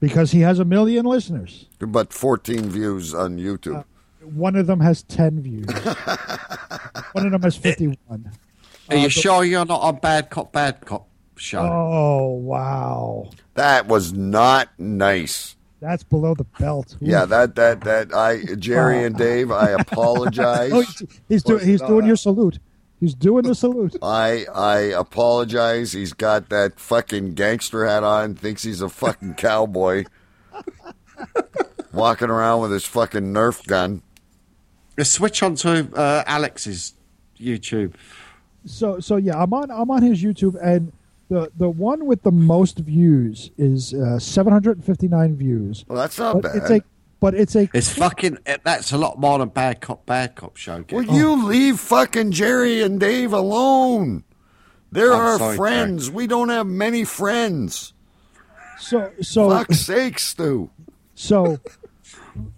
because 0.00 0.30
he 0.32 0.40
has 0.40 0.58
a 0.58 0.64
million 0.64 1.04
listeners. 1.06 1.66
But 1.78 2.12
14 2.12 2.68
views 2.70 3.14
on 3.14 3.38
YouTube. 3.38 3.84
One 4.22 4.56
of 4.56 4.66
them 4.66 4.80
has 4.80 5.02
ten 5.04 5.40
views. 5.40 5.66
One 7.12 7.26
of 7.26 7.32
them 7.32 7.40
has 7.42 7.56
fifty-one. 7.56 8.30
Are 8.90 8.94
you 8.96 9.00
Uh, 9.00 9.04
the- 9.04 9.10
sure 9.10 9.44
you're 9.44 9.64
not 9.64 9.80
on 9.80 9.96
Bad 10.00 10.28
Cop 10.28 10.52
Bad 10.52 10.84
Cop 10.84 11.08
show? 11.36 11.60
Oh 11.62 12.32
wow, 12.34 13.30
that 13.54 13.86
was 13.86 14.12
not 14.12 14.68
nice. 14.78 15.56
that's 15.80 16.02
below 16.02 16.34
the 16.34 16.44
belt. 16.58 16.96
Yeah, 17.00 17.24
that 17.24 17.54
that 17.54 17.82
that 17.82 18.12
I 18.14 18.42
Jerry 18.56 19.04
and 19.04 19.16
Dave, 19.26 19.50
I 19.50 19.70
apologize. 19.70 20.72
Oh, 20.74 20.80
he's, 20.82 21.02
he's 21.28 21.42
doing 21.42 21.64
he's 21.64 21.80
doing 21.80 22.04
your 22.04 22.16
salute. 22.16 22.58
He's 23.00 23.14
doing 23.14 23.44
the 23.44 23.54
salute. 23.54 23.96
I 24.02 24.46
I 24.54 24.78
apologize. 24.78 25.92
He's 25.92 26.12
got 26.12 26.48
that 26.48 26.80
fucking 26.80 27.34
gangster 27.34 27.86
hat 27.86 28.02
on, 28.02 28.34
thinks 28.34 28.62
he's 28.64 28.80
a 28.80 28.88
fucking 28.88 29.34
cowboy. 29.34 30.04
Walking 31.92 32.28
around 32.28 32.62
with 32.62 32.72
his 32.72 32.84
fucking 32.84 33.32
Nerf 33.32 33.66
gun. 33.66 34.02
Let's 34.96 35.10
switch 35.10 35.42
on 35.42 35.54
to 35.56 35.88
uh, 35.94 36.24
Alex's 36.26 36.94
YouTube. 37.38 37.94
So 38.64 39.00
so 39.00 39.16
yeah, 39.16 39.40
I'm 39.40 39.52
on 39.54 39.70
I'm 39.70 39.90
on 39.90 40.02
his 40.02 40.22
YouTube, 40.22 40.56
and 40.62 40.92
the 41.28 41.50
the 41.56 41.68
one 41.68 42.06
with 42.06 42.22
the 42.22 42.32
most 42.32 42.78
views 42.78 43.50
is 43.56 43.94
uh, 43.94 44.18
759 44.18 45.36
views. 45.36 45.84
Well, 45.88 45.98
that's 45.98 46.18
not 46.18 46.34
but 46.34 46.42
bad. 46.42 46.56
It's 46.56 46.70
a 46.70 46.80
but 47.20 47.34
it's 47.34 47.54
a 47.56 47.68
It's 47.72 47.90
fucking. 47.90 48.38
That's 48.64 48.92
a 48.92 48.98
lot 48.98 49.18
more 49.18 49.38
than 49.38 49.48
Bad 49.48 49.80
Cop 49.80 50.06
Bad 50.06 50.36
Cop 50.36 50.56
show. 50.56 50.84
Will 50.90 51.02
Gary. 51.04 51.16
you 51.18 51.46
leave 51.46 51.80
fucking 51.80 52.32
Jerry 52.32 52.82
and 52.82 52.98
Dave 53.00 53.32
alone? 53.32 54.24
They're 54.90 55.12
I'm 55.12 55.20
our 55.20 55.38
sorry, 55.38 55.56
friends. 55.56 56.10
We 56.10 56.26
don't 56.26 56.48
have 56.48 56.66
many 56.66 57.04
friends. 57.04 57.92
so 58.78 59.12
so 59.20 59.50
Fuck's 59.50 59.80
sake, 59.80 60.18
Stu. 60.18 60.70
So 61.14 61.58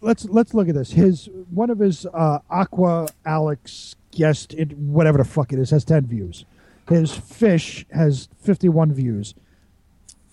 let's 0.01 0.24
let's 0.27 0.55
look 0.55 0.69
at 0.69 0.74
this. 0.74 0.93
His 0.93 1.28
one 1.51 1.70
of 1.70 1.78
his 1.78 2.07
uh, 2.07 2.39
Aqua 2.51 3.09
Alex 3.24 3.97
guest, 4.12 4.55
it, 4.55 4.77
whatever 4.77 5.19
the 5.19 5.24
fuck 5.24 5.53
it 5.53 5.59
is, 5.59 5.70
has 5.70 5.85
ten 5.85 6.07
views. 6.07 6.45
His 6.89 7.16
fish 7.16 7.87
has 7.93 8.28
fifty 8.41 8.69
one 8.69 8.93
views. 8.93 9.35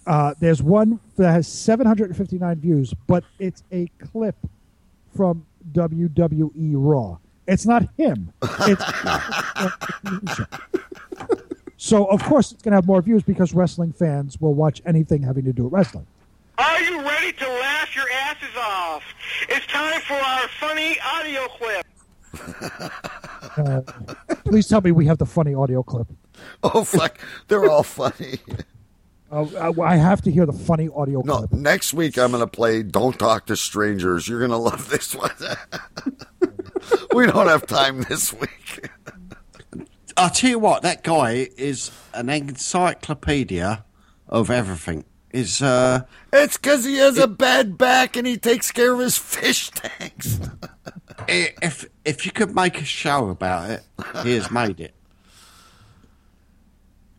Uh, 0.08 0.34
there's 0.40 0.64
one 0.64 1.00
that 1.18 1.32
has 1.32 1.48
seven 1.48 1.86
hundred 1.86 2.08
and 2.08 2.16
fifty 2.18 2.40
nine 2.40 2.60
views, 2.60 2.94
but 3.08 3.26
it's 3.40 3.64
a 3.74 3.88
clip 4.12 4.38
from 5.14 5.46
WWE 5.74 6.72
Raw. 6.76 7.18
It's 7.46 7.66
not 7.66 7.90
him. 7.98 8.32
It's 8.62 8.84
so 11.78 12.06
of 12.06 12.24
course 12.24 12.54
it's 12.54 12.64
going 12.64 12.72
to 12.72 12.78
have 12.78 12.88
more 12.88 13.02
views 13.02 13.24
because 13.24 13.54
wrestling 13.54 13.92
fans 13.92 14.40
will 14.40 14.54
watch 14.54 14.82
anything 14.86 15.22
having 15.22 15.44
to 15.44 15.52
do 15.52 15.66
with 15.66 15.74
wrestling. 15.74 16.08
Are 16.58 16.82
you 16.82 17.02
ready 17.02 17.34
to 17.34 17.46
laugh 17.48 17.94
your 17.94 18.10
asses 18.10 18.56
off? 18.58 19.04
It's 19.50 19.66
time 19.68 20.00
for 20.02 20.14
our 20.14 20.48
funny 20.60 20.98
audio 21.16 21.48
clip. 21.50 21.86
Uh, 23.58 23.82
please 24.46 24.68
tell 24.68 24.82
me 24.82 24.92
we 24.92 25.08
have 25.08 25.18
the 25.18 25.26
funny 25.26 25.56
audio 25.56 25.82
clip. 25.82 26.06
Oh 26.62 26.84
fuck, 26.84 27.18
they're 27.48 27.68
all 27.68 27.82
funny. 27.82 28.38
Uh, 29.32 29.46
I 29.60 29.72
I 29.82 29.96
have 29.98 30.22
to 30.24 30.32
hear 30.32 30.46
the 30.46 30.54
funny 30.54 30.90
audio 30.96 31.22
No, 31.22 31.40
clip. 31.40 31.52
next 31.52 31.94
week 31.94 32.18
I'm 32.18 32.32
going 32.32 32.40
to 32.42 32.48
play 32.48 32.82
Don't 32.84 33.18
Talk 33.20 33.46
to 33.48 33.58
Strangers. 33.58 34.28
You're 34.28 34.40
going 34.40 34.52
to 34.52 34.58
love 34.58 34.90
this 34.90 35.14
one. 35.16 35.32
we 37.14 37.26
don't 37.26 37.48
have 37.48 37.66
time 37.68 38.02
this 38.04 38.32
week. 38.34 38.90
I'll 40.16 40.30
tell 40.30 40.50
you 40.50 40.60
what, 40.60 40.82
that 40.84 41.04
guy 41.04 41.50
is 41.58 41.92
an 42.14 42.30
encyclopedia 42.30 43.84
of 44.28 44.50
everything. 44.50 45.04
Is 45.32 45.62
uh, 45.62 46.06
It's 46.32 46.58
because 46.58 46.86
he 46.86 46.98
has 46.98 47.18
a 47.18 47.28
bad 47.28 47.78
back 47.78 48.16
and 48.16 48.26
he 48.26 48.38
takes 48.38 48.72
care 48.72 48.94
of 48.94 49.00
his 49.00 49.18
fish 49.18 49.70
tanks. 49.72 50.40
if 51.28 51.86
if 52.06 52.26
you 52.26 52.32
could 52.32 52.56
make 52.56 52.82
a 52.82 52.86
show 52.86 53.28
about 53.30 53.70
it, 53.70 53.84
he 54.24 54.34
has 54.36 54.50
made 54.50 54.80
it. 54.80 54.86
The 54.86 54.86
guy, 54.86 54.88
you 54.88 54.90
know, 57.06 57.12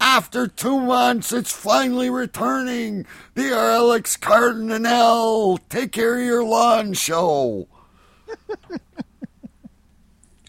after 0.00 0.46
two 0.48 0.80
months, 0.80 1.32
it's 1.32 1.52
finally 1.52 2.10
returning. 2.10 3.06
The 3.34 3.54
Alex 3.54 4.16
Cardinal 4.16 5.58
Take 5.68 5.92
Care 5.92 6.18
of 6.18 6.24
Your 6.24 6.44
Lawn 6.44 6.94
show. 6.94 7.68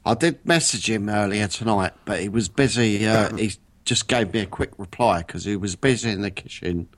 I 0.05 0.15
did 0.15 0.43
message 0.45 0.89
him 0.89 1.07
earlier 1.09 1.47
tonight, 1.47 1.93
but 2.05 2.19
he 2.19 2.30
was 2.30 2.49
busy. 2.49 3.05
Uh, 3.05 3.35
he 3.35 3.53
just 3.85 4.07
gave 4.07 4.34
me 4.34 4.39
a 4.39 4.47
quick 4.47 4.72
reply 4.77 5.19
because 5.19 5.45
he 5.45 5.55
was 5.55 5.76
busy 5.76 6.09
in 6.09 6.22
the 6.22 6.31
kitchen 6.31 6.89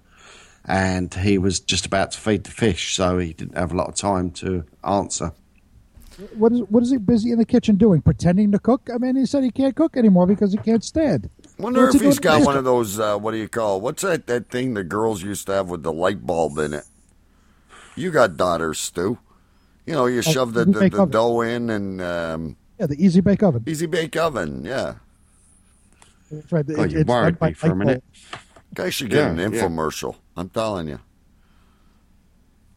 and 0.65 1.14
he 1.14 1.38
was 1.38 1.60
just 1.60 1.86
about 1.86 2.11
to 2.11 2.20
feed 2.20 2.45
the 2.45 2.52
fish, 2.52 2.95
so 2.95 3.18
he 3.18 3.34
didn't 3.34 3.57
have 3.57 3.74
a 3.74 3.76
lot 3.76 3.90
of 3.90 3.95
time 3.95 4.32
to 4.32 4.64
answer. 4.84 5.34
What 6.35 6.52
is 6.52 6.60
what 6.69 6.84
is 6.84 6.91
he 6.91 6.98
busy 6.98 7.31
in 7.31 7.38
the 7.40 7.45
kitchen 7.45 7.76
doing? 7.76 8.02
Pretending 8.02 8.52
to 8.52 8.60
cook? 8.60 8.90
I 8.94 8.98
mean, 8.98 9.15
he 9.15 9.26
said 9.26 9.44
he 9.44 9.52
can't 9.52 9.76
cook 9.76 9.98
anymore 9.98 10.27
because 10.27 10.52
he 10.52 10.57
can't 10.60 10.84
stand. 10.84 11.30
Wonder 11.57 11.84
What's 11.84 11.95
if 11.95 12.02
he 12.02 12.07
he's 12.07 12.19
doing 12.19 12.40
got 12.40 12.45
one 12.45 12.57
of 12.57 12.64
those. 12.64 12.99
Uh, 12.99 13.18
what 13.18 13.31
do 13.31 13.38
you 13.38 13.48
call? 13.48 13.81
What's 13.81 14.03
that? 14.03 14.27
That 14.27 14.49
thing 14.49 14.73
the 14.76 14.84
girls 14.84 15.23
used 15.23 15.48
to 15.48 15.53
have 15.53 15.69
with 15.69 15.84
the 15.84 15.91
light 15.94 16.26
bulb 16.26 16.57
in 16.60 16.73
it. 16.73 16.84
You 17.95 18.11
got 18.11 18.38
daughters, 18.38 18.80
Stu. 18.80 19.18
You 19.85 19.94
know, 19.94 20.06
you 20.06 20.19
Oh, 20.19 20.22
shove 20.22 20.53
the, 20.53 20.65
the, 20.65 20.90
the 20.90 21.06
dough 21.06 21.41
in 21.41 21.69
and 21.69 22.02
um, 22.02 22.56
Yeah, 22.80 22.85
the 22.88 22.95
easy 23.03 23.22
bake 23.22 23.44
oven. 23.44 23.64
easy 23.68 23.85
bake 23.85 24.15
oven. 24.15 24.64
Yeah, 24.65 24.95
That's 26.31 26.52
right. 26.52 26.65
God, 26.65 26.80
It- 26.85 26.91
you 26.94 26.99
it's 26.99 27.07
worried 27.07 27.23
run 27.23 27.34
by 27.40 27.48
me 27.49 27.53
for 27.53 27.68
a 27.68 27.69
light 27.72 27.77
minute. 27.77 28.03
guy 28.73 28.90
should 28.90 29.10
get 29.10 29.18
Yeah, 29.18 29.30
an 29.31 29.38
yeah. 29.38 29.45
infomercial. 29.48 30.15
I'm 30.38 30.49
telling 30.49 30.88
you. 30.88 30.99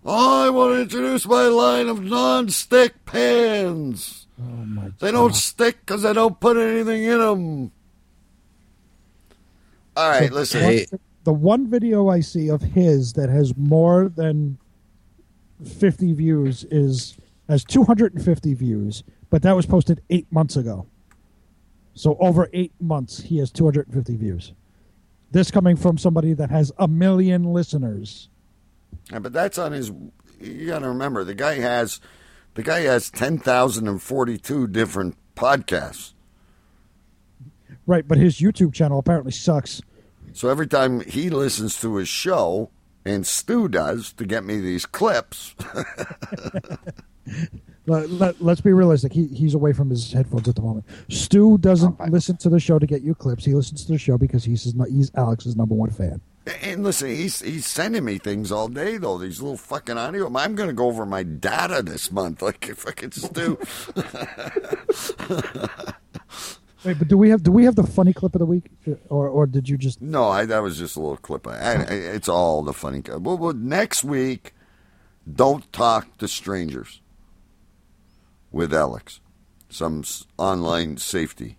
I 0.06 0.50
want 0.50 0.74
to 0.74 0.80
introduce 0.82 1.26
my 1.26 1.46
line 1.46 1.88
of 1.88 2.02
non-stick 2.02 3.04
pans. 3.06 4.26
Oh 4.40 4.44
my 4.64 4.92
They 5.00 5.10
don't 5.10 5.34
stick 5.34 5.80
because 5.80 6.04
I 6.04 6.12
don't 6.12 6.38
put 6.38 6.56
anything 6.56 7.02
in 7.02 7.18
them. 7.18 7.72
All 9.96 10.08
right, 10.10 10.28
So 10.28 10.34
listen. 10.34 10.86
the 11.24 11.32
one 11.32 11.68
video 11.68 12.08
I 12.08 12.20
see 12.20 12.48
of 12.48 12.60
his 12.60 13.14
that 13.14 13.30
has 13.30 13.56
more 13.56 14.08
than 14.14 14.58
50 15.64 16.12
views 16.12 16.64
is 16.70 17.16
has 17.48 17.64
250 17.64 18.54
views, 18.54 19.02
but 19.30 19.42
that 19.42 19.56
was 19.56 19.66
posted 19.66 20.02
eight 20.10 20.30
months 20.30 20.56
ago. 20.56 20.86
So 21.94 22.16
over 22.20 22.50
eight 22.52 22.72
months, 22.80 23.22
he 23.22 23.38
has 23.38 23.50
250 23.50 24.16
views. 24.16 24.52
This 25.30 25.50
coming 25.50 25.76
from 25.76 25.96
somebody 25.96 26.34
that 26.34 26.50
has 26.50 26.72
a 26.78 26.86
million 26.86 27.44
listeners. 27.44 28.28
Yeah, 29.10 29.20
but 29.20 29.32
that's 29.32 29.58
on 29.58 29.72
his. 29.72 29.92
You 30.40 30.66
got 30.66 30.80
to 30.80 30.88
remember 30.88 31.24
the 31.24 31.34
guy 31.34 31.54
has, 31.54 32.00
the 32.54 32.62
guy 32.62 32.80
has 32.80 33.10
ten 33.10 33.38
thousand 33.38 33.88
and 33.88 34.02
forty-two 34.02 34.68
different 34.68 35.16
podcasts. 35.34 36.12
Right, 37.86 38.06
but 38.06 38.18
his 38.18 38.40
YouTube 38.40 38.72
channel 38.74 38.98
apparently 38.98 39.32
sucks. 39.32 39.80
So 40.32 40.48
every 40.48 40.66
time 40.66 41.00
he 41.00 41.30
listens 41.30 41.80
to 41.80 41.96
his 41.96 42.08
show, 42.08 42.70
and 43.04 43.26
Stu 43.26 43.68
does 43.68 44.12
to 44.14 44.26
get 44.26 44.44
me 44.44 44.60
these 44.60 44.84
clips, 44.84 45.54
Let, 47.86 48.10
let, 48.10 48.42
us 48.42 48.60
be 48.60 48.72
realistic. 48.72 49.12
He, 49.12 49.26
he's 49.28 49.54
away 49.54 49.72
from 49.72 49.90
his 49.90 50.12
headphones 50.12 50.48
at 50.48 50.56
the 50.56 50.62
moment. 50.62 50.86
Stu 51.08 51.56
doesn't 51.58 51.96
oh, 52.00 52.04
listen 52.06 52.36
to 52.38 52.48
the 52.48 52.58
show 52.58 52.80
to 52.80 52.86
get 52.86 53.02
you 53.02 53.14
clips. 53.14 53.44
He 53.44 53.54
listens 53.54 53.84
to 53.84 53.92
the 53.92 53.98
show 53.98 54.18
because 54.18 54.44
he's 54.44 54.64
his, 54.64 54.74
he's 54.90 55.12
Alex's 55.14 55.54
number 55.54 55.74
one 55.74 55.90
fan. 55.90 56.20
And 56.62 56.84
listen, 56.84 57.08
he's 57.08 57.40
he's 57.40 57.66
sending 57.66 58.04
me 58.04 58.18
things 58.18 58.52
all 58.52 58.68
day 58.68 58.98
though. 58.98 59.18
These 59.18 59.40
little 59.40 59.56
fucking 59.56 59.98
audio. 59.98 60.26
I'm 60.36 60.54
going 60.54 60.68
to 60.68 60.74
go 60.74 60.86
over 60.86 61.04
my 61.04 61.22
data 61.22 61.82
this 61.82 62.12
month, 62.12 62.42
like 62.46 62.64
fucking 62.64 63.12
Stu. 63.12 63.58
Wait, 66.84 66.98
but 66.98 67.08
do 67.08 67.18
we 67.18 67.30
have 67.30 67.42
do 67.42 67.50
we 67.50 67.64
have 67.64 67.74
the 67.74 67.82
funny 67.82 68.12
clip 68.12 68.34
of 68.34 68.38
the 68.38 68.46
week, 68.46 68.70
or 69.08 69.28
or 69.28 69.46
did 69.46 69.68
you 69.68 69.76
just? 69.76 70.00
No, 70.00 70.28
I, 70.28 70.46
that 70.46 70.62
was 70.62 70.78
just 70.78 70.94
a 70.94 71.00
little 71.00 71.16
clip. 71.16 71.46
I, 71.48 71.52
I, 71.52 71.72
it's 71.82 72.28
all 72.28 72.62
the 72.62 72.72
funny. 72.72 73.02
Well, 73.08 73.36
well, 73.36 73.52
next 73.52 74.04
week, 74.04 74.54
don't 75.30 75.70
talk 75.72 76.16
to 76.18 76.28
strangers 76.28 77.00
with 78.52 78.72
Alex. 78.72 79.20
Some 79.68 80.04
online 80.38 80.98
safety. 80.98 81.58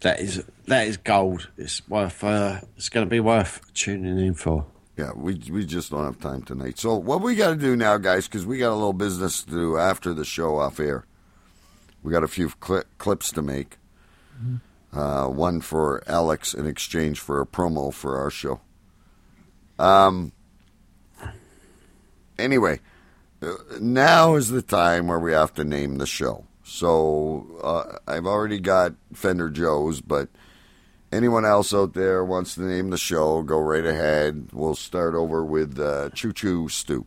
That 0.00 0.20
is 0.20 0.42
that 0.66 0.86
is 0.86 0.96
gold. 0.96 1.48
It's 1.56 1.86
worth. 1.88 2.24
Uh, 2.24 2.60
it's 2.76 2.88
going 2.88 3.06
to 3.06 3.10
be 3.10 3.20
worth 3.20 3.60
tuning 3.74 4.18
in 4.18 4.34
for. 4.34 4.66
Yeah, 4.96 5.12
we 5.14 5.34
we 5.50 5.64
just 5.64 5.90
don't 5.90 6.04
have 6.04 6.20
time 6.20 6.42
tonight. 6.42 6.78
So 6.78 6.96
what 6.96 7.22
we 7.22 7.34
got 7.34 7.50
to 7.50 7.56
do 7.56 7.76
now, 7.76 7.96
guys, 7.98 8.26
because 8.26 8.44
we 8.44 8.58
got 8.58 8.72
a 8.72 8.74
little 8.74 8.92
business 8.92 9.42
to 9.44 9.50
do 9.50 9.76
after 9.78 10.12
the 10.12 10.24
show 10.24 10.58
off 10.58 10.80
air. 10.80 11.04
We 12.02 12.12
got 12.12 12.24
a 12.24 12.28
few 12.28 12.48
cli- 12.48 12.82
clips 12.98 13.30
to 13.32 13.42
make. 13.42 13.78
Uh, 14.92 15.26
one 15.28 15.60
for 15.60 16.02
Alex 16.06 16.52
in 16.52 16.66
exchange 16.66 17.20
for 17.20 17.40
a 17.40 17.46
promo 17.46 17.92
for 17.92 18.18
our 18.18 18.30
show. 18.30 18.60
Um. 19.78 20.32
Anyway, 22.38 22.80
uh, 23.40 23.54
now 23.80 24.34
is 24.34 24.48
the 24.50 24.62
time 24.62 25.06
where 25.06 25.18
we 25.18 25.32
have 25.32 25.54
to 25.54 25.64
name 25.64 25.96
the 25.96 26.06
show. 26.06 26.44
So 26.72 27.60
uh, 27.62 27.98
I've 28.10 28.24
already 28.24 28.58
got 28.58 28.94
Fender 29.12 29.50
Joe's, 29.50 30.00
but 30.00 30.30
anyone 31.12 31.44
else 31.44 31.74
out 31.74 31.92
there 31.92 32.24
wants 32.24 32.54
to 32.54 32.62
name 32.62 32.88
the 32.88 32.96
show, 32.96 33.42
go 33.42 33.60
right 33.60 33.84
ahead. 33.84 34.48
We'll 34.54 34.74
start 34.74 35.14
over 35.14 35.44
with 35.44 35.78
uh, 35.78 36.08
Choo 36.14 36.32
Choo 36.32 36.70
Stew. 36.70 37.04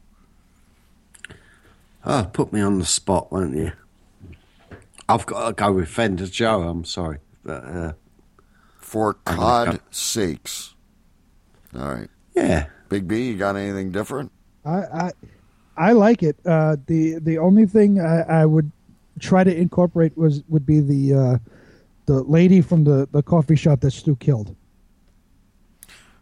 Oh, 2.05 2.29
put 2.31 2.53
me 2.53 2.61
on 2.61 2.77
the 2.77 2.85
spot, 2.85 3.31
won't 3.31 3.57
you? 3.57 3.71
I've 5.09 5.25
got 5.25 5.47
to 5.47 5.53
go 5.53 5.71
with 5.71 5.89
Fender 5.89 6.27
Joe. 6.27 6.61
I'm 6.61 6.85
sorry, 6.85 7.17
but 7.43 7.63
uh, 7.65 7.93
For 8.77 9.17
I'm 9.25 9.35
Cod 9.35 9.79
sakes. 9.89 10.75
All 11.75 11.91
right. 11.91 12.09
Yeah. 12.35 12.67
Big 12.87 13.07
B, 13.07 13.29
you 13.29 13.37
got 13.37 13.55
anything 13.55 13.91
different? 13.91 14.31
I 14.63 14.77
I, 14.77 15.11
I 15.75 15.91
like 15.93 16.21
it. 16.21 16.37
Uh, 16.45 16.75
the 16.85 17.17
the 17.17 17.39
only 17.39 17.65
thing 17.65 17.99
I, 17.99 18.41
I 18.41 18.45
would 18.45 18.71
try 19.19 19.43
to 19.43 19.55
incorporate 19.55 20.17
was 20.17 20.43
would 20.47 20.65
be 20.65 20.79
the 20.79 21.13
uh, 21.13 21.37
the 22.05 22.23
lady 22.23 22.61
from 22.61 22.83
the, 22.83 23.07
the 23.11 23.23
coffee 23.23 23.55
shop 23.55 23.81
that 23.81 23.91
Stu 23.91 24.15
killed. 24.15 24.55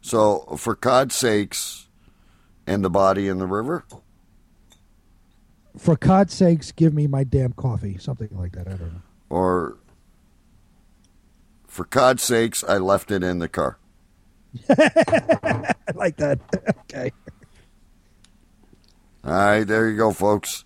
So, 0.01 0.55
for 0.57 0.75
Cod 0.75 1.11
sakes 1.11 1.87
and 2.67 2.83
the 2.83 2.89
body 2.89 3.27
in 3.27 3.37
the 3.37 3.47
river? 3.47 3.85
For 5.77 5.95
God's 5.95 6.33
sakes, 6.33 6.71
give 6.71 6.93
me 6.93 7.07
my 7.07 7.23
damn 7.23 7.53
coffee. 7.53 7.97
Something 7.97 8.29
like 8.31 8.51
that. 8.53 8.67
I 8.67 8.71
don't 8.71 8.93
know. 8.93 9.01
Or 9.29 9.77
for 11.67 11.85
Cod 11.85 12.19
sakes, 12.19 12.63
I 12.63 12.77
left 12.77 13.11
it 13.11 13.23
in 13.23 13.39
the 13.39 13.49
car. 13.49 13.77
I 14.69 15.73
like 15.95 16.17
that. 16.17 16.39
okay. 16.81 17.11
All 19.23 19.31
right, 19.31 19.63
there 19.63 19.89
you 19.89 19.97
go, 19.97 20.11
folks. 20.11 20.65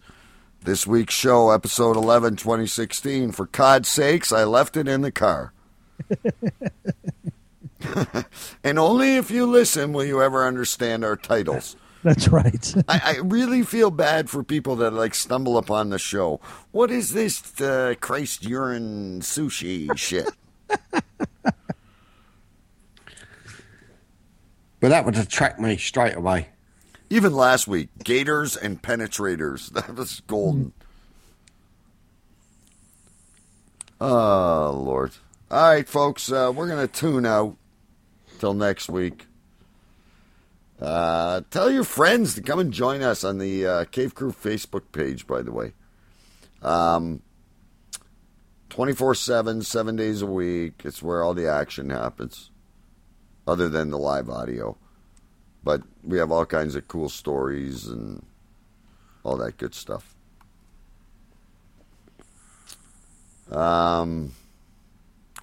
This 0.68 0.86
week's 0.86 1.14
show, 1.14 1.52
episode 1.52 1.96
11, 1.96 2.36
2016. 2.36 3.32
For 3.32 3.46
God's 3.46 3.88
sakes, 3.88 4.34
I 4.34 4.44
left 4.44 4.76
it 4.76 4.86
in 4.86 5.00
the 5.00 5.14
car. 5.14 5.54
and 8.66 8.78
only 8.78 9.16
if 9.16 9.32
you 9.32 9.46
listen 9.46 9.94
will 9.94 10.04
you 10.04 10.22
ever 10.22 10.46
understand 10.46 11.06
our 11.06 11.16
titles. 11.16 11.78
That's 12.04 12.28
right. 12.28 12.76
I, 12.90 13.02
I 13.02 13.18
really 13.20 13.64
feel 13.64 13.92
bad 13.92 14.30
for 14.30 14.44
people 14.44 14.76
that 14.76 14.92
like 14.92 15.16
stumble 15.16 15.58
upon 15.58 15.90
the 15.90 15.98
show. 15.98 16.42
What 16.72 16.92
is 16.92 17.14
this 17.14 17.62
uh, 17.62 17.94
Christ 18.02 18.44
urine 18.44 19.22
sushi 19.22 19.98
shit? 19.98 20.28
but 20.92 21.06
that 24.82 25.06
would 25.06 25.16
attract 25.16 25.62
me 25.62 25.78
straight 25.78 26.18
away. 26.18 26.50
Even 27.10 27.34
last 27.34 27.68
week, 27.68 27.90
gators 28.04 28.56
and 28.58 28.82
penetrators. 28.82 29.72
That 29.74 29.96
was 29.96 30.22
golden. 30.28 30.74
Oh, 34.00 34.82
Lord. 34.86 35.14
All 35.50 35.70
right, 35.72 35.88
folks, 35.88 36.32
uh, 36.32 36.52
we're 36.54 36.68
going 36.68 36.86
to 36.86 36.94
tune 36.94 37.26
out 37.26 37.56
till 38.40 38.54
next 38.54 38.90
week. 38.90 39.26
Uh, 40.80 41.42
tell 41.50 41.72
your 41.72 41.84
friends 41.84 42.36
to 42.36 42.42
come 42.42 42.60
and 42.60 42.72
join 42.72 43.02
us 43.02 43.24
on 43.24 43.40
the 43.40 43.66
uh, 43.66 43.86
Cave 43.86 44.14
Crew 44.14 44.32
Facebook 44.32 44.92
page, 44.92 45.26
by 45.26 45.42
the 45.42 45.52
way. 45.52 45.74
Um, 46.62 47.22
24 48.70 49.16
7, 49.16 49.62
seven 49.64 49.96
days 49.96 50.22
a 50.22 50.28
week. 50.28 50.82
It's 50.84 51.02
where 51.02 51.24
all 51.24 51.34
the 51.34 51.48
action 51.48 51.90
happens, 51.90 52.52
other 53.48 53.70
than 53.70 53.90
the 53.90 53.98
live 53.98 54.30
audio. 54.30 54.78
But 55.64 55.82
we 56.04 56.18
have 56.18 56.32
all 56.32 56.46
kinds 56.46 56.76
of 56.76 56.88
cool 56.88 57.10
stories 57.10 57.88
and 57.88 58.26
all 59.24 59.38
that 59.38 59.58
good 59.58 59.76
stuff. 59.76 60.16
Um, 63.52 64.34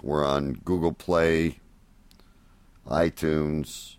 we're 0.01 0.25
on 0.25 0.53
Google 0.53 0.93
Play, 0.93 1.59
iTunes, 2.87 3.95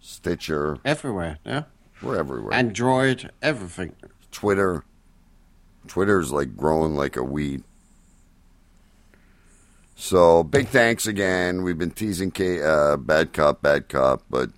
Stitcher. 0.00 0.78
Everywhere, 0.84 1.38
yeah. 1.44 1.64
We're 2.02 2.16
everywhere. 2.16 2.54
Android, 2.54 3.30
everything. 3.42 3.94
Twitter. 4.30 4.84
Twitter's 5.86 6.32
like 6.32 6.56
growing 6.56 6.94
like 6.94 7.16
a 7.16 7.22
weed. 7.22 7.62
So 9.94 10.42
big 10.42 10.68
thanks 10.68 11.06
again. 11.06 11.62
We've 11.62 11.76
been 11.76 11.90
teasing 11.90 12.30
K, 12.30 12.62
uh, 12.62 12.96
Bad 12.96 13.32
Cop, 13.32 13.60
Bad 13.60 13.88
Cop, 13.88 14.22
but 14.30 14.50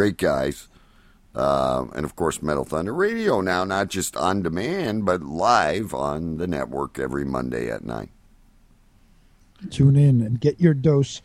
great 0.00 0.16
guys. 0.16 0.66
Um, 1.34 1.92
and 1.94 2.06
of 2.06 2.16
course, 2.16 2.40
Metal 2.40 2.64
Thunder 2.64 2.94
Radio 2.94 3.42
now, 3.42 3.64
not 3.64 3.88
just 3.88 4.16
on 4.16 4.40
demand, 4.40 5.04
but 5.04 5.22
live 5.22 5.92
on 5.92 6.38
the 6.38 6.46
network 6.46 6.98
every 6.98 7.26
Monday 7.26 7.70
at 7.70 7.84
9. 7.84 8.08
Tune 9.68 9.96
in 9.96 10.22
and 10.22 10.40
get 10.40 10.58
your 10.58 10.72
dose 10.72 11.20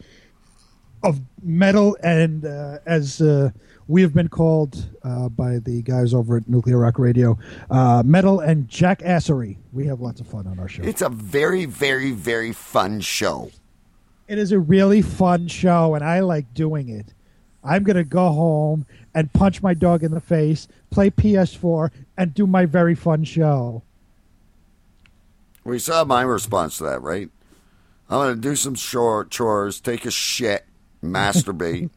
of 1.04 1.22
metal 1.42 1.96
and 2.04 2.44
uh, 2.44 2.80
as 2.86 3.22
uh, 3.22 3.52
we 3.88 4.02
have 4.02 4.14
been 4.14 4.28
called 4.28 4.90
uh, 5.04 5.30
by 5.30 5.60
the 5.60 5.82
guys 5.82 6.14
over 6.14 6.36
at 6.36 6.50
Nuclear 6.50 6.80
Rock 6.80 7.00
Radio, 7.00 7.38
uh, 7.72 8.04
metal 8.06 8.42
and 8.42 8.68
jackassery. 8.68 9.56
We 9.72 9.86
have 9.86 10.02
lots 10.02 10.20
of 10.20 10.28
fun 10.28 10.48
on 10.48 10.60
our 10.60 10.68
show. 10.68 10.84
It's 10.84 11.02
a 11.02 11.08
very, 11.08 11.64
very, 11.64 12.12
very 12.12 12.52
fun 12.52 13.00
show. 13.00 13.52
It 14.28 14.38
is 14.38 14.52
a 14.52 14.60
really 14.60 15.02
fun 15.02 15.48
show, 15.48 15.96
and 15.96 16.04
I 16.04 16.20
like 16.20 16.54
doing 16.54 16.90
it. 16.90 17.14
I'm 17.66 17.84
going 17.84 17.98
to 17.98 18.04
go 18.04 18.32
home 18.32 18.86
and 19.14 19.34
punch 19.34 19.64
my 19.64 19.74
dog 19.74 20.04
in 20.04 20.12
the 20.12 20.22
face, 20.22 20.68
play 20.92 21.10
PS4, 21.10 21.90
and 22.18 22.34
do 22.34 22.46
my 22.46 22.66
very 22.66 22.96
fun 22.96 23.24
show. 23.24 23.82
We 25.64 25.80
saw 25.80 26.04
my 26.04 26.22
response 26.22 26.78
to 26.78 26.84
that, 26.84 27.02
right? 27.02 27.30
I'm 28.08 28.20
going 28.20 28.36
to 28.36 28.42
do 28.42 28.56
some 28.56 28.76
short 28.76 29.32
chores, 29.32 29.80
take 29.82 30.06
a 30.06 30.12
shit, 30.12 30.66
masturbate, 31.04 31.90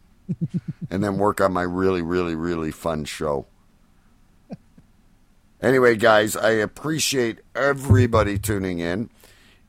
and 0.91 1.05
then 1.05 1.19
work 1.19 1.41
on 1.41 1.53
my 1.53 1.63
really, 1.63 2.03
really, 2.03 2.35
really 2.35 2.71
fun 2.71 3.05
show. 3.05 3.47
Anyway, 5.61 5.97
guys, 5.97 6.37
I 6.37 6.51
appreciate 6.51 7.41
everybody 7.55 8.39
tuning 8.39 8.79
in. 8.79 9.11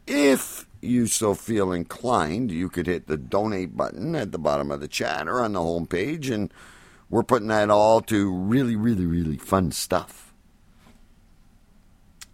If 0.05 0.67
you 0.81 1.07
so 1.07 1.33
feel 1.33 1.71
inclined, 1.71 2.51
you 2.51 2.69
could 2.69 2.87
hit 2.87 3.07
the 3.07 3.17
donate 3.17 3.75
button 3.75 4.15
at 4.15 4.31
the 4.31 4.39
bottom 4.39 4.71
of 4.71 4.79
the 4.79 4.87
chat 4.87 5.27
or 5.27 5.41
on 5.41 5.53
the 5.53 5.59
homepage, 5.59 6.33
and 6.33 6.53
we're 7.09 7.23
putting 7.23 7.47
that 7.49 7.69
all 7.69 8.01
to 8.01 8.31
really, 8.33 8.75
really, 8.75 9.05
really 9.05 9.37
fun 9.37 9.71
stuff. 9.71 10.33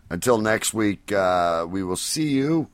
Until 0.09 0.37
next 0.37 0.73
week, 0.73 1.11
uh, 1.11 1.65
we 1.67 1.83
will 1.83 1.95
see 1.95 2.29
you. 2.29 2.69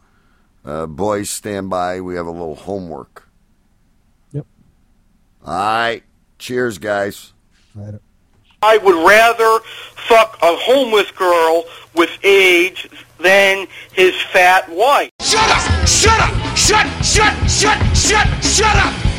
Uh, 0.66 0.86
boys, 0.86 1.30
stand 1.30 1.70
by. 1.70 2.02
We 2.02 2.16
have 2.16 2.28
a 2.28 2.32
little 2.32 2.56
homework. 2.56 3.30
Yep. 4.32 4.46
All 5.46 5.54
right. 5.54 6.04
Cheers, 6.38 6.78
guys. 6.78 7.34
I 8.64 8.78
would 8.78 9.08
rather 9.08 9.60
fuck 10.08 10.38
a 10.44 10.56
homeless 10.56 11.10
girl 11.12 11.66
with 11.96 12.12
AIDS 12.24 12.86
than 13.20 13.66
his 13.92 14.16
fat 14.22 14.70
wife. 14.70 15.10
Shut 15.20 15.50
up! 15.50 15.88
Shut 15.88 16.20
up! 16.20 16.56
Shut, 16.56 16.86
shut, 17.04 17.50
shut, 17.50 17.98
shut, 17.98 18.44
shut 18.44 18.76
up! 18.76 19.11